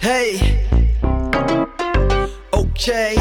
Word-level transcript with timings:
Hey, 0.00 0.66
okay. 2.54 3.14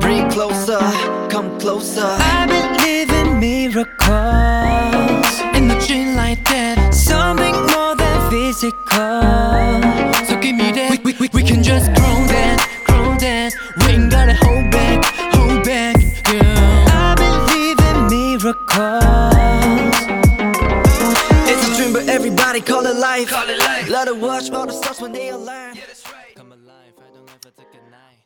Bring 0.00 0.30
closer, 0.30 0.78
come 1.30 1.58
closer. 1.58 2.04
I 2.04 2.44
believe 2.46 3.10
in 3.10 3.40
miracles. 3.40 3.90
In 5.56 5.68
the 5.68 5.82
dream 5.86 6.14
like 6.14 6.44
that 6.50 6.92
Something 6.92 7.54
more 7.72 7.96
than 7.96 8.30
physical. 8.30 9.22
So 10.26 10.38
give 10.38 10.56
me 10.56 10.72
that. 10.72 11.00
We, 11.02 11.12
we, 11.14 11.18
we, 11.18 11.30
we 11.32 11.42
can 11.42 11.62
just 11.62 11.86
grow 11.94 12.26
that 12.26 12.59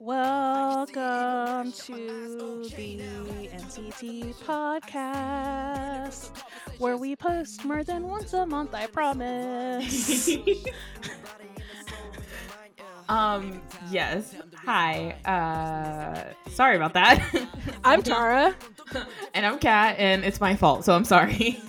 Welcome 0.05 1.73
to 1.73 2.69
the 2.77 3.49
NCT 3.55 4.35
podcast, 4.45 6.31
where 6.77 6.99
we 6.99 7.17
post 7.17 7.65
more 7.65 7.83
than 7.83 8.07
once 8.07 8.35
a 8.35 8.45
month, 8.45 8.75
I 8.75 8.87
promise. 8.87 10.29
Um, 13.07 13.61
yes. 13.91 14.35
Hi. 14.65 15.11
Uh, 15.27 16.51
sorry 16.51 16.77
about 16.77 16.95
that. 16.95 17.23
I'm 17.85 18.03
Tara. 18.03 18.55
and 19.35 19.45
I'm 19.45 19.59
Kat, 19.59 19.97
and 19.99 20.25
it's 20.25 20.41
my 20.41 20.57
fault, 20.57 20.87
so 20.87 20.95
I'm 20.95 21.05
sorry. 21.05 21.63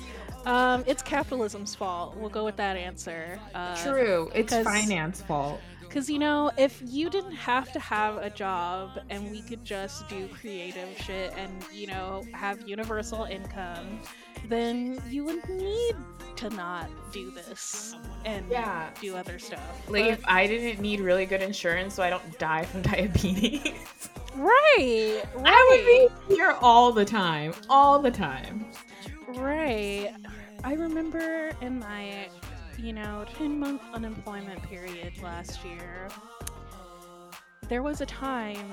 Um, 0.46 0.84
it's 0.88 1.02
capitalism's 1.02 1.74
fault. 1.74 2.16
We'll 2.18 2.30
go 2.30 2.46
with 2.46 2.56
that 2.58 2.78
answer. 2.78 3.40
Uh, 3.54 3.76
True. 3.84 4.32
It's 4.34 4.54
finance 4.54 5.22
fault. 5.22 5.60
Because, 5.96 6.10
you 6.10 6.20
know, 6.20 6.52
if 6.58 6.82
you 6.86 7.10
didn't 7.10 7.36
have 7.36 7.72
to 7.72 7.80
have 7.80 8.18
a 8.18 8.30
job 8.30 9.00
and 9.10 9.32
we 9.32 9.42
could 9.42 9.64
just 9.64 10.06
do 10.10 10.28
creative 10.28 10.90
shit 11.00 11.34
and, 11.38 11.50
you 11.72 11.88
know, 11.88 12.22
have 12.34 12.68
universal 12.68 13.24
income, 13.24 14.02
then 14.50 15.02
you 15.10 15.24
would 15.24 15.48
need 15.48 15.96
to 16.36 16.50
not 16.50 16.90
do 17.14 17.32
this 17.32 17.96
and 18.26 18.46
Yeah. 18.52 18.90
do 19.00 19.16
other 19.16 19.40
stuff. 19.40 19.62
Like, 19.90 20.04
But- 20.04 20.12
if 20.20 20.28
I 20.28 20.48
didn't 20.48 20.82
need 20.82 21.00
really 21.00 21.26
good 21.26 21.42
insurance 21.42 21.94
so 21.94 22.04
I 22.04 22.10
don't 22.10 22.38
die 22.40 22.64
from 22.66 22.82
diabetes, 22.92 24.10
right, 24.36 25.24
right. 25.34 25.46
I 25.46 25.68
would 25.70 25.86
be 26.28 26.36
here 26.36 26.58
all 26.62 26.92
the 26.92 27.06
time. 27.06 27.54
All 27.70 28.00
the 28.00 28.12
time. 28.12 28.66
Right. 29.30 30.12
I 30.62 30.74
remember 30.74 31.52
in 31.62 31.80
my, 31.80 32.28
you 32.80 32.94
know, 32.94 33.26
10 33.38 33.60
month 33.60 33.82
unemployment 33.94 34.62
period 34.64 35.14
last 35.22 35.64
year, 35.66 36.10
there 37.68 37.82
was 37.82 38.02
a 38.02 38.06
time 38.06 38.70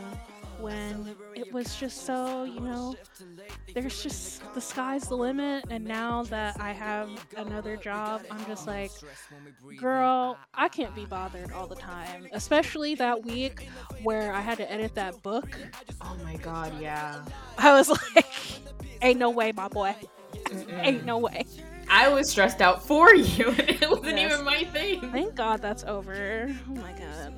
when 0.61 1.17
it 1.35 1.53
was 1.53 1.75
just 1.77 2.07
so, 2.07 2.45
you 2.45 2.61
know, 2.61 2.95
there's 3.75 4.03
just 4.03 4.43
the 4.55 4.61
sky's 4.61 5.09
the 5.09 5.17
limit. 5.17 5.65
And 5.71 5.85
now 5.85 6.23
that 6.25 6.61
I 6.61 6.73
have 6.73 7.11
another 7.37 7.77
job, 7.77 8.23
I'm 8.31 8.45
just 8.47 8.67
like, 8.67 8.93
girl, 9.77 10.39
I 10.55 10.69
can't 10.69 10.95
be 10.95 11.05
bothered 11.05 11.53
all 11.53 11.67
the 11.67 11.75
time. 11.77 12.27
Especially 12.33 12.95
that 12.97 13.25
week 13.25 13.69
where 14.03 14.33
I 14.33 14.41
had 14.41 14.59
to 14.59 14.71
edit 14.71 14.95
that 14.95 15.21
book. 15.23 15.59
Oh 16.01 16.17
my 16.23 16.37
god, 16.37 16.73
yeah. 16.81 17.25
I 17.59 17.73
was 17.73 17.89
like, 18.15 18.27
ain't 19.03 19.19
no 19.19 19.31
way, 19.31 19.53
my 19.53 19.69
boy. 19.69 19.97
Ain't 20.81 21.05
no 21.05 21.19
way. 21.19 21.45
I 21.95 22.09
was 22.09 22.31
stressed 22.31 22.61
out 22.63 22.87
for 22.87 23.15
you, 23.15 23.49
and 23.59 23.61
it 23.71 23.89
wasn't 23.91 24.17
Yes. 24.19 24.33
even 24.33 24.45
my 24.45 24.65
thing. 24.65 25.13
Thank 25.13 25.35
God 25.35 25.61
that's 25.61 25.85
over. 25.85 26.49
Oh 26.69 26.73
my 26.75 26.93
God. 26.93 27.35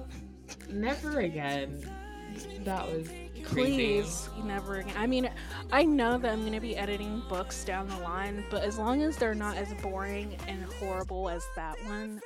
Never 0.70 1.20
again. 1.20 1.83
That 2.60 2.86
was 2.86 3.08
crazy. 3.42 3.75
Please, 4.03 4.28
never 4.44 4.76
again. 4.76 4.94
I 4.97 5.06
mean, 5.06 5.28
I 5.72 5.82
know 5.84 6.19
that 6.19 6.31
I'm 6.32 6.41
going 6.43 6.53
to 6.53 6.60
be 6.60 6.76
editing 6.76 7.22
books 7.28 7.64
down 7.64 7.88
the 7.88 7.97
line, 7.98 8.44
but 8.50 8.62
as 8.62 8.78
long 8.78 9.03
as 9.03 9.16
they're 9.16 9.34
not 9.34 9.56
as 9.56 9.75
boring 9.82 10.37
and 10.48 10.62
horrible 10.75 11.28
as 11.28 11.44
that 11.56 11.76
one, 11.87 12.20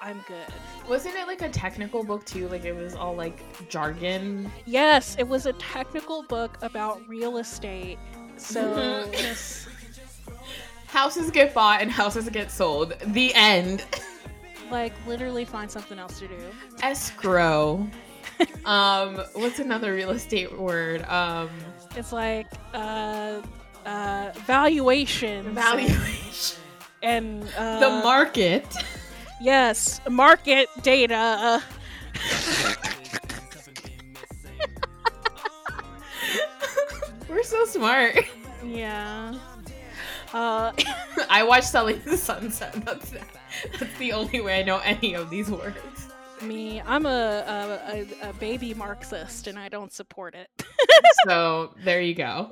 I'm 0.00 0.22
good. 0.28 0.46
Wasn't 0.88 1.14
it 1.16 1.26
like 1.26 1.42
a 1.42 1.48
technical 1.48 2.04
book 2.04 2.24
too? 2.26 2.48
Like 2.48 2.64
it 2.64 2.74
was 2.74 2.94
all 2.94 3.14
like 3.14 3.42
jargon. 3.68 4.50
Yes, 4.66 5.16
it 5.18 5.26
was 5.26 5.46
a 5.46 5.52
technical 5.54 6.22
book 6.24 6.58
about 6.62 7.00
real 7.08 7.38
estate. 7.38 7.98
So, 8.36 8.62
Mhm. 9.08 9.12
just, 9.16 9.68
Houses 10.88 11.30
get 11.30 11.52
bought 11.54 11.82
and 11.82 11.90
houses 11.90 12.28
get 12.28 12.50
sold. 12.50 12.94
The 13.06 13.34
end. 13.34 13.84
like, 14.70 14.92
literally 15.06 15.44
find 15.44 15.70
something 15.70 15.98
else 15.98 16.18
to 16.20 16.28
do. 16.28 16.38
Escrow. 16.82 17.86
um, 18.64 19.16
what's 19.34 19.58
another 19.58 19.94
real 19.94 20.10
estate 20.10 20.56
word? 20.58 21.02
Um, 21.04 21.50
It's 21.96 22.12
like, 22.12 22.46
uh, 22.74 23.40
uh, 23.84 24.32
valuations. 24.46 25.54
valuation. 25.54 26.58
And, 27.02 27.44
uh, 27.56 27.80
the 27.80 27.90
market. 28.04 28.66
Yes, 29.40 30.00
market 30.08 30.68
data. 30.82 31.62
We're 37.28 37.42
so 37.42 37.64
smart. 37.66 38.16
Yeah. 38.64 39.34
Uh, 40.32 40.72
I 41.30 41.42
watched 41.42 41.68
Selling 41.68 42.00
the 42.04 42.16
Sunset. 42.16 42.72
That's 42.84 43.12
that's 43.78 43.98
the 43.98 44.12
only 44.12 44.40
way 44.40 44.60
I 44.60 44.62
know 44.62 44.78
any 44.78 45.14
of 45.14 45.30
these 45.30 45.50
words. 45.50 46.08
me, 46.42 46.82
I'm 46.82 47.06
a, 47.06 47.08
a, 47.08 48.26
a, 48.26 48.30
a 48.30 48.32
baby 48.34 48.74
Marxist 48.74 49.46
and 49.46 49.58
I 49.58 49.68
don't 49.68 49.92
support 49.92 50.34
it. 50.34 50.48
So 51.26 51.74
there 51.84 52.00
you 52.00 52.14
go. 52.14 52.50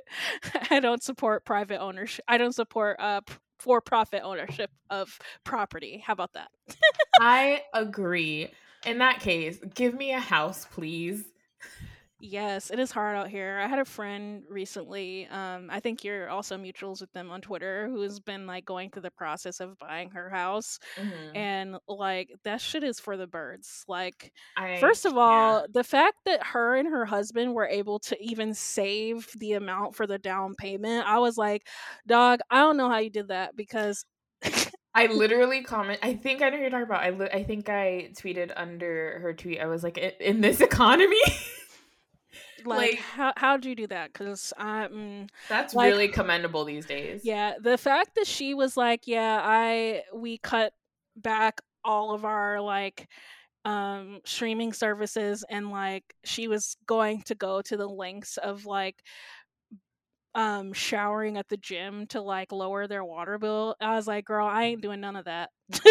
I 0.70 0.80
don't 0.80 1.02
support 1.02 1.44
private 1.44 1.80
ownership. 1.80 2.24
I 2.28 2.36
don't 2.36 2.54
support 2.54 2.96
uh, 3.00 3.22
for 3.58 3.80
profit 3.80 4.22
ownership 4.22 4.70
of 4.90 5.18
property. 5.44 6.02
How 6.04 6.12
about 6.12 6.32
that? 6.34 6.50
I 7.20 7.62
agree. 7.72 8.50
In 8.84 8.98
that 8.98 9.20
case, 9.20 9.58
give 9.74 9.94
me 9.94 10.12
a 10.12 10.20
house, 10.20 10.66
please. 10.72 11.24
Yes, 12.24 12.70
it 12.70 12.78
is 12.78 12.92
hard 12.92 13.16
out 13.16 13.28
here. 13.28 13.58
I 13.58 13.66
had 13.66 13.80
a 13.80 13.84
friend 13.84 14.44
recently. 14.48 15.26
Um, 15.26 15.66
I 15.68 15.80
think 15.80 16.04
you're 16.04 16.30
also 16.30 16.56
mutuals 16.56 17.00
with 17.00 17.10
them 17.12 17.32
on 17.32 17.40
Twitter, 17.40 17.88
who 17.88 18.00
has 18.02 18.20
been 18.20 18.46
like 18.46 18.64
going 18.64 18.90
through 18.90 19.02
the 19.02 19.10
process 19.10 19.58
of 19.58 19.76
buying 19.80 20.08
her 20.10 20.30
house, 20.30 20.78
Mhm. 20.96 21.36
and 21.36 21.76
like 21.88 22.30
that 22.44 22.60
shit 22.60 22.84
is 22.84 23.00
for 23.00 23.16
the 23.16 23.26
birds. 23.26 23.84
Like, 23.88 24.32
I 24.56 24.78
First 24.78 25.04
of 25.04 25.18
all, 25.18 25.62
can't. 25.62 25.72
the 25.72 25.82
fact 25.82 26.18
that 26.26 26.46
her 26.46 26.76
and 26.76 26.86
her 26.86 27.04
husband 27.04 27.54
were 27.54 27.66
able 27.66 27.98
to 27.98 28.16
even 28.22 28.54
save 28.54 29.28
the 29.40 29.54
amount 29.54 29.96
for 29.96 30.06
the 30.06 30.18
down 30.18 30.54
payment, 30.54 31.04
I 31.08 31.18
was 31.18 31.36
like, 31.36 31.66
dog, 32.06 32.38
I 32.50 32.60
don't 32.60 32.76
know 32.76 32.88
how 32.88 32.98
you 32.98 33.10
did 33.10 33.28
that 33.28 33.56
because 33.56 34.04
I 34.94 35.06
literally 35.06 35.64
comment. 35.64 35.98
I 36.04 36.14
think 36.14 36.40
I 36.40 36.50
know 36.50 36.56
who 36.58 36.62
you're 36.62 36.70
talking 36.70 36.84
about. 36.84 37.02
I 37.02 37.10
li- 37.10 37.30
I 37.32 37.42
think 37.42 37.68
I 37.68 38.10
tweeted 38.14 38.52
under 38.54 39.18
her 39.22 39.34
tweet. 39.34 39.58
I 39.60 39.66
was 39.66 39.82
like, 39.82 39.98
"In, 39.98 40.12
in 40.20 40.40
this 40.40 40.60
economy, 40.70 41.16
like, 42.66 42.92
Like- 42.92 42.98
how 43.00 43.32
how'd 43.36 43.64
you 43.64 43.74
do 43.74 43.86
that? 43.88 44.12
Because 44.12 44.52
I 44.56 44.88
mm, 44.88 45.28
that's 45.48 45.74
Like- 45.74 45.90
really 45.90 46.08
commendable 46.08 46.64
these 46.64 46.86
days." 46.86 47.22
yeah, 47.24 47.54
the 47.60 47.76
fact 47.78 48.14
that 48.16 48.26
she 48.26 48.54
was 48.54 48.76
like, 48.76 49.06
yeah, 49.06 49.40
I 49.42 50.02
we 50.14 50.38
cut 50.38 50.72
back 51.16 51.60
all 51.84 52.14
of 52.14 52.24
our 52.24 52.60
like 52.60 53.08
um 53.64 54.20
streaming 54.24 54.72
services 54.72 55.44
and 55.48 55.70
like 55.70 56.02
she 56.24 56.48
was 56.48 56.76
going 56.86 57.22
to 57.22 57.34
go 57.34 57.62
to 57.62 57.76
the 57.76 57.86
lengths 57.86 58.36
of 58.36 58.66
like 58.66 59.02
um 60.34 60.72
showering 60.72 61.36
at 61.36 61.48
the 61.48 61.56
gym 61.58 62.06
to 62.08 62.20
like 62.20 62.50
lower 62.50 62.86
their 62.88 63.04
water 63.04 63.38
bill 63.38 63.76
i 63.80 63.94
was 63.94 64.06
like 64.08 64.24
girl 64.24 64.46
i 64.46 64.64
ain't 64.64 64.80
doing 64.82 65.00
none 65.00 65.14
of 65.14 65.26
that 65.26 65.50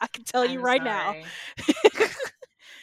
i 0.00 0.06
can 0.12 0.24
tell 0.24 0.44
you 0.44 0.58
I'm 0.58 0.64
right 0.64 0.82
sorry. 0.82 1.24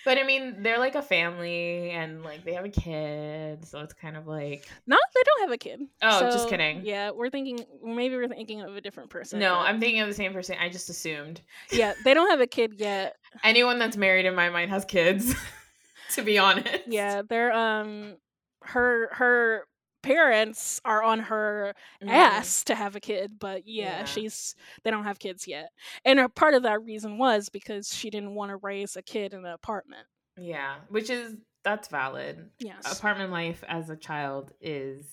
But 0.08 0.18
I 0.18 0.24
mean, 0.24 0.64
they're 0.64 0.80
like 0.80 0.96
a 0.96 1.02
family, 1.02 1.92
and 1.92 2.24
like 2.24 2.46
they 2.46 2.54
have 2.54 2.64
a 2.64 2.70
kid, 2.70 3.66
so 3.66 3.82
it's 3.82 3.92
kind 3.94 4.16
of 4.16 4.26
like 4.26 4.66
no 4.88 4.96
they 5.14 5.22
don't 5.26 5.42
have 5.42 5.52
a 5.52 5.58
kid 5.58 5.82
Oh, 6.02 6.22
just 6.32 6.48
kidding. 6.48 6.86
yeah 6.86 7.12
we're 7.12 7.30
thinking 7.30 7.66
maybe 7.84 8.16
we're 8.16 8.30
thinking 8.30 8.62
of 8.62 8.74
a 8.78 8.80
different 8.80 9.10
person 9.10 9.40
no. 9.40 9.56
but- 9.56 9.68
I'm 9.68 9.82
thinking 9.82 10.00
of 10.00 10.08
the 10.08 10.14
same 10.14 10.32
person. 10.32 10.56
I 10.62 10.70
just 10.70 10.90
assumed 10.90 11.42
yeah 11.74 11.94
they 12.06 12.14
don't 12.14 12.30
have 12.30 12.40
a 12.40 12.48
kid 12.48 12.76
yet 12.78 13.18
anyone 13.44 13.80
that's 13.80 13.98
married 13.98 14.26
in 14.26 14.34
my 14.34 14.50
mind 14.50 14.72
has 14.72 14.86
kids. 14.86 15.36
to 16.14 16.22
be 16.22 16.38
honest, 16.38 16.70
yeah 16.88 17.22
they're 17.28 17.52
um 17.52 18.16
her 18.62 19.10
her 19.12 19.66
parents 20.02 20.80
are 20.86 21.02
on 21.04 21.20
her 21.20 21.74
Mhm. 22.02 22.10
ass 22.10 22.64
to 22.64 22.76
have 22.76 22.96
a 22.96 23.00
kid 23.00 23.40
but 23.40 23.68
yeah, 23.68 24.00
Yeah. 24.00 24.06
she's 24.06 24.56
they 24.84 24.92
don't 24.92 25.04
have 25.04 25.20
kids 25.20 25.48
yet 25.48 25.70
and 26.06 26.20
a 26.20 26.30
part 26.30 26.54
of 26.54 26.64
that 26.64 26.82
reason 26.84 27.18
was 27.18 27.50
because 27.50 27.94
she 27.94 28.10
didn't 28.10 28.36
want 28.36 28.50
to 28.52 28.58
raise 28.58 28.96
a 28.96 29.02
kid 29.02 29.34
in 29.34 29.40
an 29.40 29.52
apartment 29.52 30.06
Yeah, 30.38 30.76
which 30.90 31.10
is 31.10 31.36
that's 31.64 31.88
valid. 31.90 32.50
yes 32.60 32.98
Apartment 32.98 33.32
life 33.32 33.64
as 33.68 33.90
a 33.90 33.98
child 33.98 34.54
is 34.62 35.06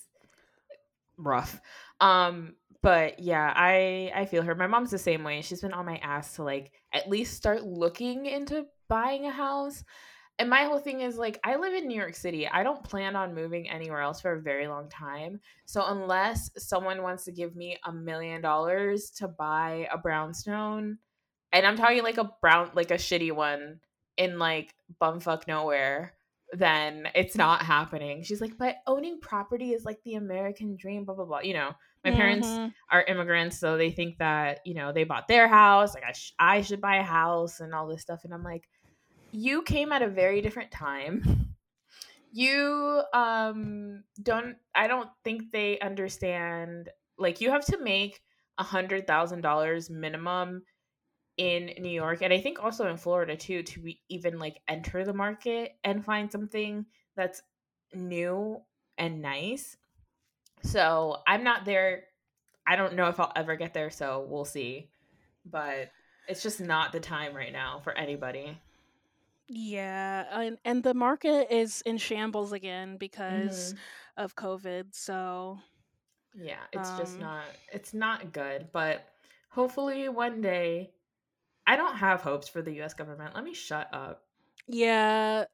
rough. 1.16 1.60
Um 2.00 2.54
but 2.82 3.18
yeah, 3.20 3.50
I 3.56 4.12
I 4.14 4.26
feel 4.26 4.42
her. 4.42 4.54
My 4.54 4.66
mom's 4.66 4.90
the 4.90 4.98
same 4.98 5.24
way. 5.24 5.40
She's 5.40 5.62
been 5.62 5.72
on 5.72 5.86
my 5.86 5.96
ass 5.98 6.34
to 6.36 6.42
like 6.42 6.70
at 6.92 7.08
least 7.08 7.34
start 7.34 7.64
looking 7.64 8.26
into 8.26 8.66
buying 8.88 9.24
a 9.24 9.30
house. 9.30 9.82
And 10.38 10.50
my 10.50 10.64
whole 10.64 10.80
thing 10.80 11.00
is 11.00 11.16
like 11.16 11.38
I 11.44 11.54
live 11.56 11.74
in 11.74 11.86
New 11.86 11.96
York 11.96 12.14
City. 12.16 12.48
I 12.48 12.64
don't 12.64 12.82
plan 12.82 13.14
on 13.14 13.34
moving 13.34 13.70
anywhere 13.70 14.00
else 14.00 14.20
for 14.20 14.32
a 14.32 14.40
very 14.42 14.66
long 14.66 14.88
time. 14.88 15.40
So 15.64 15.84
unless 15.86 16.50
someone 16.58 17.02
wants 17.02 17.24
to 17.24 17.32
give 17.32 17.54
me 17.54 17.78
a 17.84 17.92
million 17.92 18.42
dollars 18.42 19.10
to 19.18 19.28
buy 19.28 19.88
a 19.92 19.98
brownstone, 19.98 20.98
and 21.52 21.64
I'm 21.66 21.76
talking 21.76 22.02
like 22.02 22.18
a 22.18 22.32
brown 22.42 22.70
like 22.74 22.90
a 22.90 22.94
shitty 22.94 23.30
one 23.32 23.80
in 24.16 24.40
like 24.40 24.74
bumfuck 25.00 25.46
nowhere, 25.46 26.14
then 26.52 27.08
it's 27.14 27.36
not 27.36 27.62
happening. 27.62 28.24
She's 28.24 28.40
like, 28.40 28.58
but 28.58 28.76
owning 28.88 29.20
property 29.20 29.72
is 29.72 29.84
like 29.84 30.02
the 30.04 30.14
American 30.16 30.76
dream, 30.76 31.04
blah 31.04 31.14
blah 31.14 31.26
blah. 31.26 31.40
You 31.40 31.54
know, 31.54 31.72
my 32.04 32.10
parents 32.10 32.48
Mhm. 32.48 32.72
are 32.90 33.04
immigrants, 33.04 33.58
so 33.60 33.76
they 33.76 33.92
think 33.92 34.18
that 34.18 34.60
you 34.66 34.74
know 34.74 34.92
they 34.92 35.04
bought 35.04 35.28
their 35.28 35.46
house. 35.46 35.94
Like 35.94 36.04
I, 36.04 36.12
sh- 36.12 36.34
I 36.40 36.62
should 36.62 36.80
buy 36.80 36.96
a 36.96 37.02
house 37.04 37.60
and 37.60 37.72
all 37.72 37.86
this 37.86 38.02
stuff. 38.02 38.24
And 38.24 38.34
I'm 38.34 38.42
like, 38.42 38.68
you 39.34 39.62
came 39.62 39.90
at 39.90 40.00
a 40.00 40.08
very 40.08 40.40
different 40.40 40.70
time. 40.70 41.56
You 42.30 43.02
um 43.12 44.04
don't. 44.22 44.56
I 44.74 44.86
don't 44.86 45.10
think 45.24 45.50
they 45.52 45.78
understand. 45.80 46.88
Like 47.18 47.40
you 47.40 47.50
have 47.50 47.64
to 47.66 47.78
make 47.78 48.20
a 48.58 48.62
hundred 48.62 49.06
thousand 49.06 49.40
dollars 49.40 49.90
minimum 49.90 50.62
in 51.36 51.72
New 51.78 51.90
York, 51.90 52.22
and 52.22 52.32
I 52.32 52.40
think 52.40 52.62
also 52.62 52.88
in 52.88 52.96
Florida 52.96 53.36
too, 53.36 53.62
to 53.64 53.80
be, 53.80 54.00
even 54.08 54.38
like 54.38 54.60
enter 54.68 55.04
the 55.04 55.12
market 55.12 55.72
and 55.82 56.04
find 56.04 56.30
something 56.30 56.86
that's 57.16 57.42
new 57.92 58.60
and 58.98 59.20
nice. 59.20 59.76
So 60.62 61.18
I'm 61.26 61.42
not 61.42 61.64
there. 61.64 62.04
I 62.66 62.76
don't 62.76 62.94
know 62.94 63.08
if 63.08 63.18
I'll 63.18 63.32
ever 63.34 63.56
get 63.56 63.74
there, 63.74 63.90
so 63.90 64.26
we'll 64.28 64.44
see. 64.44 64.90
But 65.44 65.90
it's 66.28 66.42
just 66.42 66.60
not 66.60 66.92
the 66.92 67.00
time 67.00 67.34
right 67.34 67.52
now 67.52 67.80
for 67.82 67.92
anybody. 67.92 68.58
Yeah, 69.48 70.26
and 70.40 70.58
and 70.64 70.82
the 70.82 70.94
market 70.94 71.48
is 71.52 71.82
in 71.82 71.98
shambles 71.98 72.52
again 72.52 72.96
because 72.96 73.74
Mhm. 73.74 73.78
of 74.16 74.34
COVID. 74.36 74.94
So 74.94 75.58
Yeah, 76.34 76.64
it's 76.72 76.92
just 76.92 77.18
Um, 77.18 77.18
not 77.18 77.56
it's 77.72 77.94
not 77.94 78.32
good, 78.32 78.70
but 78.72 79.06
hopefully 79.50 80.08
one 80.08 80.40
day 80.40 80.92
I 81.66 81.76
don't 81.76 81.96
have 81.96 82.22
hopes 82.22 82.48
for 82.48 82.62
the 82.62 82.72
US 82.74 82.94
government. 82.94 83.34
Let 83.34 83.44
me 83.44 83.54
shut 83.54 83.88
up. 83.92 84.26
yeah. 84.66 85.44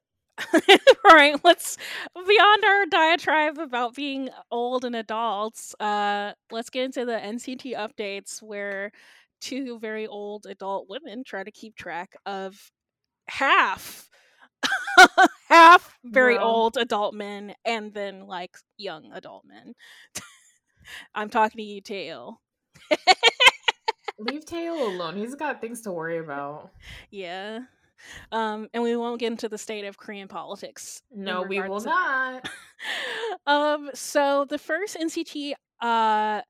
All 0.53 0.61
right, 1.15 1.35
let's 1.43 1.77
beyond 2.15 2.65
our 2.65 2.85
diatribe 2.87 3.57
about 3.59 3.95
being 3.95 4.29
old 4.51 4.85
and 4.85 4.95
adults. 4.95 5.75
Uh, 5.79 6.33
let's 6.51 6.69
get 6.69 6.85
into 6.85 7.05
the 7.05 7.21
NCT 7.21 7.75
updates 7.75 8.41
where 8.41 8.91
two 9.41 9.79
very 9.79 10.07
old 10.07 10.45
adult 10.47 10.87
women 10.89 11.23
try 11.23 11.43
to 11.43 11.51
keep 11.51 11.75
track 11.75 12.15
of 12.25 12.71
half 13.31 14.09
half 15.49 15.97
very 16.03 16.37
Wow. 16.37 16.43
old 16.43 16.77
adult 16.77 17.13
men 17.13 17.53
and 17.65 17.93
then 17.93 18.27
like 18.27 18.55
young 18.77 19.11
adult 19.13 19.43
men. 19.45 19.73
I'm 21.15 21.29
talking 21.29 21.57
to 21.57 21.63
you, 21.63 21.81
Taeil. 21.81 22.35
Leave 24.19 24.45
Tayo 24.45 24.93
alone. 24.93 25.15
He's 25.15 25.35
got 25.35 25.61
things 25.61 25.81
to 25.81 25.91
worry 25.91 26.17
about. 26.19 26.71
Yeah. 27.09 27.61
Um, 28.31 28.67
and 28.73 28.83
we 28.83 28.95
won't 28.95 29.19
get 29.19 29.31
into 29.31 29.47
the 29.49 29.57
state 29.57 29.85
of 29.85 29.97
Korean 29.97 30.27
politics. 30.27 31.01
No, 31.11 31.43
we 31.43 31.59
will 31.61 31.79
not. 31.79 32.47
um, 33.47 33.89
so 33.93 34.45
the 34.49 34.57
first 34.57 34.97
NCT 34.97 35.53
uh 35.81 36.41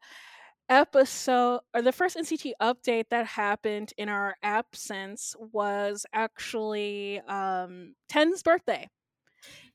episode 0.71 1.59
or 1.75 1.81
the 1.81 1.91
first 1.91 2.15
NCT 2.15 2.53
update 2.61 3.09
that 3.09 3.25
happened 3.27 3.91
in 3.97 4.07
our 4.07 4.35
absence 4.41 5.35
was 5.51 6.05
actually 6.13 7.19
um 7.27 7.93
Ten's 8.07 8.41
birthday. 8.41 8.89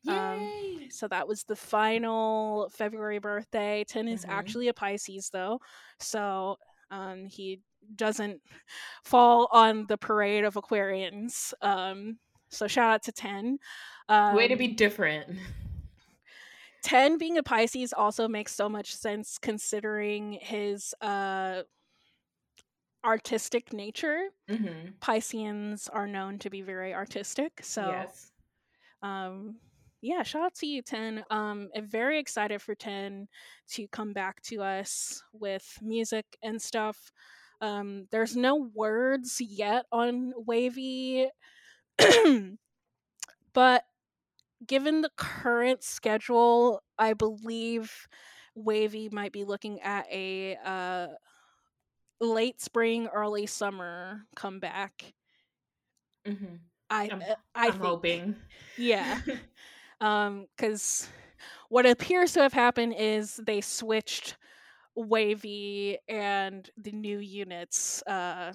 Um, 0.08 0.40
Yay! 0.40 0.88
So 0.90 1.06
that 1.08 1.28
was 1.28 1.44
the 1.44 1.54
final 1.56 2.70
February 2.70 3.18
birthday. 3.18 3.84
Ten 3.86 4.08
is 4.08 4.24
Mhm. 4.24 4.30
actually 4.30 4.68
a 4.68 4.72
Pisces 4.74 5.28
though. 5.30 5.60
So 6.00 6.56
um 6.90 7.26
he 7.26 7.60
doesn't 7.94 8.40
fall 9.04 9.48
on 9.52 9.84
the 9.88 9.98
parade 9.98 10.44
of 10.44 10.54
Aquarians. 10.54 11.52
Um 11.60 12.18
so 12.48 12.66
shout 12.66 12.94
out 12.94 13.02
to 13.02 13.12
Ten. 13.12 13.58
Um, 14.08 14.34
Way 14.34 14.48
to 14.48 14.56
be 14.56 14.68
different. 14.68 15.28
Ten 16.86 17.18
being 17.18 17.36
a 17.36 17.42
Pisces 17.42 17.92
also 17.92 18.28
makes 18.28 18.54
so 18.54 18.68
much 18.68 18.94
sense 18.94 19.38
considering 19.38 20.38
his 20.40 20.94
uh 21.00 21.62
artistic 23.04 23.72
nature. 23.72 24.28
hmm 24.48 24.90
Pisceans 25.00 25.88
are 25.88 26.06
known 26.06 26.38
to 26.38 26.48
be 26.48 26.62
very 26.62 26.94
artistic. 26.94 27.58
So 27.64 27.88
yes. 27.88 28.30
um 29.02 29.56
yeah, 30.00 30.22
shout 30.22 30.42
out 30.42 30.54
to 30.56 30.66
you 30.68 30.80
Ten. 30.80 31.24
Um 31.28 31.70
I'm 31.74 31.88
very 31.88 32.20
excited 32.20 32.62
for 32.62 32.76
Ten 32.76 33.26
to 33.70 33.88
come 33.88 34.12
back 34.12 34.40
to 34.42 34.62
us 34.62 35.24
with 35.32 35.66
music 35.82 36.24
and 36.40 36.62
stuff. 36.62 37.10
Um 37.60 38.06
there's 38.12 38.36
no 38.36 38.70
words 38.72 39.40
yet 39.40 39.86
on 39.90 40.32
WayV 40.48 41.26
but 43.52 43.84
given 44.64 45.02
the 45.02 45.10
current 45.16 45.82
schedule, 45.82 46.82
I 46.98 47.14
believe 47.14 48.08
WayV 48.56 49.08
might 49.10 49.32
be 49.32 49.44
looking 49.44 49.80
at 49.80 50.06
a 50.10 50.56
uh, 50.64 51.08
late 52.20 52.60
spring, 52.60 53.06
early 53.08 53.46
summer 53.46 54.26
comeback. 54.34 55.14
hmm 56.26 56.56
I 56.90 57.10
I'm- 57.10 57.22
uh, 57.28 57.34
I 57.54 57.70
think, 57.72 58.00
hoping. 58.02 58.36
yeah, 58.76 59.20
um, 60.00 60.46
because 60.56 61.08
what 61.68 61.86
appears 61.86 62.32
to 62.34 62.42
have 62.42 62.52
happened 62.52 62.94
is 62.98 63.36
they 63.36 63.60
switched 63.60 64.36
WayV 64.96 65.98
and 66.08 66.68
the 66.76 66.92
new 66.92 67.18
units 67.18 68.02
uh 68.06 68.52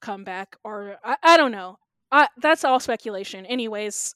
come 0.00 0.24
back, 0.24 0.56
or 0.64 0.98
I, 1.04 1.16
I 1.22 1.36
don't 1.36 1.52
know. 1.52 1.78
I, 2.10 2.28
that's 2.38 2.64
all 2.64 2.80
speculation. 2.80 3.46
Anyways, 3.46 4.14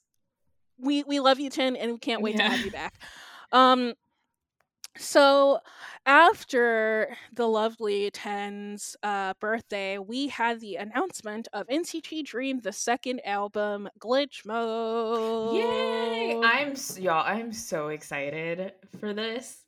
we 0.79 1.03
we 1.03 1.19
love 1.19 1.39
you, 1.39 1.49
Ten, 1.49 1.75
and 1.75 1.91
we 1.91 1.97
can't 1.99 2.21
wait 2.21 2.37
to 2.37 2.43
have 2.43 2.65
you 2.65 2.71
back. 2.71 2.99
Um, 3.51 3.93
so 4.97 5.59
after 6.05 7.15
the 7.33 7.47
lovely 7.47 8.11
Ten's 8.11 8.95
uh, 9.01 9.33
birthday, 9.39 9.97
we 9.97 10.27
had 10.27 10.59
the 10.59 10.75
announcement 10.75 11.47
of 11.53 11.67
NCT 11.67 12.25
Dream, 12.25 12.59
the 12.59 12.71
second 12.71 13.21
album, 13.25 13.89
Glitch 13.99 14.45
Mode. 14.45 15.55
Yay! 15.55 16.41
I'm 16.43 16.75
y'all. 16.97 17.23
I'm 17.25 17.53
so 17.53 17.89
excited 17.89 18.73
for 18.99 19.13
this. 19.13 19.63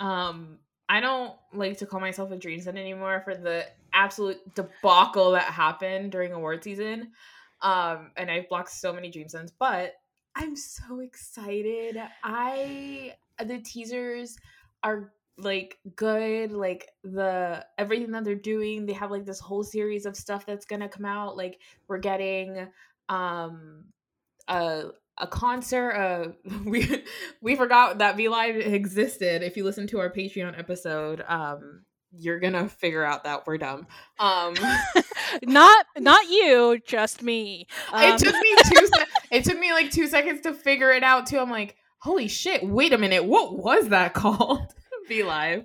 Um, 0.00 0.58
I 0.88 1.00
don't 1.00 1.34
like 1.52 1.78
to 1.78 1.86
call 1.86 2.00
myself 2.00 2.30
a 2.30 2.36
dreams 2.36 2.64
head 2.64 2.76
anymore 2.76 3.22
for 3.24 3.34
the 3.34 3.66
absolute 3.92 4.54
debacle 4.54 5.32
that 5.32 5.44
happened 5.44 6.12
during 6.12 6.32
award 6.32 6.62
season. 6.62 7.12
Um, 7.62 8.12
and 8.16 8.30
I've 8.30 8.48
blocked 8.48 8.70
so 8.70 8.92
many 8.92 9.10
Dreamzens, 9.10 9.52
but 9.58 9.94
I'm 10.34 10.56
so 10.56 11.00
excited. 11.00 11.96
I 12.22 13.14
the 13.44 13.58
teasers 13.58 14.36
are 14.82 15.12
like 15.38 15.78
good 15.96 16.52
like 16.52 16.88
the 17.04 17.64
everything 17.76 18.10
that 18.12 18.24
they're 18.24 18.34
doing 18.34 18.86
they 18.86 18.94
have 18.94 19.10
like 19.10 19.26
this 19.26 19.40
whole 19.40 19.62
series 19.62 20.06
of 20.06 20.16
stuff 20.16 20.46
that's 20.46 20.64
gonna 20.64 20.88
come 20.88 21.04
out 21.04 21.36
like 21.36 21.60
we're 21.88 21.98
getting 21.98 22.66
um 23.10 23.84
a 24.48 24.84
a 25.18 25.26
concert 25.26 25.90
uh 25.92 26.28
we 26.64 27.04
we 27.42 27.54
forgot 27.54 27.98
that 27.98 28.16
v 28.16 28.28
live 28.28 28.56
existed 28.56 29.42
if 29.42 29.56
you 29.56 29.64
listen 29.64 29.86
to 29.86 29.98
our 29.98 30.10
patreon 30.10 30.58
episode 30.58 31.22
um 31.28 31.82
you're 32.18 32.40
gonna 32.40 32.68
figure 32.68 33.04
out 33.04 33.24
that 33.24 33.46
we're 33.46 33.58
dumb 33.58 33.86
um 34.18 34.54
not 35.42 35.86
not 35.98 36.28
you, 36.28 36.80
just 36.86 37.22
me. 37.22 37.66
Um, 37.92 38.02
it 38.14 38.18
took 38.18 38.34
me 38.34 38.54
two 38.64 38.86
se- 38.86 39.04
it 39.30 39.44
took 39.44 39.58
me 39.58 39.72
like 39.72 39.90
two 39.90 40.06
seconds 40.06 40.40
to 40.42 40.52
figure 40.54 40.92
it 40.92 41.02
out 41.02 41.26
too 41.26 41.38
i'm 41.38 41.50
like 41.50 41.76
holy 41.98 42.28
shit 42.28 42.62
wait 42.64 42.92
a 42.92 42.98
minute 42.98 43.24
what 43.24 43.56
was 43.58 43.88
that 43.88 44.14
called 44.22 44.72
v 45.08 45.22
live 45.22 45.64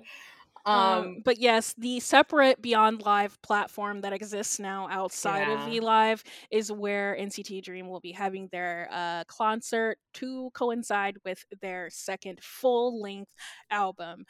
Um, 0.64 0.76
um 0.76 1.16
but 1.24 1.38
yes, 1.38 1.74
the 1.76 1.98
separate 1.98 2.62
Beyond 2.62 3.02
Live 3.02 3.40
platform 3.42 4.00
that 4.02 4.12
exists 4.12 4.60
now 4.60 4.86
outside 4.90 5.48
of 5.50 5.58
Yeah. 5.58 5.66
V 5.70 5.80
Live 5.80 6.22
is 6.52 6.70
where 6.70 7.16
NCT 7.18 7.64
Dream 7.64 7.88
will 7.88 7.98
be 7.98 8.12
having 8.12 8.48
their 8.52 8.88
uh, 8.92 9.24
concert 9.26 9.98
to 10.14 10.50
coincide 10.54 11.16
with 11.24 11.44
their 11.60 11.90
second 11.90 12.38
full 12.42 13.00
length 13.02 13.32
album. 13.72 14.24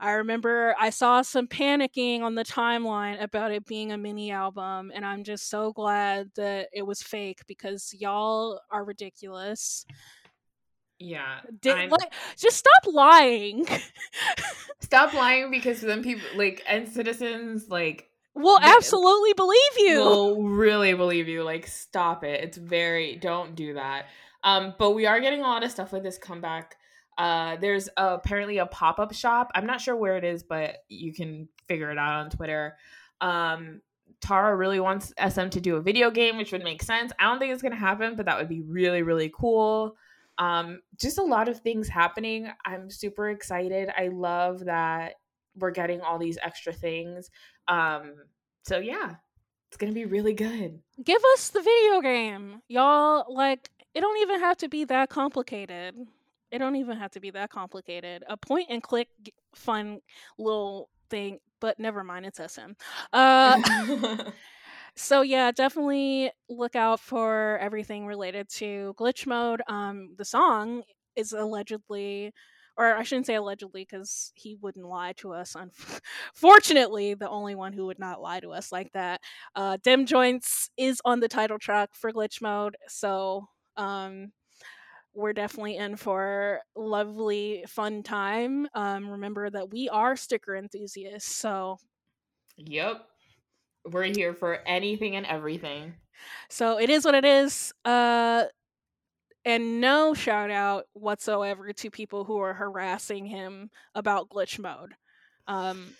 I 0.00 0.12
remember 0.12 0.74
I 0.80 0.88
saw 0.88 1.20
some 1.20 1.46
panicking 1.46 2.22
on 2.22 2.34
the 2.34 2.44
timeline 2.44 3.22
about 3.22 3.52
it 3.52 3.66
being 3.66 3.92
a 3.92 3.98
mini 3.98 4.30
album, 4.30 4.90
and 4.94 5.04
I'm 5.04 5.24
just 5.24 5.50
so 5.50 5.72
glad 5.72 6.30
that 6.36 6.68
it 6.72 6.86
was 6.86 7.02
fake 7.02 7.42
because 7.46 7.94
y'all 7.98 8.60
are 8.70 8.82
ridiculous. 8.82 9.84
Yeah. 10.98 11.40
Did, 11.60 11.90
like, 11.90 12.12
just 12.36 12.56
stop 12.56 12.94
lying. 12.94 13.66
Stop 14.80 15.14
lying 15.14 15.50
because 15.50 15.80
then 15.80 16.02
people 16.02 16.26
like 16.34 16.64
NCTzens 16.68 17.70
like 17.70 18.08
we'll 18.34 18.58
absolutely 18.60 19.34
believe 19.34 19.58
you. 19.78 20.00
will 20.00 20.42
really 20.42 20.94
believe 20.94 21.28
you. 21.28 21.44
Like 21.44 21.66
stop 21.68 22.24
it. 22.24 22.42
It's 22.42 22.56
very 22.56 23.16
don't 23.16 23.54
do 23.54 23.74
that. 23.74 24.06
Um, 24.42 24.74
but 24.78 24.92
we 24.92 25.06
are 25.06 25.20
getting 25.20 25.40
a 25.40 25.44
lot 25.44 25.62
of 25.62 25.70
stuff 25.70 25.92
with 25.92 26.02
this 26.02 26.18
comeback. 26.18 26.76
Uh, 27.20 27.56
there's 27.56 27.90
apparently 27.98 28.56
a 28.56 28.64
pop 28.64 28.98
up 28.98 29.12
shop. 29.12 29.50
I'm 29.54 29.66
not 29.66 29.82
sure 29.82 29.94
where 29.94 30.16
it 30.16 30.24
is, 30.24 30.42
but 30.42 30.78
you 30.88 31.12
can 31.12 31.50
figure 31.68 31.90
it 31.90 31.98
out 31.98 32.14
on 32.14 32.30
Twitter. 32.30 32.78
Um, 33.20 33.82
Tara 34.22 34.56
really 34.56 34.80
wants 34.80 35.12
SM 35.18 35.48
to 35.50 35.60
do 35.60 35.76
a 35.76 35.82
video 35.82 36.10
game, 36.10 36.38
which 36.38 36.50
would 36.50 36.64
make 36.64 36.82
sense. 36.82 37.12
I 37.18 37.24
don't 37.24 37.38
think 37.38 37.52
it's 37.52 37.60
gonna 37.60 37.76
happen, 37.76 38.16
but 38.16 38.24
that 38.24 38.38
would 38.38 38.48
be 38.48 38.62
really 38.62 39.02
really 39.02 39.30
cool. 39.38 39.96
Um, 40.38 40.80
just 40.98 41.18
a 41.18 41.22
lot 41.22 41.50
of 41.50 41.60
things 41.60 41.88
happening. 41.88 42.48
I'm 42.64 42.88
super 42.88 43.28
excited. 43.28 43.90
I 43.94 44.08
love 44.08 44.64
that 44.64 45.16
we're 45.58 45.72
getting 45.72 46.00
all 46.00 46.18
these 46.18 46.38
extra 46.42 46.72
things. 46.72 47.30
Um, 47.68 48.14
so 48.64 48.78
yeah, 48.78 49.16
it's 49.68 49.76
gonna 49.76 49.92
be 49.92 50.06
really 50.06 50.32
good. 50.32 50.80
Give 51.04 51.22
us 51.34 51.50
the 51.50 51.60
video 51.60 52.00
game. 52.00 52.62
Y'all, 52.68 53.26
like, 53.28 53.68
it 53.92 54.00
don't 54.00 54.22
even 54.22 54.40
have 54.40 54.56
to 54.56 54.70
be 54.70 54.84
that 54.84 55.10
complicated. 55.10 55.96
It 56.50 56.58
don't 56.58 56.76
even 56.76 56.96
have 56.98 57.12
to 57.12 57.20
be 57.20 57.30
that 57.30 57.50
complicated. 57.50 58.24
A 58.28 58.36
point 58.36 58.66
and 58.70 58.82
click 58.82 59.08
fun 59.54 60.00
little 60.38 60.88
thing, 61.08 61.38
but 61.60 61.78
never 61.78 62.02
mind, 62.04 62.26
it's 62.26 62.40
SM. 62.40 62.72
Uh 63.12 64.30
So 64.96 65.22
yeah, 65.22 65.50
definitely 65.52 66.30
look 66.48 66.76
out 66.76 67.00
for 67.00 67.58
everything 67.58 68.06
related 68.06 68.48
to 68.56 68.94
glitch 68.98 69.26
mode. 69.26 69.62
Um, 69.68 70.14
the 70.18 70.24
song 70.24 70.82
is 71.16 71.32
allegedly, 71.32 72.32
or 72.76 72.94
I 72.96 73.02
shouldn't 73.02 73.26
say 73.26 73.36
allegedly, 73.36 73.82
because 73.88 74.32
he 74.34 74.56
wouldn't 74.56 74.86
lie 74.86 75.12
to 75.18 75.32
us. 75.32 75.54
Unfortunately, 75.56 77.14
the 77.14 77.28
only 77.28 77.54
one 77.54 77.72
who 77.72 77.86
would 77.86 77.98
not 77.98 78.20
lie 78.20 78.40
to 78.40 78.50
us 78.50 78.72
like 78.72 78.92
that. 78.92 79.20
Uh, 79.54 79.78
Dem 79.82 80.06
Jointz 80.06 80.70
is 80.76 81.00
on 81.04 81.20
the 81.20 81.28
title 81.28 81.58
track 81.58 81.90
for 81.94 82.12
glitch 82.12 82.42
mode, 82.42 82.76
so 82.88 83.46
um, 83.76 84.32
we're 85.20 85.32
definitely 85.32 85.76
in 85.76 85.96
for 85.96 86.60
lovely 86.74 87.64
fun 87.68 88.02
time. 88.02 88.68
Um, 88.74 89.08
remember 89.08 89.50
that 89.50 89.70
we 89.70 89.88
are 89.88 90.16
sticker 90.16 90.56
enthusiasts, 90.56 91.34
so 91.34 91.78
yep, 92.56 93.06
we're 93.84 94.04
here 94.04 94.34
for 94.34 94.58
anything 94.66 95.16
and 95.16 95.26
everything. 95.26 95.94
So 96.48 96.78
it 96.78 96.90
is 96.90 97.04
what 97.04 97.14
it 97.14 97.24
is. 97.24 97.72
Uh 97.84 98.44
and 99.44 99.80
no 99.80 100.12
shout 100.12 100.50
out 100.50 100.84
whatsoever 100.92 101.72
to 101.72 101.90
people 101.90 102.24
who 102.24 102.38
are 102.38 102.52
harassing 102.52 103.24
him 103.24 103.70
about 103.94 104.28
glitch 104.28 104.58
mode. 104.58 104.94
Um 105.46 105.94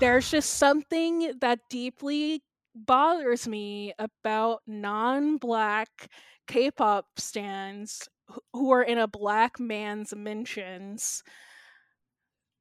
there's 0.00 0.30
just 0.30 0.54
something 0.54 1.32
that 1.40 1.60
deeply 1.70 2.42
bothers 2.74 3.48
me 3.48 3.92
about 3.98 4.60
non-black 4.66 6.08
K-pop 6.50 7.06
stands 7.16 8.08
who 8.52 8.72
are 8.72 8.82
in 8.82 8.98
a 8.98 9.06
black 9.06 9.60
man's 9.60 10.14
mentions 10.14 11.22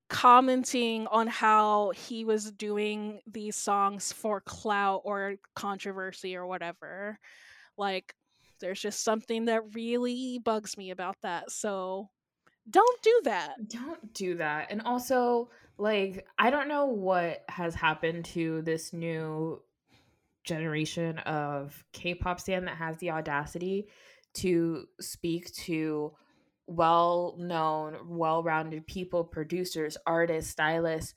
commenting 0.09 1.07
on 1.07 1.27
how 1.27 1.91
he 1.91 2.23
was 2.25 2.51
doing 2.51 3.19
these 3.25 3.55
songs 3.55 4.11
for 4.13 4.41
clout 4.41 5.01
or 5.05 5.35
controversy 5.55 6.35
or 6.35 6.45
whatever. 6.45 7.17
Like 7.77 8.13
there's 8.59 8.79
just 8.79 9.03
something 9.03 9.45
that 9.45 9.73
really 9.73 10.39
bugs 10.43 10.77
me 10.77 10.91
about 10.91 11.15
that. 11.23 11.49
So 11.51 12.09
don't 12.69 13.01
do 13.01 13.21
that. 13.23 13.55
Don't 13.67 14.13
do 14.13 14.35
that. 14.35 14.67
And 14.69 14.81
also, 14.81 15.49
like, 15.77 16.27
I 16.37 16.49
don't 16.49 16.67
know 16.67 16.85
what 16.85 17.43
has 17.49 17.73
happened 17.73 18.25
to 18.25 18.61
this 18.61 18.93
new 18.93 19.61
generation 20.49 21.19
of 21.19 21.85
K-pop 21.93 22.39
stan 22.39 22.65
that 22.65 22.77
has 22.77 22.97
the 22.97 23.11
audacity 23.11 23.87
to 24.35 24.85
speak 24.99 25.53
to 25.53 26.11
well-known, 26.67 27.97
well-rounded 28.05 28.85
people, 28.85 29.23
producers, 29.23 29.97
artists, 30.05 30.51
stylists 30.51 31.13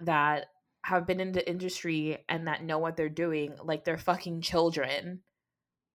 that 0.00 0.46
have 0.82 1.06
been 1.06 1.20
in 1.20 1.32
the 1.32 1.48
industry 1.48 2.18
and 2.28 2.46
that 2.46 2.64
know 2.64 2.78
what 2.78 2.96
they're 2.96 3.08
doing 3.08 3.54
like 3.62 3.84
they're 3.84 3.98
fucking 3.98 4.40
children. 4.40 5.20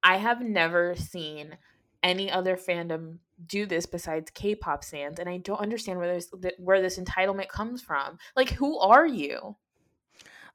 I 0.04 0.18
have 0.18 0.42
never 0.42 0.96
seen 0.96 1.58
any 2.04 2.32
other 2.32 2.58
fandom 2.58 3.20
do 3.46 3.66
this 3.66 3.86
besides 3.86 4.32
K-pop 4.32 4.84
fans, 4.84 5.20
and 5.20 5.30
I 5.30 5.38
don't 5.38 5.60
understand 5.60 6.00
where 6.00 6.14
this 6.14 6.30
where 6.58 6.82
this 6.82 7.00
entitlement 7.00 7.48
comes 7.48 7.82
from. 7.82 8.18
Like, 8.36 8.50
who 8.50 8.80
are 8.80 9.06
you? 9.06 9.56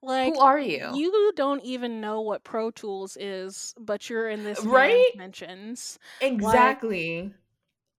Like 0.03 0.35
who 0.35 0.41
are 0.41 0.59
you? 0.59 0.91
you 0.95 1.33
don't 1.37 1.63
even 1.65 2.01
know 2.01 2.21
what 2.21 2.45
Pro 2.45 2.71
Tools 2.71 3.17
is, 3.19 3.75
but 3.79 4.09
you're 4.09 4.29
in 4.29 4.45
this 4.45 4.65
Right? 4.65 5.05
mentions. 5.17 5.99
exactly. 6.21 7.33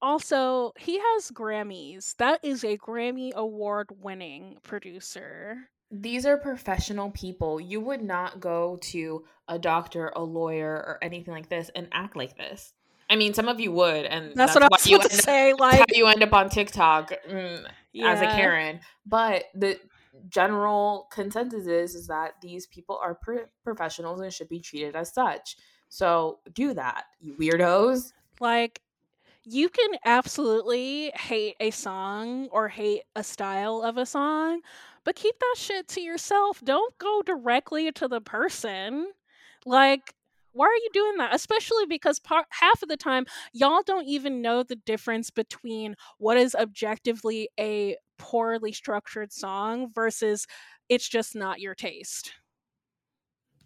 Also, 0.01 0.73
he 0.77 0.99
has 0.99 1.31
Grammys. 1.31 2.15
That 2.17 2.39
is 2.43 2.63
a 2.63 2.77
Grammy 2.77 3.33
award 3.33 3.89
winning 3.99 4.57
producer. 4.63 5.69
These 5.89 6.25
are 6.25 6.37
professional 6.37 7.09
people. 7.11 7.59
You 7.59 7.79
would 7.81 8.03
not 8.03 8.39
go 8.39 8.77
to 8.91 9.25
a 9.47 9.57
doctor, 9.57 10.11
a 10.15 10.21
lawyer, 10.21 10.69
or 10.71 10.99
anything 11.01 11.33
like 11.33 11.49
this 11.49 11.71
and 11.75 11.87
act 11.91 12.15
like 12.15 12.37
this. 12.37 12.73
I 13.09 13.15
mean, 13.15 13.33
some 13.33 13.47
of 13.47 13.59
you 13.59 13.71
would, 13.71 14.05
and 14.05 14.35
That's, 14.35 14.53
what 14.53 14.63
I 14.63 14.67
was 14.69 14.85
you 14.85 14.97
to 14.97 15.03
end 15.03 15.13
up- 15.13 15.19
say. 15.19 15.53
Like, 15.53 15.95
you 15.95 16.05
end 16.07 16.21
up 16.21 16.33
on 16.33 16.49
TikTok 16.49 17.13
mm, 17.27 17.65
as 18.03 18.21
a. 18.21 18.25
Karen. 18.25 18.81
But 19.05 19.45
the 19.55 19.79
general 20.29 21.07
consensus 21.11 21.67
is 21.67 21.95
is 21.95 22.07
that 22.07 22.33
these 22.41 22.67
people 22.67 22.99
are 23.01 23.15
pro- 23.15 23.45
professionals 23.63 24.19
and 24.19 24.33
should 24.33 24.49
be 24.49 24.59
treated 24.59 24.95
as 24.95 25.13
such. 25.13 25.57
So 25.89 26.39
do 26.53 26.73
that, 26.73 27.05
you 27.19 27.35
weirdos. 27.37 28.11
Like, 28.39 28.81
you 29.43 29.69
can 29.69 29.91
absolutely 30.03 31.11
hate 31.15 31.55
a 31.59 31.71
song 31.71 32.49
or 32.51 32.67
hate 32.67 33.03
a 33.15 33.23
style 33.23 33.81
of 33.81 33.97
a 33.97 34.05
song, 34.05 34.61
but 35.05 35.15
keep 35.15 35.39
that 35.39 35.55
shit 35.57 35.87
to 35.89 36.01
yourself. 36.01 36.61
Don't 36.63 36.97
go 36.97 37.21
directly 37.25 37.91
to 37.93 38.09
the 38.09 38.19
person. 38.19 39.07
Like, 39.65 40.13
why 40.57 40.65
are 40.65 40.83
you 40.83 40.89
doing 40.93 41.17
that? 41.17 41.33
Especially 41.33 41.85
because 41.85 42.19
par- 42.19 42.45
half 42.49 42.81
of 42.81 42.89
the 42.89 42.97
time, 42.97 43.25
y'all 43.53 43.83
don't 43.85 44.07
even 44.07 44.41
know 44.41 44.63
the 44.63 44.75
difference 44.75 45.29
between 45.29 45.95
what 46.17 46.37
is 46.37 46.55
objectively 46.55 47.49
a 47.59 47.95
poorly 48.17 48.71
structured 48.71 49.31
song 49.31 49.91
versus 49.93 50.47
it's 50.89 51.07
just 51.07 51.35
not 51.35 51.59
your 51.59 51.75
taste. 51.75 52.31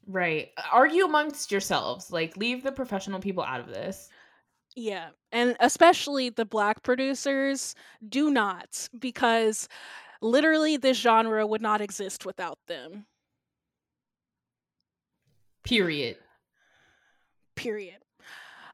Right. 0.07 0.49
Argue 0.71 1.05
amongst 1.05 1.51
yourselves. 1.51 2.11
Like 2.11 2.35
leave 2.37 2.63
the 2.63 2.71
professional 2.71 3.19
people 3.19 3.43
out 3.43 3.61
of 3.61 3.67
this. 3.67 4.09
Yeah, 4.75 5.09
and 5.33 5.57
especially 5.59 6.29
the 6.29 6.45
black 6.45 6.81
producers 6.81 7.75
do 8.07 8.31
not 8.31 8.87
because 8.97 9.67
literally 10.21 10.77
this 10.77 10.97
genre 10.97 11.45
would 11.45 11.61
not 11.61 11.81
exist 11.81 12.25
without 12.25 12.57
them. 12.67 13.05
Period. 15.63 16.17
Period. 17.55 17.97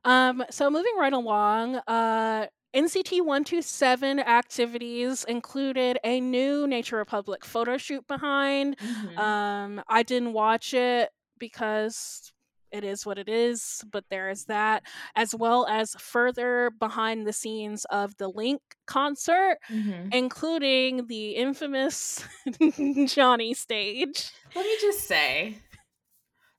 Um 0.06 0.44
so 0.50 0.70
moving 0.70 0.94
right 0.98 1.14
along, 1.14 1.78
uh 1.88 2.48
NCT 2.76 3.22
127 3.22 4.20
activities 4.20 5.24
included 5.24 5.98
a 6.04 6.20
new 6.20 6.68
Nature 6.68 6.98
Republic 6.98 7.44
photo 7.46 7.78
shoot 7.78 8.06
behind. 8.08 8.78
Mhm. 8.78 9.18
Um 9.18 9.84
I 9.88 10.04
didn't 10.04 10.34
watch 10.34 10.74
it 10.74 11.10
because 11.40 12.32
it 12.72 12.84
is 12.84 13.06
what 13.06 13.18
it 13.18 13.30
is, 13.30 13.84
but 13.94 14.04
there 14.10 14.30
is 14.30 14.44
that, 14.46 14.84
as 15.16 15.34
well 15.34 15.66
as 15.68 15.96
further 15.98 16.70
behind 16.78 17.26
the 17.26 17.32
scenes 17.32 17.86
of 17.86 18.16
the 18.18 18.28
Link 18.28 18.62
concert, 18.86 19.58
Mhm. 19.70 20.14
including 20.14 21.08
the 21.08 21.32
infamous 21.32 22.26
Johnny 23.08 23.54
stage. 23.54 24.32
Let 24.54 24.66
me 24.66 24.78
just 24.82 25.00
say, 25.08 25.60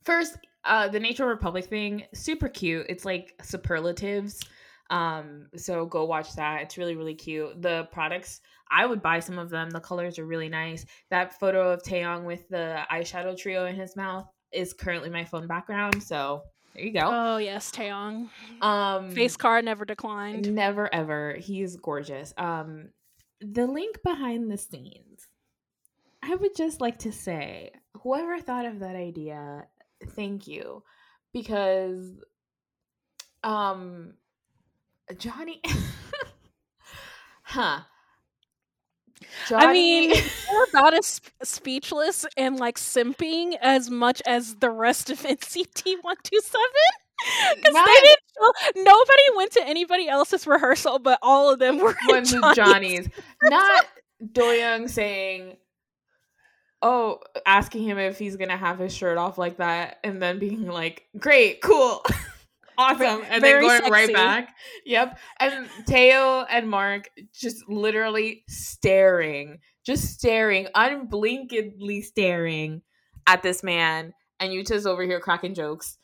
first, 0.03 0.39
uh, 0.69 0.89
the 0.89 1.01
Nature 1.01 1.27
Republic 1.27 1.65
thing, 1.65 2.05
super 2.15 2.49
cute. 2.49 2.87
It's 2.89 3.05
like 3.05 3.35
superlatives. 3.43 4.41
Um, 4.91 5.49
so 5.57 5.87
go 5.87 6.05
watch 6.05 6.35
that. 6.35 6.63
It's 6.63 6.79
really, 6.79 6.97
really 6.97 7.15
cute. 7.15 7.61
The 7.61 7.89
products, 7.93 8.41
I 8.71 8.87
would 8.87 9.03
buy 9.03 9.21
some 9.21 9.39
of 9.39 9.51
them. 9.51 9.71
The 9.71 9.81
colors 9.81 10.19
are 10.19 10.25
really 10.27 10.49
nice. 10.49 10.87
That 11.11 11.39
photo 11.39 11.73
of 11.73 11.83
Taeyong 11.83 12.25
with 12.25 12.49
the 12.49 12.83
eyeshadow 12.91 13.37
trio 13.37 13.67
in 13.67 13.75
his 13.75 13.97
mouth 13.97 14.27
is 14.53 14.73
currently 14.73 15.11
my 15.11 15.25
phone 15.25 15.47
background. 15.47 16.03
So 16.03 16.43
there 16.75 16.85
you 16.85 16.93
go. 16.93 17.01
Oh 17.05 17.37
yes, 17.39 17.71
Taeyong. 17.71 18.29
Um, 18.63 19.11
Face 19.11 19.37
card 19.37 19.65
never 19.65 19.85
declined. 19.85 20.55
Never 20.55 20.93
ever. 20.95 21.35
He's 21.35 21.77
gorgeous. 21.77 22.33
Um 22.39 22.91
the 23.41 23.67
link 23.67 24.03
behind 24.03 24.51
the 24.51 24.59
scenes. 24.59 25.29
I 26.23 26.35
would 26.35 26.57
just 26.57 26.81
like 26.81 26.99
to 27.01 27.13
say, 27.13 27.71
whoever 28.03 28.39
thought 28.41 28.67
of 28.67 28.81
that 28.81 28.97
idea, 28.97 29.67
thank 30.07 30.47
you. 30.47 30.83
Because 31.33 32.23
um 33.43 34.15
Johnny. 35.17 35.61
huh. 37.43 37.81
I 39.55 39.73
mean, 39.73 40.11
they're 40.51 40.65
about 40.71 40.95
as 40.95 41.21
speechless 41.43 42.27
and 42.37 42.59
like 42.59 42.77
simping 42.77 43.57
as 43.61 43.91
much 43.91 44.23
as 44.27 44.57
the 44.57 44.71
rest 44.71 45.11
of 45.11 45.19
NCT 45.23 45.85
127. 46.03 46.61
Because 47.57 47.75
Not- 47.75 47.87
they 47.87 47.95
didn't 47.95 48.19
show, 48.37 48.83
nobody 48.83 49.23
went 49.37 49.53
to 49.53 49.67
anybody 49.67 50.09
else's 50.09 50.47
rehearsal, 50.47 50.99
but 50.99 51.19
all 51.21 51.53
of 51.53 51.59
them 51.59 51.79
were 51.79 51.95
Johnny's. 52.09 52.55
Johnny's. 52.55 53.09
Not 53.43 53.87
Doyoung 54.25 54.89
saying, 54.89 55.57
"Oh," 56.83 57.21
asking 57.47 57.85
him 57.85 57.99
if 57.99 58.19
he's 58.19 58.37
gonna 58.37 58.57
have 58.57 58.79
his 58.79 58.95
shirt 58.95 59.19
off 59.19 59.39
like 59.39 59.59
that, 59.59 59.99
and 60.05 60.21
then 60.23 60.39
being 60.39 60.67
like, 60.67 61.07
"Great, 61.19 61.61
cool." 61.63 62.05
Awesome, 62.79 63.25
and 63.29 63.43
very 63.43 63.67
then 63.67 63.81
going 63.81 63.91
right 63.91 64.13
back. 64.15 64.55
Yep, 64.87 65.19
and 65.41 65.69
Teo 65.85 66.47
and 66.49 66.71
Mark 66.71 67.11
just 67.35 67.69
literally 67.69 68.45
staring, 68.49 69.59
just 69.85 70.05
staring, 70.15 70.69
unblinkingly 70.77 72.05
staring 72.05 72.83
at 73.27 73.43
this 73.43 73.65
man, 73.65 74.15
and 74.39 74.53
Yuta's 74.53 74.87
over 74.87 75.03
here 75.03 75.19
cracking 75.19 75.55
jokes. 75.55 75.99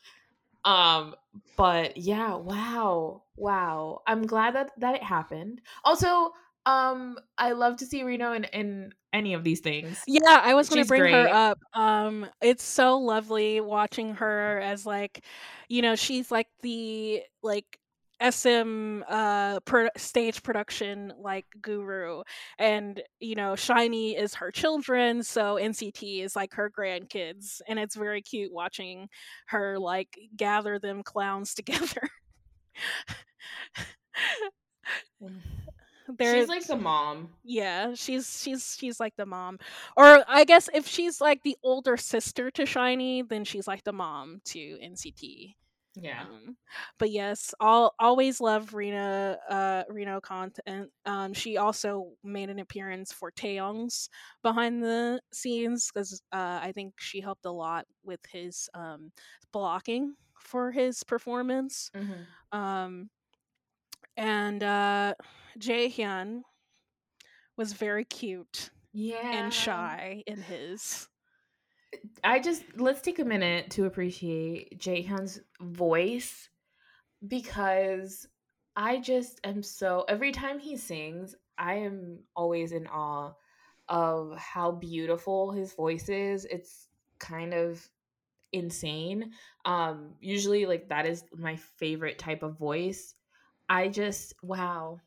Um, 0.65 1.15
but 1.57 1.97
yeah, 1.97 2.35
wow, 2.35 3.23
wow. 3.37 4.01
I'm 4.07 4.27
glad 4.27 4.57
that 4.57 4.73
that 4.79 4.97
it 4.97 5.03
happened. 5.05 5.61
Also, 5.85 6.33
um, 6.67 7.19
I 7.37 7.53
love 7.53 7.77
to 7.79 7.87
see 7.87 8.03
Rino 8.03 8.33
in 8.33 8.45
in 8.45 8.95
any 9.13 9.35
of 9.35 9.45
these 9.45 9.61
things. 9.61 10.03
Yeah, 10.07 10.41
I 10.43 10.55
was 10.55 10.69
going 10.69 10.83
to 10.83 10.89
bring 10.89 11.13
her 11.13 11.29
up. 11.29 11.59
Um, 11.73 12.27
it's 12.43 12.65
so 12.65 12.99
lovely 12.99 13.61
watching 13.61 14.15
her 14.15 14.61
as 14.61 14.85
like, 14.85 15.25
you 15.69 15.83
know, 15.83 15.95
she's 15.95 16.31
like 16.31 16.49
the 16.63 17.23
like 17.43 17.79
SM 18.21 19.03
uh 19.09 19.61
pro- 19.61 19.89
stage 19.97 20.43
production 20.43 21.13
like 21.19 21.47
guru 21.61 22.23
and 22.59 23.03
you 23.19 23.35
know 23.35 23.55
SHINee 23.55 24.17
is 24.17 24.35
her 24.35 24.53
children 24.53 25.25
so 25.25 25.57
nct 25.57 26.25
is 26.25 26.37
like 26.37 26.55
her 26.55 26.71
grandkids 26.71 27.61
and 27.67 27.79
it's 27.79 27.97
very 27.97 28.23
cute 28.23 28.53
watching 28.53 29.09
her 29.49 29.81
like 29.81 30.17
gather 30.37 30.79
them 30.79 31.03
clowns 31.03 31.55
together 31.57 32.09
There- 36.09 36.39
She's 36.41 36.49
like 36.49 36.67
the 36.67 36.77
mom. 36.77 37.31
yeah 37.45 37.95
she's 37.95 38.41
she's 38.43 38.77
she's 38.79 39.01
like 39.01 39.15
the 39.17 39.27
mom 39.27 39.59
or 39.97 40.25
i 40.29 40.45
guess 40.45 40.69
if 40.75 40.87
she's 40.87 41.21
like 41.21 41.43
the 41.43 41.57
older 41.63 41.97
sister 41.97 42.51
to 42.53 42.63
SHINee 42.65 43.29
then 43.29 43.45
she's 43.45 43.67
like 43.67 43.85
the 43.85 43.93
mom 43.93 44.41
to 44.47 44.59
nct 44.59 45.55
Yeah. 45.97 46.23
um, 46.23 46.57
but 46.99 47.11
yes 47.11 47.55
i'll 47.61 47.95
always 47.99 48.41
love 48.41 48.75
rena 48.75 49.39
uh 49.49 49.85
rino 49.89 50.21
content 50.21 50.91
um 51.07 51.33
she 51.33 51.57
also 51.57 52.13
made 52.23 52.51
an 52.51 52.59
appearance 52.59 53.13
for 53.13 53.31
taeyong's 53.31 54.09
behind 54.43 54.83
the 54.83 55.21
scenes 55.33 55.91
because 55.93 56.21
uh 56.33 56.59
i 56.63 56.73
think 56.73 56.95
she 56.99 57.21
helped 57.21 57.45
a 57.47 57.51
lot 57.53 57.87
with 58.05 58.21
his 58.31 58.69
um 58.75 59.11
blocking 59.53 60.15
for 60.39 60.71
his 60.73 61.03
performance 61.05 61.91
Mhm. 61.97 62.27
um 62.53 63.09
and 64.17 64.63
uh 64.63 65.15
jaehyun 65.59 66.43
was 67.57 67.73
very 67.73 68.05
cute 68.05 68.71
Yeah. 68.93 69.31
and 69.45 69.53
shy 69.53 70.23
in 70.27 70.41
his 70.43 71.09
I 72.25 72.41
just 72.41 72.65
let's 72.77 73.01
take 73.01 73.21
a 73.21 73.25
minute 73.25 73.71
to 73.71 73.85
appreciate 73.85 74.81
Jaehyun's 74.81 75.41
voice 75.61 76.49
because 77.27 78.27
I 78.77 78.99
just 78.99 79.41
am 79.45 79.63
so 79.63 80.05
every 80.09 80.33
time 80.33 80.59
he 80.59 80.77
sings, 80.77 81.37
I 81.57 81.75
am 81.75 82.19
always 82.35 82.73
in 82.73 82.87
awe 82.89 83.33
of 83.89 84.37
how 84.37 84.73
beautiful 84.73 85.53
his 85.53 85.73
voice 85.75 86.09
is. 86.09 86.45
It's 86.47 86.89
kind 87.21 87.55
of 87.55 87.89
insane. 88.53 89.31
Um 89.65 90.15
usually 90.21 90.67
like 90.67 90.89
that 90.89 91.07
is 91.07 91.23
my 91.37 91.57
favorite 91.79 92.19
type 92.19 92.43
of 92.43 92.59
voice. 92.59 93.15
I 93.69 93.89
just 93.89 94.35
wow. 94.43 95.01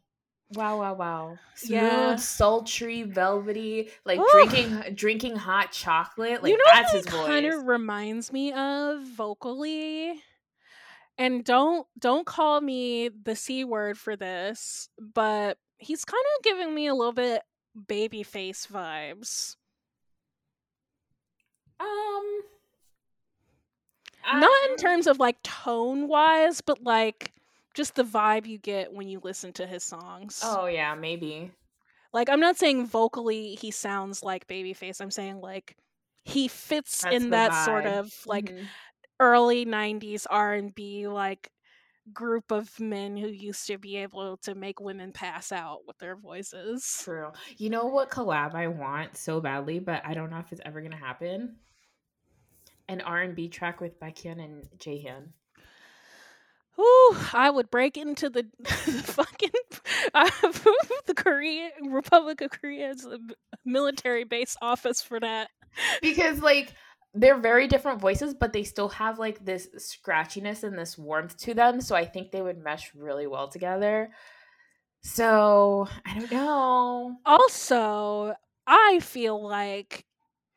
Wow, 0.54 0.80
wow, 0.80 0.94
wow. 0.94 1.40
Smooth, 1.56 1.72
Yeah. 1.74 2.16
sultry, 2.16 3.04
velvety, 3.04 3.90
like 4.06 4.20
Ooh. 4.20 4.30
drinking 4.32 4.96
drinking 4.96 5.36
hot 5.36 5.72
chocolate. 5.72 6.42
Like 6.42 6.52
you 6.52 6.58
know 6.58 6.64
that's 6.66 6.94
what 6.94 6.98
his 6.98 7.06
voice. 7.12 7.26
kind 7.28 7.46
of 7.48 7.66
reminds 7.66 8.32
me 8.32 8.54
of 8.54 9.02
vocally 9.04 10.22
and 11.18 11.44
don't 11.44 11.88
don't 12.00 12.26
call 12.26 12.62
me 12.62 13.10
the 13.10 13.36
c 13.36 13.64
word 13.64 13.98
for 13.98 14.16
this 14.16 14.90
but 15.00 15.58
he's 15.78 16.06
kind 16.06 16.24
of 16.38 16.44
giving 16.44 16.74
me 16.74 16.88
a 16.88 16.94
little 16.96 17.14
bit 17.14 17.42
baby 17.88 18.24
face 18.24 18.68
vibes 18.72 19.56
um 21.80 22.42
not 24.34 24.70
in 24.70 24.78
terms 24.78 25.08
of 25.08 25.20
like 25.20 25.42
tone 25.44 26.08
wise 26.08 26.62
but 26.62 26.82
like 26.84 27.32
just 27.78 27.94
the 27.96 28.04
vibe 28.04 28.48
you 28.48 28.58
get 28.58 28.92
when 28.92 29.08
you 29.08 29.20
listen 29.24 29.54
to 29.54 29.68
his 29.68 29.84
songs 29.84 30.42
Oh 30.44 30.66
yeah, 30.66 30.96
maybe. 30.96 31.52
like 32.12 32.28
i'm 32.30 32.40
not 32.40 32.58
saying 32.58 32.88
vocally 32.88 33.54
he 33.56 33.70
sounds 33.72 34.24
like 34.24 34.48
babyface 34.48 35.00
i'm 35.00 35.12
saying 35.12 35.40
like 35.40 35.76
he 36.26 36.48
fits 36.48 37.04
That's 37.04 37.16
in 37.16 37.30
that 37.30 37.54
sort 37.66 37.86
of 37.86 38.12
like 38.26 38.52
Mhm. 38.52 38.66
early 39.20 39.66
90s 39.66 40.26
r&b 40.30 41.08
like 41.08 41.52
group 42.14 42.52
of 42.52 42.80
men 42.80 43.16
who 43.18 43.28
used 43.28 43.68
to 43.68 43.78
be 43.78 43.98
able 43.98 44.38
to 44.38 44.56
make 44.56 44.80
women 44.80 45.12
pass 45.12 45.52
out 45.52 45.80
with 45.86 45.98
their 46.00 46.16
voices 46.16 47.02
True. 47.04 47.32
You 47.58 47.70
know 47.70 47.86
what 47.86 48.10
collab 48.10 48.56
I 48.56 48.68
want 48.68 49.18
so 49.18 49.40
badly, 49.42 49.80
but 49.80 50.02
I 50.06 50.14
don't 50.16 50.30
know 50.32 50.40
if 50.40 50.52
it's 50.52 50.62
ever 50.66 50.82
gonna 50.82 50.96
happen. 50.96 51.58
An 52.88 53.02
R 53.02 53.22
and 53.22 53.36
B 53.36 53.50
track 53.50 53.82
with 53.82 54.00
Baekhyun 54.00 54.42
and 54.44 54.64
Jaehyun. 54.80 55.34
Ooh, 56.80 57.18
I 57.34 57.50
would 57.50 57.72
break 57.72 57.98
into 57.98 58.30
the 58.30 58.46
fucking 58.66 59.50
uh, 60.14 60.30
the 61.06 61.14
Korea 61.16 61.70
Republic 61.90 62.42
of 62.42 62.52
Korea's 62.52 63.06
uh, 63.06 63.18
military 63.66 64.24
base 64.24 64.56
office 64.62 65.02
for 65.02 65.20
that. 65.20 65.50
because 66.02 66.40
like 66.40 66.74
they're 67.14 67.40
very 67.40 67.68
different 67.68 68.00
voices 68.00 68.34
but 68.40 68.54
they 68.54 68.64
still 68.64 68.90
have 68.90 69.18
like 69.18 69.44
this 69.44 69.68
scratchiness 69.78 70.64
and 70.64 70.78
this 70.78 70.98
warmth 70.98 71.36
to 71.38 71.54
them 71.54 71.80
so 71.82 71.96
i 71.96 72.04
think 72.06 72.32
they 72.32 72.42
would 72.42 72.58
mesh 72.64 72.92
really 72.96 73.28
well 73.28 73.48
together. 73.48 74.10
So 75.04 75.88
i 76.06 76.14
don't 76.20 76.32
know. 76.32 77.16
Also, 77.26 78.34
I 78.66 79.00
feel 79.02 79.42
like 79.42 80.06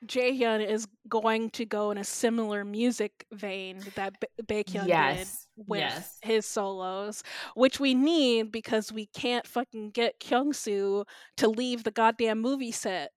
Jaehyun 0.06 0.66
is 0.66 0.88
going 1.08 1.50
to 1.50 1.64
go 1.66 1.90
in 1.90 1.98
a 1.98 2.04
similar 2.04 2.64
music 2.64 3.26
vein 3.32 3.80
that 3.96 4.18
Ba- 4.18 4.42
Baekhyun 4.44 4.88
yes. 4.88 5.18
did 5.18 5.28
with 5.66 5.80
yes. 5.80 6.18
his 6.22 6.46
solos, 6.46 7.22
which 7.54 7.80
we 7.80 7.94
need 7.94 8.52
because 8.52 8.92
we 8.92 9.06
can't 9.06 9.46
fucking 9.46 9.90
get 9.90 10.20
Kyungsoo 10.20 11.04
to 11.36 11.48
leave 11.48 11.84
the 11.84 11.90
goddamn 11.90 12.40
movie 12.40 12.72
set. 12.72 13.10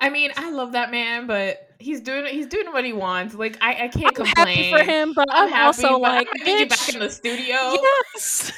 i 0.00 0.08
mean 0.08 0.30
i 0.36 0.50
love 0.50 0.72
that 0.72 0.90
man 0.90 1.26
but 1.26 1.68
he's 1.78 2.00
doing 2.00 2.24
he's 2.26 2.46
doing 2.46 2.66
what 2.72 2.84
he 2.84 2.92
wants. 2.92 3.34
Like 3.34 3.58
i, 3.60 3.84
I 3.84 3.88
can't 3.88 4.06
I'm 4.06 4.14
complain 4.14 4.56
happy 4.56 4.70
for 4.70 4.82
him, 4.82 5.12
but 5.14 5.26
I'm 5.30 5.44
I'm, 5.44 5.48
happy, 5.50 5.64
also 5.64 5.88
but 5.90 6.00
like, 6.00 6.26
gonna 6.26 6.44
get 6.44 6.60
you 6.60 6.66
back 6.68 6.94
in 6.94 7.00
the 7.00 7.10
studio. 7.10 7.76
yes. 8.14 8.52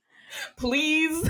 please 0.56 1.28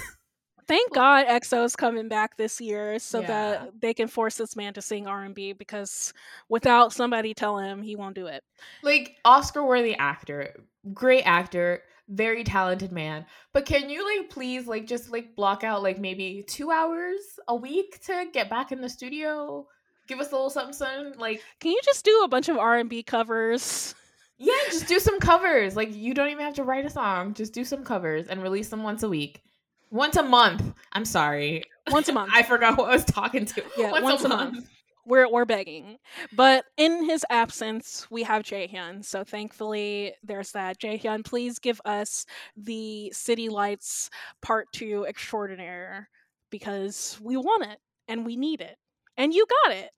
Thank 0.68 0.92
God 0.92 1.26
EXO's 1.26 1.76
coming 1.76 2.08
back 2.08 2.36
this 2.36 2.60
year 2.60 2.98
so 2.98 3.20
Yeah. 3.20 3.26
that 3.28 3.80
they 3.80 3.94
can 3.94 4.08
force 4.08 4.36
this 4.36 4.56
man 4.56 4.74
to 4.74 4.82
sing 4.82 5.06
R&B 5.06 5.52
because 5.52 6.12
without 6.48 6.92
somebody 6.92 7.34
telling 7.34 7.64
him, 7.66 7.82
he 7.82 7.94
won't 7.96 8.14
do 8.16 8.26
it. 8.26 8.42
like 8.82 9.16
oscar 9.24 9.64
worthy 9.64 9.94
actor 9.96 10.54
great 10.92 11.22
actor 11.22 11.82
very 12.08 12.44
talented 12.44 12.92
man 12.92 13.26
but 13.52 13.66
can 13.66 13.90
you 13.90 14.04
like 14.18 14.30
please 14.30 14.66
like 14.68 14.86
just 14.86 15.10
like 15.10 15.34
block 15.34 15.64
out 15.64 15.82
like 15.82 15.98
maybe 15.98 16.44
two 16.46 16.70
hours 16.70 17.18
a 17.48 17.54
week 17.56 18.00
to 18.04 18.26
get 18.32 18.48
back 18.48 18.70
in 18.70 18.80
the 18.80 18.88
studio 18.88 19.66
give 20.06 20.20
us 20.20 20.28
a 20.30 20.32
little 20.32 20.48
something 20.50 20.72
something 20.72 21.18
like 21.18 21.42
Can 21.60 21.72
you 21.72 21.80
just 21.84 22.04
do 22.04 22.22
a 22.24 22.28
bunch 22.28 22.48
of 22.48 22.56
R&B 22.56 23.02
covers? 23.02 23.94
yeah 24.38 24.52
just 24.70 24.86
do 24.86 24.98
some 25.00 25.18
covers 25.18 25.74
like 25.76 25.92
you 25.94 26.14
don't 26.14 26.28
even 26.28 26.44
have 26.44 26.54
to 26.54 26.62
write 26.64 26.84
a 26.86 26.90
song 26.90 27.34
just 27.34 27.52
do 27.52 27.64
some 27.64 27.82
covers 27.84 28.28
and 28.28 28.42
release 28.42 28.68
them 28.68 28.82
once 28.84 29.02
a 29.02 29.08
week 29.08 29.42
once 29.90 30.16
a 30.16 30.22
month 30.22 30.72
i'm 30.92 31.04
sorry 31.04 31.62
Once 31.90 32.08
a 32.08 32.12
month. 32.12 32.30
i 32.34 32.42
forgot 32.42 32.74
who 32.76 32.82
i 32.82 32.92
was 32.94 33.04
talking 33.04 33.44
to 33.44 33.62
Yeah, 33.76 33.92
once, 33.92 34.04
once 34.04 34.24
a 34.24 34.28
month, 34.28 34.54
month. 34.54 34.68
we're 35.06 35.30
we're 35.30 35.44
begging. 35.44 35.98
But 36.34 36.64
in 36.76 37.04
his 37.04 37.24
absence, 37.30 38.06
we 38.10 38.24
have 38.24 38.42
Jaehyun. 38.42 39.04
So 39.04 39.22
thankfully, 39.22 40.14
there's 40.24 40.50
that. 40.52 40.80
Jaehyun, 40.80 41.24
please 41.24 41.60
give 41.60 41.80
us 41.84 42.26
the 42.56 43.12
City 43.12 43.48
Lights 43.48 44.10
Part 44.42 44.66
2 44.72 45.06
extraordinaire 45.06 46.08
because 46.50 47.18
we 47.22 47.36
want 47.36 47.64
it 47.66 47.78
and 48.08 48.26
we 48.26 48.36
need 48.36 48.60
it. 48.60 48.76
And 49.16 49.32
you 49.32 49.46
got 49.64 49.76
it. 49.76 49.90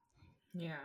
yeah 0.53 0.77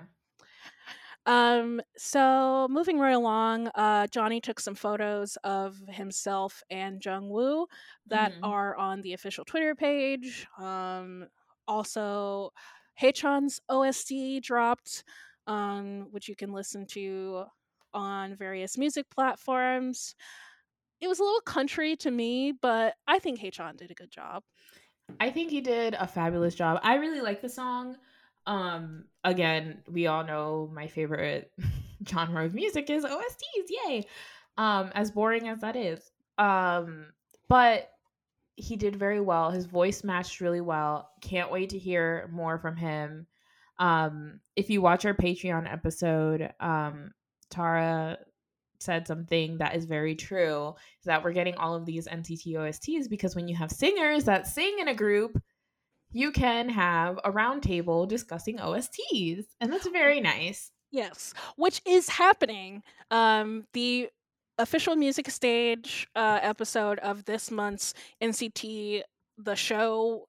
Um, 1.25 1.81
so 1.97 2.67
moving 2.69 2.99
right 2.99 3.11
along, 3.15 3.67
uh, 3.75 4.07
Johnny 4.07 4.41
took 4.41 4.59
some 4.59 4.75
photos 4.75 5.37
of 5.43 5.77
himself 5.87 6.63
and 6.69 7.03
Jung 7.03 7.29
Woo 7.29 7.67
that 8.07 8.33
Mhm. 8.33 8.43
are 8.43 8.75
on 8.75 9.01
the 9.01 9.13
official 9.13 9.45
Twitter 9.45 9.73
page. 9.75 10.45
Um, 10.57 11.27
also, 11.67 12.51
Haechan's 12.99 13.61
OST 13.69 14.39
dropped, 14.41 15.03
um, 15.47 16.07
which 16.11 16.27
you 16.27 16.35
can 16.35 16.51
listen 16.51 16.85
to 16.87 17.45
on 17.93 18.35
various 18.35 18.77
music 18.77 19.09
platforms. 19.09 20.15
It 21.01 21.07
was 21.07 21.19
a 21.19 21.23
little 21.23 21.41
country 21.41 21.95
to 21.97 22.11
me, 22.11 22.53
but 22.53 22.95
I 23.07 23.19
think 23.19 23.39
Haechan 23.39 23.77
did 23.77 23.91
a 23.91 23.95
good 23.95 24.11
job. 24.11 24.43
I 25.19 25.31
think 25.31 25.49
he 25.51 25.61
did 25.61 25.93
a 25.95 26.07
fabulous 26.07 26.55
job. 26.55 26.79
I 26.83 26.95
really 26.95 27.21
like 27.21 27.41
the 27.41 27.49
song. 27.49 27.97
Um, 28.45 29.05
again, 29.23 29.83
we 29.89 30.07
all 30.07 30.23
know 30.23 30.69
my 30.73 30.87
favorite 30.87 31.51
genre 32.07 32.45
of 32.45 32.53
music 32.53 32.89
is 32.89 33.05
OSTs. 33.05 33.69
Yay! 33.69 34.05
Um, 34.57 34.91
as 34.93 35.11
boring 35.11 35.47
as 35.47 35.61
that 35.61 35.75
is, 35.75 36.11
um, 36.37 37.07
but 37.49 37.89
he 38.55 38.75
did 38.75 38.95
very 38.95 39.19
well. 39.19 39.49
His 39.49 39.65
voice 39.65 40.03
matched 40.03 40.41
really 40.41 40.61
well. 40.61 41.09
Can't 41.21 41.51
wait 41.51 41.69
to 41.69 41.79
hear 41.79 42.29
more 42.31 42.59
from 42.59 42.75
him. 42.75 43.25
Um, 43.79 44.39
if 44.55 44.69
you 44.69 44.81
watch 44.81 45.05
our 45.05 45.15
Patreon 45.15 45.71
episode, 45.71 46.53
um, 46.59 47.11
Tara 47.49 48.19
said 48.79 49.07
something 49.07 49.57
that 49.57 49.75
is 49.75 49.85
very 49.85 50.15
true 50.15 50.75
that 51.05 51.23
we're 51.23 51.31
getting 51.31 51.55
all 51.55 51.73
of 51.73 51.85
these 51.85 52.07
NCT 52.07 52.53
OSTs 52.55 53.09
because 53.09 53.35
when 53.35 53.47
you 53.47 53.55
have 53.55 53.71
singers 53.71 54.25
that 54.25 54.45
sing 54.45 54.77
in 54.79 54.89
a 54.89 54.93
group, 54.93 55.41
you 56.13 56.31
can 56.31 56.69
have 56.69 57.19
a 57.23 57.31
round 57.31 57.63
table 57.63 58.05
discussing 58.05 58.57
OSTs, 58.57 59.45
and 59.59 59.71
that's 59.71 59.87
very 59.89 60.21
nice. 60.21 60.71
Yes, 60.91 61.33
which 61.55 61.81
is 61.87 62.07
happening. 62.09 62.83
Um, 63.11 63.65
the 63.73 64.09
official 64.59 64.95
music 64.95 65.29
stage 65.31 66.07
uh, 66.15 66.39
episode 66.41 66.99
of 66.99 67.25
this 67.25 67.49
month's 67.49 67.93
NCT 68.21 69.01
the 69.39 69.55
show 69.55 70.27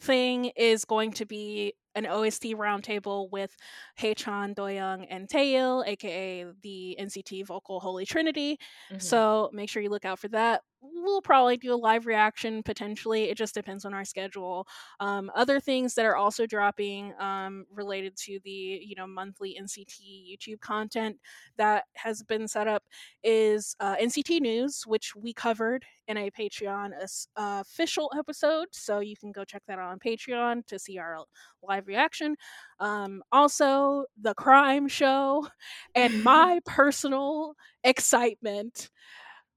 thing 0.00 0.46
is 0.56 0.84
going 0.86 1.12
to 1.12 1.26
be 1.26 1.74
an 1.94 2.06
OST 2.06 2.44
roundtable 2.54 3.30
with 3.30 3.56
Haechan, 3.98 4.54
Doyoung, 4.54 5.06
and 5.10 5.28
Taeil, 5.28 5.82
aka 5.86 6.44
the 6.62 6.96
NCT 7.00 7.44
vocal 7.46 7.80
Holy 7.80 8.04
Trinity. 8.04 8.58
Mhm. 8.92 9.00
So 9.02 9.50
make 9.52 9.68
sure 9.70 9.82
you 9.82 9.88
look 9.90 10.04
out 10.04 10.18
for 10.18 10.28
that. 10.28 10.62
We'll 10.94 11.22
probably 11.22 11.56
do 11.56 11.72
a 11.72 11.76
live 11.76 12.06
reaction 12.06 12.62
potentially. 12.62 13.24
It 13.30 13.36
just 13.36 13.54
depends 13.54 13.84
on 13.84 13.94
our 13.94 14.04
schedule. 14.04 14.66
Um, 15.00 15.30
other 15.34 15.60
things 15.60 15.94
that 15.94 16.04
are 16.04 16.16
also 16.16 16.46
dropping 16.46 17.12
um, 17.20 17.64
related 17.72 18.16
to 18.18 18.38
the 18.44 18.50
you 18.50 18.94
know 18.96 19.06
monthly 19.06 19.56
NCT 19.60 20.30
YouTube 20.30 20.60
content 20.60 21.16
that 21.56 21.84
has 21.94 22.22
been 22.22 22.46
set 22.48 22.68
up 22.68 22.82
is 23.22 23.76
uh, 23.80 23.96
NCT 23.96 24.40
News, 24.40 24.84
which 24.86 25.14
we 25.16 25.32
covered 25.32 25.84
in 26.08 26.16
a 26.16 26.30
Patreon 26.30 26.90
uh, 27.36 27.62
official 27.62 28.10
episode. 28.18 28.68
So 28.72 29.00
you 29.00 29.16
can 29.16 29.32
go 29.32 29.44
check 29.44 29.62
that 29.66 29.78
out 29.78 29.90
on 29.90 29.98
Patreon 29.98 30.66
to 30.66 30.78
see 30.78 30.98
our 30.98 31.18
live 31.62 31.86
reaction. 31.86 32.36
Um, 32.80 33.22
also, 33.32 34.04
the 34.20 34.34
crime 34.34 34.88
show 34.88 35.48
and 35.94 36.22
my 36.24 36.60
personal 36.64 37.54
excitement. 37.84 38.90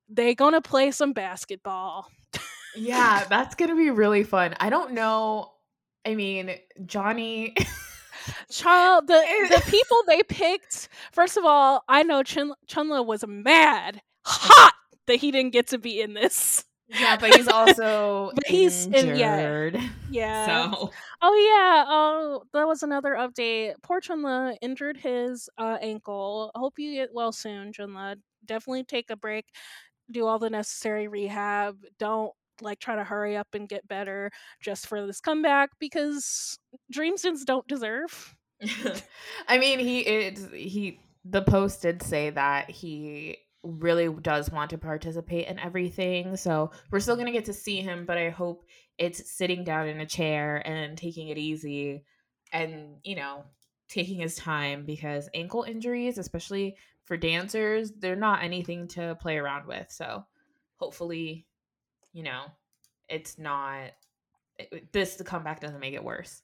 They 0.09 0.35
gonna 0.35 0.61
play 0.61 0.91
some 0.91 1.13
basketball. 1.13 2.07
yeah, 2.75 3.25
that's 3.29 3.55
gonna 3.55 3.75
be 3.75 3.89
really 3.91 4.23
fun. 4.23 4.55
I 4.59 4.69
don't 4.69 4.93
know. 4.93 5.51
I 6.05 6.15
mean, 6.15 6.55
Johnny. 6.85 7.55
Child, 8.51 9.07
the 9.07 9.23
the 9.49 9.63
people 9.71 9.97
they 10.07 10.23
picked. 10.23 10.89
First 11.11 11.37
of 11.37 11.45
all, 11.45 11.83
I 11.87 12.03
know 12.03 12.23
Chun 12.23 12.53
Chenle 12.67 13.05
was 13.05 13.23
mad, 13.27 14.01
hot 14.25 14.73
that 15.07 15.15
he 15.17 15.31
didn't 15.31 15.51
get 15.53 15.67
to 15.67 15.77
be 15.77 16.01
in 16.01 16.13
this. 16.13 16.63
yeah, 16.87 17.17
but 17.17 17.35
he's 17.35 17.47
also 17.47 18.31
But 18.35 18.47
he's 18.47 18.85
in- 18.87 19.15
yeah. 19.15 19.37
injured. 19.37 19.79
Yeah. 20.11 20.45
So 20.71 20.91
Oh 21.21 21.35
yeah. 21.35 21.85
Oh, 21.87 22.43
that 22.53 22.67
was 22.67 22.83
another 22.83 23.11
update. 23.11 23.73
Poor 23.83 23.99
Chenle 24.01 24.55
injured 24.61 24.97
his 24.97 25.49
uh, 25.57 25.77
ankle. 25.81 26.51
Hope 26.55 26.77
you 26.79 26.93
get 26.95 27.09
well 27.13 27.31
soon, 27.31 27.71
Chenle. 27.73 28.15
Definitely 28.45 28.83
take 28.85 29.09
a 29.09 29.15
break. 29.15 29.45
Do 30.11 30.25
all 30.25 30.39
the 30.39 30.49
necessary 30.49 31.07
rehab. 31.07 31.77
Don't 31.97 32.33
like 32.61 32.79
try 32.79 32.95
to 32.95 33.03
hurry 33.03 33.37
up 33.37 33.47
and 33.53 33.69
get 33.69 33.87
better 33.87 34.31
just 34.61 34.87
for 34.87 35.05
this 35.05 35.21
comeback 35.21 35.69
because 35.79 36.59
Dreamstons 36.93 37.45
don't 37.45 37.67
deserve. 37.67 38.35
I 39.47 39.57
mean, 39.57 39.79
he 39.79 40.01
is 40.01 40.47
he. 40.53 40.99
The 41.25 41.41
post 41.41 41.81
did 41.81 42.01
say 42.01 42.29
that 42.31 42.69
he 42.69 43.37
really 43.63 44.09
does 44.21 44.49
want 44.49 44.69
to 44.69 44.77
participate 44.77 45.47
in 45.47 45.59
everything. 45.59 46.37
So 46.37 46.71
we're 46.91 46.99
still 46.99 47.15
gonna 47.15 47.31
get 47.31 47.45
to 47.45 47.53
see 47.53 47.81
him, 47.81 48.05
but 48.05 48.17
I 48.17 48.29
hope 48.29 48.65
it's 48.97 49.31
sitting 49.31 49.63
down 49.63 49.87
in 49.87 49.99
a 49.99 50.05
chair 50.05 50.61
and 50.65 50.97
taking 50.97 51.29
it 51.29 51.37
easy, 51.37 52.03
and 52.51 52.97
you 53.03 53.15
know, 53.15 53.43
taking 53.89 54.19
his 54.19 54.35
time 54.35 54.85
because 54.85 55.29
ankle 55.33 55.63
injuries, 55.63 56.17
especially 56.17 56.77
for 57.05 57.17
dancers, 57.17 57.91
they're 57.97 58.15
not 58.15 58.43
anything 58.43 58.87
to 58.87 59.17
play 59.19 59.37
around 59.37 59.67
with. 59.67 59.87
So 59.89 60.23
hopefully, 60.75 61.47
you 62.13 62.23
know, 62.23 62.43
it's 63.09 63.37
not. 63.37 63.91
It, 64.57 64.91
this 64.91 65.15
the 65.15 65.23
comeback 65.23 65.59
doesn't 65.59 65.79
make 65.79 65.93
it 65.93 66.03
worse. 66.03 66.41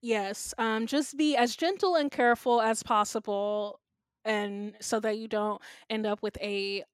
Yes, 0.00 0.54
um, 0.58 0.86
just 0.86 1.16
be 1.16 1.36
as 1.36 1.56
gentle 1.56 1.96
and 1.96 2.10
careful 2.10 2.60
as 2.60 2.82
possible, 2.82 3.80
and 4.24 4.74
so 4.80 5.00
that 5.00 5.18
you 5.18 5.28
don't 5.28 5.60
end 5.90 6.06
up 6.06 6.22
with 6.22 6.38
a, 6.40 6.84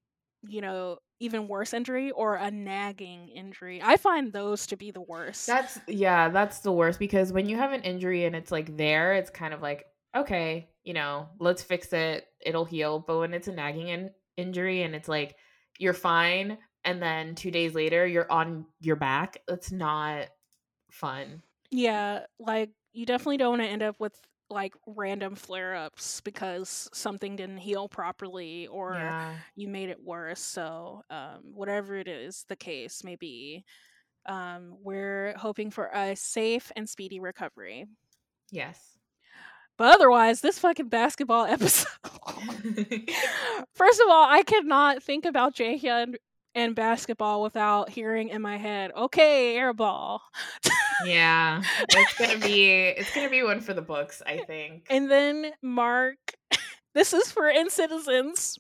you 0.43 0.61
know, 0.61 0.99
even 1.23 1.49
worse 1.49 1.73
injury 1.73 2.11
or 2.11 2.35
a 2.35 2.51
nagging 2.51 3.29
injury. 3.29 3.81
I 3.83 3.97
find 3.97 4.33
those 4.33 4.67
to 4.67 4.77
be 4.77 4.91
the 4.91 5.01
worst. 5.01 5.47
That's 5.47 5.79
yeah, 5.87 6.29
that's 6.29 6.59
the 6.61 6.73
worst 6.73 6.99
because 6.99 7.33
when 7.33 7.49
you 7.49 7.57
have 7.57 7.73
an 7.73 7.83
injury 7.83 8.25
and 8.25 8.35
it's 8.37 8.51
like 8.51 8.77
there, 8.77 9.15
it's 9.15 9.31
kind 9.31 9.55
of 9.55 9.63
like 9.63 9.87
okay, 10.15 10.69
you 10.85 10.93
know, 10.93 11.29
let's 11.39 11.63
fix 11.63 11.93
it, 11.93 12.27
it'll 12.45 12.67
heal. 12.67 12.99
But 13.07 13.19
when 13.19 13.33
it's 13.33 13.49
a 13.49 13.53
nagging 13.53 13.89
in- 13.89 14.11
injury 14.37 14.83
and 14.83 14.95
it's 14.95 15.09
like 15.09 15.37
you're 15.79 15.95
fine, 15.95 16.59
and 16.85 17.03
then 17.03 17.35
two 17.35 17.51
days 17.51 17.75
later 17.75 18.07
you're 18.07 18.31
on 18.31 18.67
your 18.81 18.97
back, 18.97 19.39
it's 19.49 19.73
not 19.73 20.27
fun. 20.91 21.43
yeah, 21.71 22.27
like 22.39 22.71
you 22.93 23.07
definitely 23.07 23.39
don't 23.39 23.59
want 23.59 23.63
to 23.63 23.69
end 23.69 23.83
up 23.83 23.97
with 23.99 24.15
like 24.53 24.75
random 24.87 25.35
flare 25.35 25.75
ups 25.75 26.21
because 26.21 26.89
something 26.93 27.37
didn't 27.37 27.59
heal 27.59 27.89
properly 27.89 28.67
or 28.69 28.95
yeah, 28.95 29.35
you 29.57 29.69
made 29.69 29.89
it 29.89 29.99
worse. 30.03 30.41
So, 30.41 31.03
um, 31.11 31.41
whatever 31.55 31.97
it 31.97 32.09
is, 32.09 32.45
the 32.49 32.57
case 32.57 33.03
may 33.03 33.17
be, 33.17 33.65
um, 34.27 34.77
we're 34.83 35.35
hoping 35.37 35.71
for 35.71 35.87
a 35.87 36.15
safe 36.15 36.71
and 36.77 36.89
speedy 36.89 37.21
recovery. 37.21 37.87
yes. 38.51 38.79
But 39.79 39.95
otherwise, 39.95 40.43
this 40.43 40.59
fucking 40.59 40.89
basketball 40.91 41.45
episode. 41.49 41.89
First 43.75 44.01
of 44.01 44.09
all, 44.09 44.27
I 44.29 44.43
cannot 44.47 45.03
think 45.03 45.25
about 45.25 45.57
Jaehyun 45.57 46.15
and 46.55 46.75
basketball 46.75 47.43
without 47.43 47.91
hearing 47.91 48.29
in 48.29 48.43
my 48.43 48.57
head, 48.57 48.93
okay, 48.97 49.57
airball. 49.57 50.21
yeah, 51.05 51.63
it's 51.91 52.19
gonna 52.19 52.39
be 52.47 52.71
it's 52.89 53.15
gonna 53.15 53.31
be 53.31 53.43
one 53.43 53.61
for 53.61 53.75
the 53.75 53.83
books, 53.83 54.23
I 54.27 54.39
think. 54.39 54.87
And 54.91 55.11
then 55.11 55.53
Mark, 55.63 56.17
this 56.95 57.13
is 57.13 57.31
for 57.33 57.45
NCTzens. 57.45 58.59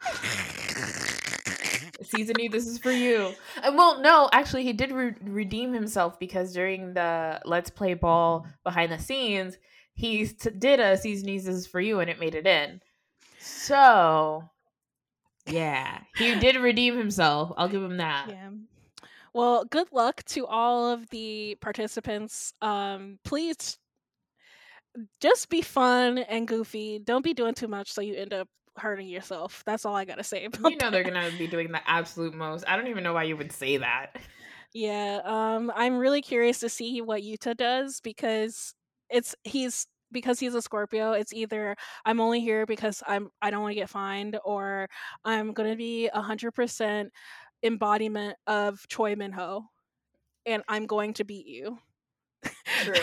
season 2.02 2.40
E, 2.40 2.48
this 2.48 2.66
is 2.66 2.78
for 2.78 2.92
you. 2.92 3.32
Uh, 3.62 3.72
well, 3.74 4.00
no, 4.00 4.28
actually, 4.32 4.64
he 4.64 4.72
did 4.72 4.92
re- 4.92 5.14
redeem 5.22 5.72
himself 5.72 6.18
because 6.18 6.52
during 6.52 6.94
the 6.94 7.40
Let's 7.44 7.70
Play 7.70 7.94
Ball 7.94 8.46
behind 8.64 8.92
the 8.92 8.98
scenes, 8.98 9.56
he 9.94 10.26
t- 10.26 10.50
did 10.50 10.80
a 10.80 10.96
season 10.96 11.26
this 11.34 11.46
is 11.46 11.66
for 11.66 11.80
you, 11.80 12.00
and 12.00 12.08
it 12.08 12.20
made 12.20 12.34
it 12.34 12.46
in. 12.46 12.80
So, 13.38 14.48
yeah, 15.50 16.00
he 16.16 16.38
did 16.38 16.56
redeem 16.56 16.96
himself. 16.96 17.52
I'll 17.56 17.68
give 17.68 17.82
him 17.82 17.98
that. 17.98 18.26
Yeah. 18.28 18.50
Well, 19.34 19.64
good 19.64 19.88
luck 19.92 20.24
to 20.26 20.46
all 20.46 20.90
of 20.90 21.08
the 21.10 21.56
participants. 21.60 22.52
Um, 22.62 23.18
please 23.24 23.78
just 25.20 25.48
be 25.48 25.62
fun 25.62 26.18
and 26.18 26.48
goofy. 26.48 26.98
Don't 26.98 27.22
be 27.22 27.34
doing 27.34 27.54
too 27.54 27.68
much 27.68 27.92
so 27.92 28.00
you 28.00 28.14
end 28.14 28.32
up 28.32 28.48
hurting 28.76 29.08
yourself. 29.08 29.62
That's 29.66 29.84
all 29.84 29.94
I 29.94 30.04
gotta 30.04 30.24
say 30.24 30.48
You 30.64 30.76
know 30.76 30.90
they're 30.90 31.04
gonna 31.04 31.30
be 31.36 31.46
doing 31.46 31.72
the 31.72 31.80
absolute 31.88 32.34
most. 32.34 32.64
I 32.66 32.76
don't 32.76 32.88
even 32.88 33.04
know 33.04 33.14
why 33.14 33.24
you 33.24 33.36
would 33.36 33.52
say 33.52 33.76
that. 33.76 34.16
Yeah, 34.74 35.20
um, 35.24 35.72
I'm 35.74 35.98
really 35.98 36.22
curious 36.22 36.60
to 36.60 36.68
see 36.68 37.00
what 37.00 37.22
Yuta 37.22 37.56
does 37.56 38.00
because 38.00 38.74
it's 39.10 39.34
he's 39.44 39.86
because 40.12 40.40
he's 40.40 40.54
a 40.54 40.62
Scorpio. 40.62 41.12
It's 41.12 41.32
either 41.32 41.76
I'm 42.04 42.20
only 42.20 42.40
here 42.40 42.66
because 42.66 43.02
I'm 43.06 43.30
I 43.42 43.50
don't 43.50 43.62
want 43.62 43.72
to 43.72 43.80
get 43.80 43.90
fined, 43.90 44.38
or 44.44 44.88
I'm 45.24 45.52
gonna 45.52 45.76
be 45.76 46.08
a 46.08 46.20
hundred 46.20 46.52
percent 46.52 47.12
embodiment 47.62 48.36
of 48.46 48.86
Choi 48.88 49.16
Minho, 49.16 49.70
and 50.46 50.62
I'm 50.68 50.86
going 50.86 51.14
to 51.14 51.24
beat 51.24 51.46
you. 51.46 51.78
True. 52.82 52.94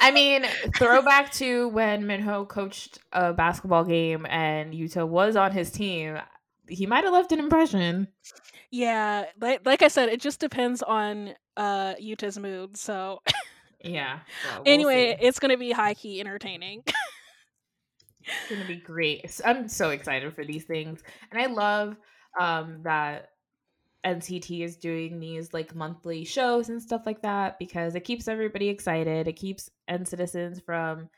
I 0.00 0.10
mean, 0.12 0.44
throwback 0.76 1.32
to 1.34 1.68
when 1.68 2.06
Minho 2.06 2.44
coached 2.44 2.98
a 3.12 3.32
basketball 3.32 3.84
game 3.84 4.26
and 4.28 4.72
Yuta 4.72 5.06
was 5.06 5.36
on 5.36 5.52
his 5.52 5.70
team. 5.70 6.18
He 6.68 6.86
might 6.86 7.04
have 7.04 7.12
left 7.12 7.32
an 7.32 7.38
impression. 7.38 8.08
Yeah, 8.70 9.26
like 9.40 9.64
like 9.64 9.82
I 9.82 9.88
said, 9.88 10.08
it 10.08 10.20
just 10.20 10.40
depends 10.40 10.82
on 10.82 11.34
uh 11.56 11.94
Yuta's 11.94 12.38
mood. 12.38 12.76
So 12.76 13.22
Yeah. 13.82 14.20
so 14.42 14.62
we'll 14.62 14.74
anyway, 14.74 15.16
see. 15.18 15.26
it's 15.26 15.38
gonna 15.38 15.56
be 15.56 15.72
high 15.72 15.94
key 15.94 16.20
entertaining. 16.20 16.82
it's 16.86 18.50
gonna 18.50 18.66
be 18.66 18.76
great. 18.76 19.40
I'm 19.44 19.68
so 19.68 19.90
excited 19.90 20.34
for 20.34 20.44
these 20.44 20.64
things, 20.64 21.02
and 21.30 21.40
I 21.40 21.46
love 21.46 21.96
um, 22.38 22.80
that 22.82 23.30
NCT 24.04 24.64
is 24.64 24.76
doing 24.76 25.18
these 25.18 25.52
like 25.52 25.74
monthly 25.74 26.24
shows 26.24 26.68
and 26.68 26.80
stuff 26.80 27.02
like 27.06 27.22
that 27.22 27.58
because 27.58 27.94
it 27.94 28.04
keeps 28.04 28.28
everybody 28.28 28.68
excited. 28.68 29.26
It 29.26 29.34
keeps 29.34 29.70
NCTzens 29.90 30.64
from 30.64 31.08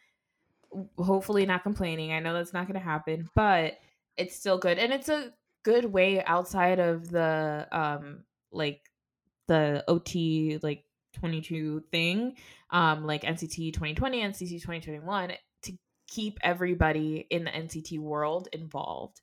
hopefully 0.99 1.47
not 1.47 1.63
complaining. 1.63 2.13
I 2.13 2.21
know 2.21 2.35
that's 2.35 2.53
not 2.53 2.67
going 2.67 2.79
to 2.79 2.85
happen, 2.85 3.29
but 3.35 3.75
it's 4.17 4.37
still 4.37 4.59
good, 4.59 4.79
and 4.79 4.93
it's 4.93 5.09
a 5.09 5.33
good 5.65 5.85
way 5.85 6.25
outside 6.25 6.79
of 6.79 7.11
the 7.11 7.67
um 7.73 8.21
like 8.53 8.81
the 9.49 9.85
OT 9.89 10.59
like 10.63 10.85
22 11.15 11.81
thing, 11.91 12.35
um 12.71 13.05
like 13.05 13.23
NCT 13.23 13.73
2020, 13.73 14.23
NCT 14.23 14.51
2021 14.61 15.33
to 15.63 15.73
keep 16.09 16.39
everybody 16.43 17.27
in 17.31 17.45
the 17.45 17.51
NCT 17.51 17.99
world 17.99 18.49
involved. 18.53 19.21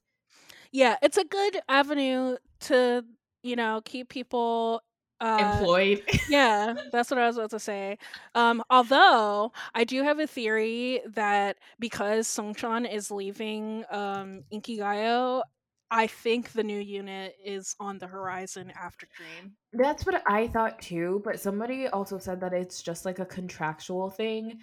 yeah, 0.71 0.97
it's 1.01 1.17
a 1.17 1.23
good 1.25 1.59
avenue 1.69 2.37
to 2.61 3.03
you 3.43 3.55
know 3.55 3.81
keep 3.85 4.09
people 4.09 4.81
uh, 5.21 5.57
Employed. 5.59 6.03
yeah, 6.29 6.73
that's 6.91 7.09
what 7.09 7.17
I 7.19 7.27
was 7.27 7.37
about 7.37 7.51
to 7.51 7.59
say. 7.59 7.97
Um, 8.35 8.61
although 8.69 9.53
I 9.73 9.85
do 9.85 10.03
have 10.03 10.19
a 10.19 10.27
theory 10.27 11.01
that 11.13 11.57
because 11.79 12.27
Sungchan 12.27 12.91
is 12.91 13.11
leaving 13.11 13.85
um, 13.89 14.43
Inkigayo, 14.51 15.43
I 15.91 16.07
think 16.07 16.51
the 16.51 16.63
new 16.63 16.79
unit 16.79 17.35
is 17.43 17.75
on 17.79 17.99
the 17.99 18.07
horizon 18.07 18.71
after 18.79 19.07
Dream. 19.15 19.53
That's 19.73 20.05
what 20.05 20.21
I 20.27 20.47
thought 20.47 20.81
too, 20.81 21.21
but 21.23 21.39
somebody 21.39 21.87
also 21.87 22.17
said 22.17 22.41
that 22.41 22.53
it's 22.53 22.81
just 22.81 23.05
like 23.05 23.19
a 23.19 23.25
contractual 23.25 24.09
thing. 24.09 24.59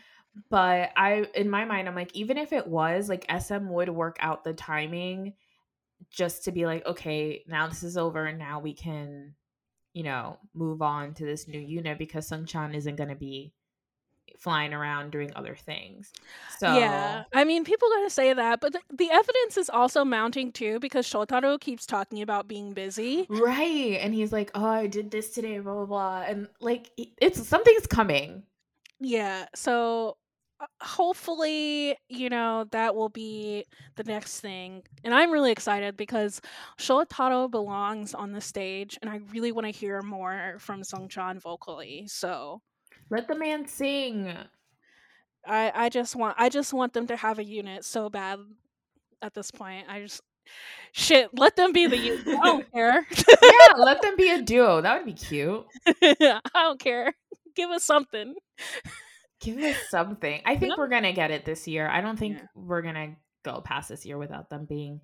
But 0.51 0.91
I 0.97 1.27
in 1.35 1.49
my 1.49 1.65
mind 1.65 1.89
I'm 1.89 1.95
like 1.95 2.15
even 2.15 2.39
if 2.39 2.53
it 2.53 2.67
was, 2.67 3.09
like 3.09 3.31
SM 3.31 3.69
would 3.69 3.89
work 3.89 4.17
out 4.21 4.45
the 4.45 4.55
timing 4.55 5.35
just 6.11 6.45
to 6.45 6.53
be 6.53 6.67
like 6.67 6.85
okay, 6.87 7.45
now 7.47 7.69
this 7.69 7.83
is 7.83 7.97
over 7.97 8.25
and 8.27 8.39
now 8.39 8.61
we 8.61 8.75
can 8.75 9.35
you 9.93 10.03
know, 10.03 10.39
move 10.55 10.81
on 10.81 11.15
to 11.15 11.25
this 11.25 11.47
new 11.47 11.61
unit 11.61 11.99
because 11.99 12.29
Sungchan 12.29 12.75
isn't 12.75 12.97
going 12.97 13.11
to 13.11 13.15
be 13.15 13.53
flying 14.43 14.75
around 14.75 15.13
doing 15.13 15.31
other 15.37 15.55
things. 15.55 16.13
So 16.59 16.77
Yeah, 16.77 17.23
I 17.33 17.45
mean, 17.45 17.65
people 17.65 17.89
gonna 17.95 18.11
say 18.11 18.33
that, 18.33 18.61
but 18.61 18.73
the, 18.73 18.81
the 18.93 19.09
evidence 19.11 19.57
is 19.57 19.71
also 19.71 20.05
mounting 20.05 20.51
too 20.51 20.81
because 20.81 21.07
Shotaro 21.09 21.61
keeps 21.61 21.87
talking 21.87 22.23
about 22.23 22.49
being 22.49 22.73
busy. 22.73 23.27
Right. 23.29 23.99
And 24.01 24.13
he's 24.13 24.33
like, 24.33 24.51
oh, 24.57 24.67
I 24.67 24.89
did 24.89 25.13
this 25.13 25.31
today, 25.31 25.61
blah, 25.61 25.75
blah, 25.75 25.87
blah. 25.87 26.23
And 26.23 26.49
like, 26.61 26.91
it's 26.97 27.47
something's 27.47 27.87
coming. 27.87 28.43
Yeah, 28.99 29.47
so 29.55 30.17
uh, 30.61 30.67
hopefully, 30.81 31.97
you 32.09 32.29
know, 32.29 32.67
that 32.73 32.97
will 32.97 33.11
be 33.11 33.65
the 33.95 34.05
next 34.05 34.41
thing. 34.41 34.83
And 35.05 35.15
I'm 35.15 35.31
really 35.31 35.53
excited 35.53 35.97
because 35.97 36.41
Shotaro 36.81 37.49
belongs 37.49 38.13
on 38.13 38.33
the 38.33 38.41
stage 38.41 38.99
and 39.03 39.11
I 39.11 39.21
really 39.33 39.53
want 39.53 39.67
to 39.67 39.73
hear 39.73 40.03
more 40.03 40.57
from 40.59 40.83
Sungchan 40.83 41.41
vocally. 41.41 42.07
So 42.09 42.61
Let 43.13 43.29
the 43.29 43.35
man 43.37 43.69
sing. 43.69 44.35
I 45.47 45.71
I 45.75 45.89
just 45.91 46.17
want 46.17 46.35
I 46.39 46.49
just 46.49 46.73
want 46.73 46.95
them 46.95 47.07
to 47.09 47.17
have 47.17 47.39
a 47.39 47.45
unit 47.45 47.85
so 47.85 48.09
bad 48.09 48.39
at 49.21 49.35
this 49.35 49.51
point. 49.51 49.87
I 49.89 50.01
just 50.01 50.23
shit, 50.93 51.29
let 51.39 51.55
them 51.55 51.73
be 51.73 51.87
the 51.87 51.99
unit. 51.99 52.27
I 52.27 52.45
don't 52.47 52.73
care. 52.73 53.07
yeah, 53.43 53.77
let 53.77 54.01
them 54.01 54.17
be 54.17 54.31
a 54.31 54.41
duo. 54.53 54.81
That 54.81 54.97
would 54.97 55.07
be 55.07 55.13
cute. 55.13 55.65
I 55.87 56.39
don't 56.55 56.81
care. 56.81 57.13
Give 57.55 57.69
us 57.71 57.85
something. 57.85 58.35
Give 59.41 59.59
us 59.59 59.77
something. 59.91 60.41
I 60.47 60.57
think 60.57 60.79
we're 60.79 60.89
going 60.89 61.03
to 61.03 61.13
get 61.13 61.31
it 61.31 61.45
this 61.45 61.69
year. 61.69 61.87
I 61.89 62.01
don't 62.01 62.19
think 62.19 62.39
Yeah. 62.39 62.47
we're 62.55 62.81
going 62.83 62.95
to 62.95 63.09
go 63.45 63.61
past 63.61 63.91
this 63.91 64.07
year 64.07 64.17
without 64.17 64.49
them 64.49 64.65
being 64.65 65.01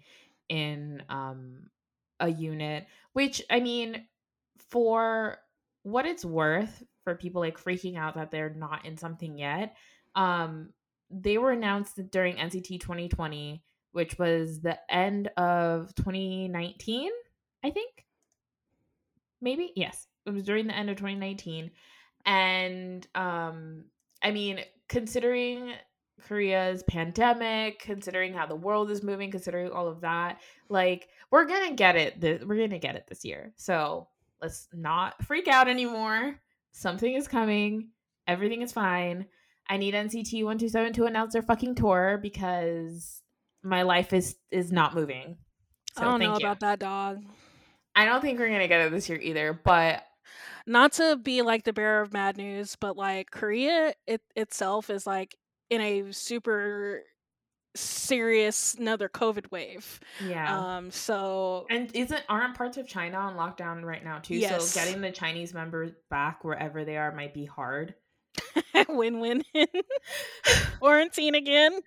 in 0.48 1.02
um 1.10 1.68
a 2.20 2.28
unit, 2.30 2.86
which 3.12 3.42
I 3.50 3.60
mean, 3.60 4.06
for 4.70 5.38
what 5.82 6.06
it's 6.06 6.24
worth 6.24 6.82
for 7.08 7.14
people 7.14 7.40
like 7.40 7.58
freaking 7.58 7.96
out 7.96 8.16
that 8.16 8.30
they're 8.30 8.52
not 8.54 8.84
in 8.84 8.98
something 8.98 9.38
yet, 9.38 9.74
um 10.14 10.68
they 11.10 11.38
were 11.38 11.52
announced 11.52 11.98
during 12.10 12.36
NCT 12.36 12.80
2020, 12.80 13.62
which 13.92 14.18
was 14.18 14.60
the 14.60 14.78
end 14.92 15.28
of 15.38 15.94
2019, 15.94 17.10
I 17.64 17.70
think. 17.70 18.04
Maybe, 19.40 19.72
yes. 19.74 20.06
It 20.26 20.34
was 20.34 20.42
during 20.42 20.66
the 20.66 20.76
end 20.76 20.90
of 20.90 20.96
2019 20.96 21.70
and 22.26 23.06
um 23.14 23.84
I 24.22 24.30
mean, 24.32 24.60
considering 24.88 25.72
Korea's 26.20 26.82
pandemic, 26.82 27.78
considering 27.78 28.34
how 28.34 28.44
the 28.44 28.56
world 28.56 28.90
is 28.90 29.02
moving, 29.02 29.30
considering 29.30 29.70
all 29.70 29.88
of 29.88 30.02
that, 30.02 30.42
like 30.68 31.08
we're 31.30 31.46
gonna 31.46 31.72
get 31.72 31.96
it. 31.96 32.20
This, 32.20 32.44
we're 32.44 32.60
gonna 32.60 32.78
get 32.78 32.96
it 32.96 33.06
this 33.08 33.24
year. 33.24 33.54
So 33.56 34.08
let's 34.42 34.68
not 34.74 35.24
freak 35.24 35.48
out 35.48 35.68
anymore. 35.68 36.38
Something 36.72 37.14
is 37.14 37.28
coming. 37.28 37.90
Everything 38.26 38.62
is 38.62 38.72
fine. 38.72 39.26
I 39.68 39.76
need 39.76 39.94
NCT 39.94 40.44
one 40.44 40.58
two 40.58 40.68
seven 40.68 40.92
to 40.94 41.04
announce 41.04 41.32
their 41.32 41.42
fucking 41.42 41.74
tour 41.74 42.18
because 42.22 43.22
my 43.62 43.82
life 43.82 44.12
is 44.12 44.36
is 44.50 44.72
not 44.72 44.94
moving. 44.94 45.38
So 45.96 46.02
I 46.02 46.04
don't 46.04 46.20
know 46.20 46.38
you. 46.38 46.44
about 46.46 46.60
that 46.60 46.78
dog. 46.78 47.22
I 47.94 48.04
don't 48.04 48.20
think 48.20 48.38
we're 48.38 48.48
gonna 48.48 48.68
get 48.68 48.80
it 48.80 48.92
this 48.92 49.08
year 49.08 49.18
either. 49.20 49.52
But 49.52 50.04
not 50.66 50.92
to 50.92 51.16
be 51.16 51.42
like 51.42 51.64
the 51.64 51.72
bearer 51.72 52.00
of 52.00 52.10
bad 52.10 52.36
news, 52.36 52.76
but 52.80 52.96
like 52.96 53.30
Korea 53.30 53.92
it 54.06 54.22
itself 54.36 54.90
is 54.90 55.06
like 55.06 55.36
in 55.70 55.80
a 55.80 56.12
super 56.12 57.02
serious 57.74 58.74
another 58.74 59.08
COVID 59.08 59.50
wave. 59.50 60.00
yeah. 60.26 60.76
Um 60.76 60.90
so 60.90 61.66
And 61.70 61.94
isn't 61.94 62.22
aren't 62.28 62.56
parts 62.56 62.76
of 62.76 62.86
China 62.86 63.18
on 63.18 63.36
lockdown 63.36 63.84
right 63.84 64.02
now 64.04 64.18
too? 64.18 64.34
Yes. 64.36 64.70
So 64.70 64.80
getting 64.80 65.00
the 65.00 65.10
Chinese 65.12 65.54
members 65.54 65.92
back 66.10 66.44
wherever 66.44 66.84
they 66.84 66.96
are 66.96 67.14
might 67.14 67.34
be 67.34 67.44
hard. 67.44 67.94
WinWin 68.74 69.42
quarantine 70.78 71.34
again. 71.34 71.80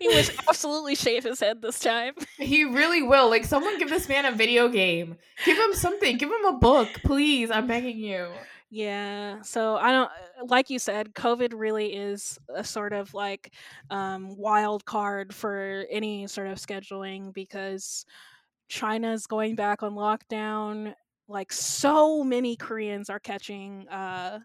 He 0.00 0.08
was 0.08 0.30
absolutely 0.48 0.94
shave 0.94 1.24
his 1.24 1.40
head 1.40 1.60
this 1.62 1.78
time. 1.80 2.14
He 2.38 2.64
really 2.64 3.02
will. 3.02 3.28
Like 3.28 3.44
someone 3.44 3.78
give 3.78 3.90
this 3.90 4.08
man 4.08 4.24
a 4.24 4.32
video 4.32 4.68
game. 4.68 5.18
Give 5.44 5.58
him 5.58 5.74
something. 5.74 6.16
Give 6.16 6.30
him 6.30 6.44
a 6.46 6.52
book, 6.58 6.88
please. 7.04 7.50
I'm 7.50 7.66
begging 7.66 7.98
you. 7.98 8.28
Yeah. 8.70 9.40
So 9.42 9.76
I 9.76 9.92
don't 9.92 10.10
like 10.46 10.70
you 10.70 10.78
said, 10.78 11.14
COVID 11.14 11.52
really 11.54 11.94
is 11.94 12.38
a 12.54 12.62
sort 12.62 12.92
of 12.92 13.14
like 13.14 13.54
um 13.90 14.36
wild 14.36 14.84
card 14.84 15.34
for 15.34 15.86
any 15.90 16.26
sort 16.26 16.48
of 16.48 16.58
scheduling 16.58 17.32
because 17.32 18.04
China's 18.68 19.26
going 19.26 19.54
back 19.54 19.82
on 19.82 19.94
lockdown. 19.94 20.94
Like 21.28 21.52
so 21.52 22.22
many 22.24 22.56
Koreans 22.56 23.08
are 23.10 23.20
catching 23.20 23.88
uh 23.88 24.40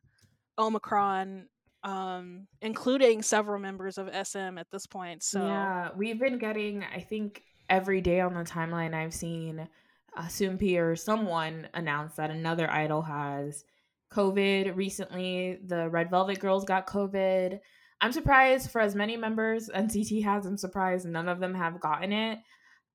Omicron, 0.57 1.47
um, 1.83 2.47
including 2.61 3.21
several 3.21 3.59
members 3.59 3.97
of 3.97 4.07
SM 4.07 4.57
at 4.57 4.67
this 4.71 4.85
point. 4.85 5.23
So 5.23 5.45
Yeah, 5.45 5.89
we've 5.95 6.19
been 6.19 6.37
getting. 6.37 6.83
I 6.83 6.99
think 6.99 7.43
every 7.69 8.01
day 8.01 8.19
on 8.21 8.33
the 8.33 8.43
timeline, 8.43 8.93
I've 8.93 9.13
seen 9.13 9.67
uh, 10.15 10.21
Soompi 10.23 10.79
or 10.79 10.95
someone 10.95 11.67
announce 11.73 12.15
that 12.15 12.29
another 12.29 12.69
idol 12.69 13.01
has 13.01 13.65
COVID 14.13 14.75
recently. 14.75 15.59
The 15.65 15.89
Red 15.89 16.09
Velvet 16.09 16.39
Girls 16.39 16.65
got 16.65 16.87
COVID. 16.87 17.59
I'm 18.01 18.11
surprised 18.11 18.69
for 18.71 18.81
as 18.81 18.95
many 18.95 19.17
members 19.17 19.69
NCT 19.75 20.23
has. 20.23 20.45
I'm 20.45 20.57
surprised 20.57 21.05
none 21.05 21.27
of 21.29 21.39
them 21.39 21.53
have 21.55 21.79
gotten 21.79 22.11
it 22.11 22.39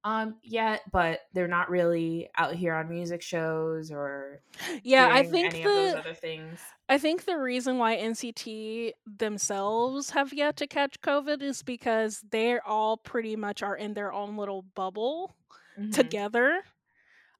um 0.04 0.36
yet, 0.44 0.82
but 0.92 1.22
they're 1.34 1.48
not 1.48 1.68
really 1.70 2.30
out 2.36 2.54
here 2.54 2.72
on 2.72 2.88
music 2.88 3.20
shows 3.20 3.90
or 3.90 4.40
yeah, 4.84 5.08
I 5.10 5.24
think 5.24 5.52
any 5.54 5.64
of 5.64 5.72
those 5.72 5.92
the 5.94 5.98
other 5.98 6.14
things. 6.14 6.60
I 6.88 6.98
think 6.98 7.24
the 7.24 7.36
reason 7.36 7.78
why 7.78 7.96
NCT 7.96 8.92
themselves 9.18 10.10
have 10.10 10.32
yet 10.32 10.56
to 10.58 10.68
catch 10.68 11.00
COVID 11.00 11.42
is 11.42 11.64
because 11.64 12.22
they 12.30 12.60
all 12.60 12.96
pretty 12.96 13.34
much 13.34 13.60
are 13.62 13.76
in 13.76 13.92
their 13.94 14.12
own 14.12 14.36
little 14.36 14.62
bubble 14.76 15.34
Mhm. 15.76 15.92
together. 15.92 16.62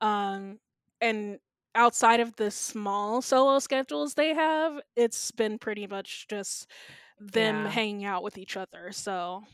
Um, 0.00 0.58
and 1.00 1.38
outside 1.78 2.20
of 2.20 2.36
the 2.36 2.50
small 2.50 3.22
solo 3.22 3.58
schedules 3.60 4.14
they 4.14 4.34
have, 4.34 4.80
it's 4.96 5.30
been 5.32 5.58
pretty 5.58 5.86
much 5.86 6.26
just 6.28 6.66
them 7.20 7.64
Yeah. 7.64 7.70
hanging 7.70 8.04
out 8.04 8.22
with 8.22 8.38
each 8.38 8.56
other. 8.56 8.92
So, 8.92 9.44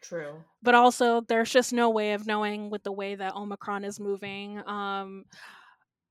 True. 0.00 0.44
but 0.62 0.74
also 0.74 1.20
there's 1.22 1.50
just 1.50 1.72
no 1.72 1.90
way 1.90 2.12
of 2.14 2.26
knowing 2.26 2.70
with 2.70 2.84
the 2.84 2.92
way 2.92 3.14
that 3.16 3.34
Omicron 3.34 3.84
is 3.84 4.00
moving. 4.00 4.58
Um, 4.68 5.24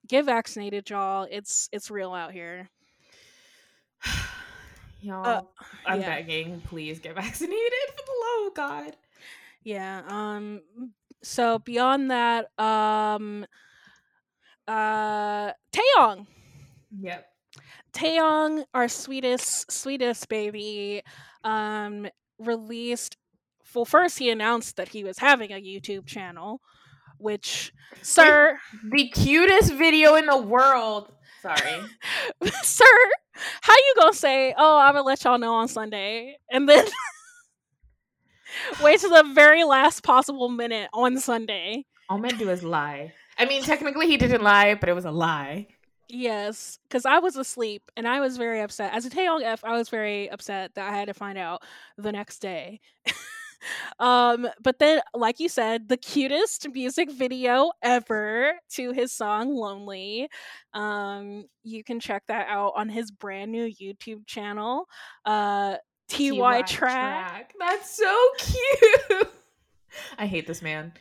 get 0.07 0.25
vaccinated, 0.25 0.89
y'all. 0.89 1.27
It's 1.29 1.69
it's 1.71 1.89
real 1.91 2.13
out 2.13 2.31
here. 2.33 2.69
Y'all, 5.01 5.25
Uh, 5.25 5.41
I'm 5.85 6.01
yeah. 6.01 6.15
begging, 6.15 6.61
please 6.61 6.99
get 6.99 7.15
vaccinated 7.15 7.73
for 7.95 8.05
the 8.05 8.11
love 8.41 8.47
of 8.47 8.53
God. 8.55 8.97
Yeah. 9.63 10.03
Um. 10.07 10.61
So 11.23 11.59
beyond 11.59 12.11
that, 12.11 12.47
um, 12.59 13.45
uh, 14.67 15.51
Taeyong. 15.71 16.27
Yep. 17.01 17.25
Taeyong, 17.93 18.65
our 18.73 18.87
sweetest, 18.87 19.71
sweetest 19.71 20.29
baby, 20.29 21.01
um, 21.43 22.07
released. 22.39 23.17
Well, 23.73 23.85
first 23.85 24.17
he 24.19 24.29
announced 24.29 24.77
that 24.77 24.89
he 24.89 25.03
was 25.03 25.19
having 25.19 25.51
a 25.51 25.61
YouTube 25.61 26.05
channel, 26.05 26.61
which, 27.17 27.71
sir, 28.01 28.57
The 28.91 29.09
cutest 29.09 29.73
video 29.73 30.15
in 30.15 30.25
the 30.25 30.37
world. 30.37 31.11
Sorry. 31.41 31.81
sir, 32.63 32.85
how 33.61 33.73
you 33.73 33.93
gonna 33.99 34.13
say, 34.13 34.53
"Oh, 34.57 34.79
I'm 34.79 34.93
gonna 34.93 35.03
let 35.05 35.23
y'all 35.23 35.37
know 35.37 35.53
on 35.53 35.67
Sunday," 35.67 36.37
and 36.51 36.67
then 36.67 36.85
wait 38.83 38.99
to 39.01 39.09
the 39.09 39.31
very 39.33 39.63
last 39.63 40.03
possible 40.03 40.49
minute 40.49 40.89
on 40.93 41.19
Sunday? 41.19 41.85
All 42.09 42.17
men 42.17 42.37
do 42.37 42.49
is 42.49 42.63
lie. 42.63 43.13
I 43.37 43.45
mean, 43.45 43.63
technically 43.63 44.07
he 44.07 44.17
didn't 44.17 44.41
lie, 44.41 44.75
but 44.75 44.89
it 44.89 44.93
was 44.93 45.05
a 45.05 45.11
lie. 45.11 45.67
Yes, 46.09 46.79
because 46.87 47.05
I 47.05 47.19
was 47.19 47.35
asleep 47.35 47.91
and 47.97 48.07
I 48.07 48.21
was 48.21 48.37
very 48.37 48.61
upset. 48.61 48.93
As 48.93 49.05
a 49.05 49.09
Taeyong 49.09 49.43
F, 49.43 49.63
I 49.63 49.77
was 49.77 49.89
very 49.89 50.29
upset 50.29 50.73
that 50.75 50.91
I 50.91 50.95
had 50.95 51.07
to 51.07 51.13
find 51.13 51.37
out 51.37 51.63
the 51.97 52.13
next 52.13 52.39
day. 52.39 52.79
um, 53.99 54.47
but 54.61 54.79
then, 54.79 55.01
like 55.13 55.39
you 55.41 55.49
said, 55.49 55.89
the 55.89 55.97
cutest 55.97 56.67
music 56.73 57.11
video 57.11 57.71
ever 57.81 58.53
to 58.71 58.91
his 58.93 59.11
song 59.11 59.53
"Lonely." 59.53 60.29
Um, 60.73 61.45
you 61.63 61.83
can 61.83 61.99
check 61.99 62.23
that 62.27 62.47
out 62.47 62.73
on 62.77 62.87
his 62.87 63.11
brand 63.11 63.51
new 63.51 63.69
YouTube 63.69 64.25
channel. 64.25 64.85
Uh, 65.25 65.75
Ty, 66.07 66.61
track. 66.61 67.53
That's 67.59 67.89
so 67.89 68.29
cute. 68.37 69.29
I 70.17 70.25
hate 70.25 70.47
this 70.47 70.61
man. 70.61 70.93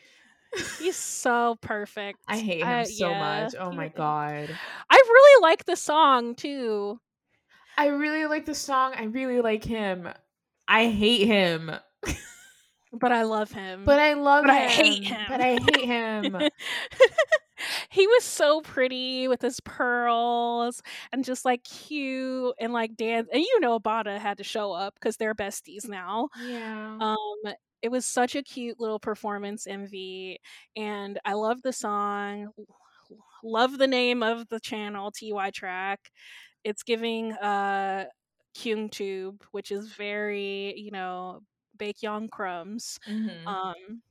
He's 0.79 0.97
so 0.97 1.57
perfect. 1.61 2.21
I 2.29 2.39
hate 2.39 2.63
him 2.63 2.69
Uh, 2.69 2.85
so 2.85 3.11
yeah, 3.11 3.43
much. 3.43 3.55
Oh 3.59 3.73
my 3.73 3.89
god. 3.89 4.49
I 4.91 4.95
really 4.95 5.43
like 5.43 5.65
the 5.65 5.77
song 5.77 6.35
too. 6.35 6.99
I 7.77 7.89
really 7.89 8.27
like 8.27 8.47
the 8.47 8.55
song. 8.55 8.95
I 8.97 9.05
really 9.05 9.41
like 9.41 9.65
him. 9.65 10.09
I 10.69 10.87
hate 10.89 11.27
him. 11.27 11.71
But 12.93 13.13
I 13.13 13.25
love 13.25 13.53
him. 13.53 13.85
But 13.85 13.99
I 14.01 14.15
love 14.15 14.45
But 14.47 14.55
him. 14.55 14.63
I 14.63 14.69
hate 14.69 15.05
him. 15.05 15.27
But 15.29 15.41
I 15.43 15.59
hate 15.59 15.85
him. 15.85 16.39
he 17.91 18.07
was 18.07 18.25
so 18.25 18.63
pretty 18.63 19.29
with 19.29 19.43
his 19.43 19.61
pearls 19.61 20.83
and 21.13 21.23
just 21.23 21.45
like 21.45 21.63
cute 21.65 22.55
and 22.59 22.73
like 22.73 22.97
dance. 22.97 23.29
And 23.33 23.43
you 23.43 23.61
know, 23.61 23.79
Bada 23.79 24.19
had 24.19 24.39
to 24.39 24.45
show 24.45 24.73
up 24.73 24.95
because 24.95 25.19
they're 25.19 25.35
besties 25.35 25.87
now. 25.87 26.29
yeah. 26.43 26.97
Um, 26.99 27.53
it 27.83 27.91
was 27.91 28.07
such 28.07 28.35
a 28.35 28.43
cute 28.43 28.81
little 28.81 29.01
performance, 29.01 29.67
MV, 29.67 30.41
and 30.77 31.19
I 31.25 31.35
love 31.35 31.63
the 31.63 31.73
song. 31.73 32.53
Love 33.43 33.79
the 33.79 33.87
name 33.87 34.23
of 34.23 34.49
the 34.49 34.61
channel, 34.61 35.11
TY 35.11 35.51
Track. 35.51 36.11
It's 36.65 36.83
giving 36.83 37.33
uh 37.35 38.07
Kyung 38.55 38.89
Tube, 38.91 39.45
which 39.53 39.71
is 39.73 39.93
very, 39.93 40.79
you 40.79 40.91
know, 40.91 41.41
bake 41.77 42.03
young 42.03 42.29
crumbs. 42.29 42.99
Mhm. 43.07 43.37
Um, 43.47 44.03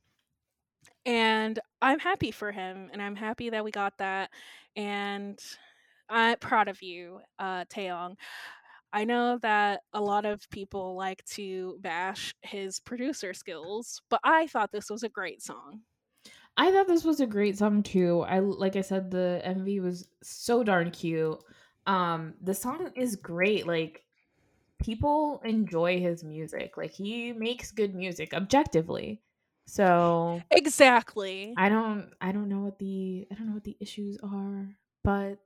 and 1.05 1.59
I'm 1.81 1.99
happy 1.99 2.31
for 2.31 2.51
him, 2.51 2.89
and 2.91 3.01
I'm 3.01 3.15
happy 3.15 3.49
that 3.49 3.63
we 3.63 3.71
got 3.71 3.97
that. 3.99 4.31
And 4.75 5.39
I'm 6.09 6.37
proud 6.39 6.67
of 6.67 6.81
you, 6.81 7.21
uh, 7.39 7.65
Taeyong. 7.65 8.17
I 8.93 9.05
know 9.05 9.37
that 9.39 9.83
a 9.93 10.01
lot 10.01 10.25
of 10.25 10.49
people 10.49 10.95
like 10.95 11.23
to 11.25 11.77
bash 11.81 12.33
his 12.41 12.79
producer 12.79 13.33
skills, 13.33 14.01
but 14.09 14.21
I 14.23 14.47
thought 14.47 14.71
this 14.71 14.89
was 14.89 15.03
a 15.03 15.09
great 15.09 15.41
song. 15.41 15.83
I 16.57 16.71
thought 16.71 16.87
this 16.87 17.03
was 17.03 17.19
a 17.19 17.27
great 17.27 17.57
song 17.57 17.83
too. 17.83 18.21
I 18.21 18.39
like 18.39 18.75
I 18.75 18.81
said 18.81 19.11
the 19.11 19.41
MV 19.43 19.79
was 19.79 20.09
so 20.23 20.63
darn 20.63 20.91
cute. 20.91 21.37
Um 21.85 22.35
the 22.41 22.53
song 22.53 22.91
is 22.95 23.15
great. 23.15 23.67
Like 23.67 24.05
people 24.79 25.41
enjoy 25.45 25.99
his 26.01 26.23
music. 26.23 26.77
Like 26.77 26.91
he 26.91 27.33
makes 27.33 27.71
good 27.71 27.95
music 27.95 28.33
objectively. 28.33 29.23
So 29.67 30.43
Exactly. 30.51 31.57
I 31.57 31.69
don't 31.69 32.13
I 32.21 32.31
don't 32.31 32.49
know 32.49 32.61
what 32.61 32.79
the 32.79 33.27
I 33.31 33.35
don't 33.35 33.47
know 33.47 33.53
what 33.53 33.63
the 33.63 33.77
issues 33.79 34.17
are, 34.23 34.77
but 35.03 35.39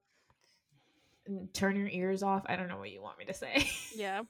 turn 1.53 1.75
your 1.75 1.87
ears 1.89 2.23
off. 2.23 2.43
I 2.47 2.55
don't 2.55 2.67
know 2.67 2.77
what 2.77 2.91
you 2.91 3.01
want 3.01 3.17
me 3.19 3.25
to 3.25 3.33
say. 3.33 3.69
Yeah. 3.95 4.21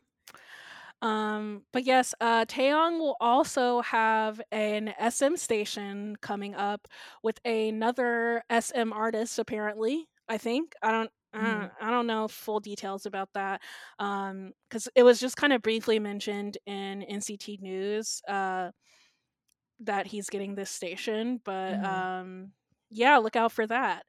Um, 1.01 1.63
but 1.71 1.85
yes, 1.85 2.13
uh 2.19 2.43
Taeyong 2.45 2.99
will 2.99 3.15
also 3.21 3.81
have 3.81 4.41
an 4.51 4.93
SM 4.99 5.35
station 5.38 6.17
coming 6.21 6.55
up 6.55 6.88
with 7.23 7.39
another 7.45 8.43
SM 8.49 8.91
artist 8.91 9.39
apparently. 9.39 10.07
I 10.27 10.38
think. 10.38 10.73
I 10.83 10.91
don't 10.91 11.12
I 11.33 11.38
don't, 11.41 11.62
Mhm. 11.62 11.71
I 11.79 11.91
don't 11.91 12.07
know 12.07 12.27
full 12.27 12.59
details 12.59 13.05
about 13.05 13.29
that. 13.33 13.62
Um 13.99 14.51
cuz 14.69 14.89
it 14.93 15.03
was 15.03 15.19
just 15.21 15.38
kind 15.38 15.53
of 15.53 15.62
briefly 15.62 15.99
mentioned 15.99 16.57
in 16.65 17.01
NCT 17.03 17.62
news 17.62 18.21
uh 18.27 18.71
that 19.81 20.07
he's 20.07 20.29
getting 20.29 20.55
this 20.55 20.69
station, 20.69 21.39
but 21.45 21.75
Mhm. 21.79 21.83
um 21.85 22.53
yeah, 22.89 23.17
look 23.17 23.35
out 23.38 23.53
for 23.53 23.65
that. 23.67 24.05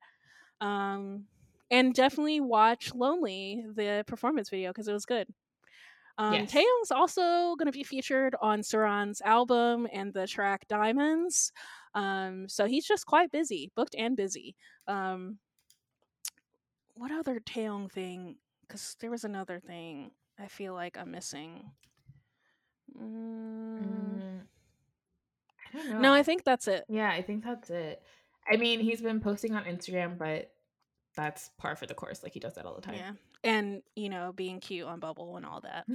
Um 0.61 1.29
and 1.71 1.95
definitely 1.95 2.41
watch 2.41 2.95
Lonely, 2.95 3.65
the 3.75 4.05
performance 4.07 4.49
video 4.51 4.73
cuz 4.73 4.89
it 4.89 4.93
was 4.93 5.07
good. 5.07 5.29
Um, 6.19 6.35
Yes. 6.35 6.53
Taeyong's 6.53 6.91
also 6.91 7.55
going 7.57 7.67
to 7.67 7.73
be 7.73 7.83
featured 7.85 8.35
on 8.43 8.63
Suran's 8.63 9.23
album 9.23 9.89
and 9.93 10.13
the 10.13 10.27
track 10.27 10.67
Diamonds. 10.69 11.53
Um, 11.95 12.49
so 12.49 12.67
he's 12.67 12.87
just 12.87 13.07
quite 13.07 13.31
busy, 13.31 13.71
booked 13.75 13.95
and 13.97 14.17
busy. 14.17 14.55
Um, 14.87 15.39
what 16.95 17.11
other 17.11 17.41
Taeyong 17.41 17.91
thing? 17.91 18.37
Because 18.63 18.97
there 19.01 19.11
was 19.11 19.25
another 19.25 19.61
thing 19.61 20.11
I 20.39 20.49
feel 20.49 20.75
like 20.75 20.99
I'm 20.99 21.11
missing. 21.11 21.71
Mm, 22.99 23.81
Mm, 23.83 24.47
I 25.75 25.99
no, 26.01 26.13
I 26.13 26.23
think 26.23 26.45
that's 26.45 26.69
it. 26.69 26.85
Yeah, 26.89 27.11
I 27.11 27.23
think 27.23 27.45
that's 27.45 27.71
it. 27.71 28.03
I 28.51 28.57
mean, 28.57 28.81
he's 28.81 29.01
been 29.01 29.21
posting 29.21 29.55
on 29.55 29.65
Instagram, 29.65 30.19
but 30.19 30.53
that's 31.17 31.51
par 31.59 31.77
for 31.77 31.87
the 31.87 31.95
course. 31.95 32.23
Like 32.23 32.33
he 32.33 32.41
does 32.41 32.55
that 32.55 32.67
all 32.67 32.75
the 32.75 32.83
time. 32.83 32.95
Yeah. 32.95 33.13
And, 33.43 33.83
you 33.97 34.09
know, 34.11 34.33
being 34.33 34.61
cute 34.61 34.87
on 34.87 35.01
Bubble 35.01 35.37
and 35.37 35.47
all 35.47 35.61
that. 35.63 35.87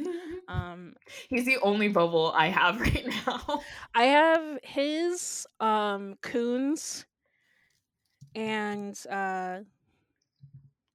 Um, 0.48 0.96
he's 1.30 1.46
the 1.46 1.58
only 1.62 1.90
bubble 1.90 2.32
I 2.36 2.48
have 2.48 2.80
right 2.82 3.06
now. 3.28 3.62
I 3.94 4.04
have 4.04 4.60
his 4.64 5.46
um 5.60 6.16
Kun's 6.22 7.06
and 8.34 9.00
uh 9.10 9.60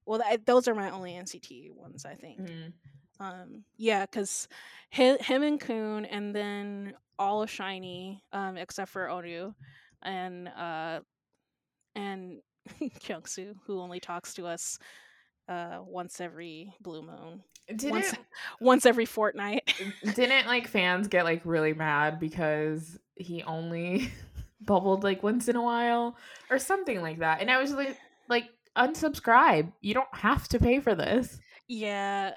well 0.07 0.21
th- 0.21 0.41
those 0.45 0.69
are 0.69 0.75
my 0.75 0.91
only 0.91 1.13
NCT 1.13 1.73
ones 1.73 2.05
I 2.05 2.15
think. 2.15 2.41
Mhm. 2.41 2.73
Um 3.21 3.65
yeah 3.77 4.07
cuz 4.07 4.49
him, 4.91 5.19
him 5.19 5.43
and 5.43 5.61
Kun 5.61 6.05
and 6.05 6.35
then 6.35 6.95
all 7.19 7.43
of 7.43 7.51
SHINee 7.51 8.21
um 8.33 8.57
except 8.57 8.91
for 8.91 9.07
Onew 9.07 9.55
and 10.03 10.49
uh 10.49 11.01
and 11.95 12.41
Kyungsoo 12.81 13.55
who 13.67 13.81
only 13.81 14.01
talks 14.01 14.35
to 14.35 14.47
us 14.47 14.79
uh 15.49 15.79
once 15.85 16.21
every 16.21 16.73
blue 16.81 17.03
moon. 17.03 17.43
Didn't 17.69 17.91
Once 17.91 18.15
once 18.61 18.87
every 18.87 19.07
fortnight. 19.07 19.73
didn't 20.15 20.47
like 20.47 20.69
fans 20.69 21.09
get 21.09 21.25
like 21.25 21.43
really 21.45 21.75
mad 21.75 22.21
because 22.21 22.99
he 23.17 23.43
only 23.43 24.13
bubbled 24.61 25.05
like 25.05 25.23
once 25.23 25.49
in 25.49 25.57
a 25.57 25.63
while 25.63 26.17
or 26.51 26.59
something 26.59 27.01
like 27.01 27.19
that, 27.21 27.41
and 27.41 27.51
I 27.51 27.61
was 27.61 27.73
like, 27.73 27.97
like 28.29 28.51
unsubscribe. 28.77 29.73
You 29.81 29.95
don't 29.95 30.15
have 30.15 30.49
to 30.49 30.59
pay 30.59 30.81
for 30.81 30.95
this. 30.95 31.39
yeah 31.69 32.33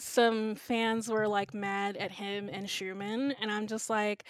some 0.00 0.54
fans 0.56 1.08
were 1.08 1.28
like 1.28 1.54
mad 1.54 1.96
at 1.96 2.10
him 2.10 2.48
and 2.52 2.68
Schumann 2.68 3.32
and 3.40 3.50
I'm 3.50 3.66
just 3.66 3.88
like 3.88 4.24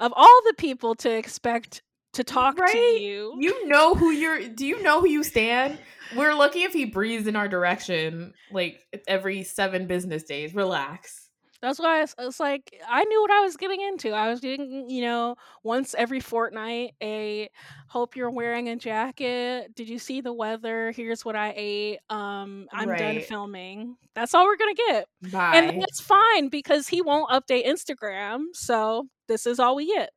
of 0.00 0.12
all 0.16 0.40
the 0.46 0.54
people 0.54 0.94
to 0.96 1.10
expect 1.10 1.82
to 2.14 2.24
talk 2.24 2.56
to 2.56 2.62
Right? 2.62 3.00
you 3.00 3.36
You 3.38 3.66
know 3.68 3.94
who 3.94 4.10
you're. 4.10 4.48
Do 4.48 4.66
you 4.66 4.82
know 4.82 5.00
who 5.00 5.08
you 5.08 5.22
stand? 5.22 5.78
We're 6.16 6.34
lucky 6.34 6.62
if 6.64 6.72
he 6.72 6.84
breathes 6.86 7.26
in 7.26 7.36
our 7.36 7.48
direction 7.48 8.34
like 8.50 8.80
every 9.06 9.44
seven 9.44 9.86
business 9.86 10.24
days. 10.24 10.54
Relax. 10.54 11.28
that's 11.62 11.78
why 11.78 11.98
I 12.00 12.24
was, 12.24 12.40
like 12.40 12.74
I 12.88 13.04
knew 13.04 13.20
what 13.20 13.30
I 13.30 13.42
was 13.42 13.56
getting 13.56 13.80
into 13.80 14.10
I 14.10 14.28
was 14.28 14.40
getting 14.40 14.88
you 14.90 15.02
know 15.02 15.36
once 15.62 15.94
every 15.96 16.18
fortnight 16.18 16.94
a 17.02 17.48
hope 17.86 18.16
you're 18.16 18.30
wearing 18.30 18.70
a 18.70 18.76
jacket 18.76 19.74
did 19.76 19.88
you 19.88 19.98
see 19.98 20.20
the 20.22 20.32
weather 20.32 20.90
here's 20.90 21.22
what 21.24 21.36
I 21.36 21.52
ate 21.54 21.98
um 22.08 22.66
I'm 22.72 22.88
done 22.88 23.20
filming 23.20 23.96
that's 24.14 24.32
all 24.34 24.46
we're 24.46 24.56
going 24.56 24.74
to 24.74 24.82
get 24.88 25.06
Bye. 25.30 25.56
and 25.56 25.80
that's 25.82 26.00
fine 26.00 26.48
because 26.48 26.88
he 26.88 27.02
won't 27.02 27.30
update 27.30 27.66
Instagram 27.66 28.46
so 28.54 29.06
this 29.28 29.46
is 29.46 29.60
all 29.60 29.76
we 29.76 29.86
get 29.86 30.10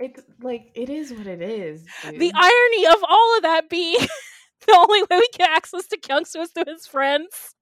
it's 0.00 0.22
like 0.42 0.70
it 0.74 0.88
is 0.88 1.12
what 1.12 1.26
it 1.26 1.42
is. 1.42 1.84
The 2.04 2.32
irony 2.34 2.86
of 2.86 3.04
all 3.08 3.36
of 3.36 3.42
that 3.42 3.68
being 3.68 3.98
the 4.66 4.76
only 4.76 5.02
way 5.02 5.18
we 5.18 5.28
get 5.36 5.50
access 5.50 5.86
to 5.88 5.98
Kyungsoo 5.98 6.42
is 6.42 6.50
through 6.50 6.72
his 6.72 6.86
friends. 6.86 7.54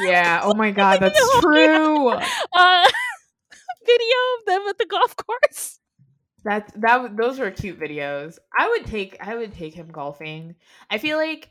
Yeah. 0.00 0.40
Oh 0.42 0.54
my 0.54 0.70
god, 0.72 1.00
that's 1.00 1.18
know, 1.18 1.40
true. 1.40 2.08
uh, 2.08 2.86
video 3.86 4.16
of 4.38 4.46
them 4.46 4.62
at 4.68 4.78
the 4.78 4.86
golf 4.86 5.14
course. 5.16 5.80
That 6.44 6.72
that 6.80 7.16
those 7.16 7.38
were 7.38 7.50
cute 7.50 7.78
videos. 7.78 8.38
I 8.56 8.68
would 8.68 8.86
take 8.86 9.16
I 9.20 9.36
would 9.36 9.52
take 9.52 9.74
him 9.74 9.88
golfing. 9.88 10.54
I 10.90 10.98
feel 10.98 11.18
like 11.18 11.50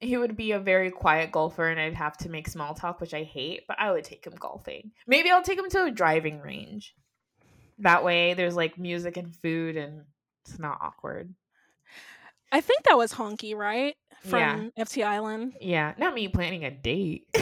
he 0.00 0.16
would 0.16 0.36
be 0.36 0.52
a 0.52 0.60
very 0.60 0.90
quiet 0.90 1.32
golfer 1.32 1.68
and 1.68 1.80
I'd 1.80 1.94
have 1.94 2.16
to 2.18 2.28
make 2.28 2.48
small 2.48 2.74
talk, 2.74 3.00
which 3.00 3.14
I 3.14 3.24
hate, 3.24 3.62
but 3.66 3.78
I 3.80 3.90
would 3.90 4.04
take 4.04 4.24
him 4.24 4.34
golfing. 4.38 4.92
Maybe 5.06 5.30
I'll 5.30 5.42
take 5.42 5.58
him 5.58 5.68
to 5.70 5.84
a 5.84 5.90
driving 5.90 6.40
range. 6.40 6.94
That 7.80 8.04
way 8.04 8.34
there's 8.34 8.56
like 8.56 8.78
music 8.78 9.16
and 9.16 9.34
food 9.36 9.76
and 9.76 10.02
it's 10.44 10.58
not 10.58 10.78
awkward. 10.80 11.32
I 12.50 12.60
think 12.60 12.82
that 12.84 12.96
was 12.96 13.12
Hongki, 13.12 13.54
right? 13.54 13.94
From 14.22 14.38
Yeah. 14.40 14.84
FT 14.84 15.04
Island. 15.04 15.54
Yeah, 15.60 15.94
not 15.98 16.14
me 16.14 16.28
planning 16.28 16.64
a 16.64 16.70
date. 16.70 17.26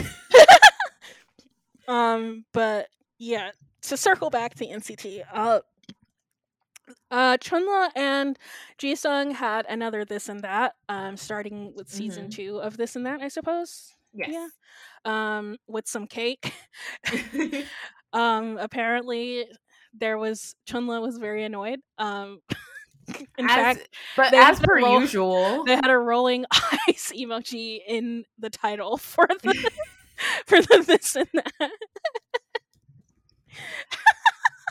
Um, 1.87 2.43
but 2.51 2.87
yeah, 3.17 3.51
to 3.83 3.95
circle 3.95 4.29
back 4.29 4.55
to 4.55 4.65
NCT, 4.65 5.23
uh, 5.33 5.61
uh, 7.09 7.37
Chenle 7.37 7.89
and 7.95 8.37
Jisung 8.77 9.31
had 9.33 9.65
another 9.69 10.03
this 10.03 10.27
and 10.27 10.41
that, 10.41 10.75
um, 10.89 11.15
starting 11.15 11.73
with 11.75 11.87
season 11.89 12.27
Mhm. 12.27 12.31
two 12.31 12.57
of 12.61 12.75
this 12.75 12.97
and 12.97 13.05
that, 13.05 13.21
I 13.21 13.29
suppose. 13.29 13.93
yes. 14.13 14.29
Yeah. 14.33 14.47
Um, 15.05 15.57
with 15.67 15.87
some 15.87 16.07
cake. 16.07 16.51
um, 18.13 18.57
apparently 18.57 19.47
there 19.99 20.17
was 20.17 20.55
Chenle 20.67 21.01
was 21.01 21.17
very 21.17 21.43
annoyed. 21.43 21.79
Um, 21.97 22.41
in 23.37 23.49
as, 23.49 23.77
fact, 23.77 23.89
but 24.15 24.33
as 24.33 24.59
per 24.59 24.77
roll- 24.77 24.99
usual, 25.01 25.63
they 25.65 25.75
had 25.75 25.89
a 25.89 25.97
rolling 25.97 26.45
eyes 26.51 27.11
emoji 27.15 27.79
in 27.87 28.25
the 28.37 28.49
title 28.49 28.97
for 28.97 29.27
the 29.43 29.71
for 30.45 30.61
the 30.61 30.83
this 30.85 31.15
and 31.15 31.27
that. 31.33 31.71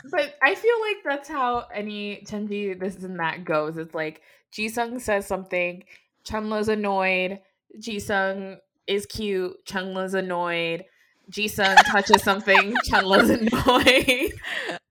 But 0.09 0.35
I 0.41 0.55
feel 0.55 0.81
like 0.81 0.97
that's 1.03 1.27
how 1.27 1.65
any 1.73 2.23
Chenji 2.25 2.79
this 2.79 3.03
and 3.03 3.19
that 3.19 3.43
goes. 3.43 3.77
It's 3.77 3.93
like 3.93 4.21
Jisung 4.53 5.01
says 5.01 5.27
something, 5.27 5.83
Chenle's 6.23 6.69
annoyed, 6.69 7.39
Jisung 7.79 8.57
is 8.85 9.05
cute, 9.05 9.53
Chenle's 9.65 10.13
annoyed, 10.13 10.85
Jisung 11.31 11.75
touches 11.85 12.23
something, 12.23 12.73
Chenle's 12.85 13.29
annoying. 13.29 14.31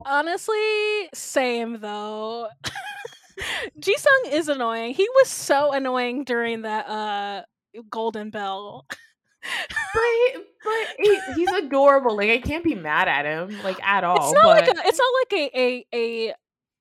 Honestly, 0.04 1.08
same 1.14 1.80
though. 1.80 2.48
Jisung 3.80 4.32
is 4.32 4.48
annoying. 4.48 4.94
He 4.94 5.06
was 5.16 5.28
so 5.28 5.72
annoying 5.72 6.24
during 6.24 6.62
that 6.62 6.88
uh 6.88 7.42
Golden 7.90 8.30
Bell. 8.30 8.86
But 9.94 10.44
but 10.64 10.86
he, 10.98 11.20
he's 11.36 11.52
adorable. 11.58 12.16
Like 12.16 12.30
I 12.30 12.38
can't 12.38 12.64
be 12.64 12.74
mad 12.74 13.08
at 13.08 13.24
him 13.24 13.62
like 13.62 13.82
at 13.82 14.04
all. 14.04 14.16
it's 14.16 14.32
not 14.32 14.42
but 14.44 14.66
like 14.66 14.68
a 14.68 14.88
it's 14.88 14.98
not 14.98 15.12
like 15.22 15.32
a, 15.32 15.60
a 15.60 15.86
a 15.94 16.34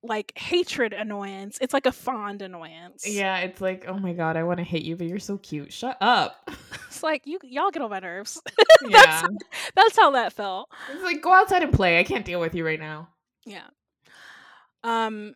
like 0.07 0.31
hatred 0.37 0.93
annoyance. 0.93 1.57
It's 1.61 1.73
like 1.73 1.85
a 1.85 1.91
fond 1.91 2.41
annoyance. 2.41 3.05
yeah, 3.07 3.37
it's 3.39 3.59
like 3.61 3.85
oh 3.87 3.97
my 3.97 4.13
god, 4.13 4.37
I 4.37 4.43
want 4.43 4.57
to 4.59 4.63
hate 4.63 4.83
you, 4.83 4.95
but 4.95 5.07
you're 5.07 5.19
so 5.19 5.37
cute. 5.37 5.71
Shut 5.73 5.97
up. 6.01 6.49
It's 6.87 7.03
like 7.03 7.27
you 7.27 7.39
y'all 7.43 7.71
get 7.71 7.81
on 7.81 7.89
my 7.89 7.99
nerves. 7.99 8.41
yeah, 8.87 9.27
That's 9.75 9.97
how 9.97 10.11
that 10.11 10.31
felt. 10.31 10.69
it's 10.93 11.03
like 11.03 11.21
go 11.21 11.33
outside 11.33 11.61
and 11.61 11.73
play. 11.73 11.99
I 11.99 12.05
can't 12.05 12.23
deal 12.23 12.39
with 12.39 12.55
you 12.55 12.65
right 12.65 12.79
now. 12.79 13.09
Yeah. 13.45 13.67
Um 14.81 15.33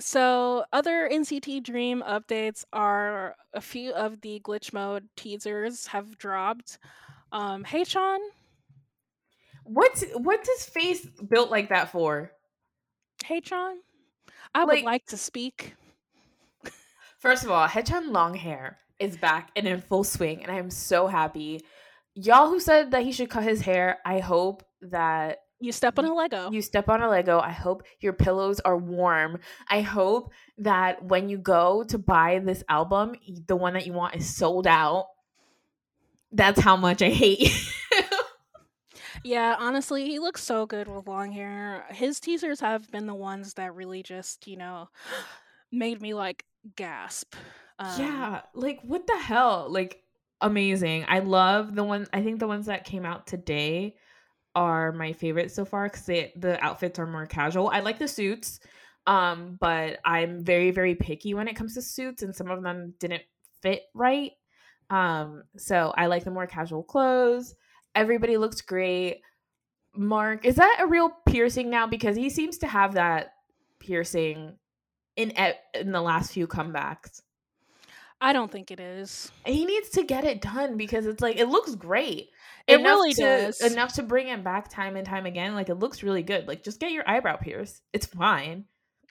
so 0.00 0.64
other 0.72 1.08
NCT 1.10 1.62
Dream 1.62 2.02
updates 2.04 2.64
are 2.72 3.36
a 3.52 3.60
few 3.60 3.92
of 3.92 4.22
the 4.22 4.40
glitch 4.44 4.72
mode 4.72 5.08
teasers 5.16 5.86
have 5.86 6.18
dropped. 6.18 6.78
Um 7.30 7.62
hey 7.62 7.84
Sean. 7.84 8.18
What's 9.62 10.04
what's 10.14 10.48
his 10.48 10.64
face 10.66 11.06
built 11.06 11.50
like 11.52 11.68
that 11.68 11.92
for? 11.92 12.32
Haechan, 13.28 13.76
I 14.54 14.64
would 14.64 14.76
Like- 14.76 14.84
like 14.84 15.06
to 15.06 15.16
speak. 15.16 15.74
First 17.18 17.44
of 17.44 17.50
all, 17.50 17.66
Haechan 17.66 18.10
long 18.12 18.34
hair 18.34 18.78
is 18.98 19.16
back 19.16 19.50
and 19.56 19.66
in 19.66 19.80
full 19.80 20.04
swing, 20.04 20.42
and 20.42 20.52
I 20.52 20.56
am 20.56 20.70
so 20.70 21.06
happy. 21.06 21.60
Y'all 22.14 22.48
who 22.48 22.60
said 22.60 22.90
that 22.92 23.02
he 23.02 23.12
should 23.12 23.30
cut 23.30 23.42
his 23.44 23.62
hair, 23.62 23.98
I 24.04 24.18
hope 24.20 24.62
that 24.82 25.38
You 25.60 25.72
step 25.72 25.98
on 25.98 26.04
a 26.04 26.14
Lego. 26.14 26.50
you 26.50 26.60
step 26.60 26.88
on 26.88 27.02
a 27.02 27.08
Lego. 27.08 27.40
I 27.40 27.50
hope 27.50 27.82
your 28.00 28.12
pillows 28.12 28.60
are 28.60 28.76
warm. 28.76 29.40
I 29.68 29.80
hope 29.80 30.32
that 30.58 31.02
when 31.04 31.28
you 31.30 31.38
go 31.38 31.82
to 31.84 31.96
buy 31.98 32.40
this 32.44 32.62
album, 32.68 33.14
the 33.46 33.56
one 33.56 33.72
that 33.74 33.86
you 33.86 33.94
want 33.94 34.14
is 34.16 34.36
sold 34.36 34.66
out. 34.66 35.06
That's 36.30 36.60
how 36.60 36.76
much 36.76 37.00
I 37.00 37.08
hate 37.10 37.40
you. 37.40 37.50
Yeah, 39.24 39.56
honestly, 39.58 40.04
he 40.04 40.18
looks 40.18 40.42
so 40.42 40.66
good 40.66 40.86
with 40.86 41.06
long 41.08 41.32
hair. 41.32 41.86
His 41.90 42.20
teasers 42.20 42.60
have 42.60 42.90
been 42.90 43.06
the 43.06 43.14
ones 43.14 43.54
that 43.54 43.74
really 43.74 44.02
just, 44.02 44.46
you 44.46 44.56
know, 44.56 44.88
made 45.72 46.00
me 46.00 46.12
like 46.14 46.44
gasp. 46.76 47.34
Um, 47.78 48.00
yeah, 48.00 48.42
like 48.54 48.80
what 48.82 49.06
the 49.06 49.16
hell? 49.18 49.66
Like 49.68 50.02
amazing. 50.40 51.06
I 51.08 51.20
love 51.20 51.74
the 51.74 51.84
one 51.84 52.06
I 52.12 52.22
think 52.22 52.38
the 52.38 52.46
ones 52.46 52.66
that 52.66 52.84
came 52.84 53.04
out 53.04 53.26
today 53.26 53.96
are 54.54 54.92
my 54.92 55.12
favorite 55.12 55.50
so 55.50 55.64
far 55.64 55.88
cuz 55.88 56.04
the 56.06 56.58
outfits 56.60 56.98
are 56.98 57.06
more 57.06 57.26
casual. 57.26 57.68
I 57.68 57.80
like 57.80 57.98
the 57.98 58.08
suits. 58.08 58.60
Um 59.06 59.56
but 59.60 59.98
I'm 60.04 60.44
very 60.44 60.70
very 60.70 60.94
picky 60.94 61.34
when 61.34 61.48
it 61.48 61.56
comes 61.56 61.74
to 61.74 61.82
suits 61.82 62.22
and 62.22 62.34
some 62.34 62.50
of 62.50 62.62
them 62.62 62.94
didn't 63.00 63.22
fit 63.62 63.84
right. 63.94 64.32
Um 64.90 65.42
so 65.56 65.92
I 65.96 66.06
like 66.06 66.24
the 66.24 66.30
more 66.30 66.46
casual 66.46 66.82
clothes. 66.84 67.54
Everybody 67.94 68.36
looks 68.36 68.60
great. 68.60 69.20
Mark, 69.96 70.44
is 70.44 70.56
that 70.56 70.78
a 70.80 70.86
real 70.86 71.10
piercing 71.26 71.70
now 71.70 71.86
because 71.86 72.16
he 72.16 72.28
seems 72.30 72.58
to 72.58 72.66
have 72.66 72.94
that 72.94 73.34
piercing 73.78 74.56
in 75.16 75.32
in 75.74 75.92
the 75.92 76.00
last 76.02 76.32
few 76.32 76.46
comebacks. 76.46 77.22
I 78.20 78.32
don't 78.32 78.50
think 78.50 78.70
it 78.70 78.80
is. 78.80 79.30
He 79.44 79.64
needs 79.66 79.90
to 79.90 80.02
get 80.02 80.24
it 80.24 80.40
done 80.40 80.76
because 80.76 81.06
it's 81.06 81.20
like 81.20 81.36
it 81.36 81.48
looks 81.48 81.74
great. 81.74 82.30
It 82.66 82.80
Enough 82.80 82.86
really 82.86 83.14
to, 83.14 83.20
does. 83.20 83.60
Enough 83.60 83.92
to 83.94 84.02
bring 84.02 84.28
it 84.28 84.42
back 84.42 84.70
time 84.70 84.96
and 84.96 85.06
time 85.06 85.26
again. 85.26 85.54
Like 85.54 85.68
it 85.68 85.74
looks 85.74 86.02
really 86.02 86.22
good. 86.22 86.48
Like 86.48 86.64
just 86.64 86.80
get 86.80 86.92
your 86.92 87.08
eyebrow 87.08 87.36
pierced. 87.36 87.82
It's 87.92 88.06
fine. 88.06 88.64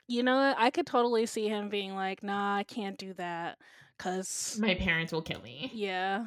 You 0.08 0.22
know? 0.22 0.54
I 0.58 0.70
could 0.70 0.86
totally 0.86 1.26
see 1.26 1.48
him 1.48 1.68
being 1.70 1.94
like, 1.94 2.22
"Nah, 2.22 2.56
I 2.56 2.64
can't 2.64 2.98
do 2.98 3.14
that," 3.14 3.56
because 3.96 4.58
My 4.60 4.74
parents 4.74 5.12
will 5.12 5.22
kill 5.22 5.40
me. 5.40 5.70
yeah, 5.72 6.26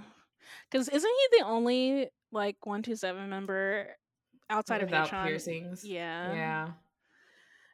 because 0.71 0.87
isn't 0.87 1.11
he 1.31 1.37
the 1.37 1.45
only 1.45 2.09
like 2.31 2.57
one 2.65 2.81
two 2.83 2.95
seven 2.95 3.29
member 3.29 3.87
outside 4.49 4.81
Without 4.83 5.07
of 5.07 5.11
Haechan? 5.11 5.23
piercings. 5.27 5.83
Yeah. 5.83 6.33
Yeah. 6.33 6.67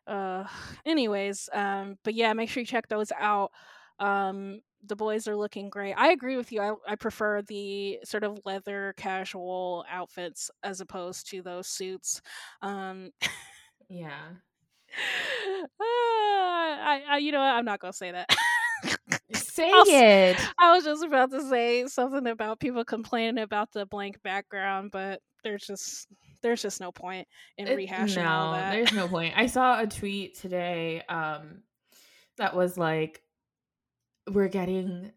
Uh. 0.07 0.45
Anyways, 0.85 1.49
um. 1.53 1.97
But 2.03 2.13
yeah, 2.13 2.33
make 2.33 2.49
sure 2.49 2.61
you 2.61 2.67
check 2.67 2.87
those 2.87 3.11
out. 3.17 3.51
Um. 3.99 4.61
The 4.85 4.97
boys 4.97 5.29
are 5.29 5.35
looking 5.37 5.69
great. 5.69 5.93
I 5.93 6.11
agree 6.11 6.35
with 6.35 6.51
you. 6.51 6.59
I, 6.59 6.73
I 6.85 6.95
prefer 6.95 7.41
the 7.41 7.99
sort 8.03 8.25
of 8.25 8.37
leather 8.43 8.93
casual 8.97 9.85
outfits 9.89 10.51
as 10.61 10.81
opposed 10.81 11.29
to 11.29 11.41
those 11.41 11.67
suits. 11.67 12.21
Um, 12.61 13.11
Yeah. 13.89 14.31
uh, 14.93 15.67
I, 15.81 17.03
I, 17.11 17.17
you 17.19 17.31
know 17.31 17.39
what? 17.39 17.53
I'm 17.53 17.63
not 17.65 17.79
gonna 17.79 17.93
say 17.93 18.11
that. 18.11 18.29
Say 19.53 19.69
I'll 19.71 19.83
it. 19.87 20.37
I 20.57 20.73
was 20.73 20.83
just 20.83 21.03
about 21.03 21.29
to 21.29 21.39
say 21.47 21.85
something 21.85 22.25
about 22.25 22.59
people 22.59 22.83
complaining 22.83 23.37
about 23.37 23.71
the 23.71 23.85
blank 23.85 24.17
background, 24.23 24.89
but 24.91 25.21
there's 25.43 25.61
just 25.67 26.07
there's 26.41 26.63
just 26.63 26.81
no 26.81 26.91
point 26.91 27.27
in 27.59 27.67
It- 27.67 27.77
rehashing 27.77 28.25
all 28.27 28.53
no, 28.53 28.57
that. 28.57 28.71
there's 28.71 28.93
no 28.93 29.07
point. 29.15 29.35
I 29.37 29.45
saw 29.45 29.79
a 29.79 29.85
tweet 29.85 30.39
today 30.39 31.03
um 31.07 31.61
that 32.37 32.55
was 32.55 32.79
like 32.79 33.21
we're 34.31 34.47
getting 34.47 35.11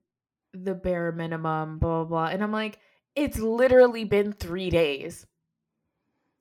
the 0.53 0.75
bare 0.75 1.13
minimum 1.13 1.79
blah 1.79 2.05
blah 2.05 2.05
blah 2.05 2.27
and 2.27 2.43
I'm 2.43 2.53
like 2.53 2.79
it's 3.15 3.39
literally 3.39 4.05
been 4.05 4.35
3 4.35 4.69
days. 4.69 5.27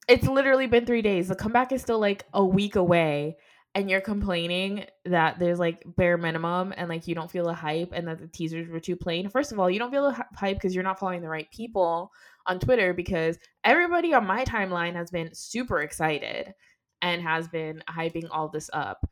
It's 0.10 0.28
literally 0.28 0.68
been 0.68 0.86
3 0.86 1.02
days. 1.02 1.30
The 1.30 1.36
comeback 1.36 1.72
is 1.72 1.82
still 1.82 2.00
like 2.00 2.26
a 2.34 2.43
week 2.43 2.76
away 2.76 3.38
and 3.76 3.89
you're 3.89 4.01
complaining 4.01 4.86
that 5.03 5.38
there's 5.38 5.59
like 5.59 5.84
bare 5.86 6.17
minimum 6.17 6.73
and 6.78 6.88
like 6.88 7.07
you 7.07 7.13
don't 7.13 7.30
feel 7.30 7.43
the 7.43 7.53
hype 7.53 7.91
and 7.91 8.07
that 8.07 8.19
the 8.19 8.28
teasers 8.28 8.69
were 8.69 8.80
too 8.80 8.95
plain. 8.95 9.30
First 9.30 9.51
of 9.51 9.59
all, 9.59 9.69
you 9.69 9.80
don't 9.80 9.91
feel 9.91 10.09
the 10.09 10.26
hype 10.34 10.55
because 10.55 10.73
you're 10.73 10.84
not 10.84 10.97
following 10.97 11.21
the 11.21 11.28
right 11.28 11.51
people 11.51 12.13
on 12.45 12.57
Twitter 12.57 12.93
because 12.93 13.38
everybody 13.65 14.13
on 14.13 14.26
my 14.26 14.45
timeline 14.45 14.95
has 14.95 15.11
been 15.11 15.30
super 15.34 15.82
excited 15.82 16.53
and 17.01 17.21
has 17.21 17.49
been 17.49 17.84
hyping 17.89 18.30
all 18.32 18.47
this 18.47 18.69
up. 18.71 19.09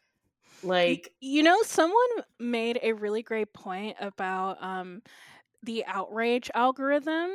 Like, 0.64 1.12
you 1.20 1.44
know, 1.44 1.62
someone 1.64 2.24
made 2.40 2.80
a 2.82 2.94
really 2.94 3.22
great 3.22 3.52
point 3.54 3.98
about 4.00 4.64
um 4.64 5.02
the 5.62 5.86
outrage 5.86 6.50
algorithm. 6.56 7.32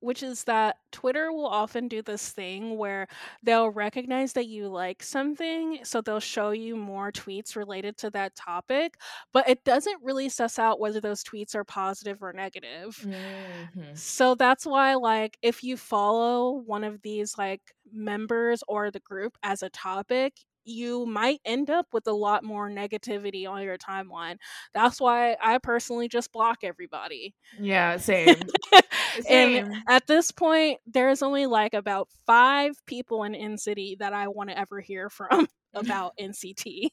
Which 0.00 0.22
is 0.22 0.44
that 0.44 0.76
Twitter 0.92 1.32
will 1.32 1.46
often 1.46 1.88
do 1.88 2.02
this 2.02 2.30
thing 2.32 2.76
where 2.78 3.06
they'll 3.42 3.70
recognize 3.70 4.32
that 4.34 4.46
you 4.48 4.68
like 4.68 5.02
something, 5.02 5.84
so 5.84 6.00
they'll 6.00 6.20
show 6.20 6.50
you 6.50 6.76
more 6.76 7.12
tweets 7.12 7.56
related 7.56 7.96
to 7.98 8.10
that 8.10 8.34
topic, 8.36 8.96
but 9.32 9.48
it 9.48 9.64
doesn't 9.64 10.02
really 10.02 10.28
suss 10.28 10.58
out 10.58 10.80
whether 10.80 11.00
those 11.00 11.24
tweets 11.24 11.54
are 11.54 11.64
positive 11.64 12.22
or 12.22 12.32
negative. 12.32 12.96
Mhm. 13.02 13.94
So 13.94 14.34
that's 14.34 14.66
why, 14.66 14.94
like, 14.94 15.38
if 15.42 15.62
you 15.64 15.76
follow 15.76 16.52
one 16.52 16.84
of 16.84 17.02
these, 17.02 17.36
like, 17.38 17.60
members 17.92 18.62
or 18.68 18.90
the 18.90 19.00
group 19.00 19.36
as 19.42 19.62
a 19.62 19.70
topic, 19.70 20.34
you 20.64 21.06
might 21.06 21.40
end 21.44 21.70
up 21.70 21.86
with 21.92 22.06
a 22.06 22.12
lot 22.12 22.44
more 22.44 22.70
negativity 22.70 23.48
on 23.48 23.62
your 23.62 23.78
timeline. 23.78 24.36
That's 24.74 25.00
why 25.00 25.36
I 25.42 25.58
personally 25.58 26.08
just 26.08 26.32
block 26.32 26.58
everybody. 26.62 27.34
Yeah, 27.58 27.96
same. 27.96 28.36
and 29.28 29.66
Same. 29.66 29.82
at 29.88 30.06
this 30.06 30.30
point, 30.30 30.80
there's 30.86 31.22
only 31.22 31.46
like 31.46 31.74
about 31.74 32.08
five 32.26 32.74
people 32.86 33.24
in 33.24 33.32
NCT 33.32 33.98
that 33.98 34.12
I 34.12 34.28
want 34.28 34.50
to 34.50 34.58
ever 34.58 34.80
hear 34.80 35.10
from 35.10 35.48
about 35.74 36.12
NCT. 36.20 36.88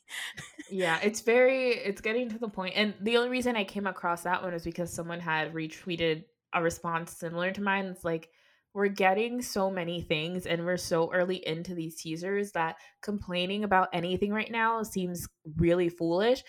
Yeah, 0.70 0.99
it's 1.01 1.22
very 1.22 1.72
it's 1.72 2.01
getting 2.01 2.30
to 2.30 2.39
the 2.39 2.49
point 2.49 2.74
and 2.76 2.93
the 3.01 3.18
only 3.18 3.30
reason 3.30 3.55
I 3.55 3.63
came 3.63 3.88
across 3.88 4.24
that 4.24 4.43
one 4.43 4.53
is 4.53 4.63
because 4.63 4.91
someone 4.91 5.20
had 5.20 5.53
retweeted 5.53 6.26
a 6.53 6.61
response 6.61 7.11
similar 7.11 7.51
to 7.51 7.61
mine. 7.61 7.86
It's 7.86 8.03
like 8.03 8.30
we're 8.74 8.88
getting 8.88 9.41
so 9.41 9.72
many 9.72 10.01
things 10.01 10.45
and 10.45 10.65
we're 10.65 10.78
so 10.78 11.11
early 11.11 11.45
into 11.47 11.74
these 11.74 11.95
teasers 11.95 12.51
that 12.51 12.76
complaining 13.01 13.63
about 13.63 13.89
anything 13.93 14.32
right 14.32 14.51
now 14.51 14.84
seems 14.84 15.28
really 15.57 15.89
foolish. 15.89 16.43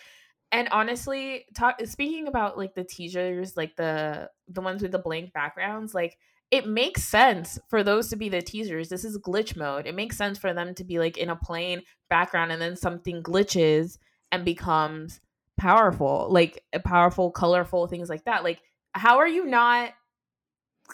And 0.52 0.68
honestly, 0.70 1.46
talk 1.56 1.80
speaking 1.84 2.26
about 2.26 2.56
like 2.56 2.74
the 2.74 2.84
teasers, 2.84 3.56
like 3.56 3.76
the 3.76 4.30
the 4.48 4.60
ones 4.60 4.82
with 4.82 4.92
the 4.92 4.98
blank 4.98 5.32
backgrounds, 5.32 5.94
like 5.94 6.16
it 6.50 6.66
makes 6.66 7.04
sense 7.04 7.58
for 7.68 7.82
those 7.82 8.08
to 8.08 8.16
be 8.16 8.28
the 8.28 8.40
teasers. 8.40 8.88
This 8.88 9.04
is 9.04 9.18
glitch 9.18 9.56
mode. 9.56 9.86
It 9.86 9.94
makes 9.94 10.16
sense 10.16 10.38
for 10.38 10.54
them 10.54 10.74
to 10.76 10.84
be 10.84 10.98
like 10.98 11.18
in 11.18 11.28
a 11.28 11.36
plain 11.36 11.82
background 12.08 12.52
and 12.52 12.60
then 12.60 12.76
something 12.76 13.22
glitches 13.22 13.98
and 14.32 14.44
becomes 14.44 15.20
powerful, 15.58 16.28
like 16.30 16.64
powerful, 16.84 17.30
colorful 17.30 17.86
things 17.86 18.08
like 18.08 18.24
that. 18.24 18.44
Like, 18.44 18.60
how 18.92 19.18
are 19.18 19.28
you 19.28 19.44
not 19.44 19.92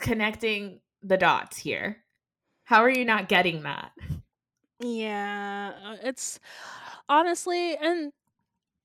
connecting 0.01 0.81
the 1.05 1.17
dots 1.17 1.59
here? 1.59 2.05
How 2.65 2.83
are 2.83 2.91
you 2.91 3.05
not 3.05 3.29
getting 3.29 3.63
that? 3.63 3.93
Yeah, 4.81 5.73
uh, 5.85 5.97
it's 6.03 6.41
honestly, 7.09 7.77
and 7.77 8.13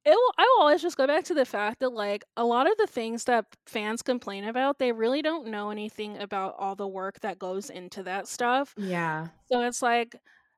it 0.05 0.11
will, 0.11 0.34
I 0.38 0.43
will 0.43 0.63
always 0.63 0.82
just 0.82 0.97
go 0.97 1.07
back 1.07 1.26
to 1.26 1.34
the 1.34 1.45
fact 1.45 1.80
that 1.80 1.89
like 1.89 2.24
a 2.38 2.45
lot 2.45 2.70
of 2.70 2.78
the 2.78 2.88
things 2.88 3.26
that 3.26 3.45
fans 3.65 4.01
complain 4.01 4.45
about, 4.45 4.80
they 4.80 4.91
really 4.91 5.22
don't 5.22 5.47
know 5.47 5.72
anything 5.72 6.17
about 6.17 6.55
all 6.57 6.76
the 6.76 6.88
work 6.88 7.20
that 7.22 7.39
goes 7.39 7.70
into 7.70 8.03
that 8.03 8.28
stuff. 8.28 8.74
Yeah. 8.78 9.28
So 9.51 9.61
it's 9.63 9.82
like 9.82 10.15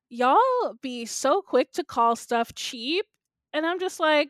y'all 0.10 0.76
be 0.82 1.06
so 1.06 1.42
quick 1.42 1.72
to 1.74 1.84
call 1.84 2.16
stuff 2.16 2.54
cheap, 2.56 3.06
and 3.54 3.66
I'm 3.66 3.80
just 3.80 4.00
like, 4.00 4.30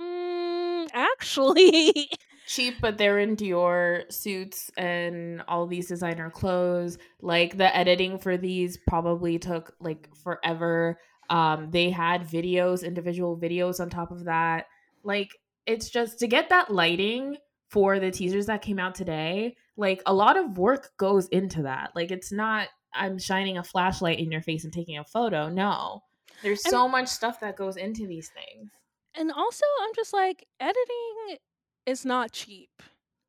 mm, 0.00 0.88
actually, 0.92 2.08
Cheap, 2.52 2.82
but 2.82 2.98
they're 2.98 3.18
in 3.18 3.34
Dior 3.34 4.12
suits 4.12 4.70
and 4.76 5.42
all 5.48 5.66
these 5.66 5.88
designer 5.88 6.28
clothes. 6.28 6.98
Like 7.22 7.56
the 7.56 7.74
editing 7.74 8.18
for 8.18 8.36
these 8.36 8.76
probably 8.86 9.38
took 9.38 9.74
like 9.80 10.08
forever. 10.22 10.98
Um, 11.30 11.70
they 11.70 11.88
had 11.88 12.28
videos, 12.28 12.84
individual 12.84 13.38
videos 13.38 13.80
on 13.80 13.88
top 13.88 14.10
of 14.10 14.24
that. 14.24 14.66
Like 15.02 15.30
it's 15.64 15.88
just 15.88 16.18
to 16.18 16.26
get 16.26 16.50
that 16.50 16.70
lighting 16.70 17.38
for 17.70 17.98
the 17.98 18.10
teasers 18.10 18.46
that 18.46 18.60
came 18.60 18.78
out 18.78 18.94
today. 18.94 19.56
Like 19.78 20.02
a 20.04 20.12
lot 20.12 20.36
of 20.36 20.58
work 20.58 20.90
goes 20.98 21.28
into 21.28 21.62
that. 21.62 21.92
Like 21.94 22.10
it's 22.10 22.30
not 22.32 22.68
I'm 22.92 23.18
shining 23.18 23.56
a 23.56 23.64
flashlight 23.64 24.18
in 24.18 24.30
your 24.30 24.42
face 24.42 24.64
and 24.64 24.72
taking 24.74 24.98
a 24.98 25.04
photo. 25.04 25.48
No. 25.48 26.02
There's 26.42 26.62
And- 26.66 26.70
so 26.72 26.86
much 26.86 27.08
stuff 27.08 27.40
that 27.40 27.56
goes 27.56 27.78
into 27.78 28.06
these 28.06 28.28
things. 28.28 28.70
and 29.14 29.32
also 29.32 29.64
I'm 29.82 29.94
just 29.96 30.12
like 30.12 30.46
editing 30.60 31.38
is 31.86 32.04
not 32.04 32.32
cheap. 32.32 32.82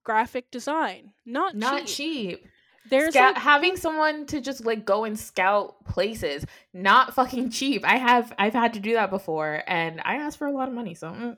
Graphic 0.03 0.51
design, 0.51 1.13
not 1.25 1.55
Not 1.55 1.85
cheap. 1.85 1.87
cheap. 1.87 2.47
There's 2.89 3.15
like, 3.15 3.37
having 3.37 3.77
someone 3.77 4.25
to 4.27 4.41
just 4.41 4.65
like 4.65 4.85
go 4.85 5.05
and 5.05 5.17
scout 5.17 5.85
places 5.85 6.45
not 6.73 7.13
fucking 7.13 7.49
cheap 7.49 7.85
i 7.85 7.95
have 7.97 8.33
i've 8.37 8.51
had 8.53 8.73
to 8.73 8.81
do 8.81 8.93
that 8.95 9.09
before 9.09 9.63
and 9.67 10.01
i 10.03 10.15
asked 10.15 10.37
for 10.37 10.47
a 10.47 10.51
lot 10.51 10.67
of 10.67 10.73
money 10.73 10.93
so 10.93 11.07
mm, 11.11 11.37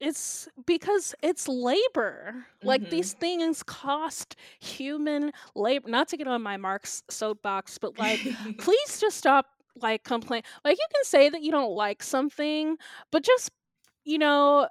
it's 0.00 0.48
because 0.66 1.14
it's 1.22 1.48
labor. 1.48 2.46
Like 2.62 2.82
Mhm. 2.82 2.90
these 2.90 3.14
things 3.14 3.62
cost 3.62 4.36
human 4.60 5.32
labor. 5.54 5.88
Not 5.88 6.08
to 6.08 6.16
get 6.16 6.28
on 6.28 6.42
my 6.42 6.56
Mark's 6.56 7.02
soapbox, 7.10 7.78
but 7.78 7.98
like, 7.98 8.20
please 8.58 9.00
just 9.00 9.16
stop 9.16 9.46
like 9.80 10.04
complain. 10.04 10.42
Like 10.64 10.76
you 10.78 10.86
can 10.94 11.04
say 11.04 11.28
that 11.30 11.42
you 11.42 11.50
don't 11.50 11.72
like 11.72 12.02
something, 12.02 12.76
but 13.10 13.24
just 13.24 13.50
you 14.04 14.18
know, 14.18 14.68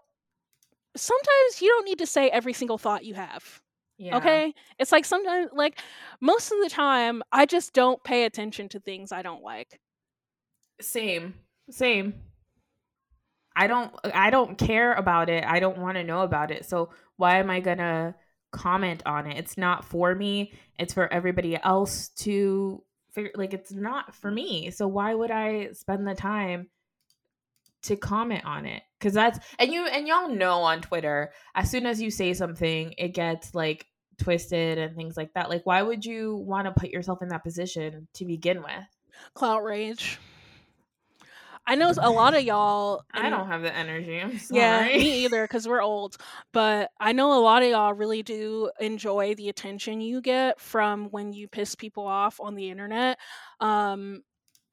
sometimes 0.98 1.62
you 1.62 1.70
don't 1.70 1.86
need 1.86 2.00
to 2.00 2.06
say 2.06 2.30
every 2.30 2.54
single 2.54 2.78
thought 2.78 3.06
you 3.06 3.14
have. 3.16 3.62
yeah. 3.98 4.18
Okay, 4.18 4.54
it's 4.80 4.91
like 4.91 5.06
sometimes, 5.06 5.50
like 5.54 5.80
most 6.22 6.52
of 6.52 6.58
the 6.64 6.70
time, 6.70 7.24
I 7.32 7.45
just 7.45 7.74
don't 7.74 8.04
pay 8.04 8.26
attention 8.26 8.70
to 8.70 8.80
things 8.80 9.12
I 9.12 9.22
don't 9.22 9.43
like. 9.43 9.80
same 10.82 11.34
same 11.70 12.14
i 13.56 13.68
don't 13.68 13.93
uh, 14.04 14.12
i 14.14 14.30
don't 14.30 14.58
care 14.58 14.93
about 14.93 15.30
it 15.30 15.43
i 15.43 15.60
don't 15.60 15.78
want 15.78 15.98
to 15.98 16.04
know 16.04 16.22
about 16.22 16.52
it 16.52 16.66
so 16.66 16.89
why 17.18 17.39
am 17.39 17.50
i 17.50 17.60
gonna 17.60 18.16
comment 18.52 19.04
on 19.06 19.28
it 19.28 19.38
it's 19.38 19.58
not 19.58 19.84
for 19.84 20.16
me 20.16 20.54
it's 20.80 20.93
for 20.93 21.12
everybody 21.12 21.58
else 21.62 22.10
to 22.10 22.82
figure 23.12 23.32
like 23.36 23.54
it's 23.54 23.74
not 23.74 24.16
for 24.16 24.32
me 24.32 24.72
so 24.72 24.88
why 24.88 25.14
would 25.14 25.32
i 25.32 25.70
spend 25.74 26.08
the 26.08 26.16
time 26.16 26.70
to 27.82 27.95
comment 27.95 28.45
on 28.45 28.66
it 28.66 28.84
because 29.00 29.14
that's 29.14 29.39
and 29.60 29.72
you 29.72 29.86
and 29.86 30.08
y'all 30.08 30.30
know 30.30 30.60
on 30.60 30.82
twitter 30.82 31.32
as 31.56 31.70
soon 31.70 31.86
as 31.86 32.02
you 32.02 32.10
say 32.10 32.34
something 32.34 32.93
it 32.98 33.10
gets 33.10 33.54
like 33.54 33.86
twisted 34.20 34.78
and 34.78 34.95
things 34.95 35.16
like 35.16 35.32
that 35.34 35.50
like 35.50 35.66
why 35.66 35.82
would 35.82 36.04
you 36.04 36.36
want 36.38 36.66
to 36.66 36.72
put 36.72 36.89
yourself 36.89 37.22
in 37.22 37.28
that 37.30 37.43
position 37.43 38.08
to 38.14 38.26
begin 38.26 38.64
with 38.64 38.86
Clout 39.34 39.64
rage. 39.64 40.20
I 41.70 41.76
know 41.76 41.91
a 41.98 42.10
lot 42.10 42.34
of 42.34 42.43
y'all. 42.43 43.04
i 43.14 43.30
don't 43.30 43.48
have 43.48 43.62
the 43.62 43.76
energy 43.76 44.20
i'm 44.20 44.39
sorry 44.39 44.62
Yeah, 44.62 44.98
me 44.98 45.26
either, 45.26 45.43
because 45.43 45.68
we're 45.68 45.82
old. 45.82 46.16
But 46.54 46.91
I 46.98 47.12
know 47.12 47.38
a 47.38 47.43
lot 47.43 47.62
of 47.62 47.70
y'all 47.70 47.93
really 47.93 48.24
do 48.24 48.72
enjoy 48.80 49.36
the 49.36 49.50
attention 49.50 50.00
you 50.00 50.22
get 50.22 50.62
from 50.62 51.08
when 51.08 51.34
you 51.34 51.50
piss 51.50 51.76
people 51.76 52.08
off 52.08 52.39
on 52.39 52.56
the 52.56 52.70
internet. 52.70 53.20
Um, 53.60 54.24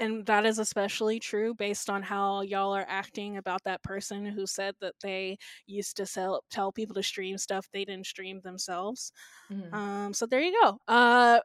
and 0.01 0.26
that 0.26 0.45
is 0.47 0.59
especially 0.59 1.20
true 1.20 1.55
based 1.55 1.88
on 1.90 2.03
how 2.03 2.40
y'all 2.42 2.74
are 2.74 2.86
acting 2.88 3.36
about 3.36 3.62
that 3.64 3.82
person 3.82 4.26
who 4.26 4.47
said 4.47 4.74
that 4.80 4.95
they 5.03 5.38
used 5.66 5.97
to 5.97 6.07
sell, 6.07 6.42
tell 6.51 6.72
people 6.72 6.95
to 6.95 7.03
stream 7.03 7.38
stuff 7.38 7.68
they 7.72 7.84
didn't 7.84 8.07
stream 8.07 8.40
themselves. 8.40 9.12
Mhm. 9.51 9.72
Um, 9.72 10.14
so 10.14 10.26
there 10.26 10.40
you 10.40 10.59
go. 10.62 10.78
Uh, 10.88 11.40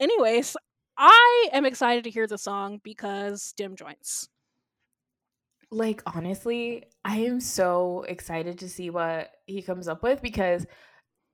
anyways, 0.00 0.56
I 0.96 1.48
am 1.52 1.64
excited 1.66 2.04
to 2.04 2.10
hear 2.10 2.26
the 2.26 2.38
song 2.38 2.80
because 2.82 3.52
Dem 3.54 3.76
Jointz. 3.76 4.28
like 5.70 6.02
honestly 6.14 6.84
i 7.04 7.16
am 7.16 7.40
so 7.40 8.04
excited 8.08 8.58
to 8.58 8.68
see 8.68 8.90
what 8.90 9.30
he 9.46 9.62
comes 9.62 9.88
up 9.88 10.02
with 10.02 10.20
because 10.20 10.66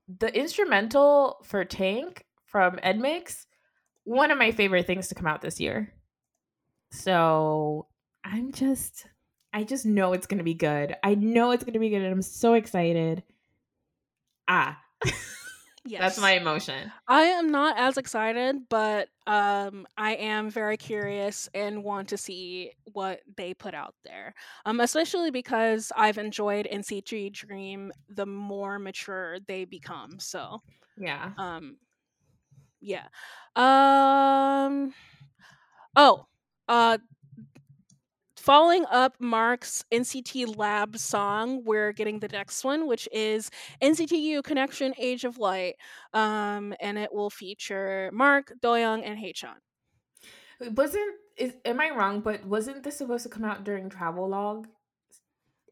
the 0.06 0.32
instrumental 0.38 1.38
for 1.44 1.64
tank 1.64 2.24
from 2.46 2.76
NMIXX 2.76 3.46
one 4.04 4.30
of 4.30 4.38
my 4.38 4.52
favorite 4.52 4.86
things 4.86 5.08
to 5.08 5.14
come 5.14 5.26
out 5.26 5.42
this 5.42 5.60
year 5.60 5.92
so 6.90 7.86
i'm 8.24 8.52
just 8.52 9.06
i 9.52 9.62
just 9.64 9.86
know 9.86 10.12
it's 10.12 10.26
gonna 10.26 10.42
be 10.42 10.54
good 10.54 10.96
i 11.02 11.14
know 11.14 11.50
it's 11.50 11.64
gonna 11.64 11.78
be 11.78 11.90
good 11.90 12.02
and 12.02 12.12
i'm 12.12 12.22
so 12.22 12.54
excited 12.54 13.22
ah 14.48 14.78
Yes. 15.88 16.00
that's 16.00 16.18
my 16.20 16.32
emotion 16.32 16.92
I 17.06 17.22
am 17.22 17.50
not 17.50 17.78
as 17.78 17.96
excited, 17.96 18.68
but 18.68 19.08
um, 19.26 19.86
I 19.96 20.16
am 20.16 20.50
very 20.50 20.76
curious 20.76 21.48
and 21.54 21.82
want 21.82 22.08
to 22.08 22.18
see 22.18 22.72
what 22.92 23.20
they 23.38 23.54
put 23.54 23.72
out 23.72 23.94
there. 24.04 24.34
Um, 24.66 24.80
especially 24.80 25.30
because 25.30 25.90
I've 25.96 26.18
enjoyed 26.18 26.68
NCT 26.70 27.32
Dream 27.32 27.90
the 28.10 28.26
more 28.26 28.78
mature 28.78 29.38
they 29.46 29.64
become. 29.64 30.20
So, 30.20 30.60
yeah 30.98 31.30
um, 31.38 31.78
yeah. 32.80 33.06
Um. 33.56 34.92
Oh. 35.96 36.26
Uh. 36.68 36.98
Following 38.36 38.86
up 38.90 39.14
Mark's 39.20 39.84
NCT 39.92 40.56
Lab 40.56 40.96
song, 40.96 41.64
we're 41.64 41.92
getting 41.92 42.18
the 42.18 42.28
next 42.28 42.64
one, 42.64 42.86
which 42.86 43.06
is 43.12 43.50
NCT 43.82 44.12
U 44.12 44.42
Connection 44.42 44.94
Age 44.96 45.24
of 45.24 45.36
Light. 45.36 45.74
Um, 46.14 46.72
and 46.80 46.96
it 46.96 47.12
will 47.12 47.28
feature 47.28 48.08
Mark, 48.10 48.54
Doyoung, 48.62 49.02
and 49.04 49.18
Haechan. 49.18 49.56
wasn't 50.74 51.14
is 51.36 51.56
am 51.64 51.78
i 51.78 51.90
wrong 51.90 52.20
but 52.20 52.44
wasn't 52.46 52.82
this 52.82 52.96
supposed 52.96 53.22
to 53.22 53.28
come 53.28 53.44
out 53.44 53.64
during 53.64 53.88
travel 53.88 54.28
log 54.28 54.66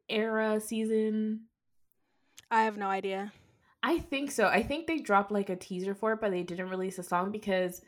era 0.09 0.61
season 0.61 1.41
I 2.51 2.63
have 2.63 2.77
no 2.77 2.89
idea. 2.89 3.33
I 3.83 3.99
think 3.99 4.31
so. 4.31 4.47
I 4.47 4.63
think 4.63 4.87
they 4.87 4.99
dropped 4.99 5.31
like 5.31 5.51
a 5.51 5.57
teaser 5.57 5.95
for 5.95 6.13
it, 6.13 6.21
but 6.21 6.31
they 6.31 6.43
didn't 6.43 6.71
release 6.71 6.99
a 6.99 7.03
song 7.03 7.31
because 7.31 7.83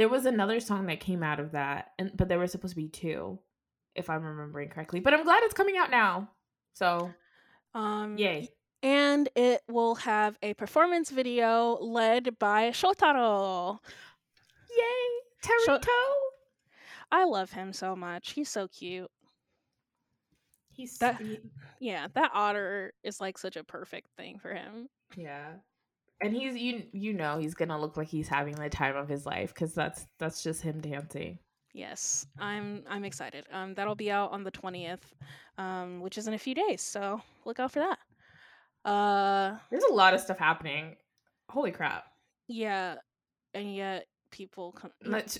there 0.00 0.08
was 0.08 0.24
another 0.24 0.60
song 0.60 0.86
that 0.86 0.98
came 0.98 1.22
out 1.22 1.38
of 1.40 1.52
that, 1.52 1.90
and 1.98 2.10
but 2.16 2.26
there 2.28 2.38
were 2.38 2.46
supposed 2.46 2.72
to 2.72 2.76
be 2.80 2.88
two, 2.88 3.38
if 3.94 4.08
I'm 4.08 4.22
remembering 4.24 4.70
correctly. 4.70 5.00
But 5.00 5.12
I'm 5.12 5.24
glad 5.24 5.42
it's 5.42 5.52
coming 5.54 5.76
out 5.76 5.90
now. 5.90 6.30
So 6.72 7.10
Um, 7.74 8.16
yay! 8.16 8.48
And 8.82 9.28
it 9.36 9.60
will 9.68 9.94
have 9.96 10.38
a 10.42 10.54
performance 10.54 11.10
video 11.10 11.76
led 11.82 12.38
by 12.38 12.70
Shotaro. 12.70 13.78
Yay! 14.74 15.20
Terito. 15.44 15.88
I 17.12 17.24
love 17.24 17.50
him 17.52 17.74
so 17.74 17.94
much. 17.94 18.30
He's 18.30 18.48
so 18.48 18.68
cute. 18.68 19.10
He's 20.72 20.96
That- 20.98 21.20
Yeah, 21.78 22.08
that 22.14 22.30
otter 22.32 22.94
is 23.02 23.20
like 23.20 23.36
such 23.36 23.56
a 23.56 23.64
perfect 23.64 24.08
thing 24.16 24.38
for 24.38 24.54
him. 24.54 24.88
Yeah. 25.14 25.56
And 26.22 26.34
he's 26.34 26.56
you 26.56 26.82
you 26.92 27.12
know 27.14 27.38
he's 27.38 27.54
gonna 27.54 27.78
look 27.80 27.96
like 27.96 28.08
he's 28.08 28.28
having 28.28 28.54
the 28.54 28.68
time 28.68 28.96
of 28.96 29.08
his 29.08 29.24
life 29.26 29.54
because 29.54 29.72
that's 29.74 30.06
that's 30.18 30.42
just 30.42 30.60
him 30.62 30.80
dancing. 30.80 31.38
Yes, 31.72 32.26
I'm 32.38 32.82
I'm 32.88 33.04
excited. 33.04 33.46
Um, 33.52 33.74
that'll 33.74 33.94
be 33.94 34.10
out 34.10 34.32
on 34.32 34.42
the 34.44 34.50
twentieth, 34.50 35.14
um, 35.56 36.00
which 36.00 36.18
is 36.18 36.26
in 36.28 36.34
a 36.34 36.38
few 36.38 36.54
days. 36.54 36.82
So 36.82 37.20
look 37.44 37.60
out 37.60 37.72
for 37.72 37.78
that. 37.78 37.98
Uh, 38.90 39.56
There's 39.70 39.84
a 39.84 39.92
lot 39.94 40.14
of 40.14 40.20
stuff 40.20 40.38
happening. 40.38 40.96
Holy 41.48 41.70
crap! 41.70 42.04
yeah, 42.48 42.96
and 43.54 43.74
yet 43.74 44.06
people 44.30 44.72
come. 44.72 44.90
Let's- 45.04 45.38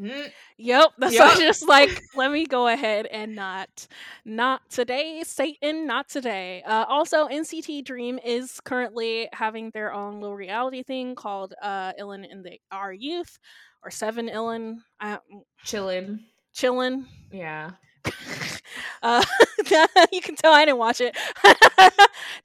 mm. 0.00 0.30
Yep, 0.58 0.90
that's 0.98 1.14
Yep. 1.14 1.38
Just 1.38 1.68
like 1.68 2.02
let 2.14 2.30
me 2.30 2.46
go 2.46 2.68
ahead 2.68 3.06
and 3.06 3.34
not, 3.34 3.86
not 4.24 4.68
today, 4.70 5.22
Satan, 5.24 5.86
not 5.86 6.08
today. 6.08 6.62
Uh, 6.66 6.84
also, 6.88 7.28
NCT 7.28 7.84
Dream 7.84 8.18
is 8.24 8.60
currently 8.60 9.28
having 9.32 9.70
their 9.70 9.92
own 9.92 10.20
little 10.20 10.36
reality 10.36 10.82
thing 10.82 11.14
called 11.14 11.54
uh, 11.62 11.92
Illin 12.00 12.30
in 12.30 12.42
the 12.42 12.58
Our 12.70 12.92
Youth 12.92 13.38
or 13.84 13.90
Seven 13.90 14.28
Illin, 14.28 14.76
uh, 15.00 15.18
Chilling. 15.64 16.20
chillin. 16.54 17.06
Yeah. 17.32 17.72
uh, 19.02 19.24
you 20.12 20.20
can 20.20 20.36
tell 20.36 20.52
I 20.52 20.64
didn't 20.64 20.78
watch 20.78 21.00
it. 21.00 21.16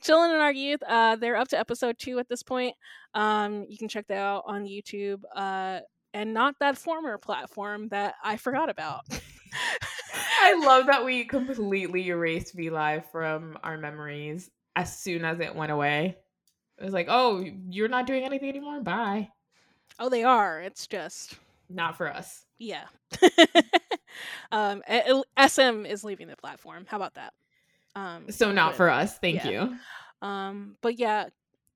Chillin' 0.03 0.33
in 0.33 0.41
Our 0.41 0.51
Youth. 0.51 0.81
Uh, 0.87 1.15
they're 1.15 1.35
up 1.35 1.47
to 1.49 1.59
episode 1.59 1.97
two 1.97 2.19
at 2.19 2.27
this 2.29 2.43
point. 2.43 2.75
Um, 3.13 3.65
you 3.69 3.77
can 3.77 3.87
check 3.87 4.07
that 4.07 4.17
out 4.17 4.43
on 4.45 4.65
YouTube. 4.65 5.21
Uh, 5.35 5.79
and 6.13 6.33
not 6.33 6.55
that 6.59 6.77
former 6.77 7.17
platform 7.17 7.89
that 7.89 8.15
I 8.23 8.37
forgot 8.37 8.69
about. 8.69 9.05
I 10.41 10.59
love 10.63 10.87
that 10.87 11.03
we 11.05 11.25
completely 11.25 12.07
erased 12.09 12.53
V 12.55 12.69
Live 12.69 13.09
from 13.11 13.57
our 13.63 13.77
memories 13.77 14.49
as 14.75 14.97
soon 14.97 15.25
as 15.25 15.39
it 15.39 15.55
went 15.55 15.71
away. 15.71 16.17
It 16.79 16.83
was 16.83 16.93
like, 16.93 17.07
oh, 17.09 17.43
you're 17.69 17.87
not 17.87 18.05
doing 18.07 18.23
anything 18.23 18.49
anymore? 18.49 18.81
Bye. 18.81 19.29
oh, 19.99 20.09
they 20.09 20.23
are. 20.23 20.61
It's 20.61 20.85
just 20.85 21.35
Not 21.69 21.97
for 21.97 22.07
us. 22.13 22.45
yeah. 22.59 22.85
um, 24.51 24.83
SM 25.47 25.85
is 25.85 26.03
leaving 26.03 26.27
the 26.27 26.35
platform. 26.35 26.85
How 26.87 26.97
about 26.97 27.15
that? 27.15 27.33
Um, 27.95 28.29
So 28.29 28.51
not 28.51 28.71
but- 28.71 28.77
for 28.77 28.89
us. 28.89 29.17
Thank 29.17 29.43
yeah. 29.43 29.49
you. 29.49 29.77
Um, 30.27 30.75
but 30.81 30.99
yeah, 30.99 31.29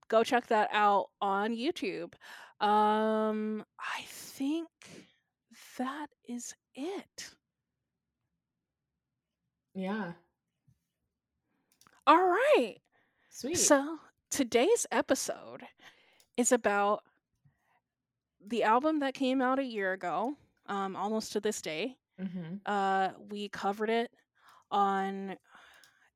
go 0.07 0.23
check 0.23 0.47
that 0.47 0.69
out 0.71 1.07
on 1.21 1.55
YouTube. 1.55 2.13
Um, 2.61 3.65
I 3.79 4.03
think 4.07 4.69
that 5.77 6.09
is 6.27 6.53
it. 6.75 7.31
Yeah. 9.75 10.13
All 12.07 12.23
right. 12.27 12.77
Sweet. 13.29 13.57
So 13.57 13.99
today's 14.29 14.85
episode 14.91 15.63
is 16.37 16.51
about 16.51 17.03
the 18.45 18.63
album 18.63 18.99
that 18.99 19.13
came 19.13 19.41
out 19.41 19.59
a 19.59 19.63
year 19.63 19.93
ago, 19.93 20.35
um, 20.67 20.95
almost 20.95 21.33
to 21.33 21.41
this 21.41 21.61
day. 21.61 21.95
hmm 22.19 22.55
Uh, 22.65 23.09
we 23.29 23.49
covered 23.49 23.89
it 23.89 24.11
on 24.71 25.37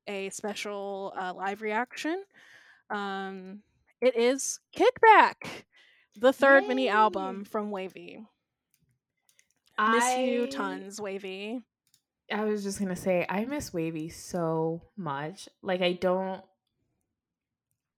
a 0.06 0.30
special 0.30 1.12
uh, 1.18 1.32
live 1.34 1.62
reaction. 1.62 2.24
Um, 2.90 3.62
it 4.00 4.16
is 4.16 4.60
Kickback, 4.76 5.64
the 6.18 6.32
third 6.32 6.66
mini 6.66 6.88
album 6.88 7.44
from 7.44 7.70
WayV. 7.70 8.24
I 9.78 9.92
miss 9.92 10.18
you 10.18 10.46
tons, 10.46 11.00
WayV. 11.00 11.62
I 12.32 12.44
was 12.44 12.62
just 12.62 12.78
gonna 12.78 12.96
say 12.96 13.26
I 13.28 13.44
miss 13.44 13.70
WayV 13.70 14.12
so 14.12 14.82
much. 14.96 15.48
Like 15.62 15.82
I 15.82 15.92
don't 15.92 16.42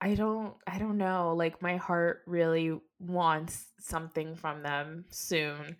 I 0.00 0.14
don't 0.14 0.54
I 0.66 0.78
don't 0.78 0.98
know. 0.98 1.34
Like 1.36 1.62
my 1.62 1.76
heart 1.76 2.22
really 2.26 2.78
wants 2.98 3.66
something 3.78 4.34
from 4.34 4.62
them 4.62 5.04
soon. 5.10 5.76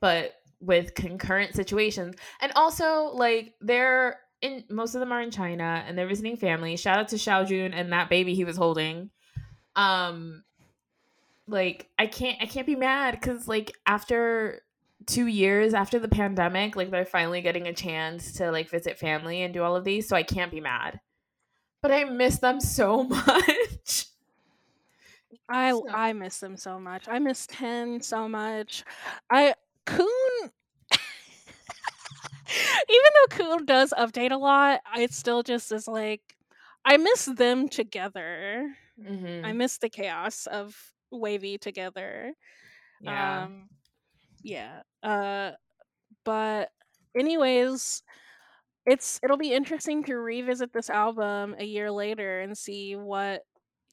But 0.00 0.34
with 0.60 0.94
concurrent 0.94 1.54
situations. 1.54 2.16
And 2.40 2.52
also 2.56 3.10
like 3.14 3.54
they're 3.60 4.18
in 4.40 4.64
most 4.68 4.94
of 4.94 5.00
them 5.00 5.12
are 5.12 5.22
in 5.22 5.30
China 5.30 5.84
and 5.86 5.96
they're 5.96 6.08
visiting 6.08 6.36
family. 6.36 6.76
Shout 6.76 6.98
out 6.98 7.08
to 7.08 7.16
Xiao 7.16 7.46
Jun 7.46 7.72
and 7.72 7.92
that 7.92 8.08
baby 8.08 8.34
he 8.34 8.44
was 8.44 8.56
holding. 8.56 9.10
Um 9.76 10.42
like 11.48 11.88
I 11.98 12.06
can't 12.06 12.40
I 12.40 12.46
can't 12.46 12.66
be 12.66 12.76
mad 12.76 13.20
cuz 13.20 13.48
like 13.48 13.72
after 13.86 14.62
two 15.06 15.26
years 15.26 15.74
after 15.74 15.98
the 15.98 16.08
pandemic, 16.08 16.76
like 16.76 16.90
they're 16.90 17.04
finally 17.04 17.40
getting 17.40 17.66
a 17.66 17.72
chance 17.74 18.32
to 18.34 18.50
like 18.52 18.70
visit 18.70 18.98
family 18.98 19.42
and 19.42 19.52
do 19.52 19.62
all 19.62 19.74
of 19.76 19.84
these, 19.84 20.08
so 20.08 20.14
I 20.16 20.22
can't 20.22 20.50
be 20.52 20.60
mad. 20.60 21.00
But 21.80 21.90
I 21.90 22.04
miss 22.04 22.38
them 22.38 22.60
so 22.60 23.02
much. 23.04 24.06
I 25.48 25.70
So- 25.72 25.88
I 25.90 26.12
miss 26.12 26.38
them 26.38 26.56
so 26.56 26.78
much. 26.78 27.08
I 27.08 27.18
miss 27.18 27.46
Ten 27.48 28.00
so 28.00 28.28
much. 28.28 28.84
I 29.28 29.54
Kun 29.84 30.06
even 32.88 33.10
though 33.14 33.36
Kun 33.36 33.64
does 33.66 33.92
update 33.98 34.30
a 34.30 34.36
lot, 34.36 34.80
it 34.96 35.12
still 35.12 35.42
just 35.42 35.72
is 35.72 35.88
like 35.88 36.20
I 36.84 36.96
miss 36.96 37.24
them 37.24 37.68
together. 37.68 38.76
Mhm. 39.00 39.44
I 39.44 39.52
miss 39.52 39.78
the 39.78 39.88
chaos 39.88 40.46
of 40.46 40.91
WayV 41.12 41.60
together. 41.60 42.32
yeah. 43.00 43.44
Um 43.44 43.68
yeah. 44.42 44.82
Uh 45.02 45.52
but 46.24 46.70
anyways, 47.16 48.02
it's 48.86 49.20
it'll 49.22 49.36
be 49.36 49.52
interesting 49.52 50.04
to 50.04 50.16
revisit 50.16 50.72
this 50.72 50.90
album 50.90 51.54
a 51.58 51.64
year 51.64 51.90
later 51.90 52.40
and 52.40 52.56
see 52.56 52.96
what 52.96 53.42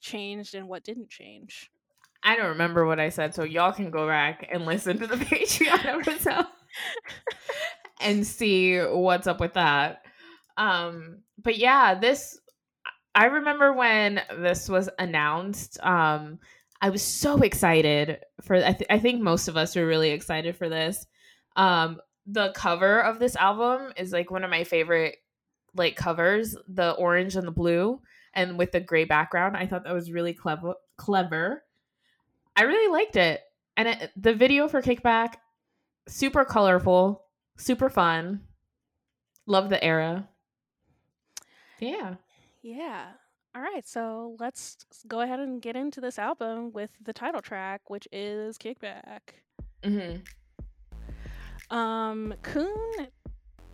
changed 0.00 0.54
and 0.54 0.68
what 0.68 0.84
didn't 0.84 1.10
change. 1.10 1.70
I 2.22 2.36
don't 2.36 2.48
remember 2.48 2.84
what 2.84 3.00
I 3.00 3.08
said, 3.08 3.34
so 3.34 3.44
y'all 3.44 3.72
can 3.72 3.90
go 3.90 4.06
back 4.06 4.48
and 4.52 4.66
listen 4.66 4.98
to 4.98 5.06
the 5.06 5.16
Patreon 5.24 5.84
episode 5.86 6.46
and 8.00 8.26
see 8.26 8.78
what's 8.78 9.26
up 9.26 9.40
with 9.40 9.54
that. 9.54 10.02
Um, 10.56 11.20
but 11.42 11.56
yeah, 11.56 11.98
this 11.98 12.38
I 13.14 13.26
remember 13.26 13.72
when 13.72 14.20
this 14.38 14.68
was 14.68 14.88
announced. 14.98 15.78
Um, 15.82 16.38
I 16.80 16.90
was 16.90 17.02
so 17.02 17.42
excited 17.42 18.18
for. 18.42 18.56
I, 18.56 18.72
th- 18.72 18.90
I 18.90 18.98
think 18.98 19.20
most 19.20 19.48
of 19.48 19.56
us 19.56 19.76
were 19.76 19.86
really 19.86 20.10
excited 20.10 20.56
for 20.56 20.68
this. 20.68 21.06
Um, 21.56 22.00
the 22.26 22.52
cover 22.54 23.00
of 23.00 23.18
this 23.18 23.36
album 23.36 23.92
is 23.96 24.12
like 24.12 24.30
one 24.30 24.44
of 24.44 24.50
my 24.50 24.64
favorite 24.64 25.16
like 25.74 25.96
covers. 25.96 26.56
The 26.68 26.92
orange 26.92 27.36
and 27.36 27.46
the 27.46 27.52
blue, 27.52 28.00
and 28.34 28.58
with 28.58 28.72
the 28.72 28.80
gray 28.80 29.04
background. 29.04 29.56
I 29.56 29.66
thought 29.66 29.84
that 29.84 29.94
was 29.94 30.10
really 30.10 30.32
clever. 30.32 30.74
Clever. 30.96 31.64
I 32.56 32.62
really 32.62 32.92
liked 32.92 33.16
it, 33.16 33.40
and 33.76 33.88
it, 33.88 34.10
the 34.16 34.34
video 34.34 34.68
for 34.68 34.82
Kickback, 34.82 35.34
super 36.08 36.44
colorful, 36.44 37.24
super 37.56 37.88
fun. 37.88 38.40
Love 39.46 39.68
the 39.68 39.82
era. 39.82 40.28
Yeah. 41.78 42.16
Yeah. 42.62 43.06
All 43.54 43.62
right, 43.62 43.86
so 43.86 44.36
let's 44.38 44.76
go 45.08 45.22
ahead 45.22 45.40
and 45.40 45.60
get 45.60 45.74
into 45.74 46.00
this 46.00 46.18
album 46.18 46.72
with 46.72 46.90
the 47.02 47.12
title 47.12 47.42
track, 47.42 47.90
which 47.90 48.06
is 48.12 48.56
Kickback. 48.58 49.20
hmm 49.84 50.16
Um, 51.74 52.34
Kun 52.42 53.08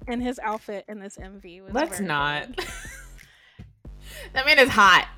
and 0.08 0.22
his 0.22 0.38
outfit 0.42 0.86
in 0.88 0.98
this 0.98 1.18
MV 1.18 1.64
was 1.64 1.74
Let's 1.74 2.00
not. 2.00 2.48
that 4.32 4.46
man 4.46 4.58
is 4.58 4.70
hot. 4.70 5.08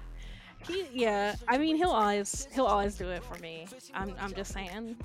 He, 0.66 0.86
yeah, 0.92 1.36
I 1.46 1.56
mean 1.56 1.76
he'll 1.76 1.90
always 1.90 2.48
he'll 2.52 2.66
always 2.66 2.96
do 2.96 3.08
it 3.10 3.22
for 3.22 3.38
me. 3.38 3.66
I'm 3.94 4.12
I'm 4.20 4.34
just 4.34 4.52
saying, 4.52 4.96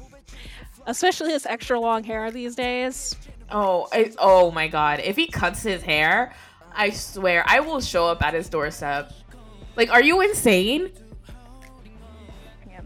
especially 0.87 1.31
his 1.31 1.45
extra 1.45 1.79
long 1.79 2.03
hair 2.03 2.31
these 2.31 2.55
days. 2.55 3.15
Oh, 3.51 3.87
I, 3.93 4.11
oh 4.17 4.49
my 4.49 4.67
god! 4.67 4.99
If 5.01 5.15
he 5.15 5.27
cuts 5.27 5.61
his 5.61 5.83
hair, 5.83 6.33
I 6.73 6.89
swear 6.89 7.43
I 7.47 7.59
will 7.59 7.81
show 7.81 8.07
up 8.07 8.23
at 8.23 8.33
his 8.33 8.49
doorstep. 8.49 9.13
Like, 9.76 9.89
are 9.91 10.01
you 10.01 10.21
insane? 10.21 10.91
Yeah. 12.69 12.82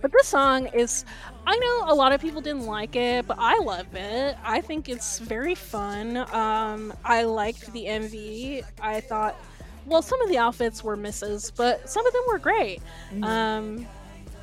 But 0.00 0.12
this 0.12 0.26
song 0.28 0.66
is 0.68 1.04
I 1.46 1.56
know 1.56 1.84
a 1.92 1.94
lot 1.94 2.12
of 2.12 2.20
people 2.20 2.40
didn't 2.40 2.66
like 2.66 2.94
it, 2.94 3.26
but 3.26 3.38
I 3.40 3.58
love 3.58 3.94
it. 3.94 4.36
I 4.44 4.60
think 4.60 4.88
it's 4.88 5.18
very 5.18 5.54
fun. 5.54 6.16
Um 6.34 6.92
I 7.04 7.24
liked 7.24 7.72
the 7.72 7.86
MV. 7.86 8.64
I 8.80 9.00
thought 9.00 9.36
well, 9.86 10.02
some 10.02 10.20
of 10.20 10.28
the 10.28 10.36
outfits 10.36 10.84
were 10.84 10.96
misses, 10.96 11.50
but 11.50 11.88
some 11.88 12.06
of 12.06 12.12
them 12.12 12.22
were 12.28 12.38
great. 12.38 12.82
Mhm. 13.10 13.24
Um, 13.24 13.86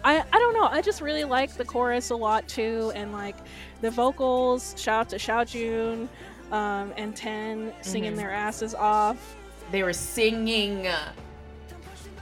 I 0.04 0.18
I 0.34 0.40
don't 0.40 0.54
know. 0.56 0.66
I 0.66 0.82
just 0.82 1.02
really 1.02 1.24
like 1.24 1.54
the 1.56 1.66
chorus 1.66 2.10
a 2.10 2.16
lot 2.16 2.48
too, 2.48 2.92
and 2.96 3.12
like 3.14 3.36
the 3.82 3.92
vocals. 3.92 4.74
Shout 4.78 5.02
out 5.02 5.10
to 5.10 5.18
Xiao 5.18 5.46
Jun 5.46 6.10
um, 6.52 6.94
and 6.98 7.16
Ten 7.16 7.74
singing 7.82 8.14
Mhm. 8.14 8.18
their 8.18 8.32
asses 8.32 8.74
off 8.76 9.36
they 9.72 9.82
were 9.84 9.94
singing 9.94 10.88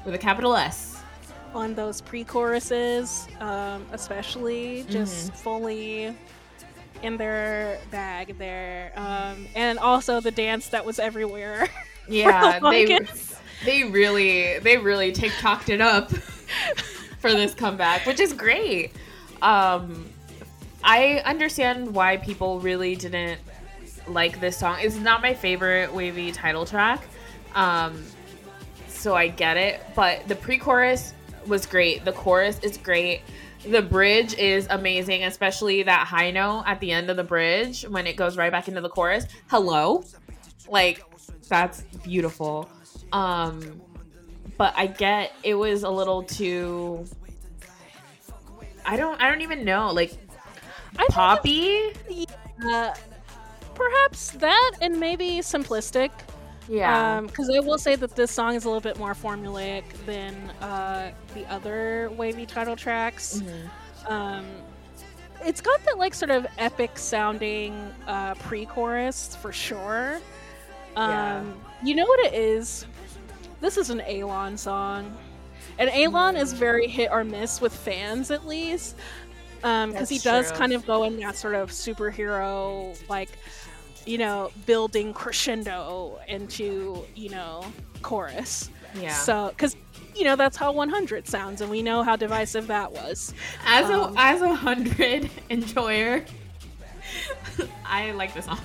with 0.05 0.13
a 0.13 0.17
capital 0.17 0.55
S. 0.55 1.01
on 1.53 1.73
those 1.75 2.01
pre-choruses, 2.01 3.27
um, 3.39 3.85
especially 3.91 4.85
just 4.89 5.27
Mm-hmm. 5.27 5.35
fully 5.37 6.15
in 7.01 7.17
their 7.17 7.79
bag 7.91 8.37
there, 8.37 8.91
um, 8.95 9.45
and 9.55 9.77
also 9.79 10.19
the 10.21 10.31
dance 10.31 10.67
that 10.69 10.85
was 10.85 10.99
everywhere. 10.99 11.67
Yeah, 12.09 12.59
the 12.59 12.69
they 12.69 12.99
they 13.63 13.83
really 13.89 14.59
they 14.59 14.75
really 14.77 15.13
TikToked 15.13 15.69
it 15.69 15.79
up 15.79 16.11
for 17.19 17.31
this 17.31 17.53
comeback, 17.53 18.05
which 18.05 18.19
is 18.19 18.33
great. 18.33 18.91
Um, 19.41 20.09
I 20.83 21.21
understand 21.23 21.95
why 21.95 22.17
people 22.17 22.59
really 22.59 22.97
didn't 22.97 23.39
like 24.05 24.41
this 24.41 24.57
song. 24.57 24.79
It's 24.81 24.97
not 24.97 25.21
my 25.21 25.33
favorite 25.33 25.91
WayV 25.91 26.33
title 26.33 26.65
track, 26.65 27.01
um, 27.55 28.03
so 29.03 29.15
I 29.15 29.27
get 29.27 29.57
it. 29.57 29.81
But 29.95 30.27
the 30.27 30.35
pre-chorus 30.35 31.13
was 31.45 31.65
great. 31.65 32.05
The 32.05 32.13
chorus 32.13 32.57
is 32.59 32.77
great. 32.77 33.21
The 33.65 33.81
bridge 33.81 34.33
is 34.35 34.65
amazing, 34.69 35.25
especially 35.25 35.83
that 35.83 36.07
high 36.07 36.31
note 36.31 36.63
at 36.65 36.79
the 36.79 36.91
end 36.91 37.09
of 37.09 37.17
the 37.17 37.23
bridge 37.23 37.83
when 37.83 38.07
it 38.07 38.15
goes 38.15 38.37
right 38.37 38.51
back 38.51 38.67
into 38.67 38.81
the 38.81 38.89
chorus. 38.89 39.25
Hello, 39.47 40.03
like 40.69 41.03
that's 41.47 41.81
beautiful. 42.03 42.69
Um, 43.11 43.81
but 44.57 44.73
I 44.75 44.87
get 44.87 45.33
it 45.43 45.55
was 45.55 45.83
a 45.83 45.89
little 45.89 46.23
too. 46.23 47.05
I 48.85 48.97
don't. 48.97 49.21
I 49.21 49.29
don't 49.29 49.41
even 49.41 49.63
know. 49.63 49.91
Like 49.91 50.11
I 50.97 51.05
poppy. 51.09 51.93
Uh, 52.65 52.93
perhaps 53.75 54.31
that 54.31 54.71
and 54.81 54.99
maybe 54.99 55.39
simplistic. 55.39 56.11
Yeah. 56.70 57.22
Because 57.22 57.49
I 57.49 57.59
will 57.59 57.78
say 57.78 57.95
that 57.95 58.16
this 58.16 58.32
song 58.32 58.55
is 58.55 58.66
a 58.66 58.70
little 58.70 58.82
bit 58.82 58.97
more 58.97 59.14
formulaic 59.14 59.84
than 60.05 60.34
uh, 60.61 61.11
the 61.34 61.45
other 61.51 62.09
WayV 62.14 62.47
title 62.47 62.76
tracks. 62.76 63.41
Mhm. 63.41 64.11
Um, 64.11 64.45
it's 65.45 65.61
got 65.61 65.84
that 65.86 65.97
like 65.97 66.14
sort 66.14 66.32
of 66.32 66.47
epic 66.57 66.97
sounding 66.97 67.74
uh, 68.07 68.36
pre-chorus 68.36 69.36
for 69.41 69.51
sure. 69.51 70.20
Um, 70.95 71.09
Yeah. 71.09 71.43
You 71.84 71.95
know 71.95 72.05
what 72.05 72.20
it 72.22 72.34
is? 72.34 72.86
This 73.59 73.78
is 73.78 73.89
an 73.89 74.01
ALAWN 74.01 74.57
song, 74.57 75.18
and 75.78 75.89
ALAWN 75.89 76.38
is 76.38 76.53
very 76.53 76.88
hit 76.88 77.09
or 77.11 77.24
miss 77.26 77.59
with 77.59 77.76
fans 77.76 78.32
at 78.32 78.45
least, 78.47 78.95
because 79.57 80.07
he 80.09 80.20
does 80.20 80.49
true. 80.49 80.57
kind 80.57 80.74
of 80.74 80.86
go 80.86 81.03
in 81.03 81.20
that 81.20 81.36
sort 81.36 81.55
of 81.55 81.72
superhero 81.72 82.97
like 83.09 83.30
you 84.05 84.17
know, 84.17 84.51
building 84.65 85.13
crescendo 85.13 86.19
into, 86.27 87.03
you 87.15 87.29
know, 87.29 87.65
chorus. 88.01 88.69
yeah. 88.95 89.13
So, 89.13 89.49
because, 89.49 89.75
you 90.15 90.23
know, 90.23 90.35
that's 90.35 90.57
how 90.57 90.71
100 90.71 91.27
sounds, 91.27 91.61
and 91.61 91.71
we 91.71 91.81
know 91.81 92.03
how 92.03 92.15
divisive 92.15 92.67
that 92.67 92.91
was. 92.91 93.33
as 93.65 93.89
a 93.89 94.01
um, 94.01 94.15
as 94.17 94.41
a 94.41 94.53
hundred 94.53 95.29
enjoyer, 95.49 96.23
I 97.85 98.11
like 98.11 98.33
this 98.33 98.45
song. 98.45 98.59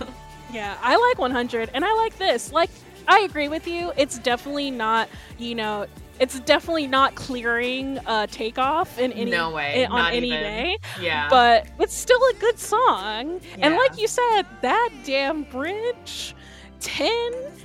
Yeah, 0.52 0.76
I 0.82 0.96
like 0.96 1.18
100, 1.18 1.70
and 1.74 1.84
I 1.84 1.94
like 1.94 2.16
this. 2.18 2.52
Like, 2.52 2.70
I 3.06 3.20
agree 3.20 3.48
with 3.48 3.66
you. 3.66 3.92
It's 3.96 4.18
definitely 4.18 4.70
not, 4.70 5.08
you 5.38 5.54
know, 5.54 5.86
it's 6.20 6.40
definitely 6.40 6.86
not 6.86 7.14
clearing 7.14 7.98
uh, 8.06 8.26
Take 8.26 8.58
Off 8.58 8.98
in 8.98 9.12
any 9.12 9.30
No 9.30 9.50
way, 9.50 9.82
in- 9.82 9.90
on 9.90 10.12
any 10.12 10.28
even. 10.28 10.40
day. 10.40 10.78
Yeah. 11.00 11.28
But 11.28 11.66
it's 11.78 11.94
still 11.94 12.20
a 12.30 12.34
good 12.34 12.58
song. 12.58 13.40
And 13.58 13.76
like 13.76 13.98
you 13.98 14.08
said, 14.08 14.42
that 14.62 14.90
damn 15.04 15.44
bridge, 15.44 16.34
10, 16.80 17.10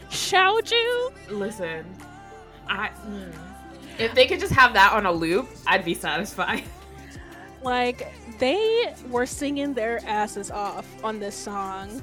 Xiaoju, 0.10 1.12
listen, 1.30 1.86
I 2.68 2.90
mm. 3.08 3.34
if 4.00 4.14
they 4.14 4.26
could 4.26 4.40
just 4.40 4.54
have 4.54 4.74
that 4.74 4.94
on 4.94 5.06
a 5.06 5.12
loop, 5.12 5.50
I'd 5.68 5.84
be 5.86 5.94
satisfied. 5.94 6.64
like 7.64 8.14
they 8.40 8.94
were 9.10 9.26
singing 9.26 9.74
their 9.74 10.00
asses 10.06 10.52
off 10.52 10.86
on 11.04 11.20
this 11.20 11.36
song 11.36 12.02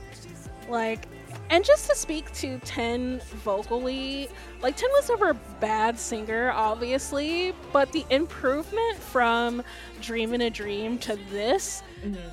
like 0.70 1.06
and 1.50 1.64
just 1.64 1.88
to 1.90 1.94
speak 1.96 2.32
to 2.32 2.58
10 2.60 3.20
vocally 3.44 4.28
like 4.62 4.76
10 4.76 4.88
was 4.90 5.08
never 5.08 5.30
a 5.30 5.34
bad 5.60 5.98
singer 5.98 6.52
obviously 6.52 7.52
but 7.72 7.90
the 7.92 8.04
improvement 8.10 8.96
from 8.96 9.62
dream 10.00 10.32
in 10.32 10.40
a 10.42 10.50
dream 10.50 10.96
to 10.98 11.16
this 11.30 11.82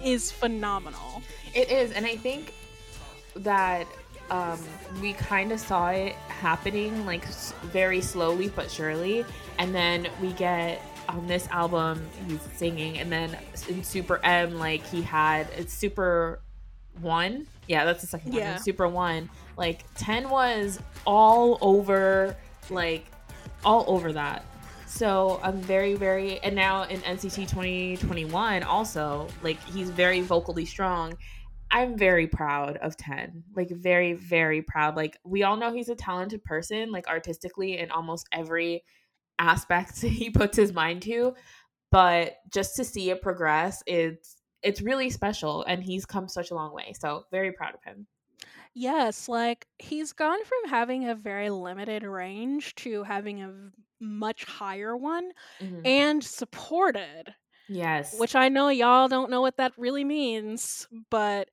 is 0.03 0.31
phenomenal. 0.31 1.21
It 1.53 1.69
is, 1.69 1.91
and 1.91 2.05
I 2.05 2.15
think 2.15 2.53
that 3.35 3.85
um, 4.31 4.59
we 5.01 5.11
kind 5.13 5.51
of 5.51 5.59
saw 5.59 5.89
it 5.89 6.13
happening 6.29 7.05
like 7.05 7.25
s- 7.27 7.53
very 7.63 7.99
slowly 7.99 8.47
but 8.49 8.71
surely, 8.71 9.25
and 9.59 9.75
then 9.75 10.07
we 10.21 10.31
get 10.33 10.81
on 11.09 11.27
this 11.27 11.47
album 11.49 12.05
he's 12.29 12.39
singing, 12.55 12.99
and 12.99 13.11
then 13.11 13.37
in 13.67 13.83
Super 13.83 14.19
M 14.23 14.57
like 14.57 14.85
he 14.85 15.01
had 15.01 15.47
it's 15.57 15.73
Super 15.73 16.39
One, 17.01 17.47
yeah, 17.67 17.85
that's 17.85 18.01
the 18.01 18.07
second 18.07 18.31
one. 18.31 18.39
Yeah. 18.39 18.57
Super 18.57 18.87
One, 18.87 19.29
like 19.57 19.83
Ten 19.95 20.29
was 20.29 20.79
all 21.05 21.57
over, 21.61 22.35
like 22.69 23.05
all 23.63 23.85
over 23.87 24.13
that. 24.13 24.45
So 24.87 25.39
I'm 25.43 25.59
very, 25.61 25.95
very, 25.95 26.39
and 26.39 26.55
now 26.55 26.83
in 26.83 27.01
NCT 27.01 27.49
2021, 27.49 28.63
also, 28.63 29.27
like, 29.43 29.61
he's 29.65 29.89
very 29.89 30.21
vocally 30.21 30.65
strong. 30.65 31.13
I'm 31.69 31.97
very 31.97 32.25
proud 32.25 32.77
of 32.77 32.95
10. 32.95 33.43
Like, 33.53 33.69
very, 33.69 34.13
very 34.13 34.61
proud. 34.61 34.95
Like, 34.95 35.17
we 35.25 35.43
all 35.43 35.57
know 35.57 35.73
he's 35.73 35.89
a 35.89 35.95
talented 35.95 36.43
person, 36.45 36.91
like, 36.91 37.07
artistically 37.07 37.77
in 37.77 37.91
almost 37.91 38.27
every 38.31 38.85
aspect 39.37 40.01
he 40.01 40.29
puts 40.29 40.55
his 40.55 40.73
mind 40.73 41.01
to. 41.03 41.35
But 41.91 42.37
just 42.51 42.77
to 42.77 42.85
see 42.85 43.09
it 43.09 43.21
progress, 43.21 43.83
it's 43.85 44.36
it's 44.63 44.81
really 44.81 45.09
special, 45.09 45.63
and 45.63 45.83
he's 45.83 46.05
come 46.05 46.27
such 46.27 46.51
a 46.51 46.55
long 46.55 46.73
way. 46.73 46.93
So 46.99 47.25
very 47.31 47.51
proud 47.51 47.75
of 47.75 47.83
him. 47.83 48.07
yes 48.73 49.27
like 49.27 49.67
he's 49.79 50.13
gone 50.13 50.43
from 50.43 50.69
having 50.69 51.07
a 51.07 51.15
very 51.15 51.49
limited 51.49 52.03
range 52.03 52.75
to 52.75 53.03
having 53.03 53.41
a 53.43 53.71
much 53.99 54.45
higher 54.45 54.95
one 54.95 55.31
Mhm. 55.59 55.83
and 55.85 56.23
supported 56.23 57.33
Yes, 57.69 58.11
which 58.11 58.35
I 58.35 58.49
know 58.49 58.69
y'all 58.69 59.07
don't 59.09 59.31
know 59.31 59.41
what 59.41 59.57
that 59.57 59.73
really 59.77 60.03
means, 60.05 60.87
but 61.09 61.49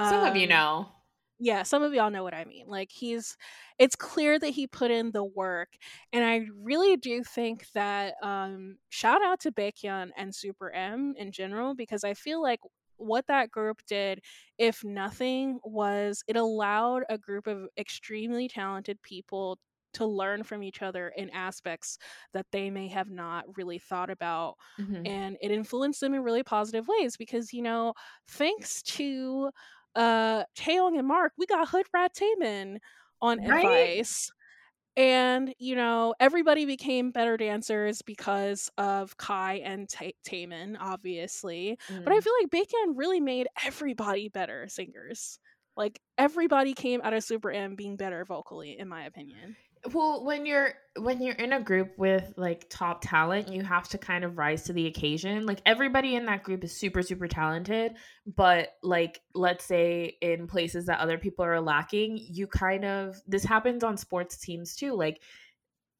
some 0.00 0.24
of 0.24 0.36
you 0.36 0.46
um, 0.46 0.48
know. 0.48 0.95
Yeah, 1.38 1.64
some 1.64 1.82
of 1.82 1.92
y'all 1.92 2.10
know 2.10 2.22
what 2.22 2.32
I 2.34 2.44
mean. 2.46 2.66
Like 2.66 2.90
he's 2.90 3.36
it's 3.78 3.94
clear 3.94 4.38
that 4.38 4.48
he 4.48 4.66
put 4.66 4.90
in 4.90 5.10
the 5.12 5.24
work 5.24 5.68
and 6.12 6.24
I 6.24 6.46
really 6.54 6.96
do 6.96 7.22
think 7.22 7.66
that 7.74 8.14
um 8.22 8.78
shout 8.88 9.22
out 9.22 9.40
to 9.40 9.52
Baekhyun 9.52 10.10
and 10.16 10.34
Super 10.34 10.70
M 10.70 11.14
in 11.16 11.32
general 11.32 11.74
because 11.74 12.04
I 12.04 12.14
feel 12.14 12.40
like 12.40 12.60
what 12.96 13.26
that 13.26 13.50
group 13.50 13.82
did 13.86 14.20
if 14.56 14.82
nothing 14.82 15.58
was 15.62 16.22
it 16.26 16.36
allowed 16.36 17.02
a 17.10 17.18
group 17.18 17.46
of 17.46 17.68
extremely 17.76 18.48
talented 18.48 19.02
people 19.02 19.58
to 19.92 20.06
learn 20.06 20.42
from 20.42 20.62
each 20.62 20.80
other 20.82 21.08
in 21.16 21.28
aspects 21.30 21.98
that 22.32 22.46
they 22.52 22.70
may 22.70 22.88
have 22.88 23.10
not 23.10 23.44
really 23.58 23.78
thought 23.78 24.08
about 24.10 24.54
Mhm. 24.78 25.06
and 25.06 25.36
it 25.40 25.50
influenced 25.50 26.00
them 26.00 26.14
in 26.14 26.22
really 26.22 26.42
positive 26.42 26.88
ways 26.88 27.16
because 27.16 27.52
you 27.52 27.62
know 27.62 27.92
thanks 28.28 28.82
to 28.82 29.50
uh 29.96 30.44
Taeyong 30.56 30.98
and 30.98 31.08
Mark 31.08 31.32
we 31.38 31.46
got 31.46 31.68
Hood 31.68 31.86
Rat 31.94 32.12
Taemin 32.14 32.78
on 33.22 33.40
Right? 33.46 33.98
advice 33.98 34.30
and 34.96 35.54
you 35.58 35.74
know 35.76 36.14
everybody 36.20 36.66
became 36.66 37.10
better 37.10 37.36
dancers 37.36 38.02
because 38.02 38.70
of 38.78 39.16
Kai 39.16 39.54
and 39.64 39.88
Ta- 39.88 40.12
Taemin 40.26 40.76
obviously 40.80 41.78
but 42.04 42.12
I 42.12 42.18
Mm. 42.18 42.22
feel 42.22 42.32
like 42.40 42.50
Baekhyun 42.50 42.92
really 42.96 43.20
made 43.20 43.48
everybody 43.64 44.28
better 44.28 44.68
singers 44.68 45.38
like 45.76 46.00
everybody 46.18 46.74
came 46.74 47.00
out 47.02 47.12
of 47.14 47.24
Super 47.24 47.50
M 47.50 47.74
being 47.76 47.96
better 47.96 48.24
vocally 48.24 48.78
in 48.78 48.88
my 48.88 49.04
opinion 49.04 49.56
well 49.92 50.24
when 50.24 50.46
you're 50.46 50.74
when 50.98 51.20
you're 51.22 51.34
in 51.34 51.52
a 51.52 51.60
group 51.60 51.92
with 51.98 52.32
like 52.36 52.66
top 52.70 53.02
talent 53.02 53.48
you 53.48 53.62
have 53.62 53.88
to 53.88 53.98
kind 53.98 54.24
of 54.24 54.38
rise 54.38 54.64
to 54.64 54.72
the 54.72 54.86
occasion. 54.86 55.46
Like 55.46 55.60
everybody 55.66 56.16
in 56.16 56.26
that 56.26 56.42
group 56.42 56.64
is 56.64 56.76
super 56.76 57.02
super 57.02 57.28
talented 57.28 57.94
but 58.36 58.70
like 58.82 59.20
let's 59.34 59.64
say 59.64 60.16
in 60.20 60.46
places 60.46 60.86
that 60.86 61.00
other 61.00 61.18
people 61.18 61.44
are 61.44 61.60
lacking 61.60 62.18
you 62.18 62.46
kind 62.46 62.84
of 62.84 63.16
this 63.26 63.44
happens 63.44 63.84
on 63.84 63.96
sports 63.96 64.38
teams 64.38 64.74
too 64.74 64.94
like 64.94 65.20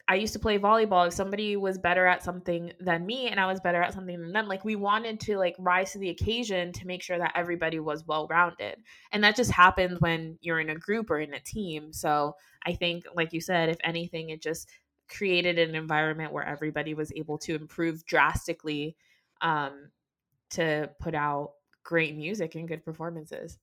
I 0.09 0.15
used 0.15 0.33
to 0.35 0.39
play 0.39 0.59
volleyball. 0.59 1.09
If 1.09 1.15
somebody 1.15 1.57
was 1.57 1.79
better 1.79 2.07
at 2.07 2.23
something 2.23 2.73
than 2.79 3.05
me 3.05 3.29
and 3.29 3.41
I 3.41 3.47
was 3.47 3.61
better 3.61 3.83
at 3.83 3.93
something 3.93 4.21
than 4.21 4.33
them, 4.33 4.47
like 4.47 4.65
we 4.65 4.77
wanted 4.77 5.19
to 5.21 5.37
like 5.37 5.57
rise 5.59 5.93
to 5.93 5.99
the 5.99 6.11
occasion 6.11 6.73
to 6.73 6.87
make 6.87 7.03
sure 7.03 7.19
that 7.19 7.33
everybody 7.35 7.81
was 7.81 8.07
well 8.07 8.29
rounded. 8.29 8.77
And 9.11 9.25
that 9.25 9.35
just 9.35 9.51
happens 9.51 10.01
when 10.01 10.39
you're 10.41 10.61
in 10.61 10.71
a 10.71 10.77
group 10.77 11.11
or 11.11 11.19
in 11.19 11.35
a 11.35 11.41
team. 11.41 11.93
So 11.93 12.37
I 12.65 12.75
think, 12.75 13.05
like 13.17 13.33
you 13.33 13.41
said, 13.41 13.69
if 13.69 13.79
anything, 13.83 14.31
it 14.31 14.41
just 14.41 14.69
created 15.09 15.59
an 15.59 15.75
environment 15.75 16.33
where 16.33 16.47
everybody 16.47 16.95
was 16.95 17.13
able 17.17 17.39
to 17.39 17.57
improve 17.57 18.05
drastically 18.07 18.97
um, 19.41 19.91
to 20.51 20.89
put 21.01 21.15
out 21.15 21.53
great 21.83 22.17
music 22.17 22.55
and 22.55 22.69
good 22.69 22.85
performances. 22.85 23.59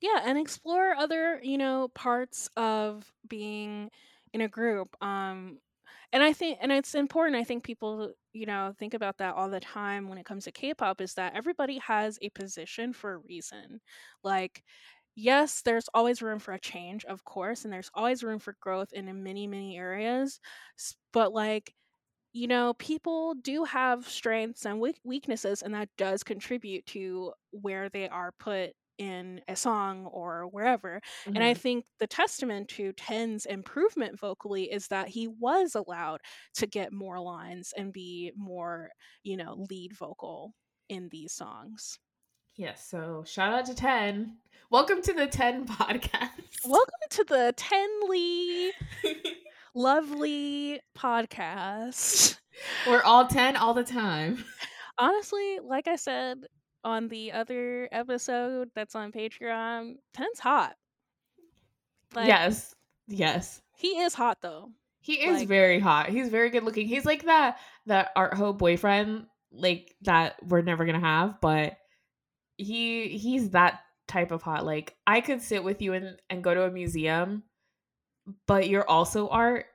Yeah, 0.00 0.20
and 0.24 0.36
explore 0.36 0.94
other, 0.94 1.40
you 1.42 1.58
know, 1.58 1.88
parts 1.94 2.48
of 2.56 3.12
being 3.28 3.90
in 4.32 4.40
a 4.42 4.48
group. 4.48 4.96
Um 5.02 5.58
and 6.12 6.22
I 6.22 6.32
think 6.32 6.58
and 6.62 6.72
it's 6.72 6.94
important 6.94 7.36
I 7.36 7.44
think 7.44 7.64
people, 7.64 8.12
you 8.32 8.46
know, 8.46 8.74
think 8.78 8.94
about 8.94 9.18
that 9.18 9.34
all 9.34 9.48
the 9.50 9.60
time 9.60 10.08
when 10.08 10.18
it 10.18 10.26
comes 10.26 10.44
to 10.44 10.52
K-pop 10.52 11.00
is 11.00 11.14
that 11.14 11.34
everybody 11.34 11.78
has 11.78 12.18
a 12.22 12.30
position 12.30 12.92
for 12.92 13.14
a 13.14 13.18
reason. 13.18 13.80
Like 14.24 14.62
yes, 15.16 15.62
there's 15.62 15.88
always 15.94 16.22
room 16.22 16.38
for 16.38 16.54
a 16.54 16.60
change, 16.60 17.04
of 17.04 17.24
course, 17.24 17.64
and 17.64 17.72
there's 17.72 17.90
always 17.94 18.22
room 18.24 18.38
for 18.38 18.56
growth 18.60 18.92
in 18.92 19.22
many 19.22 19.46
many 19.46 19.76
areas. 19.78 20.40
But 21.12 21.32
like 21.32 21.74
you 22.32 22.46
know, 22.46 22.74
people 22.74 23.34
do 23.34 23.64
have 23.64 24.08
strengths 24.08 24.64
and 24.66 24.80
weaknesses, 25.04 25.62
and 25.62 25.74
that 25.74 25.90
does 25.98 26.22
contribute 26.22 26.86
to 26.86 27.32
where 27.50 27.88
they 27.90 28.08
are 28.08 28.32
put 28.38 28.72
in 28.98 29.40
a 29.48 29.56
song 29.56 30.06
or 30.06 30.46
wherever. 30.48 31.00
And 31.26 31.42
I 31.42 31.54
Mhm. 31.54 31.58
think 31.58 31.84
the 31.98 32.06
testament 32.06 32.68
to 32.70 32.92
Ten's 32.92 33.46
improvement 33.46 34.18
vocally 34.18 34.70
is 34.70 34.88
that 34.88 35.08
he 35.08 35.28
was 35.28 35.74
allowed 35.74 36.20
to 36.54 36.66
get 36.66 36.92
more 36.92 37.18
lines 37.20 37.72
and 37.76 37.92
be 37.92 38.32
more, 38.36 38.90
you 39.22 39.36
know, 39.36 39.64
lead 39.70 39.92
vocal 39.96 40.54
in 40.88 41.08
these 41.10 41.32
songs. 41.32 41.98
Yes. 42.54 42.86
So 42.88 43.24
shout 43.26 43.52
out 43.54 43.66
to 43.66 43.74
10. 43.74 44.38
Welcome 44.70 45.00
to 45.02 45.12
the 45.14 45.26
10 45.26 45.66
podcast. 45.66 46.30
Welcome 46.64 47.00
to 47.10 47.24
the 47.24 47.54
Tenly 47.56 48.72
lovely 49.74 50.80
podcast. 50.96 52.38
We're 52.86 53.02
all 53.02 53.26
10 53.26 53.56
all 53.56 53.74
the 53.74 53.84
time. 53.84 54.44
honestly, 54.98 55.58
like 55.60 55.88
I 55.88 55.96
said 55.96 56.38
on 56.84 57.08
the 57.08 57.32
other 57.32 57.88
episode 57.92 58.70
that's 58.74 58.94
on 58.94 59.12
Patreon, 59.12 59.96
Ten's 60.14 60.40
hot. 60.40 60.76
Like, 62.14 62.28
yes. 62.28 62.74
Yes. 63.08 63.60
he 63.76 63.98
is 63.98 64.14
hot 64.14 64.38
though. 64.42 64.70
He 65.00 65.14
is 65.14 65.40
Like- 65.40 65.48
very 65.48 65.80
hot. 65.80 66.08
He's 66.10 66.28
very 66.28 66.50
good 66.50 66.62
looking. 66.62 66.86
He's 66.86 67.04
like 67.04 67.24
that 67.24 67.58
that 67.86 68.10
art 68.14 68.34
ho 68.34 68.52
boyfriend 68.52 69.26
like 69.50 69.94
that 70.02 70.36
we're 70.46 70.62
never 70.62 70.84
to 70.86 70.98
have, 71.06 71.40
but 71.40 71.76
he 72.56 73.08
he's 73.08 73.50
that 73.50 73.80
type 74.06 74.30
of 74.30 74.42
hot. 74.42 74.64
Like 74.64 74.96
I 75.06 75.20
could 75.20 75.42
sit 75.42 75.64
with 75.64 75.82
you 75.82 75.92
and 75.94 76.16
and 76.30 76.44
go 76.44 76.54
to 76.54 76.62
a 76.64 76.70
museum, 76.70 77.42
but 78.46 78.68
you're 78.68 78.88
also 78.88 79.28
art. 79.28 79.66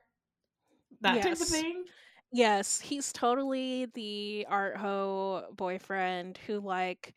That 1.02 1.22
type 1.22 1.32
of 1.32 1.38
thing. 1.46 1.84
Yes, 2.30 2.80
he's 2.80 3.12
totally 3.12 3.86
the 3.86 4.46
art 4.48 4.76
ho 4.76 5.48
boyfriend 5.52 6.38
who 6.38 6.60
like 6.60 7.14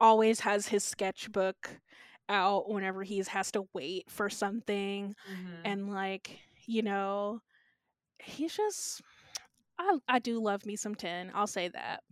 always 0.00 0.40
has 0.40 0.68
his 0.68 0.84
sketchbook 0.84 1.80
out 2.28 2.70
whenever 2.70 3.02
he 3.04 3.18
has 3.28 3.52
to 3.52 3.68
wait 3.74 4.10
for 4.10 4.30
something 4.30 5.14
Mm-hmm. 5.28 5.66
and 5.66 5.90
like, 5.90 6.40
you 6.66 6.82
know, 6.82 7.40
he's 8.20 8.56
just 8.56 9.02
I 9.78 9.98
I 10.08 10.18
do 10.20 10.40
love 10.42 10.66
me 10.66 10.76
some 10.76 10.94
10. 10.96 11.32
I'll 11.34 11.46
say 11.48 11.68
that. 11.68 12.02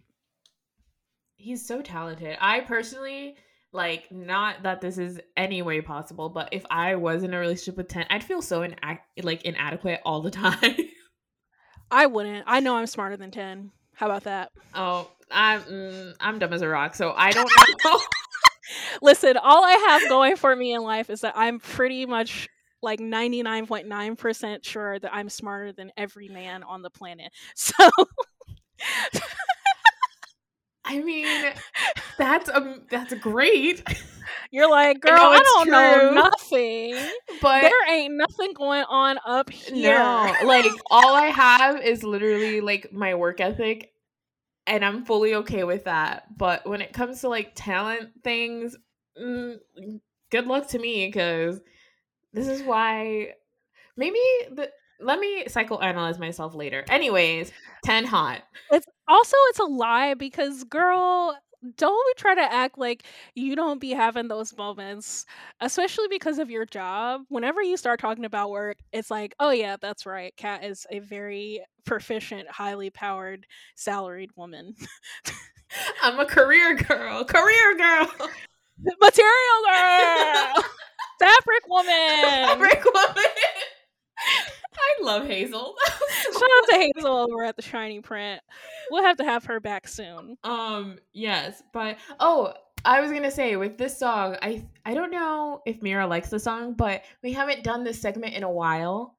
He's 1.37 1.65
so 1.67 1.83
talented. 1.83 2.37
I 2.41 2.61
personally 2.61 3.37
like 3.73 4.11
not 4.13 4.63
that 4.63 4.81
this 4.81 4.99
is 4.99 5.21
any 5.37 5.63
way 5.63 5.81
possible, 5.81 6.29
but 6.29 6.49
if 6.53 6.65
I 6.71 6.95
was 6.95 7.23
in 7.25 7.35
a 7.35 7.39
relationship 7.39 7.77
with 7.77 7.89
10, 7.89 8.07
I'd 8.09 8.23
feel 8.25 8.41
so 8.41 8.61
inac- 8.61 9.01
like 9.23 9.43
inadequate 9.43 10.01
all 10.05 10.21
the 10.23 10.31
time. 10.33 10.77
I 11.95 12.07
wouldn't. 12.07 12.45
I 12.47 12.59
know 12.59 12.77
I'm 12.77 12.87
smarter 12.87 13.17
than 13.17 13.31
10. 13.31 13.71
How 13.95 14.07
about 14.07 14.25
that? 14.25 14.51
oh, 14.75 15.09
I'm 15.31 15.63
mm, 15.63 16.15
I'm 16.21 16.39
dumb 16.41 16.53
as 16.53 16.61
a 16.63 16.69
rock, 16.69 16.97
so 16.97 17.13
I 17.17 17.31
don't 17.31 17.49
know. 17.85 18.01
Listen, 19.03 19.37
all 19.37 19.65
I 19.65 19.73
have 19.89 20.09
going 20.09 20.35
for 20.37 20.55
me 20.57 20.75
in 20.75 20.83
life 20.83 21.09
is 21.09 21.21
that 21.21 21.35
I'm 21.37 21.61
pretty 21.61 22.05
much 22.05 22.49
like 22.83 22.99
99.9% 22.99 24.65
sure 24.65 24.99
that 24.99 25.15
I'm 25.15 25.29
smarter 25.29 25.73
than 25.73 25.93
every 25.97 26.29
man 26.29 26.65
on 26.65 26.83
the 26.83 26.91
planet. 26.91 27.33
So, 27.55 27.75
I 30.85 31.01
mean, 31.01 31.53
that's 32.19 32.51
um 32.51 32.83
that's 32.91 33.15
great, 33.15 33.83
you're 34.55 34.71
like, 34.71 34.99
I 35.05 35.11
girl, 35.11 35.17
know 35.17 35.31
I, 35.33 35.43
don't 35.43 35.69
know 35.69 36.11
nothing. 36.13 36.95
but 37.43 37.63
there 37.63 37.93
ain't 37.93 38.15
nothing 38.15 38.53
going 38.53 38.85
on 38.89 39.19
up 39.27 39.51
here. 39.51 39.99
no, 39.99 40.33
like 40.45 40.71
all 40.93 41.13
I 41.13 41.27
have 41.27 41.83
is 41.83 42.05
literally 42.05 42.61
like 42.61 42.93
my 42.93 43.17
work 43.17 43.41
ethic, 43.41 43.91
and 44.65 44.85
I'm 44.85 45.05
fully 45.05 45.35
okay 45.35 45.65
with 45.65 45.87
that. 45.87 46.39
But 46.39 46.69
when 46.69 46.83
it 46.83 46.93
comes 46.93 47.21
to 47.23 47.29
like 47.29 47.57
talent 47.57 48.11
things, 48.23 48.77
mm, 49.21 49.57
good 50.31 50.47
luck 50.47 50.69
to 50.69 50.79
me 50.79 51.07
because 51.07 51.61
this 52.33 52.47
is 52.47 52.63
why 52.63 53.33
maybe 53.97 54.21
the 54.53 54.71
let 55.01 55.19
me 55.19 55.47
psychoanalyze 55.47 56.21
myself 56.21 56.55
later. 56.55 56.85
Anyways, 56.89 57.51
ten 57.85 58.05
hot. 58.05 58.43
It's 58.71 58.87
also 59.09 59.37
it's 59.49 59.59
a 59.59 59.65
lie 59.65 60.15
because 60.15 60.63
girl, 60.63 61.37
don't 61.77 62.19
try 62.19 62.35
to 62.35 62.53
act 62.53 62.79
like 62.79 63.05
you 63.35 63.57
don't 63.57 63.81
be 63.81 63.91
having 63.91 64.29
those 64.29 64.57
moments, 64.57 65.27
especially 65.61 66.09
because 66.09 66.39
of 66.39 66.51
your 66.51 66.67
job. 66.67 67.23
Whenever 67.29 67.63
you 67.63 67.77
start 67.77 68.01
talking 68.01 68.25
about 68.25 68.51
work, 68.51 68.79
it's 68.93 69.11
like, 69.11 69.35
oh 69.41 69.51
yeah, 69.51 69.77
that's 69.81 70.07
right. 70.07 70.35
Kat 70.37 70.65
is 70.65 70.87
a 70.91 70.99
very 71.01 71.61
proficient, 71.85 72.49
highly 72.49 72.91
powered, 72.91 73.47
salaried 73.77 74.31
woman. 74.37 74.75
I'm 76.03 76.21
a 76.21 76.27
career 76.27 76.75
girl. 76.75 77.25
Career 77.25 77.77
girl. 77.77 78.07
Material 79.01 79.61
girl, 79.67 80.65
fabric 81.21 81.69
woman. 81.69 81.95
Fabric 82.21 82.85
woman. 82.85 83.25
I 84.77 85.03
love 85.05 85.27
Hazel. 85.27 85.75
Shout 86.33 86.43
out 86.43 86.69
to 86.71 86.77
Hazel 86.95 87.17
over 87.31 87.45
at 87.45 87.57
the 87.57 87.63
Shiny 87.63 88.01
Print. 88.01 88.41
We'll 88.91 89.03
have 89.05 89.17
to 89.19 89.25
have 89.25 89.45
her 89.45 89.61
back 89.61 89.87
soon. 89.89 90.37
um, 90.45 90.99
yes, 91.13 91.63
but 91.73 91.97
oh, 92.21 92.53
I 92.85 93.01
was 93.01 93.11
gonna 93.11 93.31
say 93.31 93.57
with 93.57 93.79
this 93.79 93.99
song, 93.99 94.37
I 94.43 94.67
I 94.85 94.95
don't 94.95 95.11
know 95.11 95.63
if 95.67 95.81
Mira 95.83 96.07
likes 96.07 96.29
the 96.31 96.39
song, 96.39 96.75
but 96.75 97.03
we 97.23 97.33
haven't 97.33 97.65
done 97.65 97.85
this 97.85 98.01
segment 98.01 98.35
in 98.35 98.43
a 98.43 98.51
while. 98.51 99.17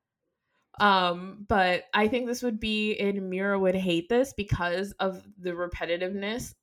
Um, 0.79 1.45
but 1.47 1.85
I 1.93 2.07
think 2.09 2.27
this 2.27 2.43
would 2.43 2.59
be 2.59 2.97
and 2.99 3.29
Mira 3.29 3.57
would 3.57 3.75
hate 3.75 4.09
this 4.09 4.33
because 4.33 4.91
of 4.99 5.23
the 5.39 5.51
repetitiveness 5.51 6.53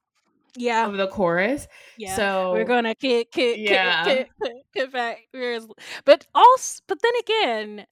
Yeah, 0.54 0.86
of 0.86 0.98
the 0.98 1.08
chorus. 1.08 1.66
yeah. 1.96 2.14
So 2.14 2.52
we're 2.52 2.64
gonna 2.64 2.94
kick, 2.94 3.32
kick, 3.32 3.56
Yeah. 3.58 4.04
kick, 4.04 4.18
kick, 4.42 4.52
kick, 4.52 4.62
kick 4.74 4.92
back. 4.92 5.18
But 6.04 6.26
also, 6.34 6.82
but 6.86 6.98
then 7.02 7.12
again, 7.20 7.86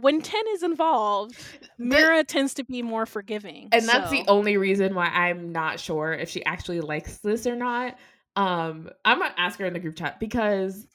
when 0.00 0.20
ten 0.20 0.42
is 0.54 0.62
involved, 0.62 1.36
Mira 1.78 2.24
tends 2.24 2.54
to 2.54 2.64
be 2.64 2.82
more 2.82 3.06
forgiving, 3.06 3.68
and 3.72 3.86
that's 3.86 4.10
the 4.10 4.24
only 4.28 4.56
reason 4.56 4.94
why 4.94 5.06
I'm 5.06 5.52
not 5.52 5.80
sure 5.80 6.12
if 6.12 6.28
she 6.28 6.44
actually 6.44 6.80
likes 6.80 7.18
this 7.18 7.46
or 7.46 7.56
not. 7.56 7.96
Um, 8.36 8.90
I'm 9.04 9.18
gonna 9.18 9.34
ask 9.36 9.58
her 9.58 9.66
in 9.66 9.72
the 9.72 9.80
group 9.80 9.96
chat 9.96 10.20
because 10.20 10.86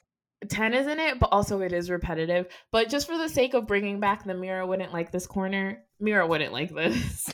10 0.49 0.73
is 0.73 0.87
in 0.87 0.99
it, 0.99 1.19
but 1.19 1.29
also 1.31 1.61
it 1.61 1.73
is 1.73 1.89
repetitive. 1.89 2.47
But 2.71 2.89
just 2.89 3.07
for 3.07 3.17
the 3.17 3.29
sake 3.29 3.53
of 3.53 3.67
bringing 3.67 3.99
back 3.99 4.23
the 4.23 4.33
Mira 4.33 4.65
wouldn't 4.65 4.93
like 4.93 5.11
this 5.11 5.27
corner, 5.27 5.83
Mira 5.99 6.27
wouldn't 6.27 6.53
like 6.53 6.73
this. 6.73 7.31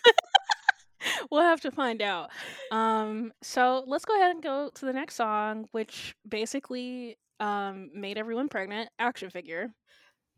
we'll 1.31 1.41
have 1.41 1.61
to 1.61 1.71
find 1.71 2.01
out. 2.01 2.29
Um, 2.71 3.33
so 3.41 3.83
let's 3.87 4.05
go 4.05 4.15
ahead 4.17 4.31
and 4.31 4.43
go 4.43 4.69
to 4.73 4.85
the 4.85 4.93
next 4.93 5.15
song, 5.15 5.67
which 5.71 6.15
basically 6.27 7.17
um 7.39 7.89
made 7.93 8.17
everyone 8.17 8.49
pregnant. 8.49 8.89
Action 8.99 9.29
figure. 9.29 9.73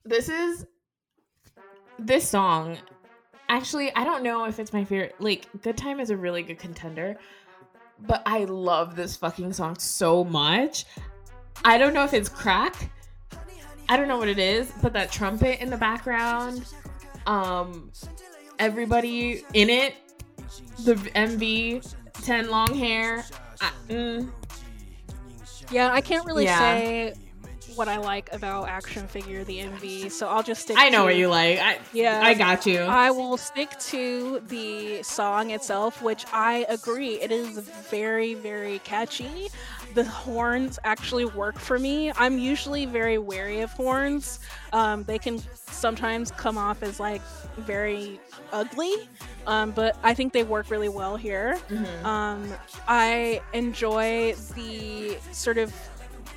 this 0.05 0.29
is 0.29 0.65
this 1.99 2.27
song. 2.27 2.77
Actually, 3.49 3.93
I 3.95 4.03
don't 4.03 4.23
know 4.23 4.45
if 4.45 4.59
it's 4.59 4.73
my 4.73 4.83
favorite. 4.83 5.15
Like, 5.19 5.47
Good 5.61 5.77
Time 5.77 5.99
is 5.99 6.09
a 6.09 6.17
really 6.17 6.43
good 6.43 6.59
contender, 6.59 7.17
but 8.07 8.23
I 8.25 8.45
love 8.45 8.95
this 8.95 9.15
fucking 9.15 9.53
song 9.53 9.77
so 9.77 10.23
much. 10.23 10.85
I 11.63 11.77
don't 11.77 11.93
know 11.93 12.03
if 12.03 12.13
it's 12.13 12.29
crack. 12.29 12.89
I 13.89 13.97
don't 13.97 14.07
know 14.07 14.17
what 14.17 14.29
it 14.29 14.39
is, 14.39 14.71
but 14.81 14.93
that 14.93 15.11
trumpet 15.11 15.61
in 15.61 15.69
the 15.69 15.77
background, 15.77 16.65
um, 17.27 17.91
everybody 18.59 19.43
in 19.53 19.69
it, 19.69 19.95
the 20.85 20.95
MV, 20.95 21.93
10 22.13 22.49
long 22.49 22.73
hair. 22.73 23.23
I, 23.61 23.71
mm, 23.89 24.31
Yeah, 25.69 25.91
I 25.91 26.01
can't 26.01 26.25
really 26.25 26.45
Yeah. 26.45 26.59
say 26.59 27.13
what 27.75 27.87
I 27.87 27.97
like 27.97 28.31
about 28.33 28.67
Action 28.69 29.07
Figure 29.07 29.43
the 29.43 29.59
MV, 29.59 30.11
so 30.11 30.27
I'll 30.27 30.43
just 30.43 30.61
stick. 30.63 30.77
I 30.79 30.89
know 30.89 30.99
to, 30.99 31.03
what 31.05 31.15
you 31.15 31.27
like. 31.27 31.59
I, 31.59 31.79
Yeah. 31.91 32.19
I 32.23 32.33
got 32.33 32.65
you. 32.65 32.79
I 32.79 33.11
will 33.11 33.37
stick 33.37 33.69
to 33.79 34.41
the 34.47 35.01
song 35.03 35.51
itself, 35.51 36.01
which 36.01 36.25
I 36.31 36.65
agree 36.69 37.21
it 37.21 37.31
is 37.31 37.59
very, 37.89 38.33
very 38.33 38.79
catchy. 38.79 39.47
The 39.93 40.03
horns 40.03 40.79
actually 40.83 41.25
work 41.25 41.59
for 41.59 41.77
me. 41.77 42.11
I'm 42.17 42.39
usually 42.39 42.85
very 42.87 43.19
wary 43.19 43.61
of 43.61 43.71
horns. 43.71 44.39
Um, 44.71 45.03
they 45.03 45.19
can 45.19 45.39
sometimes 45.67 46.31
come 46.31 46.57
off 46.57 46.81
as 46.81 46.99
like 46.99 47.21
very 47.57 48.19
ugly, 48.51 48.91
um, 49.45 49.69
but 49.71 49.95
I 50.01 50.15
think 50.15 50.33
they 50.33 50.43
work 50.43 50.71
really 50.71 50.89
well 50.89 51.15
here. 51.15 51.59
Mhm. 51.69 52.03
Um, 52.03 52.53
I 52.87 53.41
enjoy 53.53 54.33
the 54.55 55.17
sort 55.31 55.59
of 55.59 55.71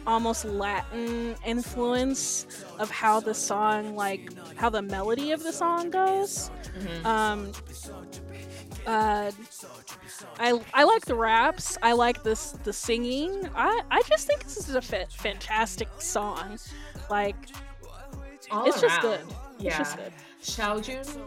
almost 0.07 0.45
Latin 0.45 1.35
influence 1.45 2.47
of 2.79 2.91
how 2.91 3.21
the 3.21 3.35
song, 3.35 3.95
like 3.97 4.31
how 4.57 4.69
the 4.71 4.83
melody 4.83 5.33
of 5.33 5.43
the 5.43 5.53
song 5.53 5.91
goes. 5.91 6.51
Mhm. 6.79 7.05
Um, 7.05 7.53
uh, 8.87 9.31
I 10.39 10.61
I 10.73 10.85
like 10.85 11.05
the 11.05 11.15
raps. 11.15 11.77
I 11.83 11.93
like 11.93 12.23
this 12.23 12.53
the 12.65 12.73
singing. 12.73 13.49
I 13.55 13.83
I 13.91 14.03
just 14.03 14.27
think 14.27 14.45
this 14.45 14.69
is 14.69 14.75
a 14.75 14.83
fa- 14.83 15.07
fantastic 15.11 15.89
song. 15.99 16.59
Like 17.11 17.37
All 18.51 18.67
it's 18.67 18.81
just 18.81 19.01
good. 19.01 19.21
Yeah. 19.59 19.69
It's 19.69 19.79
just 19.79 19.97
good. 19.97 20.13
Xiaojun's 20.43 21.19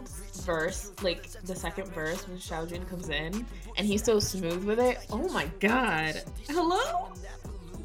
verse, 0.46 0.92
like 1.02 1.30
the 1.44 1.56
second 1.56 1.88
verse 1.94 2.26
when 2.28 2.38
Xiaojun 2.38 2.88
comes 2.90 3.10
in 3.10 3.46
and 3.76 3.86
he's 3.86 4.04
so 4.04 4.20
smooth 4.20 4.64
with 4.64 4.80
it. 4.80 4.98
Oh 5.12 5.28
my 5.30 5.48
god. 5.60 6.24
Hello? 6.48 7.12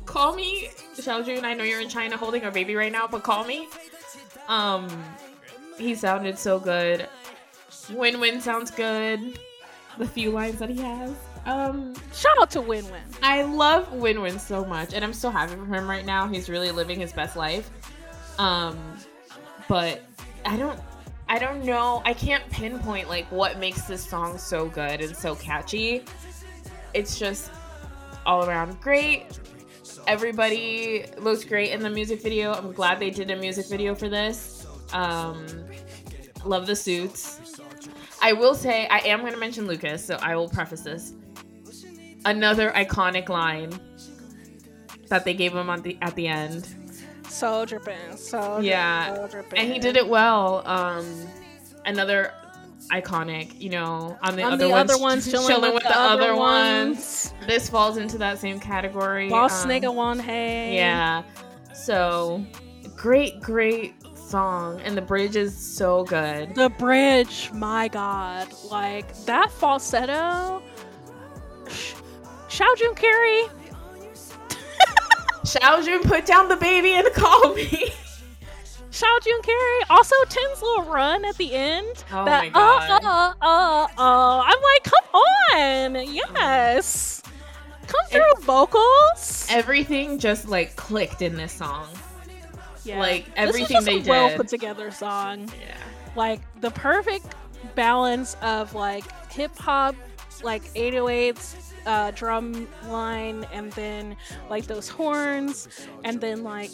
Call 0.07 0.35
me 0.35 0.69
Xiaojun. 0.97 1.45
I 1.45 1.55
know 1.55 1.65
you're 1.65 1.81
in 1.81 1.89
China 1.89 2.17
holding 2.17 2.45
a 2.45 2.51
baby 2.51 2.75
right 2.75 2.93
now, 2.93 3.07
but 3.07 3.23
call 3.23 3.45
me. 3.45 3.69
Um 4.49 4.89
he 5.79 5.95
sounded 5.95 6.39
so 6.39 6.59
good. 6.59 7.09
WinWin 7.89 8.41
sounds 8.41 8.71
good. 8.71 9.39
The 9.99 10.07
few 10.07 10.31
lines 10.31 10.59
that 10.59 10.71
he 10.71 10.81
has. 10.81 11.13
Um 11.47 11.95
Shout 12.13 12.37
out 12.41 12.51
to 12.53 12.61
WinWin. 12.61 13.01
I 13.23 13.43
love 13.43 13.91
WinWin 13.93 14.39
so 14.39 14.65
much, 14.65 14.95
and 14.95 15.05
I'm 15.05 15.13
so 15.13 15.31
happy 15.31 15.55
for 15.55 15.65
him 15.65 15.89
right 15.89 16.05
now. 16.05 16.29
He's 16.29 16.49
really 16.49 16.71
living 16.71 17.01
his 17.01 17.13
best 17.13 17.37
life. 17.37 17.71
Um, 18.39 18.79
but 19.69 20.03
I 20.45 20.57
don't, 20.57 20.79
I 21.29 21.39
don't 21.39 21.65
know. 21.65 22.03
I 22.05 22.13
can't 22.15 22.49
pinpoint 22.51 23.09
like 23.09 23.27
what 23.31 23.59
makes 23.59 23.83
this 23.83 24.05
song 24.09 24.39
so 24.39 24.69
good 24.69 25.01
and 25.01 25.17
so 25.17 25.35
catchy. 25.37 26.05
It's 26.93 27.19
just 27.19 27.51
all 28.27 28.49
around 28.49 28.81
great. 28.81 29.39
Everybody 30.07 31.05
looks 31.19 31.45
great 31.45 31.71
in 31.73 31.81
the 31.81 31.91
music 31.91 32.23
video. 32.23 32.53
I'm 32.53 32.73
glad 32.73 32.99
they 33.01 33.11
did 33.11 33.31
a 33.31 33.37
music 33.37 33.67
video 33.69 33.95
for 33.95 34.09
this. 34.09 34.67
Um, 34.93 35.47
love 36.45 36.67
the 36.67 36.77
suits. 36.77 37.41
I 38.23 38.33
will 38.33 38.55
say 38.55 38.87
I 38.89 38.99
am 39.01 39.21
going 39.21 39.33
to 39.33 39.39
mention 39.39 39.67
Lucas, 39.67 40.05
so 40.05 40.17
I 40.21 40.37
will 40.37 40.49
preface 40.49 40.83
this 40.83 41.15
another 42.27 42.71
iconic 42.71 43.29
line 43.29 43.71
that 45.09 45.25
they 45.27 45.35
gave 45.35 45.55
him 45.55 45.69
on 45.69 45.83
the 45.83 45.99
at 46.01 46.15
the 46.15 46.27
end, 46.27 46.67
So 47.29 47.65
dripping. 47.67 48.17
So 48.17 48.61
Yeah, 48.61 49.27
dripping. 49.31 49.59
and 49.59 49.71
he 49.73 49.79
did 49.79 49.97
it 49.97 50.09
well. 50.09 50.63
Um, 50.67 51.07
another 51.85 52.33
iconic, 52.91 53.61
you 53.61 53.71
know, 53.71 54.19
on 54.23 54.37
the 54.37 54.43
On 54.43 54.53
other 54.53 54.65
the 54.65 54.71
ones, 54.71 54.91
other 54.91 55.03
ones, 55.03 55.31
chilling, 55.31 55.75
with, 55.75 55.83
the, 55.83 55.99
other 55.99 56.35
ones. 56.37 57.35
This 57.47 57.69
falls 57.69 57.97
into 57.97 58.19
that 58.19 58.39
same 58.39 58.61
category. 58.61 59.29
Boss 59.29 59.65
um, 59.65 59.71
nigga 59.71 59.95
one 59.95 60.19
hey. 60.19 60.75
Yeah. 60.75 61.23
So 61.75 62.45
great, 62.97 63.41
great 63.41 63.95
song, 64.17 64.81
and 64.81 64.97
the 64.97 65.03
bridge 65.03 65.37
is 65.37 65.57
so 65.57 66.05
good. 66.05 66.55
The 66.55 66.71
bridge, 66.71 67.51
my 67.53 67.89
god. 67.89 68.49
Like 68.71 69.17
that 69.27 69.51
falsetto. 69.51 70.63
Xiao 72.49 72.77
Jun 72.77 72.95
Carey. 72.95 73.43
Xiaojun, 75.45 76.05
put 76.05 76.25
down 76.25 76.49
the 76.49 76.57
baby 76.57 76.93
and 76.93 77.13
call 77.15 77.55
me. 77.55 77.93
Xiao 78.95 79.25
Jun 79.25 79.43
Carey. 79.43 79.81
Also 79.91 80.15
Ten's 80.29 80.63
little 80.63 80.85
run 80.85 81.25
at 81.25 81.37
the 81.37 81.53
end. 81.53 82.05
Oh 82.13 82.25
that 82.25 82.45
my 82.45 82.49
God. 82.51 82.91
uh 83.03 83.05
uh 83.05 83.35
uh 83.43 83.87
uh. 83.99 84.43
I'm 84.47 84.63
like, 84.63 84.85
come 84.85 85.21
on. 86.07 86.15
Yes. 86.15 87.21
Come 87.89 88.01
through 88.09 88.43
vocals. 88.43 89.49
Everything 89.51 90.21
just 90.21 90.49
like 90.49 90.77
clicked 90.77 91.23
in 91.23 91.35
this 91.35 91.53
song. 91.53 91.89
Yeah. 92.85 92.99
like, 93.01 93.27
everything 93.35 93.83
they 93.83 93.99
a 93.99 94.03
well 94.03 94.37
put 94.37 94.47
together 94.47 94.91
song. 94.93 95.51
Yeah. 95.61 95.77
like 96.15 96.41
the 96.61 96.71
perfect 96.71 97.35
balance 97.75 98.37
of 98.43 98.75
like 98.75 99.05
hip 99.33 99.57
hop, 99.57 99.97
like 100.45 100.63
808s, 100.75 101.57
uh, 101.87 102.11
drum 102.13 102.69
line, 102.87 103.45
and 103.53 103.73
then 103.73 104.17
like 104.49 104.67
those 104.67 104.89
horns, 104.89 105.69
and 106.05 106.21
then 106.21 106.45
like 106.45 106.71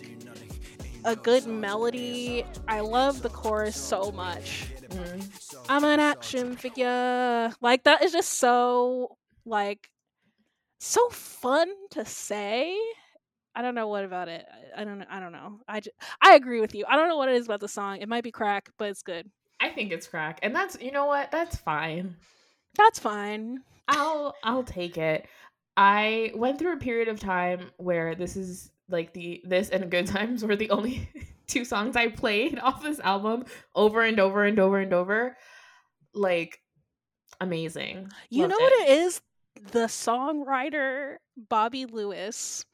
a 1.05 1.17
good 1.17 1.47
melody. 1.47 2.45
I 2.69 2.81
love 2.81 3.23
the 3.23 3.29
chorus 3.29 3.77
so 3.77 4.13
much. 4.13 4.67
Mm. 4.89 5.63
I'm 5.69 5.85
an 5.85 6.01
action 6.01 6.57
figure. 6.57 7.53
Like 7.61 7.85
that 7.85 8.03
is 8.03 8.13
just 8.13 8.39
so 8.39 9.17
like 9.45 9.89
so 10.79 11.09
fun 11.11 11.69
to 11.93 12.05
say. 12.05 12.77
I 13.55 13.63
don't 13.63 13.75
know 13.75 13.89
what 13.89 14.05
about 14.05 14.29
it. 14.29 14.47
I- 14.77 14.85
don't 14.85 14.99
know. 14.99 15.07
I 15.11 15.21
don't 15.21 15.33
know. 15.33 15.61
I 15.67 15.81
just, 15.81 15.97
I 16.23 16.35
agree 16.35 16.61
with 16.61 16.75
you. 16.75 16.85
I 16.89 16.97
don't 16.97 17.09
know 17.09 17.17
what 17.17 17.29
it 17.29 17.35
is 17.35 17.47
about 17.47 17.61
the 17.61 17.69
song. 17.69 17.99
It 17.99 18.09
might 18.09 18.25
be 18.25 18.31
crack, 18.31 18.71
but 18.79 18.89
it's 18.89 19.03
good. 19.03 19.31
I 19.61 19.69
think 19.69 19.93
it's 19.93 20.07
crack, 20.07 20.39
and 20.43 20.55
that's 20.55 20.79
you 20.81 20.91
know 20.91 21.07
what? 21.07 21.31
That's 21.31 21.57
fine. 21.57 22.17
That's 22.77 22.99
fine. 22.99 23.59
I'll 23.89 24.35
I'll 24.43 24.63
take 24.63 24.97
it. 24.97 25.27
I 25.77 26.33
went 26.35 26.59
through 26.59 26.75
a 26.75 26.79
period 26.79 27.09
of 27.09 27.21
time 27.21 27.71
where 27.77 28.15
this 28.15 28.37
is 28.37 28.71
like 28.91 29.13
the 29.13 29.41
this 29.45 29.69
and 29.71 29.91
Good 29.91 30.07
Times 30.07 30.45
were 30.45 30.57
the 30.57 30.71
only 30.71 31.09
two 31.47 31.65
songs 31.65 31.97
I 31.97 32.09
played 32.09 32.59
off 32.63 32.83
this 32.83 33.01
album 33.01 33.45
over 33.75 34.03
and 34.03 34.19
over 34.21 34.45
and 34.45 34.59
over 34.59 34.79
and 34.79 34.93
over. 34.93 35.37
Like 36.15 36.61
amazing. 37.41 38.09
You 38.29 38.43
Loved 38.43 38.51
know 38.51 38.59
what 38.59 38.73
it 38.73 38.89
is? 38.91 39.21
The 39.73 39.87
songwriter 39.87 41.17
Bobby 41.49 41.87
Lewis 41.87 42.65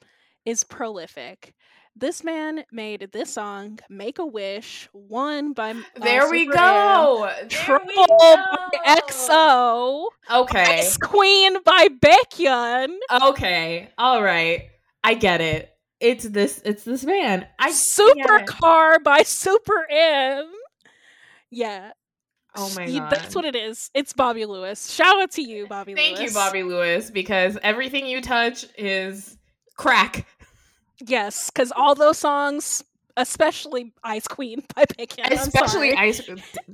is 0.45 0.64
prolific. 0.64 1.55
This 1.99 2.23
man 2.23 2.62
made 2.71 3.09
this 3.12 3.33
song, 3.33 3.79
"Make 3.89 4.19
a 4.19 4.27
Wish," 4.27 4.87
one 4.93 5.55
by 5.55 5.75
There 5.95 6.31
we 6.31 6.45
go. 6.45 7.31
There 7.49 7.81
we 7.87 7.95
go. 7.95 8.07
by 8.19 8.69
EXO, 8.87 10.05
Okay. 10.31 10.81
Ice 10.81 10.99
Queen 10.99 11.57
by 11.64 11.89
Baekhyun, 11.89 12.97
Okay. 13.23 13.89
All 13.97 14.23
right. 14.23 14.69
I 15.03 15.14
get 15.14 15.41
it. 15.41 15.71
It's 16.01 16.24
this 16.24 16.61
it's 16.64 16.84
this 16.84 17.05
man. 17.05 17.47
I. 17.59 17.70
Supercar 17.70 19.03
by 19.03 19.22
Super 19.22 19.86
M. 19.90 20.51
Yeah. 21.51 21.92
Oh 22.57 22.72
my 22.74 22.90
god. 22.90 23.11
That's 23.11 23.34
what 23.34 23.44
it 23.44 23.55
is. 23.55 23.90
It's 23.94 24.12
Bobby 24.12 24.47
Lewis. 24.47 24.90
Shout 24.90 25.20
out 25.20 25.30
to 25.32 25.42
you, 25.42 25.66
Bobby 25.66 25.94
Thank 25.94 26.18
Lewis. 26.18 26.30
you, 26.30 26.34
Bobby 26.34 26.62
Lewis, 26.62 27.11
because 27.11 27.59
everything 27.62 28.07
you 28.07 28.20
touch 28.20 28.66
is 28.78 29.36
crack. 29.76 30.26
Yes, 31.07 31.51
because 31.51 31.72
all 31.76 31.94
those 31.94 32.18
songs, 32.18 32.82
especially 33.16 33.92
Ice 34.03 34.26
Queen 34.26 34.62
by 34.74 34.84
I'm 34.99 35.32
Especially. 35.32 35.94
Ice 35.94 36.22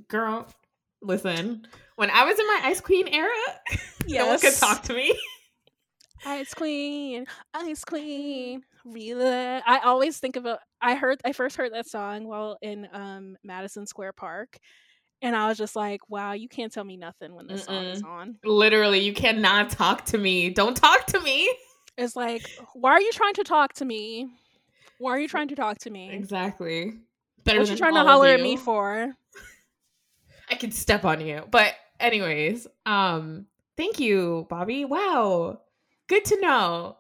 Girl. 0.09 0.47
Listen, 1.01 1.67
when 1.97 2.11
I 2.11 2.25
was 2.25 2.39
in 2.39 2.47
my 2.47 2.61
Ice 2.65 2.81
Queen 2.81 3.09
era, 3.09 3.35
no 4.07 4.27
one 4.29 4.39
could 4.39 4.55
talk 4.55 4.85
to 4.85 4.95
me. 4.95 5.19
Ice 6.25 6.55
Queen, 6.55 7.27
Ice 7.55 7.85
Queen. 7.85 8.63
Really, 8.85 9.25
I 9.25 9.81
always 9.85 10.19
think 10.19 10.37
about. 10.37 10.59
I 10.81 10.95
heard. 10.95 11.21
I 11.25 11.33
first 11.33 11.57
heard 11.57 11.73
that 11.73 11.87
song 11.87 12.27
while 12.27 12.59
in 12.63 12.89
um, 12.93 13.37
Madison 13.45 13.87
Square 13.87 14.15
Park, 14.15 14.59
and 15.21 15.37
I 15.37 15.49
was 15.49 15.59
just 15.59 15.77
like, 15.77 16.01
"Wow, 16.09 16.33
you 16.33 16.49
can't 16.49 16.73
tell 16.73 16.85
me 16.85 16.97
nothing 16.97 17.35
when 17.35 17.47
this 17.47 17.65
song 17.65 17.85
is 17.85 18.03
on." 18.03 18.39
Literally, 18.45 19.01
you 19.01 19.13
cannot 19.13 19.71
talk 19.71 20.05
to 20.07 20.19
me. 20.19 20.51
Don't 20.51 20.77
talk 20.77 21.07
to 21.07 21.21
me. 21.21 21.49
It's 21.99 22.17
like, 22.17 22.43
why 22.75 22.93
are 22.93 23.01
you 23.01 23.13
trying 23.13 23.35
to 23.35 23.45
talk 23.45 23.75
to 23.75 23.85
me? 23.85 24.31
Why 24.99 25.13
are 25.13 25.19
you 25.19 25.29
trying 25.29 25.49
to 25.49 25.55
talk 25.55 25.79
to 25.81 25.91
me? 25.91 26.11
Exactly. 26.11 26.95
Better 27.45 27.61
What 27.61 27.69
you 27.69 27.77
trying 27.77 27.95
to 27.95 28.01
holler 28.01 28.29
at 28.29 28.41
me 28.41 28.57
for? 28.57 29.15
I 30.51 30.55
could 30.55 30.73
step 30.73 31.05
on 31.05 31.21
you. 31.21 31.43
But 31.51 31.75
anyways, 31.99 32.67
um, 32.87 33.47
thank 33.77 33.99
you, 34.01 34.47
Bobby. 34.49 34.85
Wow. 34.85 35.61
Good 36.09 36.25
to 36.27 36.41
know. 36.41 36.97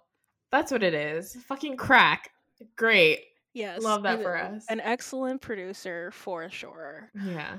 That's 0.53 0.71
what 0.71 0.83
it 0.85 0.95
is. 0.95 1.35
Fucking 1.49 1.77
crack. 1.77 2.31
Great. 2.77 3.21
Yes, 3.55 3.83
Love 3.83 4.05
that 4.05 4.23
for 4.23 4.37
us. 4.37 4.65
An 4.69 4.81
excellent 4.81 5.41
producer 5.41 6.11
for 6.13 6.49
sure. 6.51 7.11
Yeah. 7.15 7.57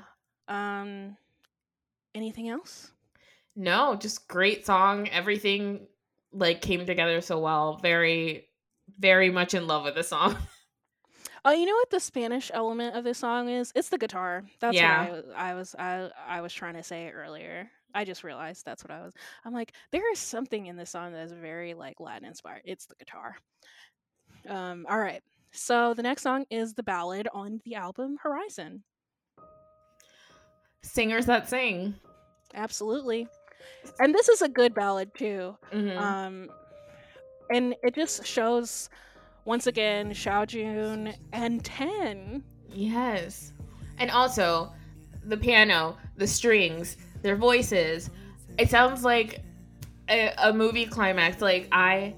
Um, 0.47 1.17
anything 2.15 2.49
else? 2.49 2.91
No, 3.55 3.95
just 3.95 4.27
great 4.27 4.65
song. 4.65 5.09
Everything 5.09 5.87
like 6.31 6.61
came 6.61 6.85
together 6.85 7.19
so 7.21 7.39
well. 7.39 7.77
Very, 7.77 8.47
very 8.97 9.29
much 9.29 9.53
in 9.53 9.67
love 9.67 9.83
with 9.83 9.95
the 9.95 10.03
song. 10.03 10.37
Oh, 11.45 11.51
you 11.51 11.65
know 11.65 11.73
what 11.73 11.89
the 11.89 11.99
Spanish 11.99 12.49
element 12.53 12.95
of 12.95 13.03
this 13.03 13.17
song 13.17 13.49
is? 13.49 13.73
It's 13.75 13.89
the 13.89 13.97
guitar. 13.97 14.45
That's 14.61 14.77
Yeah. 14.77 15.09
what 15.09 15.25
I, 15.35 15.49
I 15.51 15.53
was 15.55 15.75
I 15.77 16.09
I 16.25 16.39
was 16.39 16.53
trying 16.53 16.75
to 16.75 16.83
say 16.83 17.09
earlier. 17.09 17.69
I 17.93 18.05
just 18.05 18.23
realized 18.23 18.65
that's 18.65 18.83
what 18.83 18.91
I 18.91 19.01
was. 19.01 19.13
I'm 19.45 19.53
like, 19.53 19.73
there 19.91 20.11
is 20.11 20.19
something 20.19 20.65
in 20.67 20.75
this 20.75 20.89
song 20.89 21.13
that 21.13 21.23
is 21.23 21.31
very 21.33 21.73
like 21.73 21.99
Latin 21.99 22.27
inspired. 22.27 22.61
It's 22.65 22.85
the 22.85 22.95
guitar. 22.95 23.35
Um, 24.47 24.85
all 24.89 24.99
right. 24.99 25.21
So 25.51 25.93
the 25.93 26.03
next 26.03 26.23
song 26.23 26.45
is 26.49 26.73
the 26.73 26.83
ballad 26.83 27.27
on 27.33 27.61
the 27.65 27.75
album 27.75 28.17
Horizon. 28.21 28.83
Singers 30.81 31.25
that 31.27 31.47
sing. 31.47 31.95
Absolutely. 32.53 33.27
And 33.99 34.13
this 34.13 34.29
is 34.29 34.41
a 34.41 34.49
good 34.49 34.73
ballad 34.73 35.13
too. 35.15 35.55
Mhm. 35.71 35.97
Um, 35.97 36.49
and 37.51 37.75
it 37.83 37.95
just 37.95 38.25
shows 38.25 38.89
once 39.45 39.67
again 39.67 40.11
Xiao 40.11 40.47
Jun 40.47 41.13
and 41.31 41.63
Ten. 41.63 42.43
Yes. 42.69 43.53
And 43.99 44.09
also, 44.11 44.73
the 45.25 45.37
piano, 45.37 45.97
the 46.17 46.27
strings, 46.27 46.97
their 47.21 47.35
voices. 47.35 48.09
It 48.57 48.69
sounds 48.69 49.03
like 49.03 49.41
a, 50.09 50.33
a 50.37 50.53
movie 50.53 50.85
climax. 50.85 51.41
Like, 51.41 51.67
I. 51.71 52.15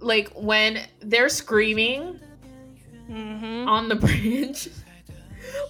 Like, 0.00 0.30
when 0.30 0.80
they're 1.00 1.28
screaming 1.28 2.18
Mm-hmm. 3.10 3.68
on 3.68 3.88
the 3.88 3.94
bridge, 3.96 4.68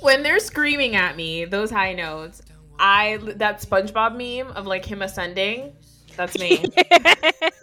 when 0.02 0.22
they're 0.22 0.38
screaming 0.38 0.94
at 0.94 1.16
me, 1.16 1.46
those 1.46 1.70
high 1.70 1.94
notes, 1.94 2.42
I. 2.78 3.18
That 3.36 3.60
SpongeBob 3.60 4.16
meme 4.16 4.54
of, 4.56 4.66
like, 4.66 4.84
him 4.84 5.02
ascending, 5.02 5.72
that's 6.16 6.38
me. 6.38 6.64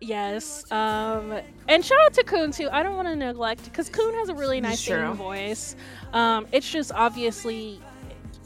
yes. 0.00 0.70
Um, 0.70 1.38
and 1.68 1.84
shout 1.84 1.98
out 2.04 2.14
to 2.14 2.24
Kun 2.24 2.50
too. 2.50 2.68
I 2.70 2.82
don't 2.82 2.96
want 2.96 3.08
to 3.08 3.16
neglect 3.16 3.64
because 3.64 3.88
Kun 3.88 4.12
has 4.14 4.28
a 4.28 4.34
really 4.34 4.60
nice 4.60 4.80
singing 4.80 5.14
voice. 5.14 5.76
Um, 6.12 6.46
it's 6.52 6.70
just 6.70 6.92
obviously 6.92 7.80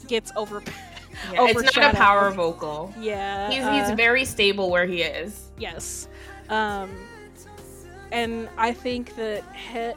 gets 0.07 0.31
over. 0.35 0.63
Yeah, 1.33 1.45
it's 1.49 1.75
not 1.75 1.93
a 1.93 1.97
power 1.97 2.31
vocal. 2.31 2.93
yeah. 2.99 3.49
He's, 3.51 3.63
uh, 3.63 3.71
he's 3.73 3.91
very 3.95 4.25
stable 4.25 4.71
where 4.71 4.85
he 4.85 5.01
is. 5.03 5.51
Yes. 5.57 6.07
Um, 6.49 6.89
and 8.11 8.49
I 8.57 8.73
think 8.73 9.15
that 9.15 9.43
he, 9.55 9.91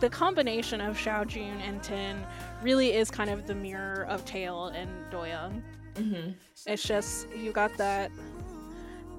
the 0.00 0.08
combination 0.10 0.80
of 0.80 0.96
Xiao 0.96 1.26
Jun 1.26 1.60
and 1.60 1.82
Ten 1.82 2.24
really 2.62 2.92
is 2.92 3.10
kind 3.10 3.30
of 3.30 3.46
the 3.46 3.54
mirror 3.54 4.06
of 4.08 4.24
Taeil 4.24 4.68
and 4.74 4.88
Doyoung. 5.10 5.62
hmm 5.96 6.30
It's 6.66 6.82
just 6.84 7.26
you 7.34 7.52
got 7.52 7.76
that 7.78 8.10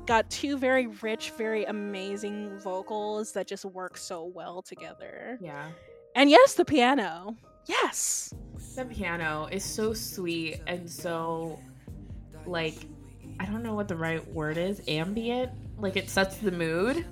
got 0.06 0.30
two 0.30 0.58
very 0.58 0.88
rich, 0.88 1.32
very 1.38 1.66
amazing 1.66 2.58
vocals 2.60 3.32
that 3.34 3.48
just 3.48 3.66
work 3.66 3.98
so 3.98 4.26
well 4.26 4.62
together. 4.62 5.38
Yeah. 5.42 5.70
And 6.16 6.30
yes, 6.30 6.54
the 6.54 6.66
piano. 6.66 7.36
Yes. 7.68 8.34
The 8.76 8.86
piano 8.86 9.48
is 9.52 9.64
so 9.64 9.94
sweet 9.94 10.62
and 10.68 10.90
so 10.90 11.60
like 12.46 12.76
I 13.40 13.46
don't 13.46 13.64
know 13.64 13.74
what 13.74 13.88
the 13.88 13.96
right 13.96 14.26
word 14.34 14.58
is, 14.58 14.82
ambient. 14.88 15.52
Like 15.78 15.98
it 15.98 16.10
sets 16.10 16.38
the 16.38 16.52
mood 16.52 17.06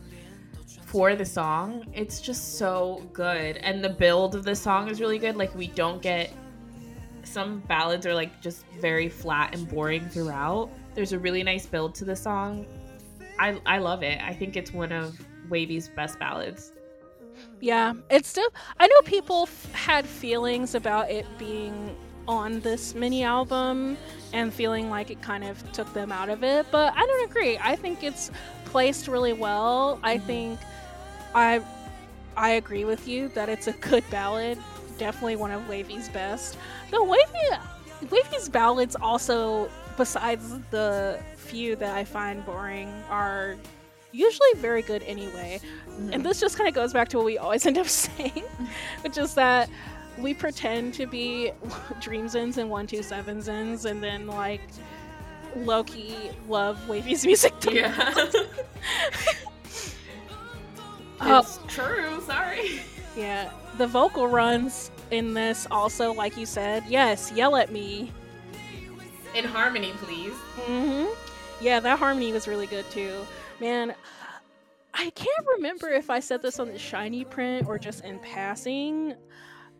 for 0.86 1.16
the 1.16 1.26
song. 1.26 1.86
It's 1.94 2.22
just 2.22 2.58
so 2.58 3.08
good. 3.14 3.58
And 3.58 3.84
the 3.84 3.90
build 3.90 4.36
of 4.36 4.44
the 4.44 4.56
song 4.56 4.90
is 4.90 5.00
really 5.00 5.20
good. 5.20 5.36
Like 5.36 5.54
we 5.56 5.68
don't 5.68 6.02
get 6.02 6.32
some 7.24 7.60
ballads 7.62 8.06
are 8.06 8.14
like 8.14 8.42
just 8.42 8.66
very 8.80 9.08
flat 9.10 9.54
and 9.54 9.68
boring 9.68 10.08
throughout. 10.10 10.72
There's 10.96 11.14
a 11.14 11.20
really 11.20 11.44
nice 11.44 11.66
build 11.66 11.96
to 11.96 12.06
the 12.06 12.16
song. 12.16 12.66
I 13.40 13.60
I 13.66 13.78
love 13.80 14.04
it. 14.04 14.22
I 14.22 14.34
think 14.34 14.56
it's 14.56 14.74
one 14.74 14.92
of 14.92 15.18
WayV's 15.50 15.90
best 15.90 16.20
ballads. 16.20 16.74
Yeah, 17.62 17.94
it's 18.10 18.28
still. 18.28 18.50
I 18.80 18.88
know 18.88 19.02
people 19.06 19.44
f- 19.44 19.74
had 19.74 20.06
feelings 20.06 20.76
about 20.76 21.10
it 21.10 21.26
being 21.38 21.96
on 22.28 22.60
this 22.60 22.94
mini 22.94 23.24
album 23.24 23.98
and 24.34 24.54
feeling 24.54 24.90
like 24.90 25.10
it 25.10 25.22
kind 25.22 25.44
of 25.44 25.72
took 25.72 25.92
them 25.94 26.12
out 26.12 26.30
of 26.30 26.44
it, 26.44 26.68
but 26.70 26.94
I 26.96 27.00
don't 27.00 27.30
agree. 27.30 27.58
I 27.58 27.76
think 27.76 28.04
it's 28.04 28.30
placed 28.66 29.08
really 29.08 29.34
well. 29.34 30.00
I 30.04 30.18
mm-hmm. 30.18 30.28
think 30.28 30.60
I 31.34 31.62
I 32.38 32.52
agree 32.52 32.86
with 32.86 33.08
you 33.08 33.30
that 33.30 33.50
it's 33.50 33.68
a 33.68 33.74
good 33.74 34.04
ballad. 34.12 34.58
Definitely 34.98 35.38
one 35.38 35.52
of 35.52 35.62
WayV's 35.64 36.10
best. 36.10 36.58
The 36.92 36.98
WayV 36.98 37.60
WayV's 38.06 38.50
ballads 38.50 38.96
also, 39.02 39.70
besides 39.98 40.58
the 40.72 41.20
few 41.50 41.76
that 41.78 41.96
I 41.96 42.04
find 42.04 42.46
boring, 42.46 42.90
are 43.10 43.56
usually 44.12 44.54
very 44.58 44.82
good 44.82 45.04
anyway. 45.04 45.60
And 46.12 46.24
this 46.26 46.40
just 46.40 46.58
kind 46.58 46.68
of 46.68 46.74
goes 46.74 46.94
back 46.94 47.10
to 47.10 47.18
what 47.18 47.26
we 47.26 47.38
always 47.38 47.66
end 47.68 47.78
up 47.78 47.88
saying, 47.88 48.44
which 49.02 49.18
is 49.18 49.34
that 49.36 49.70
we 50.18 50.34
pretend 50.34 50.94
to 50.96 51.06
be 51.08 51.52
Dreamzens 52.02 52.58
and 52.58 52.70
127 52.70 53.48
Ins, 53.50 53.86
and 53.86 54.04
then 54.04 54.28
like 54.28 54.62
Loki 55.56 56.16
love 56.48 56.80
WayV's 56.88 57.26
music. 57.26 57.54
Yeah. 57.72 58.14
Oh. 61.22 61.40
it's 61.40 61.60
true, 61.68 62.22
sorry. 62.26 62.80
Yeah, 63.18 63.52
the 63.78 63.88
vocal 63.88 64.28
runs 64.28 64.90
in 65.12 65.34
this 65.34 65.68
also, 65.70 66.14
like 66.14 66.38
you 66.38 66.46
said, 66.46 66.84
yes, 66.88 67.32
yell 67.34 67.56
at 67.58 67.72
me. 67.72 68.12
In 69.36 69.44
harmony, 69.44 69.92
please. 70.02 70.34
hmm 70.34 71.06
Yeah, 71.62 71.80
that 71.80 72.00
harmony 72.00 72.32
was 72.32 72.48
really 72.48 72.68
good 72.68 72.90
too. 72.90 73.26
Man, 73.60 73.94
I 74.94 75.10
can't 75.12 75.48
remember 75.58 75.90
if 75.90 76.10
I 76.10 76.20
said 76.20 76.42
this 76.42 76.60
on 76.60 76.70
the 76.70 76.80
shiny 76.80 77.26
print 77.26 77.68
or 77.68 77.78
just 77.78 78.04
in 78.04 78.20
passing. 78.20 79.16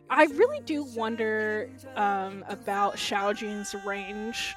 I 0.08 0.24
really 0.24 0.60
do 0.60 0.84
wonder 0.84 1.70
um, 1.96 2.44
about 2.48 2.96
Xiao 2.96 3.34
Jun's 3.36 3.74
range 3.86 4.56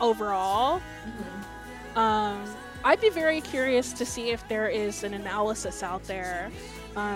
overall. 0.00 0.80
Um, 1.96 2.44
I'd 2.84 3.00
be 3.00 3.10
very 3.10 3.40
curious 3.40 3.92
to 3.94 4.06
see 4.06 4.30
if 4.30 4.46
there 4.48 4.68
is 4.68 5.02
an 5.04 5.14
analysis 5.14 5.82
out 5.82 6.04
there. 6.04 6.50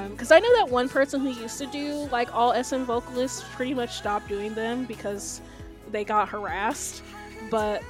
Because 0.08 0.30
I 0.30 0.38
know 0.38 0.54
that 0.56 0.68
one 0.68 0.88
person 0.88 1.20
who 1.20 1.30
used 1.30 1.58
to 1.58 1.66
do 1.66 2.08
like 2.10 2.34
all 2.34 2.54
SM 2.62 2.84
vocalists 2.84 3.44
pretty 3.54 3.74
much 3.74 3.96
stopped 3.96 4.28
doing 4.28 4.54
them 4.54 4.84
because 4.84 5.40
they 5.90 6.04
got 6.04 6.28
harassed. 6.28 7.02
But 7.50 7.82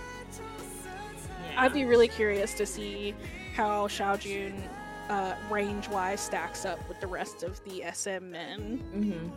I'd 1.57 1.73
be 1.73 1.85
really 1.85 2.09
curious 2.09 2.55
to 2.55 2.67
see 2.67 3.15
how 3.55 3.87
Xiao 3.89 4.19
Jun 4.19 4.63
uh, 5.09 5.35
range 5.51 5.89
wise 5.89 6.21
stacks 6.21 6.65
up 6.65 6.87
with 6.89 7.01
the 7.01 7.07
rest 7.07 7.43
of 7.43 7.63
the 7.65 7.85
SM 7.93 8.31
men. 8.31 8.79
hmm 8.93 9.29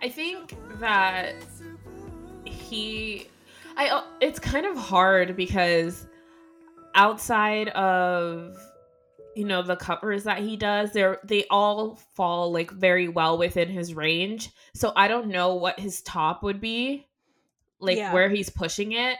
I 0.00 0.08
think 0.08 0.56
that 0.80 1.34
he, 2.44 3.28
I. 3.76 3.88
uh, 3.88 4.02
It's 4.20 4.40
kind 4.40 4.66
of 4.66 4.76
hard 4.76 5.36
because 5.36 6.06
outside 6.96 7.68
of 7.68 8.56
you 9.36 9.44
know 9.44 9.62
the 9.62 9.76
covers 9.76 10.24
that 10.24 10.40
he 10.40 10.56
does, 10.56 10.90
they're 10.92 11.20
they 11.24 11.44
all 11.50 11.94
fall 12.16 12.50
like 12.52 12.70
very 12.72 13.06
well 13.08 13.38
within 13.38 13.68
his 13.68 13.94
range. 13.94 14.50
So 14.74 14.92
I 14.96 15.06
don't 15.06 15.28
know 15.28 15.54
what 15.54 15.78
his 15.78 16.02
top 16.02 16.42
would 16.42 16.60
be, 16.60 17.06
like 17.78 17.98
Yeah. 17.98 18.12
where 18.12 18.28
he's 18.28 18.50
pushing 18.50 18.92
it. 18.92 19.18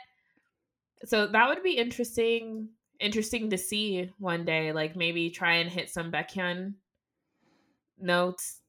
So 1.05 1.27
that 1.27 1.49
would 1.49 1.63
be 1.63 1.73
interesting. 1.73 2.69
Interesting 3.01 3.51
to 3.51 3.59
see 3.59 4.13
one 4.19 4.45
day, 4.45 4.73
like 4.73 4.95
maybe 4.97 5.29
try 5.31 5.55
and 5.57 5.69
hit 5.71 5.91
some 5.91 6.13
Baekhyun 6.13 6.75
notes 7.99 8.61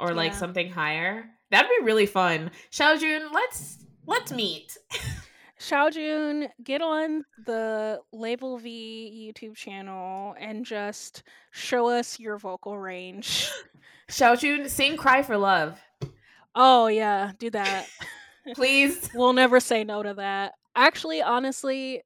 or 0.00 0.12
like 0.14 0.32
Yeah. 0.32 0.38
something 0.38 0.70
higher. 0.70 1.30
That'd 1.50 1.70
be 1.78 1.84
really 1.84 2.06
fun. 2.06 2.50
Xiaojun, 2.72 3.32
let's 3.32 3.84
let's 4.06 4.32
meet. 4.32 4.76
Xiao 5.58 5.90
Jun, 5.90 6.48
get 6.62 6.82
on 6.82 7.24
the 7.46 8.00
Label 8.12 8.58
V 8.58 9.32
YouTube 9.34 9.56
channel 9.56 10.34
and 10.38 10.66
just 10.66 11.22
show 11.50 11.88
us 11.88 12.20
your 12.20 12.36
vocal 12.36 12.78
range. 12.78 13.50
Xiaojun, 14.08 14.68
sing 14.68 14.96
"Cry 14.98 15.22
for 15.22 15.36
Love," 15.38 15.80
Oh, 16.54 16.88
yeah, 16.88 17.32
do 17.38 17.48
that. 17.50 17.86
please. 18.54 19.08
we'll 19.14 19.32
never 19.32 19.58
say 19.60 19.82
no 19.82 20.02
to 20.02 20.14
that. 20.14 20.54
Actually, 20.76 21.22
honestly, 21.22 22.02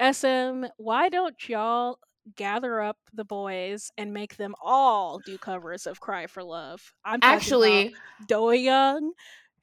SM, 0.00 0.64
why 0.76 1.08
don't 1.08 1.48
y'all 1.48 1.98
gather 2.36 2.80
up 2.80 2.96
the 3.12 3.24
boys 3.24 3.90
and 3.98 4.14
make 4.14 4.36
them 4.36 4.54
all 4.62 5.18
do 5.26 5.36
covers 5.36 5.86
of 5.86 6.00
Cry 6.00 6.26
for 6.28 6.42
Love? 6.44 6.94
I'm 7.04 7.18
Actually, 7.22 7.94
Doyoung, 8.28 9.10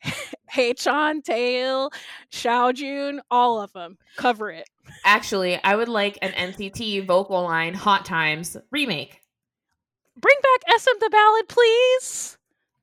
Haechan, 0.53 1.23
Taeil, 1.23 1.91
Xiao 2.31 2.73
Jun, 2.73 3.21
all 3.31 3.61
of 3.61 3.71
them. 3.73 3.97
Cover 4.17 4.51
it. 4.51 4.67
actually, 5.05 5.61
I 5.63 5.75
would 5.75 5.89
like 5.89 6.17
an 6.21 6.31
NCT 6.31 7.05
vocal 7.05 7.43
line 7.43 7.73
"Hot 7.73 8.03
Times" 8.05 8.57
remake. 8.69 9.21
Bring 10.19 10.35
back 10.43 10.77
SM 10.77 10.99
the 10.99 11.09
Ballad, 11.09 11.47
please. 11.47 12.37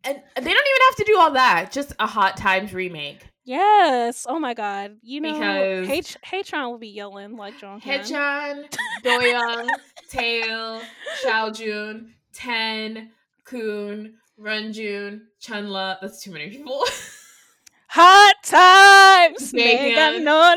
And 0.05 0.17
they 0.17 0.41
don't 0.41 0.47
even 0.47 0.87
have 0.89 0.97
to 0.97 1.05
do 1.05 1.19
all 1.19 1.33
that. 1.33 1.73
Just 1.73 1.93
a 1.99 2.07
Hot 2.07 2.37
Times 2.39 2.73
remake. 2.73 3.27
Yes. 3.49 4.27
Oh 4.29 4.39
my 4.39 4.53
God. 4.53 4.99
You 5.03 5.23
know, 5.23 5.33
Because- 5.33 5.89
H 5.89 6.17
Haechan 6.23 6.71
will 6.71 6.77
be 6.79 6.89
yelling 6.89 7.35
like 7.37 7.59
John. 7.59 7.81
Haechan, 7.81 8.71
Doyoung, 9.03 9.69
Taeil, 10.13 10.83
Xiaojun, 11.25 12.11
Ten, 12.35 13.11
Kun, 13.45 14.15
Renjun, 14.39 15.23
Chenle. 15.41 15.97
That's 16.03 16.23
too 16.23 16.31
many 16.31 16.51
people. 16.51 16.85
Hot 17.91 18.35
times. 18.43 19.55
Megan. 19.55 19.95
make 19.95 19.99
I 19.99 20.19
know 20.19 20.55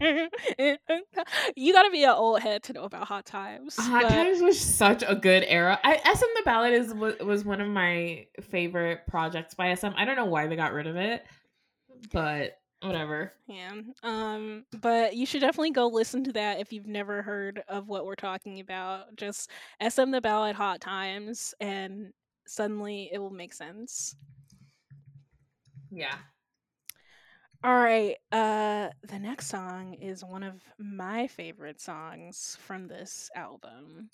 that- 0.00 0.28
you 1.54 1.72
gotta 1.72 1.90
be 1.90 2.02
an 2.02 2.10
old 2.10 2.40
head 2.40 2.64
to 2.64 2.72
know 2.72 2.82
about 2.82 3.06
hot 3.06 3.24
times. 3.24 3.76
Hot 3.76 4.02
but- 4.02 4.08
Times 4.08 4.42
was 4.42 4.58
such 4.60 5.04
a 5.06 5.14
good 5.14 5.44
era. 5.46 5.78
I, 5.84 5.98
SM 5.98 6.26
the 6.34 6.42
Ballad 6.44 6.72
is 6.74 6.92
was, 6.94 7.14
was 7.20 7.44
one 7.44 7.60
of 7.60 7.68
my 7.68 8.26
favorite 8.50 9.06
projects 9.06 9.54
by 9.54 9.72
SM. 9.72 9.90
I 9.96 10.04
don't 10.04 10.16
know 10.16 10.24
why 10.24 10.48
they 10.48 10.56
got 10.56 10.72
rid 10.72 10.88
of 10.88 10.96
it, 10.96 11.24
but 12.12 12.58
whatever. 12.82 13.32
Yeah. 13.46 13.72
Um, 14.02 14.64
but 14.80 15.14
you 15.14 15.26
should 15.26 15.40
definitely 15.40 15.70
go 15.70 15.86
listen 15.86 16.24
to 16.24 16.32
that 16.32 16.60
if 16.60 16.72
you've 16.72 16.86
never 16.86 17.22
heard 17.22 17.62
of 17.68 17.88
what 17.88 18.04
we're 18.04 18.14
talking 18.14 18.60
about. 18.60 19.16
Just 19.16 19.50
SM 19.80 20.10
the 20.10 20.20
Ballad 20.20 20.56
Hot 20.56 20.80
Times 20.80 21.54
and 21.60 22.12
suddenly 22.46 23.08
it 23.12 23.18
will 23.18 23.30
make 23.30 23.52
sense. 23.52 24.16
Yeah. 25.90 26.16
All 27.62 27.76
right. 27.76 28.16
Uh 28.32 28.88
the 29.04 29.18
next 29.18 29.46
song 29.46 29.94
is 29.94 30.24
one 30.24 30.42
of 30.42 30.60
my 30.78 31.28
favorite 31.28 31.80
songs 31.80 32.58
from 32.60 32.88
this 32.88 33.30
album. 33.36 34.10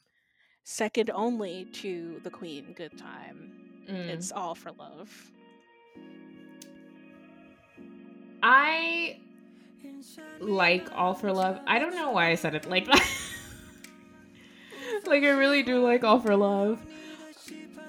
Second 0.65 1.11
only 1.15 1.65
to 1.73 2.21
The 2.23 2.31
Queen 2.31 2.75
Good 2.77 2.99
Time. 2.99 3.53
Mm. 3.89 4.09
It's 4.09 4.31
All 4.33 4.55
for 4.55 4.73
Love. 4.73 5.33
I 8.43 9.19
like 10.41 10.89
All 10.95 11.15
for 11.15 11.33
Love. 11.33 11.59
I 11.67 11.79
don't 11.79 11.95
know 11.95 12.11
why 12.11 12.31
I 12.31 12.35
said 12.35 12.55
it 12.55 12.69
like 12.69 12.87
that. 12.87 13.11
like 15.07 15.23
I 15.23 15.31
really 15.31 15.63
do 15.63 15.83
like 15.83 16.05
All 16.05 16.21
for 16.21 16.37
Love. 16.37 16.81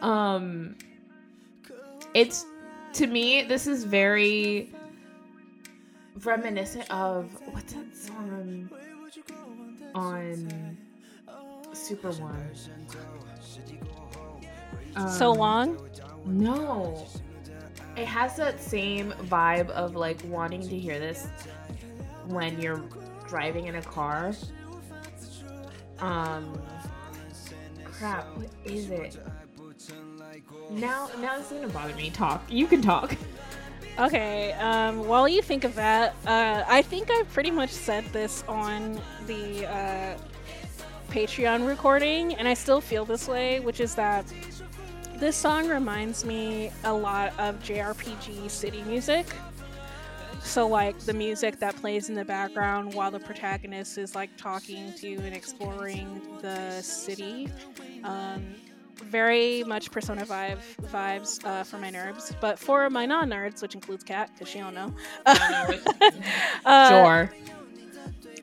Um 0.02 0.76
it's 2.14 2.46
to 2.94 3.06
me 3.08 3.44
this 3.44 3.68
is 3.68 3.84
very 3.84 4.72
reminiscent 6.24 6.90
of 6.90 7.30
what's 7.52 7.74
that 7.74 7.96
song 7.96 8.70
on 9.94 10.78
Super 11.74 12.12
One? 12.12 12.50
so 15.16 15.32
Um, 15.32 15.38
long? 15.38 15.90
no. 16.26 17.06
It 18.00 18.08
has 18.08 18.38
that 18.38 18.62
same 18.62 19.12
vibe 19.24 19.70
of 19.72 19.98
like 19.98 20.24
wanting 20.24 20.62
to 20.62 20.80
hear 20.80 21.00
this 21.00 21.28
when 22.28 22.58
you're 22.62 22.82
driving 23.28 23.68
in 23.68 23.76
a 23.76 23.82
car. 23.82 24.32
Um 26.00 26.58
crap, 27.84 28.26
what 28.38 28.50
is 28.64 28.90
it? 28.90 29.18
Now 30.72 31.10
now 31.20 31.38
this 31.38 31.52
is 31.52 31.60
gonna 31.60 31.74
bother 31.74 31.94
me. 31.96 32.10
Talk. 32.10 32.42
You 32.50 32.68
can 32.68 32.82
talk. 32.82 33.18
Okay, 34.00 34.54
um, 34.54 35.06
while 35.06 35.28
you 35.28 35.42
think 35.42 35.66
of 35.66 35.76
that, 35.76 36.16
uh, 36.26 36.64
I 36.66 36.82
think 36.82 37.12
I 37.12 37.24
pretty 37.34 37.52
much 37.52 37.72
said 37.72 38.06
this 38.14 38.46
on 38.48 38.98
the 39.28 39.70
uh, 39.70 40.18
Patreon 41.10 41.68
recording, 41.68 42.34
and 42.36 42.48
I 42.48 42.54
still 42.54 42.80
feel 42.80 43.04
this 43.04 43.28
way, 43.28 43.60
which 43.60 43.82
is 43.82 43.96
that 43.96 44.24
this 45.20 45.36
song 45.36 45.68
reminds 45.68 46.24
me 46.24 46.72
a 46.86 46.94
lot 46.94 47.38
of 47.38 47.62
JRPG 47.62 48.50
city 48.50 48.82
music. 48.84 49.28
So, 50.42 50.68
like 50.68 50.98
the 51.00 51.14
music 51.14 51.60
that 51.60 51.76
plays 51.76 52.08
in 52.08 52.16
the 52.16 52.24
background 52.24 52.94
while 52.94 53.12
the 53.12 53.20
protagonist 53.20 53.98
is 53.98 54.16
like 54.16 54.30
talking 54.38 54.94
to 54.94 55.16
and 55.16 55.36
exploring 55.36 56.22
the 56.42 56.82
city. 56.82 57.50
Um, 58.04 58.56
very 58.96 59.64
much 59.64 59.92
Persona 59.92 60.26
5 60.26 60.78
vibes 60.92 61.46
uh, 61.46 61.64
for 61.64 61.78
my 61.78 61.92
nerds, 61.92 62.34
but 62.40 62.58
for 62.58 62.90
my 62.90 63.06
non 63.06 63.30
nerds, 63.30 63.62
which 63.62 63.76
includes 63.76 64.04
Kat, 64.04 64.30
because 64.34 64.48
she 64.48 64.60
don't 64.60 64.74
know. 64.74 64.94
uh, 66.66 66.90
sure. 66.90 67.34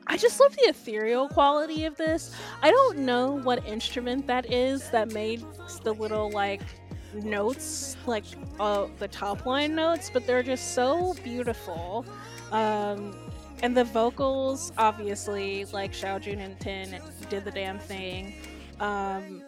I 0.07 0.17
just 0.17 0.39
love 0.39 0.55
the 0.55 0.69
ethereal 0.69 1.27
quality 1.29 1.85
of 1.85 1.95
this. 1.97 2.33
I 2.61 2.71
don't 2.71 2.99
know 2.99 3.31
what 3.31 3.65
instrument 3.67 4.25
that 4.27 4.51
is 4.51 4.89
that 4.91 5.11
made 5.11 5.43
the 5.83 5.93
little 5.93 6.31
like 6.31 6.61
notes, 7.13 7.97
like 8.05 8.23
uh, 8.59 8.87
the 8.99 9.07
top 9.07 9.45
line 9.45 9.75
notes, 9.75 10.09
but 10.11 10.25
they're 10.25 10.43
just 10.43 10.73
so 10.73 11.13
beautiful. 11.23 12.05
Um, 12.51 13.15
and 13.61 13.75
the 13.75 13.83
vocals, 13.83 14.71
obviously, 14.77 15.65
like 15.65 15.91
Xiaojun 15.91 16.39
and 16.39 16.59
Ten 16.59 17.01
did 17.29 17.43
the 17.43 17.51
damn 17.51 17.79
thing. 17.79 18.35
Um, 18.79 19.43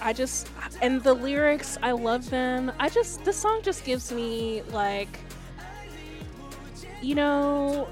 I 0.00 0.12
just 0.12 0.50
and 0.82 1.02
the 1.02 1.14
lyrics, 1.14 1.78
I 1.82 1.92
love 1.92 2.28
them. 2.30 2.70
I 2.78 2.88
just 2.88 3.24
this 3.24 3.36
song 3.36 3.60
just 3.62 3.84
gives 3.84 4.12
me 4.12 4.62
like 4.72 5.18
you 7.02 7.14
know 7.14 7.88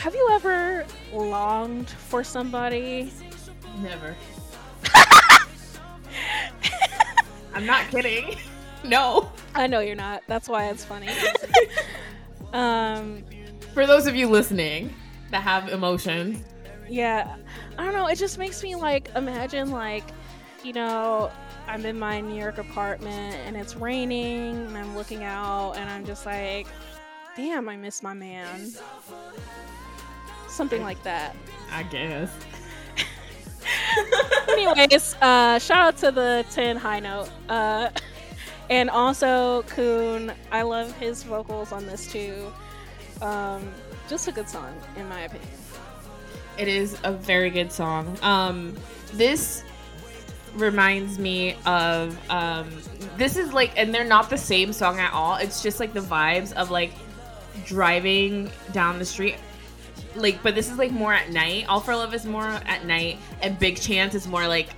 have 0.00 0.14
you 0.14 0.28
ever 0.32 0.86
longed 1.12 1.90
for 1.90 2.24
somebody? 2.24 3.12
Never. 3.80 4.16
I'm 7.54 7.66
not 7.66 7.86
kidding. 7.90 8.38
No. 8.82 9.30
I 9.54 9.66
know 9.66 9.80
you're 9.80 9.94
not. 9.94 10.22
That's 10.26 10.48
why 10.48 10.70
it's 10.70 10.86
funny. 10.86 11.08
um 12.54 13.22
For 13.74 13.86
those 13.86 14.06
of 14.06 14.16
you 14.16 14.26
listening 14.26 14.94
that 15.30 15.42
have 15.42 15.68
emotions. 15.68 16.42
yeah, 16.88 17.36
I 17.76 17.84
don't 17.84 17.92
know, 17.92 18.06
it 18.06 18.16
just 18.16 18.38
makes 18.38 18.62
me 18.62 18.76
like 18.76 19.10
imagine 19.14 19.70
like, 19.70 20.04
you 20.64 20.72
know, 20.72 21.30
I'm 21.68 21.84
in 21.84 21.98
my 21.98 22.22
New 22.22 22.40
York 22.40 22.56
apartment 22.56 23.36
and 23.46 23.54
it's 23.54 23.76
raining 23.76 24.56
and 24.56 24.78
I'm 24.78 24.96
looking 24.96 25.24
out 25.24 25.72
and 25.76 25.90
I'm 25.90 26.06
just 26.06 26.24
like, 26.24 26.66
damn, 27.36 27.68
I 27.68 27.76
miss 27.76 28.02
my 28.02 28.14
man. 28.14 28.72
Something 30.60 30.82
like 30.82 31.02
that. 31.04 31.34
I 31.72 31.84
guess. 31.84 32.30
Anyways, 34.50 35.16
uh, 35.22 35.58
shout 35.58 35.78
out 35.78 35.96
to 35.96 36.10
the 36.10 36.44
Ten 36.50 36.76
high 36.76 37.00
note. 37.00 37.30
Uh, 37.48 37.88
and 38.68 38.90
also, 38.90 39.62
Kun, 39.62 40.34
I 40.52 40.60
love 40.60 40.94
his 40.98 41.22
vocals 41.22 41.72
on 41.72 41.86
this 41.86 42.12
too. 42.12 42.52
Um, 43.22 43.72
just 44.06 44.28
a 44.28 44.32
good 44.32 44.50
song, 44.50 44.76
in 44.98 45.08
my 45.08 45.22
opinion. 45.22 45.48
It 46.58 46.68
is 46.68 46.98
a 47.04 47.12
very 47.12 47.48
good 47.48 47.72
song. 47.72 48.18
Um, 48.20 48.76
this 49.14 49.64
reminds 50.54 51.18
me 51.18 51.56
of 51.64 52.18
um, 52.28 52.68
this 53.16 53.38
is 53.38 53.54
like, 53.54 53.72
and 53.78 53.94
they're 53.94 54.04
not 54.04 54.28
the 54.28 54.36
same 54.36 54.74
song 54.74 54.98
at 54.98 55.14
all. 55.14 55.36
It's 55.36 55.62
just 55.62 55.80
like 55.80 55.94
the 55.94 56.00
vibes 56.00 56.52
of 56.52 56.70
like 56.70 56.92
driving 57.64 58.50
down 58.72 58.98
the 58.98 59.06
street. 59.06 59.36
Like, 60.16 60.42
but 60.42 60.54
this 60.54 60.70
is 60.70 60.76
like 60.78 60.90
more 60.90 61.12
at 61.12 61.30
night. 61.30 61.66
All 61.68 61.80
for 61.80 61.94
Love 61.94 62.12
is 62.14 62.24
more 62.26 62.44
at 62.46 62.84
night, 62.84 63.18
and 63.42 63.58
Big 63.58 63.80
Chance 63.80 64.14
is 64.14 64.26
more 64.26 64.46
like 64.48 64.68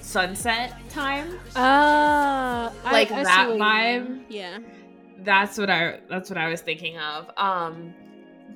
sunset 0.00 0.72
time. 0.90 1.38
Ah, 1.56 2.72
Like 2.84 3.10
I 3.10 3.18
see 3.18 3.24
that 3.24 3.48
vibe? 3.50 4.22
Yeah. 4.28 4.58
that's 5.18 5.58
what 5.58 5.68
I 5.70 6.00
that's 6.08 6.30
what 6.30 6.38
I 6.38 6.48
was 6.48 6.60
thinking 6.60 6.96
of. 6.98 7.30
Um 7.36 7.92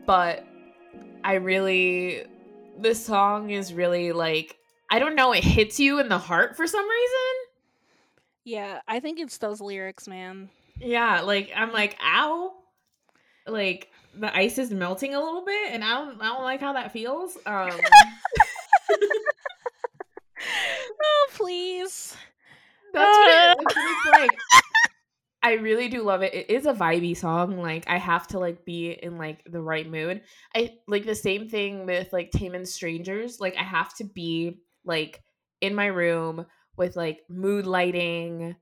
but 0.06 0.46
I 1.24 1.34
really 1.34 2.24
this 2.78 3.04
song 3.04 3.50
is 3.50 3.74
really 3.74 4.12
like 4.12 4.56
I 4.90 4.98
don't 4.98 5.14
know, 5.16 5.32
it 5.32 5.44
hits 5.44 5.78
you 5.80 5.98
in 6.00 6.08
the 6.08 6.18
heart 6.18 6.56
for 6.56 6.66
some 6.66 6.88
reason. 6.88 7.36
Yeah, 8.44 8.80
I 8.88 9.00
think 9.00 9.18
it's 9.20 9.38
those 9.38 9.60
lyrics, 9.60 10.06
man. 10.08 10.50
Yeah, 10.78 11.20
like 11.22 11.50
I'm 11.54 11.72
like, 11.72 11.96
ow. 12.02 12.54
Like 13.50 13.88
the 14.14 14.34
ice 14.36 14.58
is 14.58 14.70
melting 14.70 15.14
a 15.14 15.20
little 15.20 15.44
bit 15.44 15.72
and 15.72 15.84
I 15.84 15.90
don't 15.90 16.20
I 16.20 16.26
don't 16.26 16.42
like 16.42 16.60
how 16.60 16.72
that 16.72 16.92
feels. 16.92 17.36
Um 17.46 17.70
Oh, 21.02 21.28
please. 21.32 22.16
That's 22.92 23.16
what, 23.16 23.28
it, 23.28 23.58
that's 23.58 23.76
what 23.76 23.84
it's 23.90 24.18
like. 24.18 24.38
I 25.42 25.52
really 25.54 25.88
do 25.88 26.02
love 26.02 26.22
it. 26.22 26.34
It 26.34 26.50
is 26.50 26.66
a 26.66 26.74
vibey 26.74 27.16
song. 27.16 27.58
Like 27.58 27.84
I 27.88 27.98
have 27.98 28.26
to 28.28 28.38
like 28.38 28.64
be 28.64 28.90
in 28.90 29.16
like 29.16 29.42
the 29.50 29.62
right 29.62 29.88
mood. 29.88 30.22
I 30.54 30.74
like 30.86 31.06
the 31.06 31.14
same 31.14 31.48
thing 31.48 31.86
with 31.86 32.12
like 32.12 32.30
Tame 32.30 32.54
and 32.54 32.68
Strangers. 32.68 33.40
Like 33.40 33.56
I 33.56 33.62
have 33.62 33.94
to 33.96 34.04
be 34.04 34.58
like 34.84 35.22
in 35.60 35.74
my 35.74 35.86
room 35.86 36.44
with 36.76 36.96
like 36.96 37.20
mood 37.28 37.66
lighting 37.66 38.56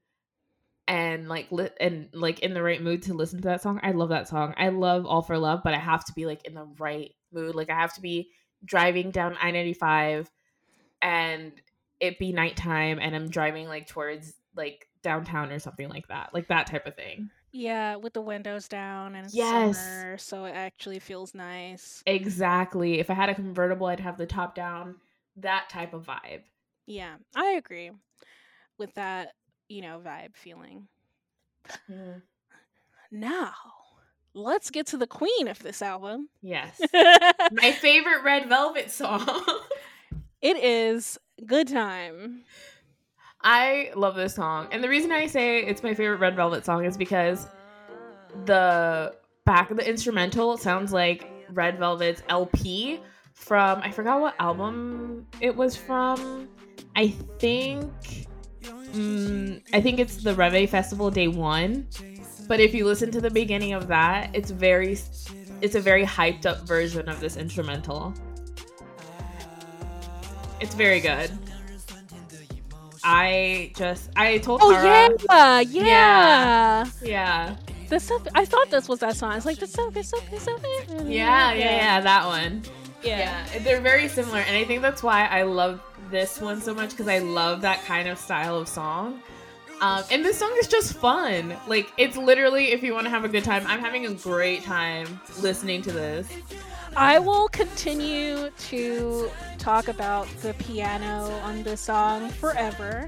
and 0.89 1.29
like 1.29 1.53
li- 1.53 1.69
and 1.79 2.09
like 2.15 2.41
in 2.41 2.55
the 2.55 2.63
right 2.63 2.83
mood 2.83 3.03
to 3.03 3.15
listen 3.15 3.41
to 3.43 3.49
that 3.49 3.63
song. 3.63 3.79
I 3.83 3.93
love 3.93 4.09
that 4.09 4.27
song. 4.27 4.55
I 4.57 4.71
love 4.71 5.07
All 5.07 5.23
for 5.23 5.39
Love, 5.39 5.61
but 5.63 5.75
I 5.75 5.79
have 5.79 6.05
to 6.07 6.13
be 6.15 6.27
like 6.27 6.45
in 6.47 6.55
the 6.55 6.65
right 6.79 7.13
mood. 7.31 7.55
Like 7.55 7.71
I 7.71 7.75
have 7.75 7.95
to 7.95 8.01
be 8.01 8.31
driving 8.65 9.11
down 9.11 9.37
I-95 9.41 10.31
and 11.01 11.53
it 12.01 12.19
be 12.19 12.33
nighttime 12.33 12.99
and 13.01 13.15
I'm 13.15 13.29
driving 13.29 13.69
like 13.69 13.87
towards 13.87 14.35
like 14.57 14.89
downtown 15.03 15.53
or 15.53 15.59
something 15.59 15.89
like 15.89 16.09
that. 16.09 16.31
Like 16.33 16.49
that 16.49 16.67
type 16.67 16.87
of 16.87 16.97
thing. 16.97 17.31
Yeah, 17.53 17.97
with 17.97 18.15
the 18.15 18.21
windows 18.21 18.69
down 18.69 19.15
and 19.15 19.27
it's 19.27 19.35
Yes. 19.35 19.77
summer, 19.77 20.19
so 20.19 20.45
it 20.47 20.53
actually 20.53 20.99
feels 20.99 21.35
nice. 21.35 22.03
Exactly. 22.07 22.99
If 22.99 23.11
I 23.11 23.15
had 23.15 23.29
a 23.29 23.35
convertible, 23.35 23.87
I'd 23.87 24.01
have 24.01 24.19
the 24.19 24.27
top 24.27 24.55
down. 24.55 24.97
That 25.37 25.69
type 25.69 25.93
of 25.95 26.07
vibe. 26.07 26.43
Yeah, 26.87 27.17
I 27.37 27.51
agree 27.53 27.91
with 28.79 28.95
that, 28.95 29.33
you 29.69 29.83
know, 29.83 30.01
vibe 30.05 30.35
feeling. 30.35 30.89
Mm. 31.91 32.23
Now, 33.11 33.53
let's 34.35 34.71
get 34.71 34.87
to 34.89 34.97
the 34.97 35.07
queen 35.07 35.49
of 35.49 35.59
this 35.63 35.83
album. 35.83 36.29
Yes. 36.43 36.81
My 37.53 37.73
favorite 37.73 38.23
Red 38.25 38.49
Velvet 38.49 38.91
song. 38.91 39.27
it 40.43 40.57
is 40.57 41.19
Good 41.45 41.69
Time. 41.69 42.43
I 43.43 43.93
love 43.95 44.17
this 44.17 44.35
song. 44.35 44.69
And 44.73 44.83
the 44.83 44.89
reason 44.89 45.13
I 45.13 45.27
say 45.27 45.61
it's 45.65 45.83
my 45.85 45.95
favorite 45.95 46.17
Red 46.17 46.35
Velvet 46.35 46.65
song 46.65 46.85
is 46.85 46.97
because 46.97 47.47
the 48.47 49.15
back 49.47 49.71
of 49.71 49.77
the 49.77 49.89
instrumental 49.89 50.57
sounds 50.57 50.93
like 50.93 51.31
Red 51.53 51.79
Velvet's 51.79 52.23
LP 52.29 53.01
from 53.35 53.81
I 53.81 53.93
forgot 53.93 54.21
what 54.21 54.35
album 54.41 55.27
it 55.41 55.55
was 55.55 55.77
from. 55.77 56.49
I 56.97 57.09
think 57.39 58.27
mm, 58.93 59.63
I 59.73 59.81
think 59.81 59.99
it's 59.99 60.17
the 60.17 60.35
Reve 60.35 60.69
Festival 60.71 61.11
Day 61.11 61.29
1. 61.29 61.87
But 62.47 62.61
if 62.61 62.75
you 62.75 62.87
listen 62.87 63.11
to 63.11 63.21
the 63.21 63.31
beginning 63.31 63.75
of 63.75 63.89
that, 63.89 64.31
it's 64.35 64.51
very 64.51 64.99
it's 65.61 65.75
a 65.75 65.81
very 65.81 66.05
hyped 66.05 66.47
up 66.47 66.67
version 66.67 67.09
of 67.09 67.21
this 67.21 67.37
instrumental. 67.37 68.15
It's 70.61 70.75
very 70.75 71.01
good. 71.01 71.31
I 73.05 73.71
just 73.77 74.11
I 74.17 74.39
told 74.39 74.61
Oh 74.63 74.73
Tara, 74.73 75.15
yeah, 75.21 75.61
yeah. 75.61 75.65
Yeah. 75.71 76.87
yeah. 77.03 77.57
The 77.89 78.01
stuff 78.01 78.27
I 78.35 78.45
thought 78.45 78.71
this 78.71 78.89
was 78.89 78.99
that 79.01 79.17
song. 79.17 79.37
It's 79.37 79.47
like 79.47 79.59
the 79.59 79.67
stuff, 79.67 79.95
the 79.95 80.03
stuff, 80.03 80.29
the 80.31 80.41
stuff. 80.41 80.61
Yeah, 81.07 81.53
yeah, 81.53 81.55
yeah, 81.55 82.01
that 82.01 82.27
one. 82.27 82.63
yeah. 83.03 83.47
Yeah, 83.53 83.59
they're 83.61 83.81
very 83.81 84.09
similar, 84.09 84.39
and 84.41 84.57
I 84.57 84.65
think 84.65 84.83
that's 84.83 85.03
why 85.03 85.27
I 85.27 85.43
love 85.43 85.81
this 86.11 86.41
one 86.41 86.61
so 86.61 86.75
much 86.75 86.91
because 86.91 87.09
I 87.09 87.19
love 87.19 87.61
that 87.63 87.85
kind 87.85 88.09
of 88.09 88.19
style 88.19 88.57
of 88.57 88.69
song. 88.69 89.23
Um, 89.81 90.03
and 90.11 90.25
this 90.25 90.39
song 90.39 90.55
is 90.59 90.67
just 90.67 90.95
fun. 90.95 91.55
Like 91.69 91.89
it's 91.97 92.17
literally, 92.17 92.73
if 92.73 92.83
you 92.83 92.95
want 92.95 93.05
to 93.07 93.11
have 93.11 93.25
a 93.25 93.29
good 93.29 93.45
time, 93.45 93.65
I'm 93.67 93.81
having 93.81 94.07
a 94.07 94.15
great 94.15 94.65
time 94.65 95.21
listening 95.41 95.83
to 95.83 95.93
this. 95.93 96.29
I 96.97 97.19
will 97.19 97.49
continue 97.49 98.51
to 98.51 99.31
talk 99.59 99.89
about 99.89 100.27
the 100.43 100.55
piano 100.55 101.31
on 101.45 101.63
this 101.63 101.81
song 101.81 102.29
forever. 102.31 103.07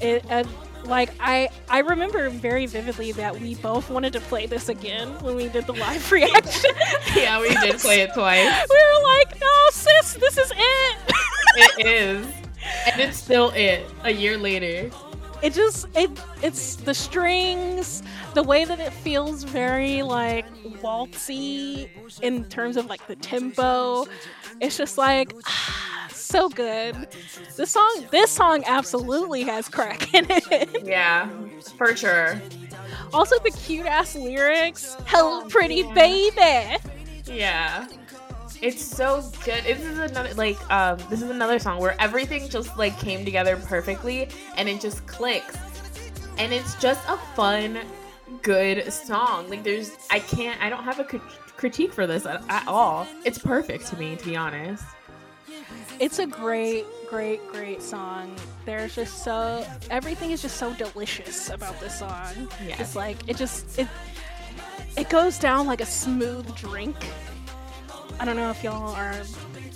It 0.00 0.24
uh, 0.30 0.44
like 0.84 1.10
I 1.18 1.48
I 1.68 1.80
remember 1.80 2.28
very 2.28 2.66
vividly 2.66 3.12
that 3.12 3.40
we 3.40 3.56
both 3.56 3.90
wanted 3.90 4.12
to 4.12 4.20
play 4.20 4.46
this 4.46 4.68
again 4.68 5.08
when 5.24 5.34
we 5.34 5.48
did 5.48 5.66
the 5.66 5.72
live 5.72 6.12
reaction. 6.12 6.70
Yeah, 7.16 7.40
we 7.40 7.48
did 7.48 7.78
play 7.80 8.02
it 8.02 8.12
twice. 8.12 8.66
we 8.68 8.76
were 8.76 9.02
like, 9.04 9.40
"No, 9.40 9.46
sis, 9.70 10.12
this 10.14 10.36
is 10.38 10.52
it." 10.54 11.12
It 11.56 11.86
is, 11.86 12.26
and 12.86 13.00
it's 13.00 13.16
still 13.18 13.50
it 13.50 13.86
a 14.04 14.10
year 14.12 14.36
later. 14.38 14.90
it 15.42 15.52
just 15.52 15.86
it 15.94 16.10
it's 16.42 16.76
the 16.76 16.94
strings 16.94 18.02
the 18.34 18.42
way 18.42 18.64
that 18.64 18.80
it 18.80 18.92
feels 18.92 19.44
very 19.44 20.02
like 20.02 20.46
waltzy 20.82 21.88
in 22.22 22.44
terms 22.46 22.76
of 22.76 22.86
like 22.86 23.06
the 23.06 23.16
tempo 23.16 24.06
it's 24.60 24.76
just 24.78 24.96
like 24.98 25.32
ah, 25.46 26.08
so 26.10 26.48
good 26.48 26.96
this 27.56 27.70
song 27.70 28.06
this 28.10 28.30
song 28.30 28.62
absolutely 28.66 29.42
has 29.42 29.68
crack 29.68 30.12
in 30.14 30.26
it 30.30 30.68
Yeah, 30.84 31.28
for 31.76 31.94
sure. 31.94 32.40
also 33.12 33.36
the 33.44 33.50
cute 33.50 33.86
ass 33.86 34.14
lyrics 34.14 34.96
hello 35.06 35.44
pretty 35.48 35.82
baby 35.94 36.76
Yeah. 37.26 37.86
It's 38.62 38.82
so 38.84 39.22
good. 39.44 39.64
This 39.64 39.80
is 39.80 39.98
another 39.98 40.32
like 40.34 40.58
um 40.70 40.98
this 41.10 41.22
is 41.22 41.30
another 41.30 41.58
song 41.58 41.78
where 41.80 42.00
everything 42.00 42.48
just 42.48 42.76
like 42.76 42.98
came 42.98 43.24
together 43.24 43.56
perfectly 43.56 44.28
and 44.56 44.68
it 44.68 44.80
just 44.80 45.06
clicks. 45.06 45.56
And 46.38 46.52
it's 46.52 46.74
just 46.80 47.06
a 47.08 47.16
fun 47.34 47.78
good 48.42 48.92
song. 48.92 49.48
Like 49.50 49.62
there's 49.62 49.92
I 50.10 50.20
can't 50.20 50.60
I 50.62 50.68
don't 50.70 50.84
have 50.84 50.98
a 51.00 51.04
crit- 51.04 51.22
critique 51.56 51.92
for 51.92 52.06
this 52.06 52.26
at, 52.26 52.42
at 52.48 52.66
all. 52.66 53.06
It's 53.24 53.38
perfect 53.38 53.86
to 53.88 53.96
me 53.98 54.16
to 54.16 54.24
be 54.24 54.36
honest. 54.36 54.84
it's 56.00 56.18
a 56.18 56.26
great 56.26 56.84
great 57.08 57.40
great 57.52 57.80
song 57.80 58.34
there's 58.66 58.94
just 58.96 59.22
so 59.24 59.64
everything 59.90 60.30
is 60.32 60.42
just 60.42 60.56
so 60.56 60.72
delicious 60.74 61.48
about 61.50 61.78
this 61.80 61.98
song 62.00 62.48
Yeah. 62.66 62.76
it's 62.80 62.96
like 62.96 63.16
it 63.28 63.36
just 63.36 63.78
it 63.78 63.86
it 64.96 65.08
goes 65.08 65.38
down 65.38 65.66
like 65.66 65.80
a 65.80 65.86
smooth 65.86 66.52
drink 66.56 66.96
i 68.20 68.24
don't 68.24 68.36
know 68.36 68.50
if 68.50 68.62
y'all 68.64 68.94
are 68.94 69.14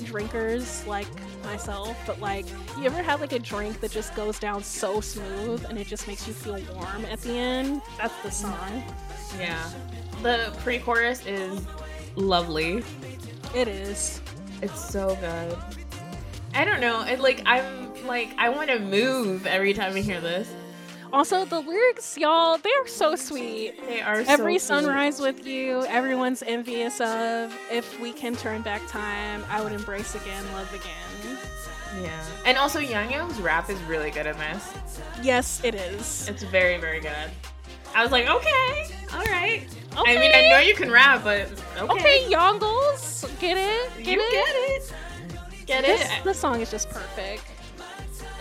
drinkers 0.05 0.87
like 0.87 1.07
myself 1.45 1.97
but 2.07 2.19
like 2.21 2.47
you 2.79 2.85
ever 2.85 3.03
had 3.03 3.21
like 3.21 3.33
a 3.33 3.39
drink 3.39 3.81
that 3.81 3.91
just 3.91 4.15
goes 4.15 4.39
down 4.39 4.63
so 4.63 5.01
smooth 5.01 5.65
and 5.69 5.79
it 5.79 5.87
just 5.87 6.07
makes 6.09 6.27
you 6.27 6.33
feel 6.33 6.59
warm 6.75 7.05
at 7.07 7.21
the 7.21 7.33
end 7.33 7.83
that's 7.99 8.15
the 8.23 8.31
song 8.31 8.83
Yeah. 9.39 9.71
The 10.23 10.53
pre-chorus 10.59 11.25
is 11.27 11.65
lovely. 12.17 12.83
it 13.55 13.69
is 13.69 14.21
It's 14.63 14.85
so 14.91 15.17
good. 15.21 15.57
I 16.53 16.65
don't 16.65 16.81
know. 16.81 17.03
It 17.03 17.21
like 17.21 17.43
I'm 17.47 18.07
like 18.07 18.29
I 18.37 18.49
want 18.51 18.69
to 18.71 18.79
move 18.81 19.47
every 19.47 19.73
time 19.73 19.95
I 19.95 20.01
hear 20.01 20.21
this. 20.21 20.53
Also 21.13 21.45
the 21.45 21.61
lyrics 21.61 22.17
y'all 22.17 22.57
they're 22.59 22.87
so 22.87 23.17
sweet 23.17 23.75
They 23.89 24.01
are 24.01 24.25
so 24.25 24.31
Every 24.33 24.53
cute. 24.55 24.63
sunrise 24.63 25.21
with 25.21 25.45
you, 25.47 25.85
everyone's 25.87 26.43
envious 26.43 27.01
of. 27.01 27.57
If 27.71 27.99
we 28.01 28.13
can 28.13 28.37
turn 28.37 28.63
back 28.63 28.87
time, 28.89 29.45
I 29.51 29.61
would 29.63 29.73
embrace 29.73 30.15
again, 30.15 30.45
love 30.53 30.73
again. 30.73 31.39
Yeah. 32.03 32.25
And 32.47 32.57
also 32.57 32.79
YangYang's 32.81 33.41
rap 33.41 33.69
is 33.71 33.81
really 33.83 34.11
good 34.13 34.27
in 34.27 34.39
this. 34.39 34.73
Yes, 35.23 35.61
it 35.65 35.75
is. 35.75 36.29
It's 36.29 36.45
very, 36.45 36.79
very 36.79 37.01
good. 37.01 37.31
I 37.93 38.03
was 38.05 38.13
like, 38.13 38.29
okay, 38.29 38.87
all 39.13 39.25
right. 39.25 39.67
Okay. 39.99 40.17
I 40.17 40.21
mean, 40.21 40.31
I 40.33 40.49
know 40.49 40.59
you 40.59 40.75
can 40.77 40.89
rap, 40.93 41.25
but 41.25 41.51
okay. 41.77 41.93
Okay, 41.93 42.27
Yongles, 42.31 43.29
get 43.41 43.57
it? 43.59 43.91
Get 44.05 44.07
you 44.19 44.21
it? 44.21 44.31
get 44.31 44.55
it. 44.57 45.67
Get 45.67 45.85
This, 45.85 46.03
it. 46.03 46.23
this 46.25 46.39
song 46.39 46.61
is 46.61 46.71
just 46.71 46.89
perfect. 46.91 47.43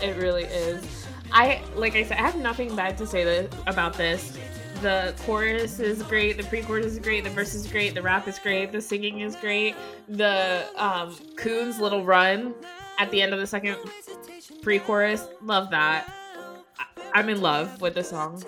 It 0.00 0.16
really 0.16 0.44
is. 0.44 0.99
I 1.32 1.62
like 1.76 1.94
I 1.96 2.02
said, 2.04 2.18
I 2.18 2.22
have 2.22 2.36
nothing 2.36 2.74
bad 2.74 2.98
to 2.98 3.06
say 3.06 3.24
th- 3.24 3.50
about 3.66 3.94
this. 3.94 4.36
The 4.82 5.14
chorus 5.26 5.78
is 5.78 6.02
great, 6.02 6.38
the 6.38 6.42
pre-chorus 6.44 6.86
is 6.86 6.98
great, 6.98 7.22
the 7.24 7.30
verse 7.30 7.54
is 7.54 7.66
great, 7.66 7.94
the 7.94 8.00
rap 8.02 8.26
is 8.26 8.38
great, 8.38 8.72
the 8.72 8.80
singing 8.80 9.20
is 9.20 9.36
great. 9.36 9.74
The 10.08 10.64
um 10.76 11.14
Kun's 11.36 11.78
little 11.78 12.04
run 12.04 12.54
at 12.98 13.10
the 13.10 13.20
end 13.22 13.32
of 13.34 13.40
the 13.40 13.46
second 13.46 13.76
pre-chorus, 14.62 15.26
love 15.42 15.70
that. 15.70 16.10
I- 16.78 16.84
I'm 17.14 17.28
in 17.28 17.40
love 17.40 17.80
with 17.80 17.94
the 17.94 18.04
song. 18.04 18.42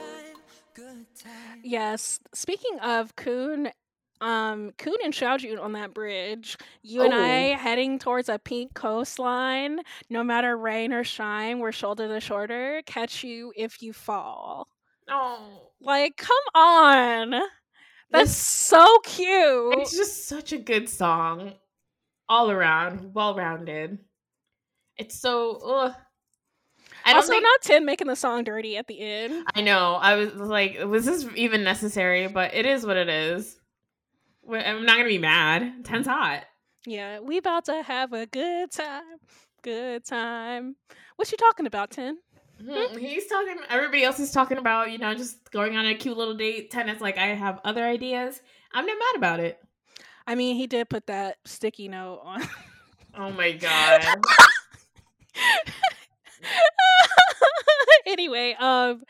Yes. 1.63 2.19
Speaking 2.35 2.79
of 2.81 3.15
Kun, 3.17 3.71
um, 4.23 4.71
Kun 4.79 4.95
and 5.05 5.13
Xiaojun 5.13 5.61
on 5.61 5.73
that 5.73 5.93
bridge, 5.93 6.57
you 6.83 7.03
and 7.03 7.13
Oh. 7.13 7.21
I 7.23 7.57
heading 7.59 7.99
towards 7.99 8.29
a 8.29 8.39
pink 8.39 8.73
coastline. 8.75 9.81
No 10.09 10.23
matter 10.25 10.57
rain 10.57 10.93
or 10.93 11.05
shine, 11.05 11.59
we're 11.59 11.73
shoulder 11.73 12.09
to 12.09 12.21
shoulder. 12.21 12.81
Catch 12.87 13.25
you 13.25 13.53
if 13.57 13.83
you 13.83 13.93
fall. 13.93 14.69
Oh, 15.11 15.73
Like, 15.81 16.17
come 16.17 16.37
on. 16.55 17.31
That's 18.11 18.31
This- 18.31 18.37
so 18.37 18.99
cute. 19.05 19.79
it's 19.79 19.97
just 19.97 20.29
such 20.29 20.53
a 20.53 20.59
good 20.59 20.89
song, 20.89 21.55
all 22.29 22.51
around, 22.51 23.13
well 23.15 23.35
rounded. 23.35 23.99
It's 24.97 25.19
so. 25.19 25.57
Ugh. 25.57 25.95
I 27.05 27.09
don't 27.09 27.17
also, 27.17 27.33
think- 27.33 27.43
not 27.43 27.63
Ten 27.63 27.85
making 27.85 28.07
the 28.07 28.15
song 28.15 28.45
dirty 28.45 28.77
at 28.77 28.87
the 28.87 29.01
end. 29.01 29.45
I 29.55 29.63
know. 29.63 29.95
I 29.95 30.15
was 30.15 30.35
like, 30.35 30.79
was 30.85 31.05
this 31.07 31.27
even 31.35 31.65
necessary? 31.65 32.29
But 32.29 32.55
it 32.55 32.65
is 32.67 32.87
what 32.87 32.97
it 32.97 33.09
is. 33.09 33.59
I'm 34.51 34.85
not 34.85 34.97
gonna 34.97 35.09
be 35.09 35.19
mad. 35.19 35.85
Ten's 35.85 36.07
hot. 36.07 36.45
Yeah, 36.87 37.21
we 37.21 37.39
about 37.39 37.65
to 37.67 37.83
have 37.83 38.13
a 38.13 38.27
good 38.27 38.71
time. 38.73 39.03
Good 39.63 40.05
time. 40.05 40.77
What 41.17 41.31
you 41.31 41.39
talking 41.39 41.67
about, 41.67 41.91
Ten? 41.91 42.19
Mhm, 42.61 42.99
He's 42.99 43.27
talking. 43.27 43.57
Everybody 43.69 44.05
else 44.05 44.19
is 44.21 44.33
talking 44.33 44.59
about, 44.59 44.91
you 44.91 44.99
know, 44.99 45.15
just 45.15 45.51
going 45.53 45.77
on 45.77 45.87
a 45.87 45.95
cute 45.95 46.17
little 46.17 46.35
date. 46.35 46.71
Ten 46.71 46.89
is 46.89 47.01
like, 47.01 47.19
I 47.19 47.27
have 47.29 47.61
other 47.65 47.85
ideas. 47.85 48.41
I'm 48.73 48.87
not 48.87 48.99
mad 48.99 49.17
about 49.17 49.41
it. 49.41 49.59
I 50.27 50.35
mean, 50.35 50.57
he 50.57 50.67
did 50.67 50.89
put 50.89 51.07
that 51.07 51.39
sticky 51.45 51.89
note 51.89 52.21
on. 52.25 52.43
Oh 53.15 53.31
my 53.31 53.53
god. 53.53 54.05
anyway, 58.07 58.57
um, 58.59 59.03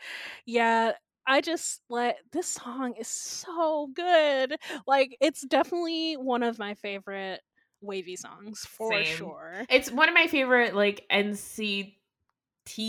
yeah, 0.45 0.93
I 1.25 1.41
just 1.41 1.81
let 1.89 2.17
this 2.31 2.47
song 2.47 2.93
is 2.99 3.07
so 3.07 3.89
good. 3.93 4.55
Like, 4.87 5.17
it's 5.21 5.41
definitely 5.41 6.15
one 6.15 6.43
of 6.43 6.59
my 6.59 6.75
favorite 6.75 7.41
WayV 7.83 8.17
songs 8.17 8.65
for 8.65 8.91
Same. 8.91 9.05
sure. 9.05 9.65
it's 9.69 9.91
one 9.91 10.07
of 10.09 10.15
my 10.15 10.27
favorite 10.27 10.73
like 10.75 11.05
NCT 11.09 11.95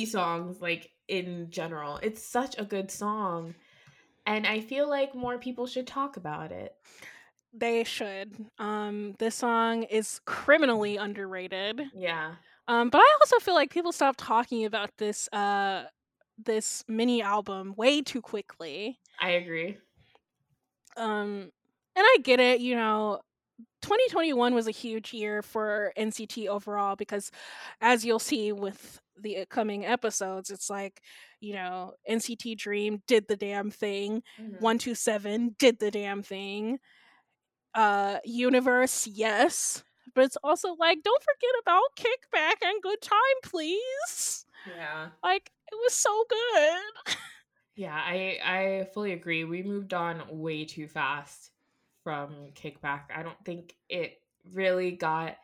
songs, 0.06 0.60
like 0.60 0.90
in 1.08 1.50
general. 1.50 1.98
It's 2.02 2.22
such 2.24 2.58
a 2.58 2.64
good 2.64 2.90
song. 2.90 3.54
And 4.26 4.46
I 4.46 4.60
feel 4.60 4.88
like 4.88 5.14
more 5.14 5.38
people 5.38 5.66
should 5.66 5.86
talk 5.86 6.16
about 6.16 6.50
it. 6.52 6.74
They 7.52 7.84
should. 7.84 8.46
Um, 8.58 9.14
this 9.18 9.36
song 9.36 9.84
is 9.84 10.20
criminally 10.24 10.96
underrated. 10.96 11.82
Yeah. 11.94 12.34
Um, 12.66 12.88
but 12.88 12.98
I 12.98 13.16
also 13.20 13.38
feel 13.38 13.54
like 13.54 13.70
people 13.70 13.92
stop 13.92 14.14
talking 14.16 14.64
about 14.64 14.90
this 14.98 15.28
uh 15.32 15.84
this 16.38 16.84
mini 16.88 17.22
album 17.22 17.74
way 17.76 18.02
too 18.02 18.20
quickly. 18.22 18.98
I 19.20 19.30
agree. 19.30 19.78
Um, 20.96 21.50
and 21.96 22.04
I 22.04 22.16
get 22.22 22.40
it, 22.40 22.60
you 22.60 22.74
know. 22.76 23.20
2021 23.82 24.54
was 24.54 24.66
a 24.66 24.72
huge 24.72 25.12
year 25.12 25.42
for 25.42 25.92
NCT 25.96 26.48
overall 26.48 26.96
because, 26.96 27.30
as 27.80 28.04
you'll 28.04 28.18
see 28.18 28.50
with 28.52 29.00
the 29.16 29.46
coming 29.48 29.84
episodes, 29.84 30.50
it's 30.50 30.68
like, 30.70 31.02
you 31.40 31.52
know, 31.54 31.92
NCT 32.10 32.56
Dream 32.56 33.02
did 33.06 33.28
the 33.28 33.36
damn 33.36 33.70
thing, 33.70 34.22
Mhm. 34.40 34.60
127 34.60 35.54
did 35.58 35.78
the 35.78 35.90
damn 35.90 36.22
thing, 36.22 36.80
uh, 37.74 38.18
Universe, 38.24 39.06
yes. 39.06 39.84
But 40.14 40.24
it's 40.24 40.38
also 40.42 40.74
like, 40.74 41.02
don't 41.02 41.22
forget 41.22 41.54
about 41.60 41.96
Kickback 41.96 42.66
and 42.66 42.82
Good 42.82 43.02
Time, 43.02 43.38
please. 43.42 44.46
Yeah. 44.66 45.10
Like, 45.22 45.50
it 45.74 45.82
was 45.82 45.94
so 45.94 46.24
good. 46.28 47.16
Yeah, 47.76 47.94
I 47.96 48.38
I 48.44 48.84
fully 48.94 49.12
agree. 49.14 49.42
We 49.42 49.64
moved 49.64 49.94
on 49.94 50.22
way 50.30 50.64
too 50.64 50.86
fast 50.86 51.50
from 52.04 52.52
Kickback. 52.54 53.06
I 53.12 53.24
don't 53.24 53.44
think 53.44 53.74
it 53.88 54.20
really 54.52 54.92
got 54.92 55.36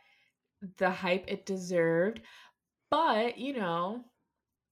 the 0.78 0.90
hype 0.90 1.24
it 1.26 1.46
deserved. 1.46 2.20
But, 2.90 3.38
you 3.38 3.54
know, 3.54 4.04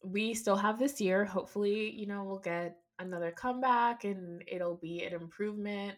we 0.05 0.35
still 0.35 0.57
have 0.57 0.79
this 0.79 1.01
year. 1.01 1.25
Hopefully, 1.25 1.91
you 1.91 2.07
know, 2.07 2.25
we'll 2.25 2.39
get 2.39 2.79
another 2.99 3.31
comeback 3.31 4.05
and 4.05 4.43
it'll 4.47 4.77
be 4.77 5.05
an 5.05 5.15
improvement 5.15 5.97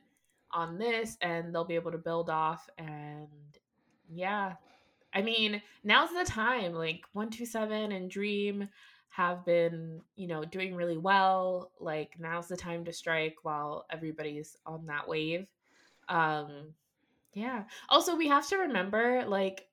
on 0.53 0.78
this 0.78 1.16
and 1.23 1.55
they'll 1.55 1.65
be 1.65 1.77
able 1.77 1.93
to 1.93 1.99
build 1.99 2.28
off 2.28 2.69
and 2.78 3.28
yeah. 4.09 4.55
I 5.12 5.23
mean, 5.23 5.61
now's 5.82 6.11
the 6.12 6.24
time. 6.24 6.73
Like 6.73 7.05
127 7.12 7.93
and 7.93 8.11
Dream 8.11 8.69
have 9.12 9.45
been, 9.45 10.01
you 10.16 10.27
know, 10.28 10.45
doing 10.45 10.74
really 10.74 10.97
well. 10.99 11.73
Like 11.81 12.15
now's 12.19 12.49
the 12.49 12.57
time 12.57 12.85
to 12.85 12.93
strike 12.93 13.37
while 13.43 13.85
everybody's 13.91 14.57
on 14.65 14.87
that 14.87 15.07
wave. 15.09 15.47
Um 16.09 16.74
yeah. 17.35 17.65
Also, 17.89 18.16
we 18.16 18.28
have 18.28 18.49
to 18.49 18.57
remember 18.59 19.24
like 19.27 19.69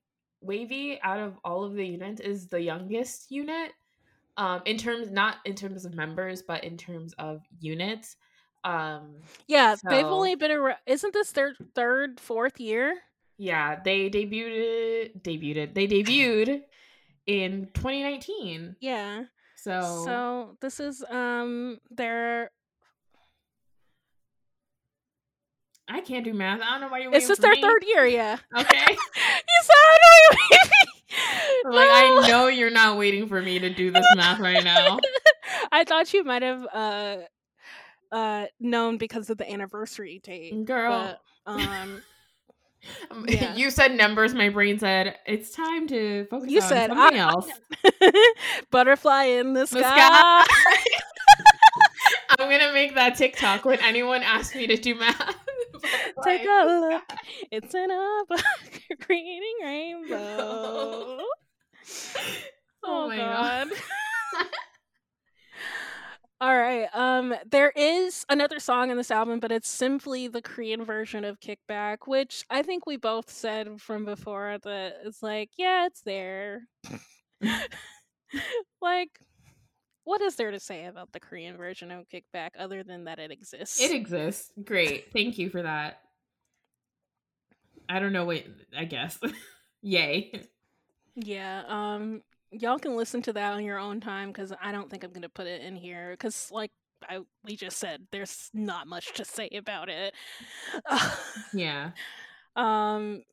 WayV 0.45 0.99
out 1.03 1.19
of 1.19 1.39
all 1.43 1.63
of 1.63 1.73
the 1.73 1.85
units 1.85 2.21
is 2.21 2.47
the 2.47 2.61
youngest 2.61 3.31
unit. 3.31 3.71
Um 4.37 4.61
in 4.65 4.77
terms 4.77 5.09
not 5.11 5.37
in 5.45 5.55
terms 5.55 5.85
of 5.85 5.93
members, 5.93 6.41
but 6.41 6.63
in 6.63 6.77
terms 6.77 7.13
of 7.19 7.41
units. 7.59 8.15
Um 8.63 9.15
Yeah, 9.47 9.75
they've 9.87 10.01
So- 10.01 10.09
only 10.09 10.35
been 10.35 10.51
around. 10.51 10.77
Isn't 10.87 11.13
this 11.13 11.31
their 11.31 11.53
third, 11.75 12.19
fourth 12.19 12.59
year? 12.59 12.97
yeah, 13.39 13.79
they 13.83 14.09
debuted 14.09 15.21
debuted. 15.21 15.75
They 15.75 15.87
debuted 15.87 16.63
in 17.27 17.67
2019. 17.73 18.75
Yeah. 18.79 19.23
So, 19.55 19.81
So 20.05 20.57
this 20.61 20.79
is 20.79 21.03
um 21.09 21.77
their. 21.91 22.51
I 25.89 26.01
can't 26.01 26.25
do 26.25 26.33
math. 26.33 26.59
I 26.61 26.71
don't 26.71 26.81
know 26.81 26.87
why 26.89 26.99
you're 26.99 27.13
It's 27.13 27.27
just 27.27 27.41
their 27.41 27.51
me. 27.51 27.61
third 27.61 27.83
year. 27.85 28.05
Yeah. 28.05 28.37
Okay. 28.57 28.85
you 28.91 29.61
said 29.61 29.73
I 29.73 29.97
know 30.01 30.17
you 30.29 30.37
made 30.51 30.69
me. 30.69 30.77
I'm 31.65 31.71
like. 31.73 31.89
I 31.89 32.27
know 32.27 32.47
you're 32.47 32.69
not 32.69 32.97
waiting 32.97 33.27
for 33.27 33.41
me 33.41 33.59
to 33.59 33.69
do 33.69 33.91
this 33.91 34.05
math 34.15 34.39
right 34.39 34.63
now. 34.63 34.99
I 35.71 35.83
thought 35.85 36.13
you 36.13 36.23
might 36.23 36.41
have 36.41 36.65
uh 36.73 37.17
uh 38.11 38.45
known 38.59 38.97
because 38.97 39.29
of 39.29 39.37
the 39.37 39.49
anniversary 39.49 40.19
date. 40.23 40.65
Girl. 40.65 41.17
But, 41.45 41.51
Um, 41.53 42.01
Um, 43.11 43.25
yeah. 43.29 43.55
You 43.55 43.69
said 43.71 43.93
numbers. 43.95 44.33
My 44.33 44.49
brain 44.49 44.79
said 44.79 45.17
it's 45.25 45.51
time 45.51 45.87
to 45.87 46.25
focus 46.29 46.49
you 46.51 46.61
on 46.61 46.67
said 46.67 46.87
something 46.89 47.19
I- 47.19 47.29
else. 47.29 47.49
butterfly 48.71 49.23
in 49.25 49.53
the 49.53 49.65
sky. 49.65 49.79
The 49.79 50.45
sky. 50.45 50.77
I'm 52.39 52.49
gonna 52.49 52.73
make 52.73 52.95
that 52.95 53.15
TikTok 53.17 53.65
when 53.65 53.79
anyone 53.81 54.21
asks 54.23 54.55
me 54.55 54.67
to 54.67 54.77
do 54.77 54.95
math. 54.95 55.35
Take 56.23 56.43
a 56.43 56.65
look. 56.65 57.03
It's 57.51 57.73
in 57.73 57.91
a 57.91 58.23
book 58.27 58.41
creating 59.01 59.55
oh. 59.61 59.65
rainbow. 59.65 60.17
Oh 60.19 61.25
Oh, 62.83 63.07
my 63.09 63.17
god. 63.17 63.67
God. 63.69 64.45
All 66.39 66.55
right. 66.55 66.87
Um 66.93 67.33
there 67.49 67.71
is 67.75 68.25
another 68.29 68.59
song 68.59 68.91
in 68.91 68.97
this 68.97 69.09
album, 69.09 69.39
but 69.39 69.51
it's 69.51 69.69
simply 69.69 70.27
the 70.27 70.41
Korean 70.41 70.85
version 70.85 71.25
of 71.25 71.39
Kickback, 71.39 71.99
which 72.05 72.45
I 72.49 72.61
think 72.61 72.85
we 72.85 72.97
both 72.97 73.29
said 73.29 73.81
from 73.81 74.05
before 74.05 74.57
that 74.63 74.97
it's 75.03 75.23
like, 75.23 75.49
yeah, 75.57 75.87
it's 75.87 76.01
there. 76.01 76.67
like 78.81 79.19
what 80.03 80.21
is 80.21 80.35
there 80.35 80.51
to 80.51 80.59
say 80.59 80.85
about 80.85 81.11
the 81.11 81.19
Korean 81.19 81.57
version 81.57 81.91
of 81.91 82.05
Kickback 82.07 82.51
other 82.57 82.83
than 82.83 83.05
that 83.05 83.19
it 83.19 83.31
exists? 83.31 83.81
It 83.81 83.91
exists. 83.91 84.51
Great. 84.63 85.11
Thank 85.11 85.37
you 85.37 85.49
for 85.49 85.63
that. 85.63 85.99
I 87.89 87.99
don't 87.99 88.13
know. 88.13 88.25
Wait. 88.25 88.47
I 88.77 88.85
guess. 88.85 89.19
Yay. 89.81 90.43
Yeah, 91.15 91.63
um 91.67 92.21
y'all 92.51 92.79
can 92.79 92.95
listen 92.95 93.21
to 93.23 93.33
that 93.33 93.53
on 93.53 93.63
your 93.63 93.77
own 93.77 93.99
time 93.99 94.33
cuz 94.33 94.51
I 94.61 94.71
don't 94.71 94.89
think 94.89 95.03
I'm 95.03 95.11
going 95.11 95.21
to 95.23 95.29
put 95.29 95.47
it 95.47 95.61
in 95.61 95.75
here 95.75 96.15
cuz 96.17 96.51
like 96.51 96.71
I 97.07 97.19
we 97.43 97.55
just 97.55 97.77
said 97.77 98.07
there's 98.11 98.49
not 98.53 98.87
much 98.87 99.13
to 99.13 99.25
say 99.25 99.49
about 99.49 99.89
it. 99.89 100.13
Yeah. 101.53 101.91
um 102.55 103.23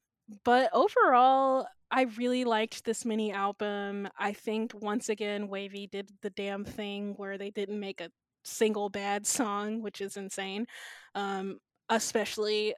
but 0.45 0.71
overall 0.73 1.67
I 1.91 2.03
really 2.19 2.45
liked 2.45 2.85
this 2.85 3.05
mini 3.05 3.33
album. 3.33 4.09
I 4.19 4.33
think 4.33 4.73
once 4.75 5.09
again 5.09 5.49
WayV 5.49 5.91
did 5.91 6.11
the 6.23 6.31
damn 6.31 6.65
thing 6.65 7.15
where 7.17 7.39
they 7.39 7.51
didn't 7.51 7.81
make 7.81 8.01
a 8.01 8.11
single 8.43 8.91
bad 8.91 9.27
song, 9.27 9.81
which 9.83 10.01
is 10.01 10.17
insane. 10.17 10.67
Um 11.15 11.59
especially 11.91 12.75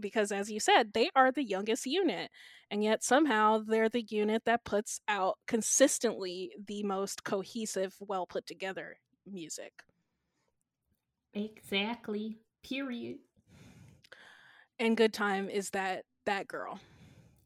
because 0.00 0.32
as 0.32 0.50
you 0.50 0.60
said, 0.60 0.92
they 0.92 1.10
are 1.14 1.30
the 1.30 1.44
youngest 1.44 1.86
unit 1.86 2.30
and 2.70 2.84
yet 2.84 3.02
somehow 3.02 3.62
they're 3.66 3.88
the 3.88 4.02
unit 4.08 4.42
that 4.46 4.64
puts 4.64 5.00
out 5.08 5.38
consistently 5.46 6.52
the 6.66 6.82
most 6.82 7.24
cohesive, 7.24 7.94
well 8.00 8.26
put 8.26 8.46
together 8.46 8.96
music. 9.26 9.72
Exactly. 11.34 12.38
Period. 12.62 13.18
And 14.78 14.96
Good 14.96 15.12
Time 15.12 15.48
is 15.48 15.70
that 15.70 16.04
that 16.26 16.48
girl. 16.48 16.80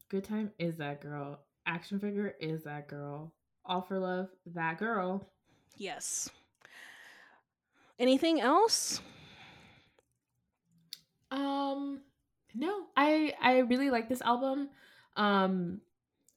Good 0.09 0.23
time 0.23 0.51
is 0.59 0.77
that 0.77 1.01
girl. 1.01 1.39
Action 1.65 1.99
figure 1.99 2.35
is 2.39 2.63
that 2.63 2.87
girl. 2.87 3.33
All 3.65 3.81
for 3.81 3.97
love, 3.97 4.29
that 4.53 4.77
girl. 4.77 5.27
Yes. 5.77 6.29
Anything 7.97 8.39
else? 8.39 9.01
Um 11.31 12.01
no, 12.55 12.85
I 12.95 13.33
I 13.41 13.59
really 13.59 13.89
like 13.89 14.09
this 14.09 14.21
album. 14.21 14.69
Um 15.15 15.81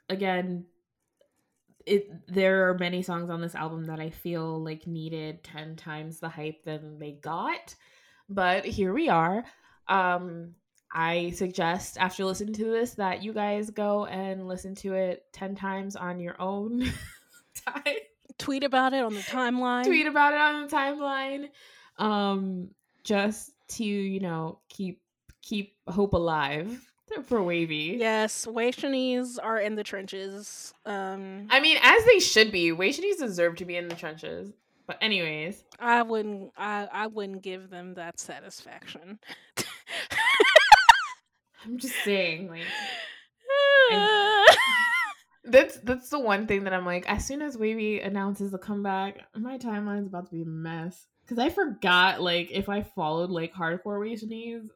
again, 0.09 0.67
it 1.87 2.11
there 2.29 2.69
are 2.69 2.79
many 2.79 3.03
songs 3.03 3.31
on 3.31 3.41
this 3.41 3.55
album 3.55 3.87
that 3.87 4.01
I 4.01 4.11
feel 4.11 4.63
like 4.63 4.87
needed 4.87 5.43
10 5.45 5.77
times 5.77 6.21
the 6.21 6.29
hype 6.29 6.65
than 6.65 6.99
they 6.99 7.13
got. 7.13 7.75
But 8.29 8.65
here 8.65 8.93
we 8.93 9.09
are. 9.09 9.45
Um 9.89 10.55
I 10.93 11.31
suggest 11.31 11.99
after 11.99 12.25
listening 12.25 12.55
to 12.55 12.65
this 12.65 12.95
that 12.95 13.23
you 13.23 13.33
guys 13.35 13.71
go 13.71 14.07
and 14.07 14.49
listen 14.49 14.75
to 14.77 14.95
it 14.95 15.25
10 15.33 15.55
times 15.55 15.97
on 15.97 16.19
your 16.19 16.41
own 16.41 16.81
time. 17.67 17.97
Tweet 18.39 18.65
about 18.65 18.95
it 18.95 19.05
on 19.05 19.15
the 19.15 19.21
timeline. 19.21 19.85
Tweet 19.85 20.07
about 20.07 20.33
it 20.33 20.41
on 20.41 20.67
the 20.67 20.77
timeline. 20.77 21.49
Um 21.99 22.71
just 23.05 23.53
to, 23.69 23.85
you 23.85 24.21
know, 24.21 24.61
keep 24.69 25.01
keep 25.49 25.75
hope 25.89 26.13
alive 26.13 26.91
for 27.25 27.41
WayV. 27.41 27.99
Yes, 27.99 28.47
WayZenNis 28.47 29.39
are 29.43 29.59
in 29.59 29.75
the 29.75 29.85
trenches. 29.85 30.75
Um, 30.85 31.47
I 31.51 31.61
mean, 31.61 31.79
as 31.83 32.05
they 32.05 32.19
should 32.19 32.53
be. 32.53 32.71
WayZenNi's 32.71 33.17
deserve 33.17 33.57
to 33.57 33.65
be 33.65 33.77
in 33.77 33.89
the 33.89 33.95
trenches. 33.95 34.53
But 34.87 34.99
anyways, 35.03 35.65
I 35.79 36.03
wouldn't. 36.03 36.53
I 36.57 36.89
I 36.91 37.07
wouldn't 37.09 37.43
give 37.43 37.69
them 37.69 37.95
that 37.95 38.19
satisfaction. 38.19 39.19
I'm 41.65 41.77
just 41.77 41.97
saying, 42.05 42.49
like 42.49 42.63
that's 45.45 45.79
that's 45.81 46.09
the 46.09 46.19
one 46.19 46.47
thing 46.47 46.65
that 46.65 46.73
I'm 46.73 46.87
like, 46.87 47.07
as 47.07 47.27
soon 47.27 47.43
as 47.43 47.59
WayV 47.59 48.07
announces 48.07 48.55
a 48.55 48.59
comeback, 48.59 49.27
my 49.37 49.59
timeline's 49.59 50.07
about 50.07 50.27
to 50.27 50.33
be 50.33 50.43
a 50.43 50.47
mess. 50.47 51.07
Cause 51.29 51.39
I 51.39 51.51
forgot 51.51 52.23
like 52.23 52.51
if 52.51 52.71
I 52.71 52.83
followed 52.83 53.29
like 53.29 53.53
hardcore 53.53 54.01
WayZenNi's, 54.01 54.71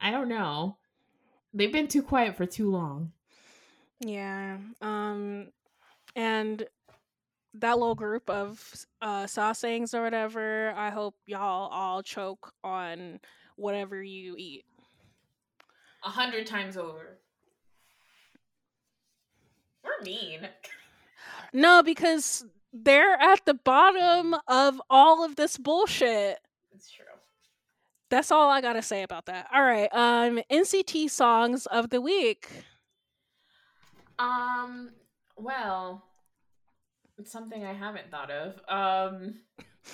I 0.00 0.10
don't 0.10 0.28
know. 0.28 0.76
They've 1.52 1.72
been 1.72 1.88
too 1.88 2.02
quiet 2.02 2.36
for 2.36 2.46
too 2.46 2.70
long. 2.70 3.12
yeah. 4.00 4.58
Um, 4.82 5.48
and 6.16 6.66
that 7.54 7.78
little 7.78 7.94
group 7.94 8.28
of 8.28 8.60
uh 9.00 9.24
sasaengs 9.24 9.94
or 9.94 10.02
whatever. 10.02 10.72
I 10.76 10.90
hope 10.90 11.14
y'all 11.26 11.68
all 11.70 12.02
choke 12.02 12.52
on 12.64 13.20
whatever 13.56 14.02
you 14.02 14.34
eat. 14.36 14.64
A 16.04 16.08
hundred 16.08 16.46
times 16.46 16.76
over. 16.76 17.18
We're 19.84 20.04
mean. 20.04 20.48
No, 21.52 21.82
because 21.84 22.44
they're 22.72 23.14
at 23.20 23.44
the 23.46 23.54
bottom 23.54 24.34
of 24.48 24.82
all 24.90 25.24
of 25.24 25.36
this 25.36 25.56
bullshit. 25.56 26.38
It's 26.74 26.90
true. 26.90 27.04
That's 28.14 28.30
all 28.30 28.48
I 28.48 28.60
gotta 28.60 28.80
say 28.80 29.02
about 29.02 29.26
that. 29.26 29.48
All 29.52 29.60
right, 29.60 29.88
um, 29.92 30.38
NCT 30.48 31.10
songs 31.10 31.66
of 31.66 31.90
the 31.90 32.00
week. 32.00 32.48
Um. 34.20 34.90
Well, 35.36 36.04
it's 37.18 37.32
something 37.32 37.64
I 37.64 37.72
haven't 37.72 38.12
thought 38.12 38.30
of. 38.30 38.52
Um. 38.68 39.40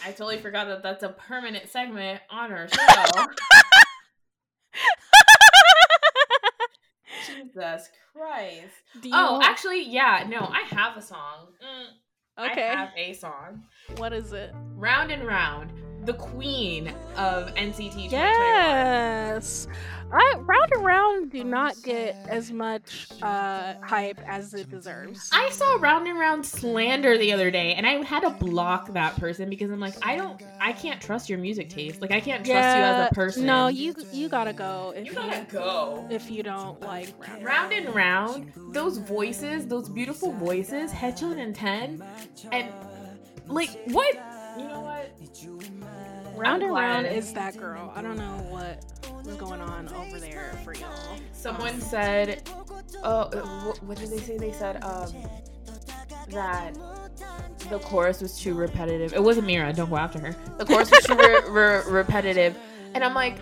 I 0.05 0.11
totally 0.11 0.37
forgot 0.37 0.67
that 0.69 0.83
that's 0.83 1.03
a 1.03 1.09
permanent 1.09 1.71
segment 1.71 2.21
on 2.31 2.53
our 2.53 2.69
show. 2.69 2.77
Jesus 7.27 7.89
Christ. 8.15 8.75
Do 9.01 9.09
you 9.09 9.15
Oh, 9.17 9.33
want- 9.35 9.45
actually, 9.47 9.89
yeah. 9.89 10.27
No, 10.29 10.41
I 10.41 10.63
have 10.75 10.95
a 10.97 11.03
song. 11.03 11.49
Mm, 11.65 12.51
okay. 12.51 12.69
I 12.69 12.77
have 12.77 12.91
a 12.97 13.13
song. 13.15 13.63
what 13.97 14.13
is 14.13 14.33
it? 14.35 14.53
Round 14.77 15.11
and 15.11 15.27
Round, 15.27 15.73
the 16.05 16.15
queen 16.15 16.89
of 17.17 17.55
NCT 17.55 18.11
2021. 18.11 18.11
Yes. 18.11 19.69
I 20.13 20.35
round 20.39 20.73
and 20.73 20.85
round 20.85 21.31
do 21.31 21.45
not 21.45 21.81
get 21.83 22.17
as 22.29 22.51
much 22.51 23.07
uh 23.23 23.75
hype 23.83 24.21
as 24.27 24.55
it 24.55 24.69
deserves. 24.69 25.31
I 25.33 25.51
saw 25.51 25.77
Round 25.81 26.09
and 26.09 26.19
Round 26.19 26.45
slander 26.45 27.17
the 27.17 27.33
other 27.33 27.51
day, 27.51 27.75
and 27.75 27.87
I 27.87 28.03
had 28.05 28.21
to 28.21 28.31
block 28.31 28.93
that 28.93 29.17
person 29.17 29.49
because 29.49 29.71
I'm 29.71 29.79
like, 29.79 29.95
I 30.05 30.17
don't, 30.17 30.43
I 30.61 30.73
can't 30.73 31.01
trust 31.01 31.29
your 31.29 31.39
music 31.39 31.69
taste. 31.69 32.01
Like, 32.01 32.11
I 32.11 32.21
can't 32.21 32.45
trust 32.45 32.77
you 32.77 32.83
as 32.83 33.11
a 33.11 33.15
person. 33.15 33.47
No, 33.47 33.69
you 33.69 33.95
you 34.13 34.29
gotta 34.29 34.53
go 34.53 34.93
if 34.97 35.07
you 35.07 35.13
you, 35.13 35.17
gotta 35.19 35.47
go. 35.49 36.07
if 36.11 36.31
you 36.31 36.43
don't 36.43 36.81
like 36.81 37.15
round. 37.21 37.45
Round 37.45 37.73
and 37.73 37.95
round, 37.95 38.53
those 38.73 38.99
voices, 38.99 39.67
those 39.67 39.89
beautiful 39.89 40.33
voices, 40.33 40.91
Haechan 40.91 41.39
and 41.41 41.55
Ten, 41.55 42.03
and 42.51 42.69
like 43.47 43.71
what? 43.87 44.17
You 44.61 44.69
know 44.69 44.81
what? 44.81 45.11
Round 46.37 46.63
and 46.63 46.73
round 46.73 47.07
is 47.07 47.33
that 47.33 47.57
girl. 47.57 47.93
I 47.95 48.03
don't 48.03 48.17
know 48.19 48.47
what 48.51 48.85
was 49.25 49.37
going 49.37 49.61
on 49.61 49.89
over 49.95 50.19
there 50.19 50.59
for 50.65 50.75
y'all. 50.75 50.91
Someone 51.33 51.81
said, 51.81 52.49
"Oh, 53.03 53.23
uh, 53.23 53.73
what 53.81 53.99
did 53.99 54.11
they 54.11 54.19
say?" 54.19 54.37
They 54.39 54.53
said 54.53 54.83
um, 54.85 55.13
that 56.31 56.75
the 57.71 57.79
chorus 57.81 58.21
was 58.21 58.39
too 58.39 58.55
repetitive. 58.55 59.13
It 59.15 59.23
wasn't 59.23 59.47
Mira. 59.47 59.73
Don't 59.73 59.91
go 59.91 59.97
after 59.97 60.19
her. 60.21 60.37
The 60.59 60.65
chorus 60.67 60.91
was 60.91 61.05
too 61.05 61.15
re- 61.17 61.41
re- 61.49 61.83
repetitive, 61.87 62.57
and 62.95 63.03
I'm 63.03 63.15
like, 63.15 63.39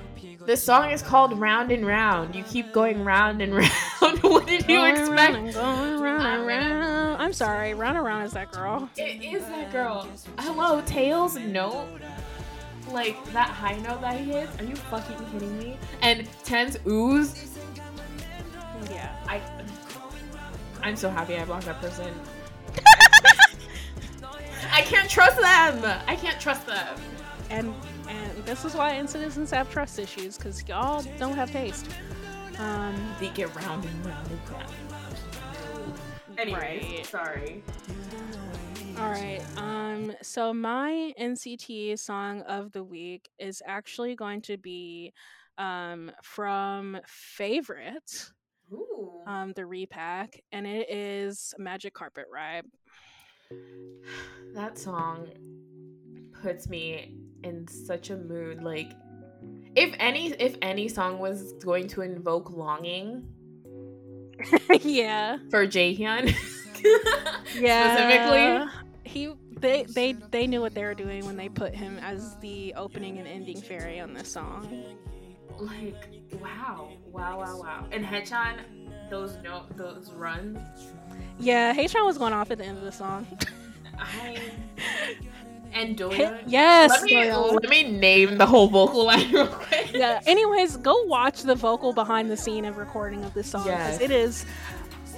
this 0.49 0.65
song 0.65 0.91
is 0.91 1.03
called 1.03 1.39
Round 1.39 1.71
and 1.71 1.87
Round. 1.87 2.35
You 2.35 2.43
keep 2.43 2.73
going 2.73 3.05
round 3.05 3.43
and 3.43 3.55
round. 3.55 4.23
what 4.23 4.47
did 4.47 4.63
you 4.63 4.77
Going 4.79 4.97
expect? 4.97 5.19
round 5.19 5.37
and 5.37 5.53
going 5.55 6.01
round 6.01 6.23
I'm 6.23 6.39
and 6.41 6.49
round. 6.49 7.23
I'm 7.23 7.35
sorry, 7.35 7.75
round 7.75 7.99
and 7.99 8.07
round 8.07 8.25
is 8.25 8.33
that 8.33 8.51
girl. 8.51 8.89
It 8.97 9.23
is 9.23 9.45
that 9.45 9.71
girl. 9.71 10.09
Hello, 10.39 10.81
Taeil's 10.87 11.37
note. 11.37 11.87
Like 12.91 13.23
that 13.35 13.51
high 13.51 13.77
note 13.81 14.01
that 14.01 14.19
he 14.19 14.33
hits. 14.33 14.59
Are 14.59 14.65
you 14.65 14.75
fucking 14.75 15.17
kidding 15.33 15.59
me? 15.59 15.77
And 16.01 16.27
Ten's 16.45 16.79
ooze. 16.87 17.59
Yeah. 18.91 19.15
I. 19.29 19.43
I'm 20.83 20.97
so 20.97 21.11
happy 21.11 21.37
I 21.37 21.45
blocked 21.45 21.67
that 21.67 21.79
person. 21.79 22.11
I 24.73 24.81
can't 24.81 25.11
trust 25.11 25.37
them. 25.37 26.03
I 26.07 26.17
can't 26.17 26.41
trust 26.41 26.67
them. 26.67 26.97
And 27.51 27.75
and 28.09 28.45
this 28.45 28.65
is 28.65 28.75
why 28.75 29.05
citizens 29.07 29.51
have 29.51 29.71
trust 29.71 29.99
issues 29.99 30.37
because 30.37 30.67
y'all 30.67 31.05
don't 31.19 31.35
have 31.35 31.51
taste. 31.51 31.87
Um, 32.59 32.95
They 33.21 33.29
get 33.31 33.55
round 33.55 33.85
and 33.85 34.07
round 34.07 34.27
and 34.29 34.51
round. 34.51 34.73
Anyways, 36.39 36.63
Right. 36.63 37.07
sorry. 37.07 37.63
all 38.97 39.11
right. 39.11 39.41
Um, 39.57 40.13
so 40.23 40.53
my 40.55 41.13
NCT 41.19 41.99
song 41.99 42.43
of 42.43 42.73
the 42.73 42.83
week 42.85 43.29
is 43.39 43.63
actually 43.67 44.15
going 44.17 44.43
to 44.43 44.57
be 44.57 45.13
um 45.59 46.11
from 46.23 46.97
Favorite, 47.07 48.31
Ooh. 48.73 49.23
um, 49.27 49.53
the 49.57 49.67
repack, 49.67 50.41
and 50.53 50.67
it 50.67 50.89
is 50.91 51.53
Magic 51.59 51.93
Carpet 51.95 52.27
Ride. 52.33 52.65
that 54.55 54.79
song 54.79 55.29
puts 56.43 56.69
me 56.69 57.15
in 57.45 57.67
such 57.69 58.11
a 58.11 58.17
mood 58.17 58.63
like 58.63 58.93
if 59.77 59.95
any 59.99 60.33
if 60.33 60.57
any 60.61 60.89
song 60.89 61.19
was 61.19 61.53
going 61.65 61.87
to 61.89 62.03
invoke 62.03 62.51
longing 62.51 63.25
yeah. 64.83 65.39
for 65.51 65.67
Jaehyun 65.67 66.35
yeah. 67.55 67.97
specifically. 67.97 68.81
He 69.05 69.33
they 69.59 69.85
they 69.85 70.13
they 70.13 70.47
knew 70.47 70.61
what 70.61 70.75
they 70.75 70.85
were 70.85 70.95
doing 70.95 71.25
when 71.25 71.37
they 71.37 71.49
put 71.49 71.75
him 71.75 71.99
as 71.99 72.37
the 72.37 72.75
opening 72.75 73.19
and 73.19 73.27
ending 73.27 73.61
fairy 73.61 74.01
on 74.01 74.13
this 74.13 74.31
song. 74.31 74.85
Like 75.59 76.09
wow 76.41 76.91
wow 77.07 77.39
wow 77.39 77.61
wow. 77.61 77.87
And 77.91 78.05
Haechan 78.05 78.59
those 79.11 79.37
no 79.43 79.65
those 79.77 80.13
runs? 80.13 80.59
Yeah 81.39 81.75
Haechan 81.75 82.05
was 82.05 82.19
going 82.19 82.33
off 82.33 82.51
at 82.51 82.59
the 82.59 82.65
end 82.65 82.79
of 82.79 82.85
the 82.85 82.93
song. 82.93 83.27
I 83.99 84.41
and 85.75 85.91
He- 85.91 85.95
Doyoung 85.97 86.39
yes 86.47 86.91
let 86.91 87.03
me 87.03 87.13
Doyoung. 87.15 87.53
let 87.61 87.69
me 87.71 87.83
name 87.85 88.39
the 88.39 88.47
whole 88.47 88.69
vocal 88.69 89.05
line 89.05 89.31
real 89.33 89.47
quick 89.47 89.93
yeah 89.93 90.21
anyways 90.27 90.77
go 90.79 91.03
watch 91.05 91.43
the 91.43 91.55
vocal 91.55 91.93
behind 91.93 92.31
the 92.31 92.37
scene 92.37 92.65
of 92.65 92.77
recording 92.79 93.25
of 93.25 93.35
this 93.35 93.49
song 93.51 93.65
because 93.65 93.99
Yes. 93.99 94.01
it 94.01 94.11
is 94.11 94.47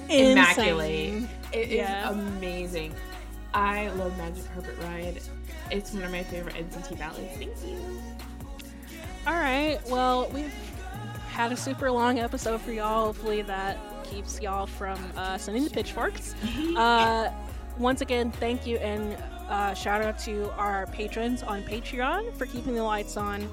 Immaculate. 0.09 0.91
insane. 0.91 1.29
It 1.53 1.69
is 1.69 1.73
Yeah. 1.73 2.09
amazing. 2.09 2.93
I 3.53 3.89
love 3.91 4.17
Magic 4.17 4.43
Carpet 4.53 4.75
Ride. 4.83 5.21
It's 5.69 5.93
one 5.93 6.03
of 6.03 6.11
my 6.11 6.23
favorite 6.23 6.55
NCT 6.55 6.97
ballads. 6.97 7.19
Thank 7.37 7.51
you. 7.65 7.77
all 9.27 9.33
right 9.35 9.79
well 9.89 10.29
we've 10.33 10.53
had 11.29 11.51
a 11.51 11.55
super 11.57 11.89
long 11.91 12.19
episode 12.19 12.59
for 12.59 12.71
y'all 12.73 13.05
hopefully 13.05 13.41
that 13.43 13.77
keeps 14.03 14.41
y'all 14.41 14.65
from 14.67 14.99
uh, 15.15 15.37
sending 15.37 15.63
the 15.63 15.69
pitchforks 15.69 16.35
Uh, 16.75 17.31
once 17.77 18.01
again, 18.01 18.31
thank 18.31 18.67
you 18.67 18.77
and 18.77 19.15
uh, 19.51 19.73
shout 19.73 20.01
out 20.01 20.17
to 20.19 20.49
our 20.57 20.87
patrons 20.87 21.43
on 21.43 21.61
Patreon 21.63 22.33
for 22.35 22.45
keeping 22.45 22.73
the 22.73 22.83
lights 22.83 23.17
on. 23.17 23.47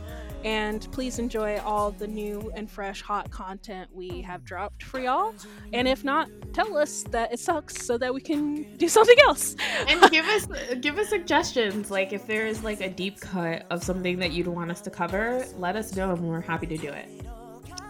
And 0.44 0.86
please 0.92 1.18
enjoy 1.18 1.58
all 1.58 1.90
the 1.90 2.06
new 2.06 2.52
and 2.54 2.70
fresh 2.70 3.02
hot 3.02 3.28
content 3.32 3.90
we 3.92 4.20
have 4.22 4.44
dropped 4.44 4.84
for 4.84 5.00
y'all. 5.00 5.34
And 5.72 5.88
if 5.88 6.04
not, 6.04 6.28
tell 6.52 6.76
us 6.78 7.02
that 7.10 7.32
it 7.32 7.40
sucks 7.40 7.84
so 7.84 7.98
that 7.98 8.14
we 8.14 8.20
can 8.20 8.76
do 8.76 8.88
something 8.98 9.16
else. 9.26 9.56
and 9.88 10.00
give 10.12 10.24
us 10.26 10.46
give 10.80 10.96
us 10.96 11.08
suggestions. 11.08 11.90
Like 11.90 12.12
if 12.12 12.24
there 12.28 12.46
is 12.46 12.62
like 12.62 12.80
a 12.80 12.88
deep 12.88 13.20
cut 13.20 13.66
of 13.70 13.82
something 13.82 14.20
that 14.20 14.30
you'd 14.30 14.46
want 14.46 14.70
us 14.70 14.80
to 14.82 14.90
cover, 14.90 15.44
let 15.56 15.74
us 15.74 15.96
know 15.96 16.12
and 16.12 16.20
we're 16.22 16.40
happy 16.40 16.68
to 16.68 16.76
do 16.76 16.88
it. 16.88 17.08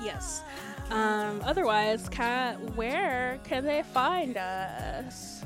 yes. 0.03 0.41
Um, 0.91 1.43
otherwise, 1.45 2.09
Kat, 2.09 2.57
where 2.75 3.39
can 3.45 3.63
they 3.63 3.83
find 3.83 4.39
us? 4.39 5.45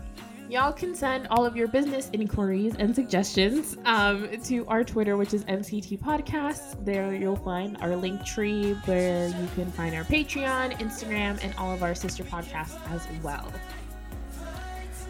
Y'all 0.53 0.71
can 0.71 0.95
send 0.95 1.27
all 1.29 1.47
of 1.47 1.57
your 1.57 1.67
business 1.67 2.11
inquiries 2.13 2.75
and 2.79 2.95
suggestions 2.95 3.79
um, 3.87 4.29
to 4.45 4.67
our 4.67 4.85
Twitter, 4.85 5.17
which 5.17 5.33
is 5.33 5.47
MCT 5.47 5.99
Podcasts. 5.99 6.77
There 6.85 7.15
you'll 7.15 7.37
find 7.37 7.79
our 7.81 7.97
link 7.97 8.23
tree 8.27 8.75
where 8.85 9.29
you 9.29 9.49
can 9.55 9.73
find 9.73 9.95
our 9.95 10.05
Patreon, 10.05 10.79
Instagram, 10.79 11.43
and 11.43 11.55
all 11.57 11.73
of 11.73 11.83
our 11.83 11.95
sister 11.95 12.23
podcasts 12.23 12.79
as 12.91 13.09
well. 13.23 13.51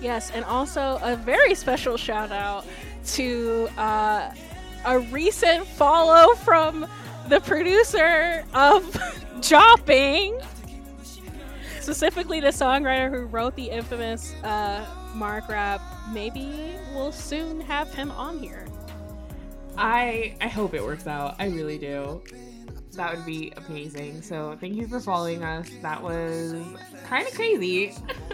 Yes, 0.00 0.30
and 0.30 0.44
also 0.44 1.00
a 1.02 1.16
very 1.16 1.56
special 1.56 1.96
shout 1.96 2.30
out 2.30 2.64
to 3.06 3.68
uh, 3.76 4.32
a 4.84 4.98
recent 5.00 5.66
follow 5.66 6.36
from 6.36 6.86
the 7.28 7.40
producer 7.40 8.44
of 8.54 8.96
Jopping, 9.40 10.40
specifically 11.80 12.38
the 12.38 12.50
songwriter 12.50 13.10
who 13.10 13.24
wrote 13.24 13.56
the 13.56 13.70
infamous 13.70 14.34
uh, 14.44 14.86
Margrab, 15.14 15.80
maybe 16.12 16.76
we'll 16.94 17.12
soon 17.12 17.60
have 17.60 17.92
him 17.92 18.10
on 18.12 18.38
here. 18.38 18.66
I 19.76 20.34
I 20.40 20.48
hope 20.48 20.74
it 20.74 20.82
works 20.82 21.06
out. 21.06 21.36
I 21.38 21.46
really 21.46 21.78
do. 21.78 22.22
That 22.92 23.16
would 23.16 23.24
be 23.24 23.52
amazing. 23.68 24.20
So 24.22 24.56
thank 24.60 24.74
you 24.74 24.86
for 24.86 25.00
following 25.00 25.42
us. 25.42 25.68
That 25.80 26.02
was 26.02 26.54
kind 27.04 27.26
of 27.26 27.34
crazy. 27.34 27.92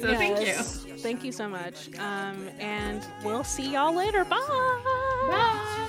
so 0.00 0.10
yes. 0.10 0.18
thank 0.18 0.88
you. 0.88 0.96
Thank 0.98 1.24
you 1.24 1.32
so 1.32 1.48
much. 1.48 1.88
Um, 1.98 2.48
and 2.58 3.04
we'll 3.24 3.44
see 3.44 3.72
y'all 3.72 3.94
later. 3.94 4.24
Bye. 4.24 4.40
Bye. 5.28 5.84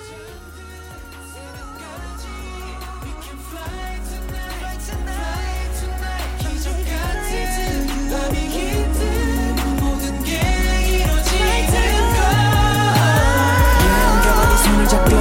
손을 14.86 14.88
잡고 14.88 15.16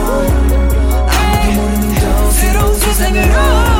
아무도 1.10 1.62
모르는 1.62 1.96
곳 1.96 2.32
새로운 2.34 2.76
세상으로 2.76 3.75